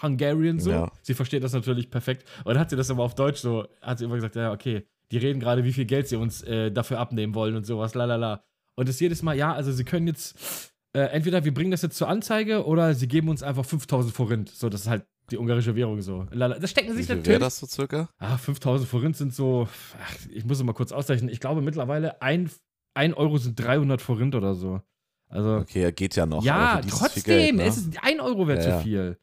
Hungarian 0.00 0.58
so. 0.58 0.70
Ja. 0.70 0.92
Sie 1.02 1.14
versteht 1.14 1.42
das 1.44 1.52
natürlich 1.52 1.90
perfekt. 1.90 2.26
Und 2.44 2.54
dann 2.54 2.58
hat 2.58 2.70
sie 2.70 2.76
das 2.76 2.90
aber 2.90 3.02
auf 3.02 3.14
Deutsch 3.14 3.40
so, 3.40 3.66
hat 3.80 3.98
sie 3.98 4.04
immer 4.04 4.14
gesagt, 4.14 4.36
ja, 4.36 4.52
okay, 4.52 4.86
die 5.10 5.18
reden 5.18 5.40
gerade, 5.40 5.64
wie 5.64 5.72
viel 5.72 5.84
Geld 5.84 6.08
sie 6.08 6.16
uns 6.16 6.42
äh, 6.42 6.70
dafür 6.70 6.98
abnehmen 6.98 7.34
wollen 7.34 7.56
und 7.56 7.66
sowas, 7.66 7.94
lalala. 7.94 8.44
Und 8.76 8.88
das 8.88 8.98
jedes 9.00 9.22
Mal, 9.22 9.36
ja, 9.36 9.52
also 9.52 9.70
sie 9.70 9.84
können 9.84 10.06
jetzt, 10.06 10.72
äh, 10.96 11.00
entweder 11.00 11.44
wir 11.44 11.52
bringen 11.52 11.70
das 11.70 11.82
jetzt 11.82 11.96
zur 11.98 12.08
Anzeige 12.08 12.64
oder 12.64 12.94
sie 12.94 13.08
geben 13.08 13.28
uns 13.28 13.42
einfach 13.42 13.64
5000 13.66 14.14
Forint. 14.14 14.48
So, 14.48 14.70
das 14.70 14.82
ist 14.82 14.88
halt 14.88 15.04
die 15.30 15.36
ungarische 15.36 15.76
Währung 15.76 16.00
so. 16.00 16.26
Lala. 16.30 16.58
Das 16.58 16.70
stecken 16.70 16.92
Wie 16.92 16.96
sich 16.96 17.06
viel 17.06 17.16
natürlich. 17.16 17.28
wäre 17.40 17.40
das 17.40 17.58
so 17.58 17.66
circa? 17.66 18.08
Ah, 18.18 18.38
5000 18.38 18.88
Forint 18.88 19.16
sind 19.16 19.34
so, 19.34 19.68
ach, 20.02 20.16
ich 20.30 20.44
muss 20.46 20.56
es 20.58 20.64
mal 20.64 20.72
kurz 20.72 20.92
ausrechnen. 20.92 21.28
Ich 21.30 21.40
glaube 21.40 21.60
mittlerweile 21.60 22.20
ein, 22.22 22.50
ein 22.94 23.12
Euro 23.12 23.36
sind 23.36 23.56
300 23.60 24.00
Forint 24.00 24.34
oder 24.34 24.54
so. 24.54 24.80
Also, 25.28 25.56
Okay, 25.58 25.82
er 25.82 25.92
geht 25.92 26.16
ja 26.16 26.26
noch. 26.26 26.42
ja, 26.44 26.80
trotzdem, 26.88 27.10
viel 27.10 27.22
Geld, 27.22 27.54
ne? 27.56 27.64
es 27.64 27.76
ist 27.78 27.98
ein 28.02 28.20
Euro 28.20 28.48
wäre 28.48 28.58
Ja, 28.58 28.82
zu 28.82 28.88
ja. 28.88 29.14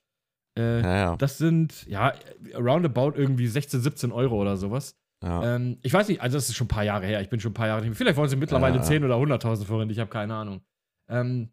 Äh, 0.59 0.81
Ja, 0.81 0.95
ja. 0.97 1.15
Das 1.17 1.37
sind, 1.37 1.85
ja, 1.87 2.13
roundabout 2.55 3.13
irgendwie 3.15 3.47
16, 3.47 3.79
17 3.81 4.11
Euro 4.11 4.39
oder 4.41 4.57
sowas. 4.57 4.95
ja. 5.23 5.55
Ähm, 5.55 5.77
ich 5.81 5.93
weiß 5.93 6.07
nicht, 6.09 6.21
also 6.21 6.37
das 6.37 6.49
ist 6.49 6.55
schon 6.55 6.65
ein 6.65 6.69
paar 6.69 6.83
Jahre 6.83 7.05
her. 7.05 7.21
Ich 7.21 7.29
bin 7.29 7.39
schon 7.39 7.51
ein 7.51 7.55
paar 7.55 7.67
Jahre 7.67 7.81
nicht 7.81 7.89
mehr. 7.89 7.95
Vielleicht 7.95 8.17
wollen 8.17 8.29
sie 8.29 8.35
mittlerweile 8.35 8.77
Ja. 8.77 8.83
10 8.83 9.03
oder 9.03 9.15
100.000 9.17 9.65
Forint, 9.65 9.91
ich 9.91 9.99
habe 9.99 10.09
keine 10.09 10.35
Ahnung. 10.35 10.61
Ähm, 11.09 11.49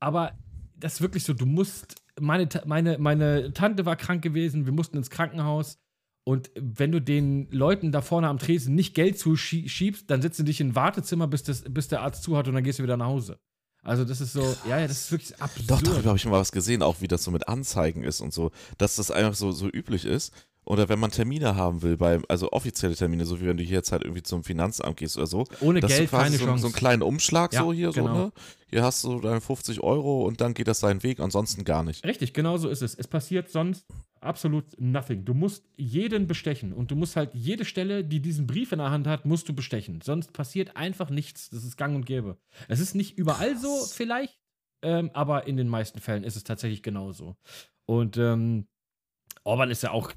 aber 0.00 0.32
das 0.76 0.94
ist 0.94 1.00
wirklich 1.00 1.24
so, 1.24 1.34
du 1.34 1.46
musst, 1.46 1.96
meine, 2.20 2.48
meine, 2.66 2.98
meine 2.98 3.52
Tante 3.52 3.84
war 3.86 3.96
krank 3.96 4.22
gewesen, 4.22 4.66
wir 4.66 4.72
mussten 4.72 4.96
ins 4.96 5.10
Krankenhaus. 5.10 5.78
Und 6.24 6.50
wenn 6.54 6.92
du 6.92 7.00
den 7.00 7.50
Leuten 7.50 7.90
da 7.90 8.02
vorne 8.02 8.28
am 8.28 8.38
Tresen 8.38 8.74
nicht 8.74 8.94
Geld 8.94 9.18
zuschiebst, 9.18 10.10
dann 10.10 10.20
setzen 10.20 10.44
dich 10.44 10.60
in 10.60 10.68
ein 10.68 10.74
Wartezimmer, 10.74 11.26
bis, 11.26 11.42
das, 11.42 11.62
bis 11.62 11.88
der 11.88 12.02
Arzt 12.02 12.22
zu 12.22 12.36
hat 12.36 12.46
und 12.48 12.54
dann 12.54 12.62
gehst 12.64 12.78
du 12.78 12.82
wieder 12.82 12.98
nach 12.98 13.06
Hause. 13.06 13.38
Also 13.82 14.04
das 14.04 14.20
ist 14.20 14.32
so, 14.32 14.42
ja, 14.66 14.78
ja, 14.78 14.86
das 14.86 14.98
ist 15.02 15.12
wirklich 15.12 15.40
absurd. 15.40 15.70
Doch, 15.70 15.82
darüber 15.82 16.08
habe 16.08 16.18
ich 16.18 16.24
mal 16.26 16.32
was 16.32 16.52
gesehen, 16.52 16.82
auch 16.82 17.00
wie 17.00 17.08
das 17.08 17.24
so 17.24 17.30
mit 17.30 17.48
Anzeigen 17.48 18.02
ist 18.02 18.20
und 18.20 18.32
so, 18.32 18.50
dass 18.76 18.96
das 18.96 19.10
einfach 19.10 19.34
so, 19.34 19.52
so 19.52 19.68
üblich 19.68 20.04
ist. 20.04 20.32
Oder 20.68 20.90
wenn 20.90 20.98
man 20.98 21.10
Termine 21.10 21.56
haben 21.56 21.80
will, 21.80 21.96
bei, 21.96 22.20
also 22.28 22.52
offizielle 22.52 22.94
Termine, 22.94 23.24
so 23.24 23.40
wie 23.40 23.46
wenn 23.46 23.56
du 23.56 23.62
hier 23.64 23.76
jetzt 23.76 23.90
halt 23.90 24.02
irgendwie 24.02 24.22
zum 24.22 24.44
Finanzamt 24.44 24.98
gehst 24.98 25.16
oder 25.16 25.26
so. 25.26 25.46
Ohne 25.60 25.80
dass 25.80 25.90
Geld 25.90 26.02
du 26.02 26.08
quasi 26.08 26.24
keine 26.24 26.36
so, 26.36 26.44
Chance. 26.44 26.60
so 26.60 26.66
einen 26.68 26.74
kleinen 26.74 27.02
Umschlag 27.02 27.54
Ja, 27.54 27.62
so 27.62 27.72
hier, 27.72 27.90
genau. 27.90 28.14
so, 28.14 28.20
ne? 28.26 28.32
Hier 28.68 28.82
hast 28.82 29.02
du 29.02 29.18
deine 29.20 29.40
50 29.40 29.82
Euro 29.82 30.26
und 30.26 30.42
dann 30.42 30.52
geht 30.52 30.68
das 30.68 30.80
seinen 30.80 31.02
Weg, 31.02 31.20
ansonsten 31.20 31.64
gar 31.64 31.84
nicht. 31.84 32.04
Richtig, 32.04 32.34
genau 32.34 32.58
so 32.58 32.68
ist 32.68 32.82
es. 32.82 32.94
Es 32.94 33.08
passiert 33.08 33.48
sonst 33.48 33.86
absolut 34.20 34.78
nothing. 34.78 35.24
Du 35.24 35.32
musst 35.32 35.64
jeden 35.76 36.26
bestechen 36.26 36.74
und 36.74 36.90
du 36.90 36.96
musst 36.96 37.16
halt 37.16 37.34
jede 37.34 37.64
Stelle, 37.64 38.04
die 38.04 38.20
diesen 38.20 38.46
Brief 38.46 38.70
in 38.72 38.78
der 38.78 38.90
Hand 38.90 39.06
hat, 39.06 39.24
musst 39.24 39.48
du 39.48 39.54
bestechen. 39.54 40.02
Sonst 40.02 40.34
passiert 40.34 40.76
einfach 40.76 41.08
nichts. 41.08 41.48
Das 41.48 41.64
ist 41.64 41.78
gang 41.78 41.96
und 41.96 42.04
gäbe. 42.04 42.36
Es 42.68 42.80
ist 42.80 42.94
nicht 42.94 43.16
überall 43.16 43.56
so, 43.56 43.74
Krass. 43.78 43.94
vielleicht, 43.94 44.38
ähm, 44.82 45.10
aber 45.14 45.46
in 45.46 45.56
den 45.56 45.68
meisten 45.68 45.98
Fällen 46.00 46.24
ist 46.24 46.36
es 46.36 46.44
tatsächlich 46.44 46.82
genauso. 46.82 47.36
Und 47.86 48.18
ähm, 48.18 48.66
Orban 49.44 49.70
ist 49.70 49.82
ja 49.82 49.92
auch. 49.92 50.12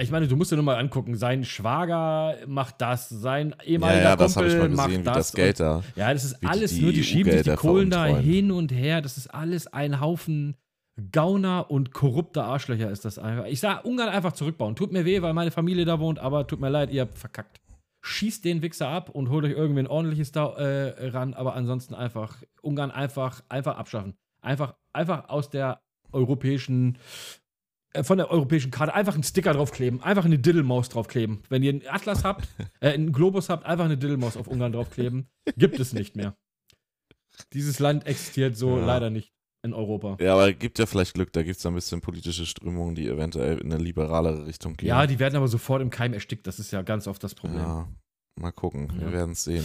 Ich 0.00 0.10
meine, 0.10 0.28
du 0.28 0.36
musst 0.36 0.52
dir 0.52 0.56
nur 0.56 0.64
mal 0.64 0.76
angucken, 0.76 1.16
sein 1.16 1.44
Schwager 1.44 2.36
macht 2.46 2.80
das, 2.80 3.08
sein 3.08 3.54
Ja, 3.58 3.64
ehemaliger 3.64 4.02
ja, 4.02 4.16
das 4.16 4.36
habe 4.36 4.46
ich 4.46 4.52
Kumpel 4.52 4.68
mal 4.70 4.76
macht 4.76 4.86
gesehen, 4.88 5.00
wie 5.02 5.04
das. 5.04 5.16
das 5.16 5.32
Geld 5.32 5.60
da. 5.60 5.82
ja, 5.96 6.12
das 6.12 6.24
ist 6.24 6.36
alles 6.46 6.74
die 6.74 6.82
nur, 6.82 6.92
die 6.92 7.02
schieben 7.02 7.32
sich 7.32 7.42
die 7.42 7.54
Kohlen 7.54 7.90
da 7.90 8.06
hin 8.06 8.50
und 8.50 8.72
her. 8.72 9.02
Das 9.02 9.16
ist 9.16 9.28
alles 9.28 9.66
ein 9.66 10.00
Haufen 10.00 10.56
Gauner 11.12 11.70
und 11.70 11.92
korrupter 11.92 12.44
Arschlöcher 12.44 12.90
ist 12.90 13.04
das 13.04 13.18
einfach. 13.18 13.46
Ich 13.46 13.60
sag 13.60 13.84
Ungarn 13.84 14.08
einfach 14.08 14.32
zurückbauen. 14.32 14.76
Tut 14.76 14.92
mir 14.92 15.04
weh, 15.04 15.22
weil 15.22 15.32
meine 15.32 15.50
Familie 15.50 15.84
da 15.84 15.98
wohnt, 15.98 16.18
aber 16.18 16.46
tut 16.46 16.60
mir 16.60 16.68
leid, 16.68 16.90
ihr 16.90 17.02
habt 17.02 17.18
verkackt. 17.18 17.60
Schießt 18.02 18.44
den 18.44 18.62
Wichser 18.62 18.88
ab 18.88 19.10
und 19.10 19.28
holt 19.28 19.44
euch 19.44 19.52
irgendwie 19.52 19.80
ein 19.80 19.86
ordentliches 19.86 20.32
da 20.32 20.52
äh, 20.54 21.08
ran, 21.08 21.34
aber 21.34 21.54
ansonsten 21.54 21.94
einfach 21.94 22.42
Ungarn 22.62 22.90
einfach, 22.90 23.42
einfach 23.48 23.76
abschaffen. 23.76 24.14
Einfach, 24.42 24.74
einfach 24.92 25.28
aus 25.28 25.50
der 25.50 25.80
europäischen, 26.12 26.98
von 28.02 28.18
der 28.18 28.30
europäischen 28.30 28.70
Karte 28.70 28.94
einfach 28.94 29.14
einen 29.14 29.22
Sticker 29.24 29.52
draufkleben, 29.52 30.02
einfach 30.02 30.24
eine 30.24 30.38
Diddelmaus 30.38 30.88
draufkleben. 30.88 31.42
Wenn 31.48 31.62
ihr 31.62 31.70
einen 31.70 31.82
Atlas 31.88 32.24
habt, 32.24 32.48
äh, 32.80 32.90
einen 32.92 33.12
Globus 33.12 33.48
habt, 33.48 33.66
einfach 33.66 33.84
eine 33.84 33.98
Diddelmaus 33.98 34.36
auf 34.36 34.46
Ungarn 34.46 34.72
draufkleben. 34.72 35.28
Gibt 35.56 35.80
es 35.80 35.92
nicht 35.92 36.16
mehr. 36.16 36.36
Dieses 37.52 37.78
Land 37.78 38.06
existiert 38.06 38.56
so 38.56 38.78
Ja. 38.78 38.84
leider 38.86 39.10
nicht 39.10 39.32
in 39.62 39.74
Europa. 39.74 40.16
Ja, 40.20 40.34
aber 40.34 40.52
gibt 40.52 40.78
ja 40.78 40.86
vielleicht 40.86 41.14
Glück, 41.14 41.32
da 41.32 41.42
gibt 41.42 41.56
es 41.58 41.66
ein 41.66 41.74
bisschen 41.74 42.00
politische 42.00 42.46
Strömungen, 42.46 42.94
die 42.94 43.06
eventuell 43.08 43.58
in 43.58 43.72
eine 43.72 43.82
liberalere 43.82 44.46
Richtung 44.46 44.74
gehen. 44.74 44.88
Ja, 44.88 45.06
die 45.06 45.18
werden 45.18 45.36
aber 45.36 45.48
sofort 45.48 45.82
im 45.82 45.90
Keim 45.90 46.12
erstickt. 46.14 46.46
Das 46.46 46.58
ist 46.58 46.70
ja 46.70 46.82
ganz 46.82 47.06
oft 47.06 47.22
das 47.22 47.34
Problem. 47.34 47.58
Ja. 47.60 47.66
Ja, 47.80 47.88
mal 48.40 48.52
gucken, 48.52 48.90
wir 48.96 49.08
Ja. 49.08 49.12
werden 49.12 49.32
es 49.32 49.44
sehen. 49.44 49.64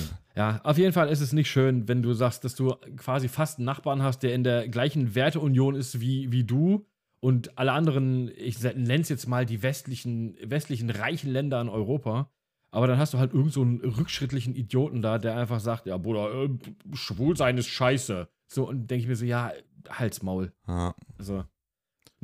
auf 0.63 0.77
jeden 0.77 0.91
Fall 0.91 1.09
ist 1.09 1.21
es 1.21 1.31
nicht 1.31 1.49
schön, 1.49 1.87
wenn 1.87 2.01
du 2.01 2.13
sagst, 2.13 2.43
dass 2.43 2.55
du 2.55 2.75
quasi 2.97 3.29
fast 3.29 3.59
einen 3.59 3.65
Nachbarn 3.65 4.01
hast, 4.03 4.19
der 4.23 4.33
in 4.33 4.43
der 4.43 4.67
gleichen 4.67 5.15
Werteunion 5.15 5.75
ist 5.75 6.01
wie, 6.01 6.31
wie 6.31 6.43
du 6.43 6.85
und 7.19 7.57
alle 7.57 7.71
anderen, 7.71 8.31
ich 8.35 8.61
nenne 8.61 9.01
es 9.01 9.09
jetzt 9.09 9.27
mal 9.27 9.45
die 9.45 9.63
westlichen, 9.63 10.37
westlichen 10.41 10.89
reichen 10.89 11.31
Länder 11.31 11.59
in 11.61 11.69
Europa. 11.69 12.29
Aber 12.71 12.87
dann 12.87 12.97
hast 12.97 13.13
du 13.13 13.19
halt 13.19 13.33
irgend 13.33 13.53
so 13.53 13.61
einen 13.61 13.79
rückschrittlichen 13.79 14.53
Idioten 14.53 15.01
da, 15.01 15.17
der 15.17 15.37
einfach 15.37 15.61
sagt, 15.61 15.85
ja, 15.85 15.97
Bruder, 15.97 16.43
äh, 16.43 16.49
Schwulsein 16.93 17.57
ist 17.57 17.69
scheiße. 17.69 18.27
So, 18.47 18.67
und 18.67 18.91
denke 18.91 19.03
ich 19.03 19.07
mir 19.07 19.15
so, 19.15 19.25
ja, 19.25 19.53
halt's 19.89 20.21
Maul. 20.21 20.51
Ja. 20.67 20.93
Also, 21.17 21.45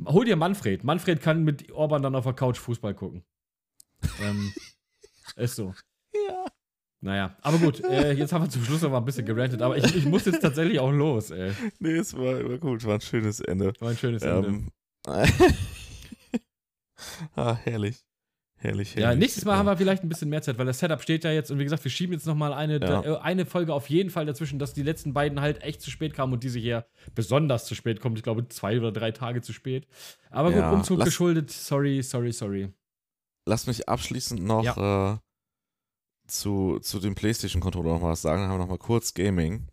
hol 0.04 0.24
dir 0.24 0.36
Manfred. 0.36 0.84
Manfred 0.84 1.22
kann 1.22 1.42
mit 1.42 1.72
Orban 1.72 2.02
dann 2.02 2.14
auf 2.14 2.24
der 2.24 2.34
Couch 2.34 2.58
Fußball 2.58 2.94
gucken. 2.94 3.24
ähm, 4.20 4.52
ist 5.36 5.56
so. 5.56 5.74
ja. 6.28 6.44
Naja, 7.00 7.36
aber 7.40 7.58
gut, 7.58 7.82
äh, 7.84 8.12
jetzt 8.12 8.32
haben 8.32 8.44
wir 8.44 8.50
zum 8.50 8.62
Schluss 8.62 8.82
noch 8.82 8.90
mal 8.90 8.98
ein 8.98 9.04
bisschen 9.04 9.26
gerantet, 9.26 9.60
aber 9.60 9.76
ich, 9.76 9.96
ich 9.96 10.04
muss 10.04 10.24
jetzt 10.24 10.40
tatsächlich 10.40 10.78
auch 10.78 10.92
los, 10.92 11.32
ey. 11.32 11.50
Nee, 11.80 11.96
es 11.96 12.14
war, 12.14 12.48
war 12.48 12.58
gut, 12.58 12.84
war 12.84 12.94
ein 12.94 13.00
schönes 13.00 13.40
Ende. 13.40 13.72
War 13.80 13.90
ein 13.90 13.96
schönes 13.96 14.22
Ende. 14.22 14.66
Ah, 17.34 17.54
herrlich. 17.64 18.04
Herrlich, 18.56 18.94
herrlich. 18.94 18.94
Ja, 19.10 19.14
nächstes 19.16 19.44
Mal 19.44 19.56
haben 19.56 19.66
wir 19.66 19.76
vielleicht 19.76 20.04
ein 20.04 20.08
bisschen 20.08 20.28
mehr 20.28 20.40
Zeit, 20.40 20.56
weil 20.56 20.66
das 20.66 20.78
Setup 20.78 21.02
steht 21.02 21.24
ja 21.24 21.32
jetzt 21.32 21.50
und 21.50 21.58
wie 21.58 21.64
gesagt, 21.64 21.82
wir 21.82 21.90
schieben 21.90 22.12
jetzt 22.12 22.26
noch 22.26 22.36
mal 22.36 22.52
eine, 22.52 22.78
Ja. 22.78 23.02
äh, 23.02 23.18
eine 23.18 23.44
Folge 23.44 23.74
auf 23.74 23.90
jeden 23.90 24.10
Fall 24.10 24.24
dazwischen, 24.24 24.60
dass 24.60 24.72
die 24.72 24.84
letzten 24.84 25.12
beiden 25.12 25.40
halt 25.40 25.62
echt 25.62 25.80
zu 25.82 25.90
spät 25.90 26.14
kamen 26.14 26.32
und 26.32 26.44
diese 26.44 26.60
hier 26.60 26.86
besonders 27.16 27.64
zu 27.64 27.74
spät 27.74 28.00
kommt. 28.00 28.18
Ich 28.18 28.22
glaube, 28.22 28.46
zwei 28.48 28.78
oder 28.78 28.92
drei 28.92 29.10
Tage 29.10 29.40
zu 29.42 29.52
spät. 29.52 29.88
Aber 30.30 30.50
gut, 30.50 30.60
Ja, 30.60 30.70
Umzug 30.70 30.98
lass- 30.98 31.06
geschuldet. 31.06 31.50
Sorry, 31.50 32.02
sorry, 32.02 32.30
sorry. 32.30 32.72
Lass 33.46 33.66
mich 33.66 33.88
abschließend 33.88 34.40
noch 34.44 34.76
äh, 34.76 35.18
zu, 36.28 36.78
zu 36.78 37.00
dem 37.00 37.16
PlayStation-Controller 37.16 37.94
noch 37.94 38.02
was 38.02 38.22
sagen. 38.22 38.42
Dann 38.42 38.50
haben 38.50 38.58
wir 38.60 38.64
noch 38.64 38.70
mal 38.70 38.78
kurz 38.78 39.12
Gaming 39.12 39.66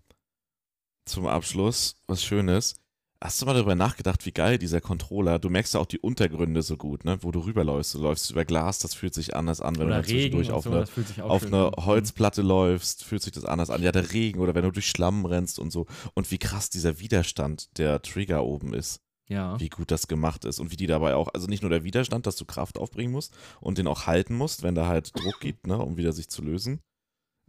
zum 1.06 1.28
Abschluss. 1.28 2.02
Was 2.08 2.24
Schönes. 2.24 2.79
Hast 3.22 3.42
du 3.42 3.46
mal 3.46 3.54
darüber 3.54 3.76
nachgedacht, 3.76 4.26
wie 4.26 4.32
geil 4.32 4.58
dieser 4.58 4.80
Controller, 4.80 5.40
du 5.40 5.50
merkst 5.50 5.74
ja 5.74 5.82
auch 5.82 5.86
die 5.86 6.00
Untergründe 6.00 6.62
so 6.62 6.78
gut, 6.78 7.04
ne, 7.04 7.18
wo 7.22 7.32
du 7.32 7.40
rüberläufst. 7.42 7.94
Du 7.94 8.00
läufst 8.00 8.32
über 8.32 8.46
Glas, 8.46 8.80
das 8.80 8.94
fühlt 8.94 9.14
sich 9.14 9.36
anders 9.36 9.60
an, 9.60 9.76
wenn 9.76 9.88
Oder 9.88 9.96
du 9.98 10.02
dann 10.02 10.10
zwischendurch 10.10 10.52
auf 10.52 10.64
so, 10.64 10.72
eine, 10.72 10.86
auf 11.24 11.46
eine 11.46 11.78
an. 11.78 11.86
Holzplatte 11.86 12.42
läufst, 12.42 13.04
fühlt 13.04 13.22
sich 13.22 13.34
das 13.34 13.44
anders 13.44 13.72
an. 13.72 13.84
Ja, 13.84 13.92
der 13.92 14.14
Regen 14.14 14.40
oder 14.40 14.56
wenn 14.56 14.64
du 14.64 14.72
durch 14.72 14.88
Schlamm 14.88 15.26
rennst 15.26 15.60
und 15.60 15.70
so. 15.70 15.86
Und 16.14 16.32
wie 16.32 16.38
krass 16.38 16.70
dieser 16.70 17.00
Widerstand 17.00 17.78
der 17.78 18.02
Trigger 18.02 18.46
oben 18.46 18.74
ist. 18.74 19.02
Ja. 19.28 19.60
Wie 19.60 19.70
gut 19.70 19.92
das 19.92 20.08
gemacht 20.08 20.46
ist 20.46 20.60
und 20.60 20.72
wie 20.72 20.78
die 20.78 20.88
dabei 20.88 21.14
auch, 21.14 21.28
also 21.34 21.48
nicht 21.48 21.62
nur 21.62 21.70
der 21.70 21.84
Widerstand, 21.84 22.26
dass 22.26 22.38
du 22.38 22.46
Kraft 22.46 22.80
aufbringen 22.80 23.12
musst 23.12 23.38
und 23.60 23.78
den 23.78 23.88
auch 23.88 24.08
halten 24.08 24.36
musst, 24.36 24.64
wenn 24.64 24.76
da 24.76 24.88
halt 24.88 25.16
Druck 25.16 25.40
gibt, 25.42 25.68
ne, 25.68 25.78
um 25.78 25.98
wieder 25.98 26.14
sich 26.14 26.30
zu 26.30 26.42
lösen, 26.42 26.80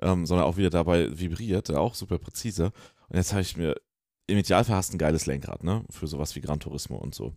ähm, 0.02 0.26
sondern 0.26 0.46
auch 0.46 0.58
wieder 0.58 0.68
dabei 0.68 1.18
vibriert, 1.18 1.68
der 1.68 1.80
auch 1.80 1.94
super 1.94 2.18
präzise. 2.18 2.72
Und 3.08 3.16
jetzt 3.16 3.32
habe 3.32 3.42
ich 3.42 3.56
mir, 3.56 3.76
im 4.30 4.38
Idealfall 4.38 4.76
hast 4.76 4.92
du 4.92 4.96
ein 4.96 4.98
geiles 4.98 5.26
Lenkrad, 5.26 5.64
ne, 5.64 5.84
für 5.90 6.06
sowas 6.06 6.34
wie 6.36 6.40
Gran 6.40 6.60
Turismo 6.60 6.96
und 6.96 7.14
so. 7.14 7.34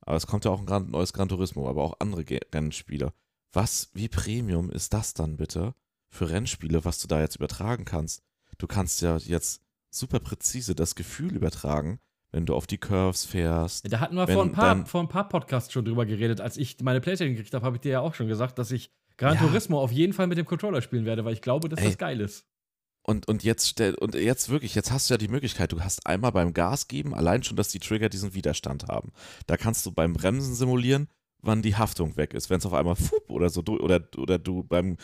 Aber 0.00 0.16
es 0.16 0.26
kommt 0.26 0.44
ja 0.44 0.50
auch 0.50 0.60
ein 0.60 0.66
Gran, 0.66 0.90
neues 0.90 1.12
Gran 1.12 1.28
Turismo, 1.28 1.68
aber 1.68 1.82
auch 1.82 1.96
andere 1.98 2.24
Ge 2.24 2.40
Rennspiele. 2.52 3.12
Was, 3.52 3.90
wie 3.94 4.08
Premium 4.08 4.70
ist 4.70 4.92
das 4.92 5.14
dann 5.14 5.36
bitte 5.36 5.74
für 6.08 6.30
Rennspiele, 6.30 6.84
was 6.84 6.98
du 6.98 7.08
da 7.08 7.20
jetzt 7.20 7.36
übertragen 7.36 7.84
kannst? 7.84 8.22
Du 8.58 8.66
kannst 8.66 9.02
ja 9.02 9.16
jetzt 9.18 9.62
super 9.90 10.20
präzise 10.20 10.74
das 10.74 10.94
Gefühl 10.94 11.34
übertragen, 11.34 11.98
wenn 12.30 12.46
du 12.46 12.54
auf 12.54 12.66
die 12.66 12.78
Curves 12.78 13.24
fährst. 13.24 13.90
Da 13.90 14.00
hatten 14.00 14.16
wir 14.16 14.28
Wenn 14.28 14.34
vor 14.34 14.44
ein, 14.44 14.52
paar, 14.52 14.86
vor 14.86 15.00
ein 15.00 15.08
paar 15.08 15.28
Podcasts 15.28 15.72
schon 15.72 15.84
drüber 15.84 16.04
geredet. 16.04 16.40
Als 16.40 16.56
ich 16.56 16.78
meine 16.82 17.00
Playstation 17.00 17.34
gekriegt 17.34 17.54
habe, 17.54 17.64
habe 17.64 17.76
ich 17.76 17.80
dir 17.80 17.92
ja 17.92 18.00
auch 18.00 18.14
schon 18.14 18.28
gesagt, 18.28 18.58
dass 18.58 18.70
ich 18.70 18.90
Gran 19.16 19.34
Ja. 19.34 19.40
Turismo 19.40 19.80
auf 19.80 19.92
jeden 19.92 20.12
Fall 20.12 20.26
mit 20.26 20.38
dem 20.38 20.46
Controller 20.46 20.80
spielen 20.80 21.04
werde, 21.04 21.24
weil 21.24 21.32
ich 21.32 21.42
glaube, 21.42 21.68
dass 21.68 21.80
Ey. 21.80 21.86
das 21.86 21.98
geil 21.98 22.20
ist. 22.20 22.46
Und, 23.08 23.26
und 23.26 23.42
jetzt 23.42 23.66
stell, 23.66 23.94
und 23.94 24.14
jetzt 24.14 24.50
wirklich, 24.50 24.74
jetzt 24.74 24.92
hast 24.92 25.08
du 25.08 25.14
ja 25.14 25.18
die 25.18 25.28
Möglichkeit, 25.28 25.72
du 25.72 25.80
hast 25.80 26.06
einmal 26.06 26.30
beim 26.30 26.52
Gas 26.52 26.88
geben, 26.88 27.14
allein 27.14 27.42
schon, 27.42 27.56
dass 27.56 27.70
die 27.70 27.78
Trigger 27.78 28.10
diesen 28.10 28.34
Widerstand 28.34 28.86
haben. 28.88 29.12
Da 29.46 29.56
kannst 29.56 29.86
du 29.86 29.92
beim 29.92 30.12
Bremsen 30.12 30.54
simulieren, 30.54 31.08
wann 31.40 31.62
die 31.62 31.74
Haftung 31.74 32.18
weg 32.18 32.34
ist. 32.34 32.50
Wenn 32.50 32.58
es 32.58 32.66
auf 32.66 32.74
einmal 32.74 32.96
fup 32.96 33.30
oder 33.30 33.48
so 33.48 33.62
oder, 33.62 34.06
oder 34.18 34.38
du 34.38 34.62
beim 34.62 34.98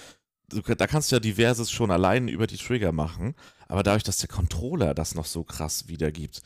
du, 0.51 0.61
da 0.61 0.87
kannst 0.87 1.11
du 1.11 1.17
ja 1.17 1.21
diverses 1.21 1.71
schon 1.71 1.91
allein 1.91 2.29
über 2.29 2.47
die 2.47 2.59
Trigger 2.59 2.93
machen, 2.93 3.37
aber 3.69 3.83
dadurch, 3.83 4.03
dass 4.03 4.19
der 4.19 4.29
Controller 4.29 4.93
das 4.93 5.15
noch 5.15 5.25
so 5.25 5.43
krass 5.43 5.89
wiedergibt, 5.89 6.43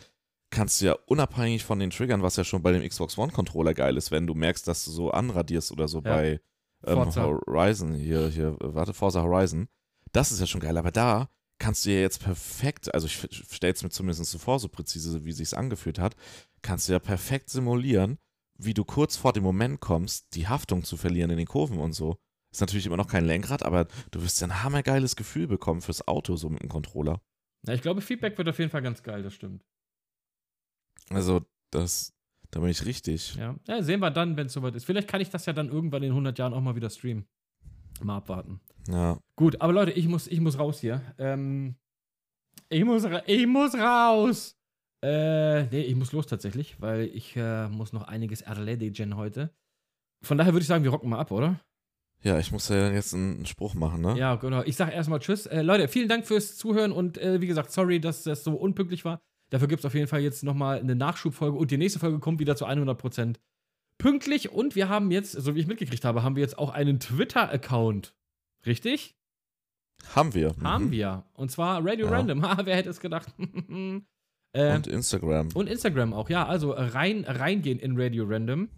kannst 0.51 0.81
du 0.81 0.87
ja 0.87 0.97
unabhängig 1.07 1.65
von 1.65 1.81
den 1.81 1.91
Triggern, 1.91 2.23
was 2.23 2.37
ja 2.37 2.45
schon 2.45 2.63
bei 2.63 2.71
dem 2.71 2.89
Xbox 2.89 3.19
One 3.19 3.33
Controller 3.33 3.75
geil 3.75 3.97
ist, 3.97 4.13
wenn 4.13 4.29
du 4.29 4.35
merkst, 4.35 4.69
dass 4.69 4.85
du 4.85 4.93
so 4.93 5.11
anradierst 5.11 5.73
oder 5.73 5.89
so 5.89 5.99
Ja. 5.99 6.15
bei 6.15 6.41
ähm. 6.87 7.17
Horizon, 7.17 7.95
hier, 7.95 8.29
hier, 8.29 8.57
warte, 8.61 8.95
Forza 8.95 9.23
Horizon, 9.23 9.67
das 10.13 10.31
ist 10.31 10.39
ja 10.39 10.47
schon 10.47 10.61
geil, 10.61 10.77
aber 10.79 10.93
da 10.93 11.29
kannst 11.59 11.85
du 11.85 11.91
ja 11.91 12.01
jetzt 12.01 12.23
perfekt, 12.23 12.93
also 12.95 13.07
ich 13.07 13.17
stelle 13.17 13.73
es 13.73 13.83
mir 13.83 13.91
zumindest 13.91 14.31
so 14.31 14.39
vor, 14.39 14.59
so 14.59 14.69
präzise, 14.69 15.25
wie 15.25 15.33
sich's 15.33 15.55
angefühlt 15.55 15.99
hat, 15.99 16.17
kannst 16.63 16.89
du 16.89 16.93
ja 16.93 16.99
perfekt 16.99 17.51
simulieren, 17.51 18.19
wie 18.59 18.75
du 18.75 18.85
kurz 18.85 19.17
vor 19.17 19.33
dem 19.33 19.43
Moment 19.43 19.81
kommst, 19.81 20.35
die 20.35 20.49
Haftung 20.49 20.85
zu 20.85 20.97
verlieren 20.97 21.31
in 21.31 21.39
den 21.39 21.47
Kurven 21.47 21.79
und 21.79 21.93
so. 21.93 22.19
Ist 22.51 22.61
natürlich 22.61 22.87
immer 22.87 22.97
noch 22.97 23.09
kein 23.09 23.27
Lenkrad, 23.27 23.63
aber 23.63 23.87
du 24.11 24.23
wirst 24.23 24.41
ja 24.41 24.47
ein 24.47 24.63
hammergeiles 24.63 25.17
Gefühl 25.17 25.47
bekommen 25.47 25.83
fürs 25.83 26.07
Auto, 26.09 26.37
so 26.37 26.49
mit 26.49 26.63
dem 26.63 26.69
Controller. 26.69 27.21
Ja, 27.67 27.75
ich 27.75 27.83
glaube, 27.83 28.01
Feedback 28.01 28.39
wird 28.39 28.49
auf 28.49 28.59
jeden 28.59 28.71
Fall 28.71 28.83
ganz 28.83 29.03
geil, 29.03 29.23
das 29.23 29.35
stimmt. 29.35 29.65
Also, 31.11 31.43
das, 31.71 32.15
da 32.51 32.61
bin 32.61 32.71
ich 32.71 32.85
richtig. 32.87 33.35
Ja, 33.35 33.57
ja 33.67 33.83
sehen 33.83 34.01
wir 34.01 34.11
dann, 34.11 34.37
wenn 34.37 34.47
es 34.47 34.53
soweit 34.53 34.75
ist. 34.75 34.85
Vielleicht 34.85 35.09
kann 35.09 35.21
ich 35.21 35.31
das 35.31 35.47
ja 35.47 35.53
dann 35.53 35.69
irgendwann 35.69 36.03
in 36.03 36.11
100 36.11 36.39
Jahren 36.39 36.55
auch 36.55 36.61
mal 36.61 36.77
wieder 36.77 36.91
streamen. 36.91 37.27
Mal 38.05 38.17
abwarten. 38.17 38.61
Ja. 38.89 39.19
Gut, 39.37 39.61
aber 39.61 39.73
Leute, 39.73 39.93
ich 39.93 40.09
muss, 40.09 40.27
ich 40.27 40.41
muss 40.41 40.59
raus 40.59 40.81
hier. 40.81 41.03
Ähm, 41.19 41.77
ich, 42.69 42.85
muss, 42.85 43.07
ich 43.27 43.47
muss 43.47 43.75
raus. 43.75 44.57
Äh, 45.03 45.65
nee, 45.65 45.83
ich 45.83 45.95
muss 45.95 46.13
los 46.13 46.27
tatsächlich, 46.27 46.81
weil 46.81 47.03
ich 47.03 47.37
äh, 47.37 47.69
muss 47.69 47.93
noch 47.93 48.03
einiges 48.03 48.43
erledigen 48.43 49.17
heute. 49.17 49.51
Von 50.25 50.39
daher 50.39 50.53
würde 50.53 50.63
ich 50.63 50.69
sagen, 50.69 50.83
wir 50.83 50.91
rocken 50.91 51.11
mal 51.11 51.21
ab, 51.21 51.31
oder? 51.31 51.61
Ja, 52.23 52.39
ich 52.39 52.51
muss 52.51 52.69
ja 52.69 52.91
jetzt 52.91 53.15
einen 53.15 53.47
Spruch 53.47 53.75
machen, 53.75 54.01
ne? 54.01 54.19
Ja, 54.19 54.35
genau. 54.35 54.63
Ich 54.65 54.77
sage 54.77 54.93
erstmal 54.93 55.21
Tschüss. 55.21 55.47
Äh, 55.47 55.63
Leute, 55.63 55.87
vielen 55.87 56.09
Dank 56.09 56.27
fürs 56.27 56.57
Zuhören 56.57 56.91
und 56.91 57.17
äh, 57.19 57.41
wie 57.41 57.47
gesagt, 57.47 57.71
sorry, 57.71 58.01
dass 58.01 58.25
das 58.25 58.43
so 58.43 58.55
unpünktlich 58.55 59.05
war. 59.05 59.21
Dafür 59.51 59.69
gibt 59.69 59.81
es 59.81 59.87
auf 59.87 59.95
jeden 59.95 60.09
Fall 60.09 60.21
jetzt 60.21 60.43
nochmal 60.43 60.81
eine 60.81 60.97
Nachschubfolge 60.97 61.57
und 61.57 61.71
die 61.71 61.79
nächste 61.79 62.01
Folge 62.01 62.19
kommt 62.19 62.41
wieder 62.41 62.57
zu 62.57 62.67
100% 62.67 63.37
pünktlich. 63.99 64.51
Und 64.53 64.75
wir 64.75 64.89
haben 64.89 65.11
jetzt, 65.11 65.33
so 65.33 65.55
wie 65.55 65.61
ich 65.61 65.67
mitgekriegt 65.67 66.05
habe, 66.05 66.23
haben 66.23 66.37
wir 66.37 66.43
jetzt 66.43 66.59
auch 66.59 66.71
einen 66.71 66.99
Twitter-Account. 67.01 68.15
Richtig? 68.67 69.17
Haben 70.15 70.35
wir. 70.35 70.55
Haben 70.63 70.87
Mhm. 70.87 70.91
wir. 70.93 71.25
Und 71.35 71.51
zwar 71.51 71.85
Radio 71.85 72.07
Ja. 72.07 72.13
Random. 72.13 72.43
Ha, 72.49 72.59
wer 72.65 72.77
hätte 72.77 72.89
es 72.91 73.01
gedacht? 73.01 73.29
ähm, 73.69 74.05
Und 74.55 74.87
Instagram. 74.87 75.49
und 75.55 75.69
Instagram 75.69 76.13
auch, 76.15 76.31
ja. 76.31 76.47
Also 76.47 76.73
rein, 76.73 77.25
reingehen 77.25 77.79
in 77.79 78.01
Radio 78.01 78.25
Random. 78.25 78.69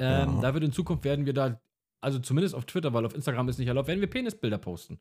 Ähm, 0.00 0.34
Ja. 0.36 0.38
Da 0.40 0.54
wird 0.54 0.64
in 0.64 0.72
Zukunft 0.72 1.04
werden 1.04 1.26
wir 1.26 1.32
da, 1.34 1.60
also 2.00 2.18
zumindest 2.18 2.54
auf 2.54 2.64
Twitter, 2.64 2.92
weil 2.92 3.04
auf 3.04 3.14
Instagram 3.14 3.48
ist 3.48 3.58
nicht 3.58 3.68
erlaubt, 3.68 3.88
werden 3.88 4.00
wir 4.00 4.08
Penisbilder 4.10 4.58
posten. 4.58 4.98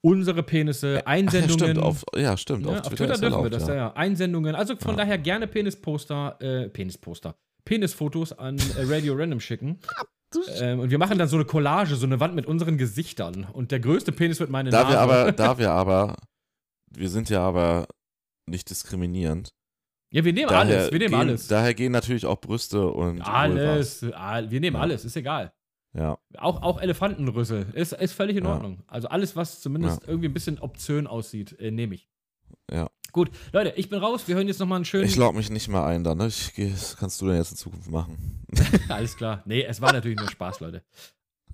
Unsere 0.00 0.42
Penisse, 0.44 0.98
Ach, 0.98 1.00
ja, 1.00 1.06
Einsendungen. 1.06 1.52
stimmt, 1.58 1.78
auf, 1.78 2.04
ja, 2.14 2.36
stimmt. 2.36 2.64
Ja, 2.66 2.70
auf, 2.72 2.76
auf 2.78 2.82
Twitter, 2.88 2.96
Twitter 2.96 3.14
ist 3.14 3.20
dürfen 3.22 3.32
wir 3.32 3.44
erlaubt, 3.44 3.54
das, 3.54 3.68
ja. 3.68 3.74
ja. 3.74 3.92
Einsendungen. 3.94 4.54
Also 4.54 4.76
von 4.76 4.96
daher 4.96 5.18
gerne 5.18 5.46
Penisposter, 5.48 6.36
äh, 6.40 6.68
Penisposter, 6.68 7.36
Penisfotos 7.68 8.32
an 8.32 8.56
äh, 8.58 8.62
Radio 8.84 9.14
Random 9.14 9.40
schicken. 9.40 9.78
Ähm, 10.60 10.80
und 10.80 10.90
wir 10.90 10.98
machen 10.98 11.16
dann 11.16 11.26
so 11.26 11.36
eine 11.36 11.46
Collage, 11.46 11.96
so 11.96 12.04
eine 12.04 12.20
Wand 12.20 12.34
mit 12.34 12.44
unseren 12.44 12.76
Gesichtern. 12.76 13.46
Und 13.50 13.70
der 13.70 13.80
größte 13.80 14.12
Penis 14.12 14.38
wird 14.38 14.50
meine 14.50 14.68
Da 14.68 14.82
Nase. 14.82 14.92
wir 14.92 15.00
aber, 15.00 15.32
da 15.32 15.56
wir 15.58 15.70
aber, 15.70 16.16
wir 16.90 17.08
sind 17.08 17.30
ja 17.30 17.40
aber 17.40 17.86
nicht 18.44 18.68
diskriminierend. 18.68 19.48
ja, 20.12 20.26
wir 20.26 20.34
nehmen 20.34 20.50
Daher 20.50 20.80
alles. 20.80 20.92
Wir 20.92 20.98
nehmen 20.98 21.12
gehen, 21.12 21.18
alles. 21.20 21.46
Daher 21.48 21.72
gehen 21.72 21.92
natürlich 21.92 22.26
auch 22.26 22.38
Brüste 22.42 22.88
und 22.88 23.22
Alles. 23.22 24.04
all- 24.12 24.50
Wir 24.50 24.60
nehmen 24.60 24.76
Ja. 24.76 24.82
alles. 24.82 25.06
Ist 25.06 25.16
egal. 25.16 25.50
Vulvas. 25.94 26.18
Auch, 26.36 26.60
auch 26.62 26.78
Elefantenrüssel. 26.82 27.64
Ist, 27.72 27.94
ist 27.94 28.12
völlig 28.12 28.36
in 28.36 28.44
Ja. 28.44 28.52
Ordnung. 28.52 28.82
Also 28.86 29.08
alles, 29.08 29.34
was 29.34 29.62
zumindest 29.62 30.06
irgendwie 30.06 30.28
ein 30.28 30.34
bisschen 30.34 30.58
obszön 30.58 31.06
aussieht, 31.06 31.58
äh, 31.58 31.70
nehme 31.70 31.94
ich. 31.94 32.06
Ja. 32.70 32.90
Gut, 33.12 33.30
Leute, 33.52 33.70
ich 33.76 33.88
bin 33.88 33.98
raus. 33.98 34.28
Wir 34.28 34.34
hören 34.36 34.48
jetzt 34.48 34.60
nochmal 34.60 34.76
einen 34.76 34.84
schönen. 34.84 35.04
Ich 35.04 35.16
log 35.16 35.34
mich 35.34 35.50
nicht 35.50 35.68
mehr 35.68 35.84
ein, 35.84 36.04
dann. 36.04 36.18
Ne? 36.18 36.26
Ich, 36.26 36.52
das 36.56 36.96
kannst 36.96 37.20
du 37.20 37.26
dann 37.26 37.36
jetzt 37.36 37.50
in 37.52 37.56
Zukunft 37.56 37.90
machen. 37.90 38.44
Alles 38.88 39.16
klar. 39.16 39.42
Nee, 39.46 39.62
es 39.64 39.80
war 39.80 39.92
natürlich 39.92 40.18
nur 40.18 40.30
Spaß, 40.30 40.60
Leute. 40.60 40.84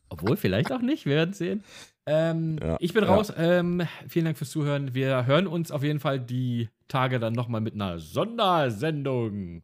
Obwohl, 0.08 0.36
vielleicht 0.36 0.72
auch 0.72 0.80
nicht. 0.80 1.06
Wir 1.06 1.16
werden 1.16 1.32
sehen. 1.34 1.64
Ähm, 2.06 2.58
Ja, 2.60 2.76
ich 2.80 2.92
bin 2.92 3.04
ja. 3.04 3.10
raus. 3.14 3.32
Ähm, 3.36 3.86
vielen 4.08 4.26
Dank 4.26 4.36
fürs 4.36 4.50
Zuhören. 4.50 4.94
Wir 4.94 5.26
hören 5.26 5.46
uns 5.46 5.70
auf 5.70 5.82
jeden 5.82 6.00
Fall 6.00 6.20
die 6.20 6.68
Tage 6.88 7.18
dann 7.18 7.32
nochmal 7.32 7.60
mit 7.60 7.74
einer 7.74 7.98
Sondersendung. 7.98 9.62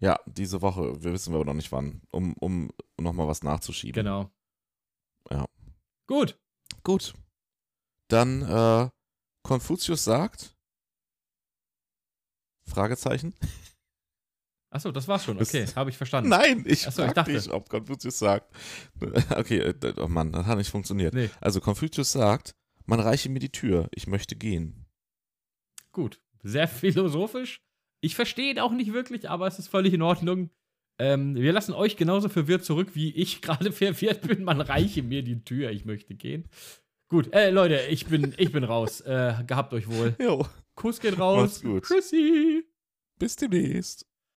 Ja, 0.00 0.18
diese 0.26 0.62
Woche. 0.62 1.02
Wir 1.02 1.12
wissen 1.12 1.34
aber 1.34 1.44
noch 1.44 1.54
nicht 1.54 1.70
wann. 1.70 2.02
Um, 2.10 2.34
um 2.40 2.70
nochmal 3.00 3.28
was 3.28 3.42
nachzuschieben. 3.42 3.94
Genau. 4.02 4.30
Ja. 5.30 5.46
Gut. 6.06 6.38
Gut. 6.82 7.14
Dann, 8.08 8.42
äh, 8.42 8.88
Konfuzius 9.42 10.04
sagt. 10.04 10.53
Fragezeichen? 12.66 13.34
Achso, 14.70 14.90
das 14.90 15.06
war's 15.06 15.24
schon. 15.24 15.40
Okay, 15.40 15.66
habe 15.76 15.90
ich 15.90 15.96
verstanden. 15.96 16.30
Nein, 16.30 16.64
ich 16.66 16.86
Ach 16.88 16.92
so, 16.92 17.04
ich 17.04 17.12
dachte. 17.12 17.32
dich, 17.32 17.50
ob 17.52 17.68
Konfuzius 17.68 18.18
sagt. 18.18 18.52
Okay, 19.30 19.58
äh, 19.58 19.94
oh 19.98 20.08
Mann, 20.08 20.32
das 20.32 20.46
hat 20.46 20.58
nicht 20.58 20.70
funktioniert. 20.70 21.14
Nee, 21.14 21.30
Also 21.40 21.60
Konfuzius 21.60 22.10
sagt, 22.12 22.56
man 22.86 22.98
reiche 22.98 23.28
mir 23.28 23.38
die 23.38 23.52
Tür, 23.52 23.88
ich 23.94 24.06
möchte 24.06 24.34
gehen. 24.36 24.86
gut. 25.92 26.20
Sehr 26.46 26.68
philosophisch. 26.68 27.62
Ich 28.02 28.14
verstehe 28.16 28.50
ihn 28.50 28.58
auch 28.58 28.72
nicht 28.72 28.92
wirklich, 28.92 29.30
aber 29.30 29.46
es 29.46 29.58
ist 29.58 29.68
völlig 29.68 29.94
in 29.94 30.02
Ordnung. 30.02 30.50
Ähm, 30.98 31.34
wir 31.36 31.54
lassen 31.54 31.72
euch 31.72 31.96
genauso 31.96 32.28
verwirrt 32.28 32.66
zurück, 32.66 32.90
wie 32.94 33.14
ich 33.14 33.40
gerade 33.42 33.72
verwirrt 33.72 34.26
bin. 34.28 34.44
Man 34.44 34.60
reiche 34.60 35.02
mir 35.02 35.22
die 35.22 35.42
Tür, 35.42 35.70
ich 35.70 35.86
möchte 35.86 36.14
gehen. 36.14 36.46
Gut, 37.08 37.32
äh, 37.32 37.48
Leute, 37.50 37.80
ich 37.88 38.06
bin, 38.06 38.34
ich 38.36 38.52
bin 38.52 38.62
raus. 38.64 39.00
Äh, 39.00 39.36
gehabt 39.46 39.72
euch 39.72 39.88
wohl. 39.88 40.14
Jo, 40.20 40.46
Kuss 40.74 41.00
geht 41.00 41.18
raus. 41.18 41.40
Macht's 41.40 41.62
gut. 41.62 41.84
Tschüssi. 41.84 42.64
bis 43.18 43.36
demnächst. 43.36 44.06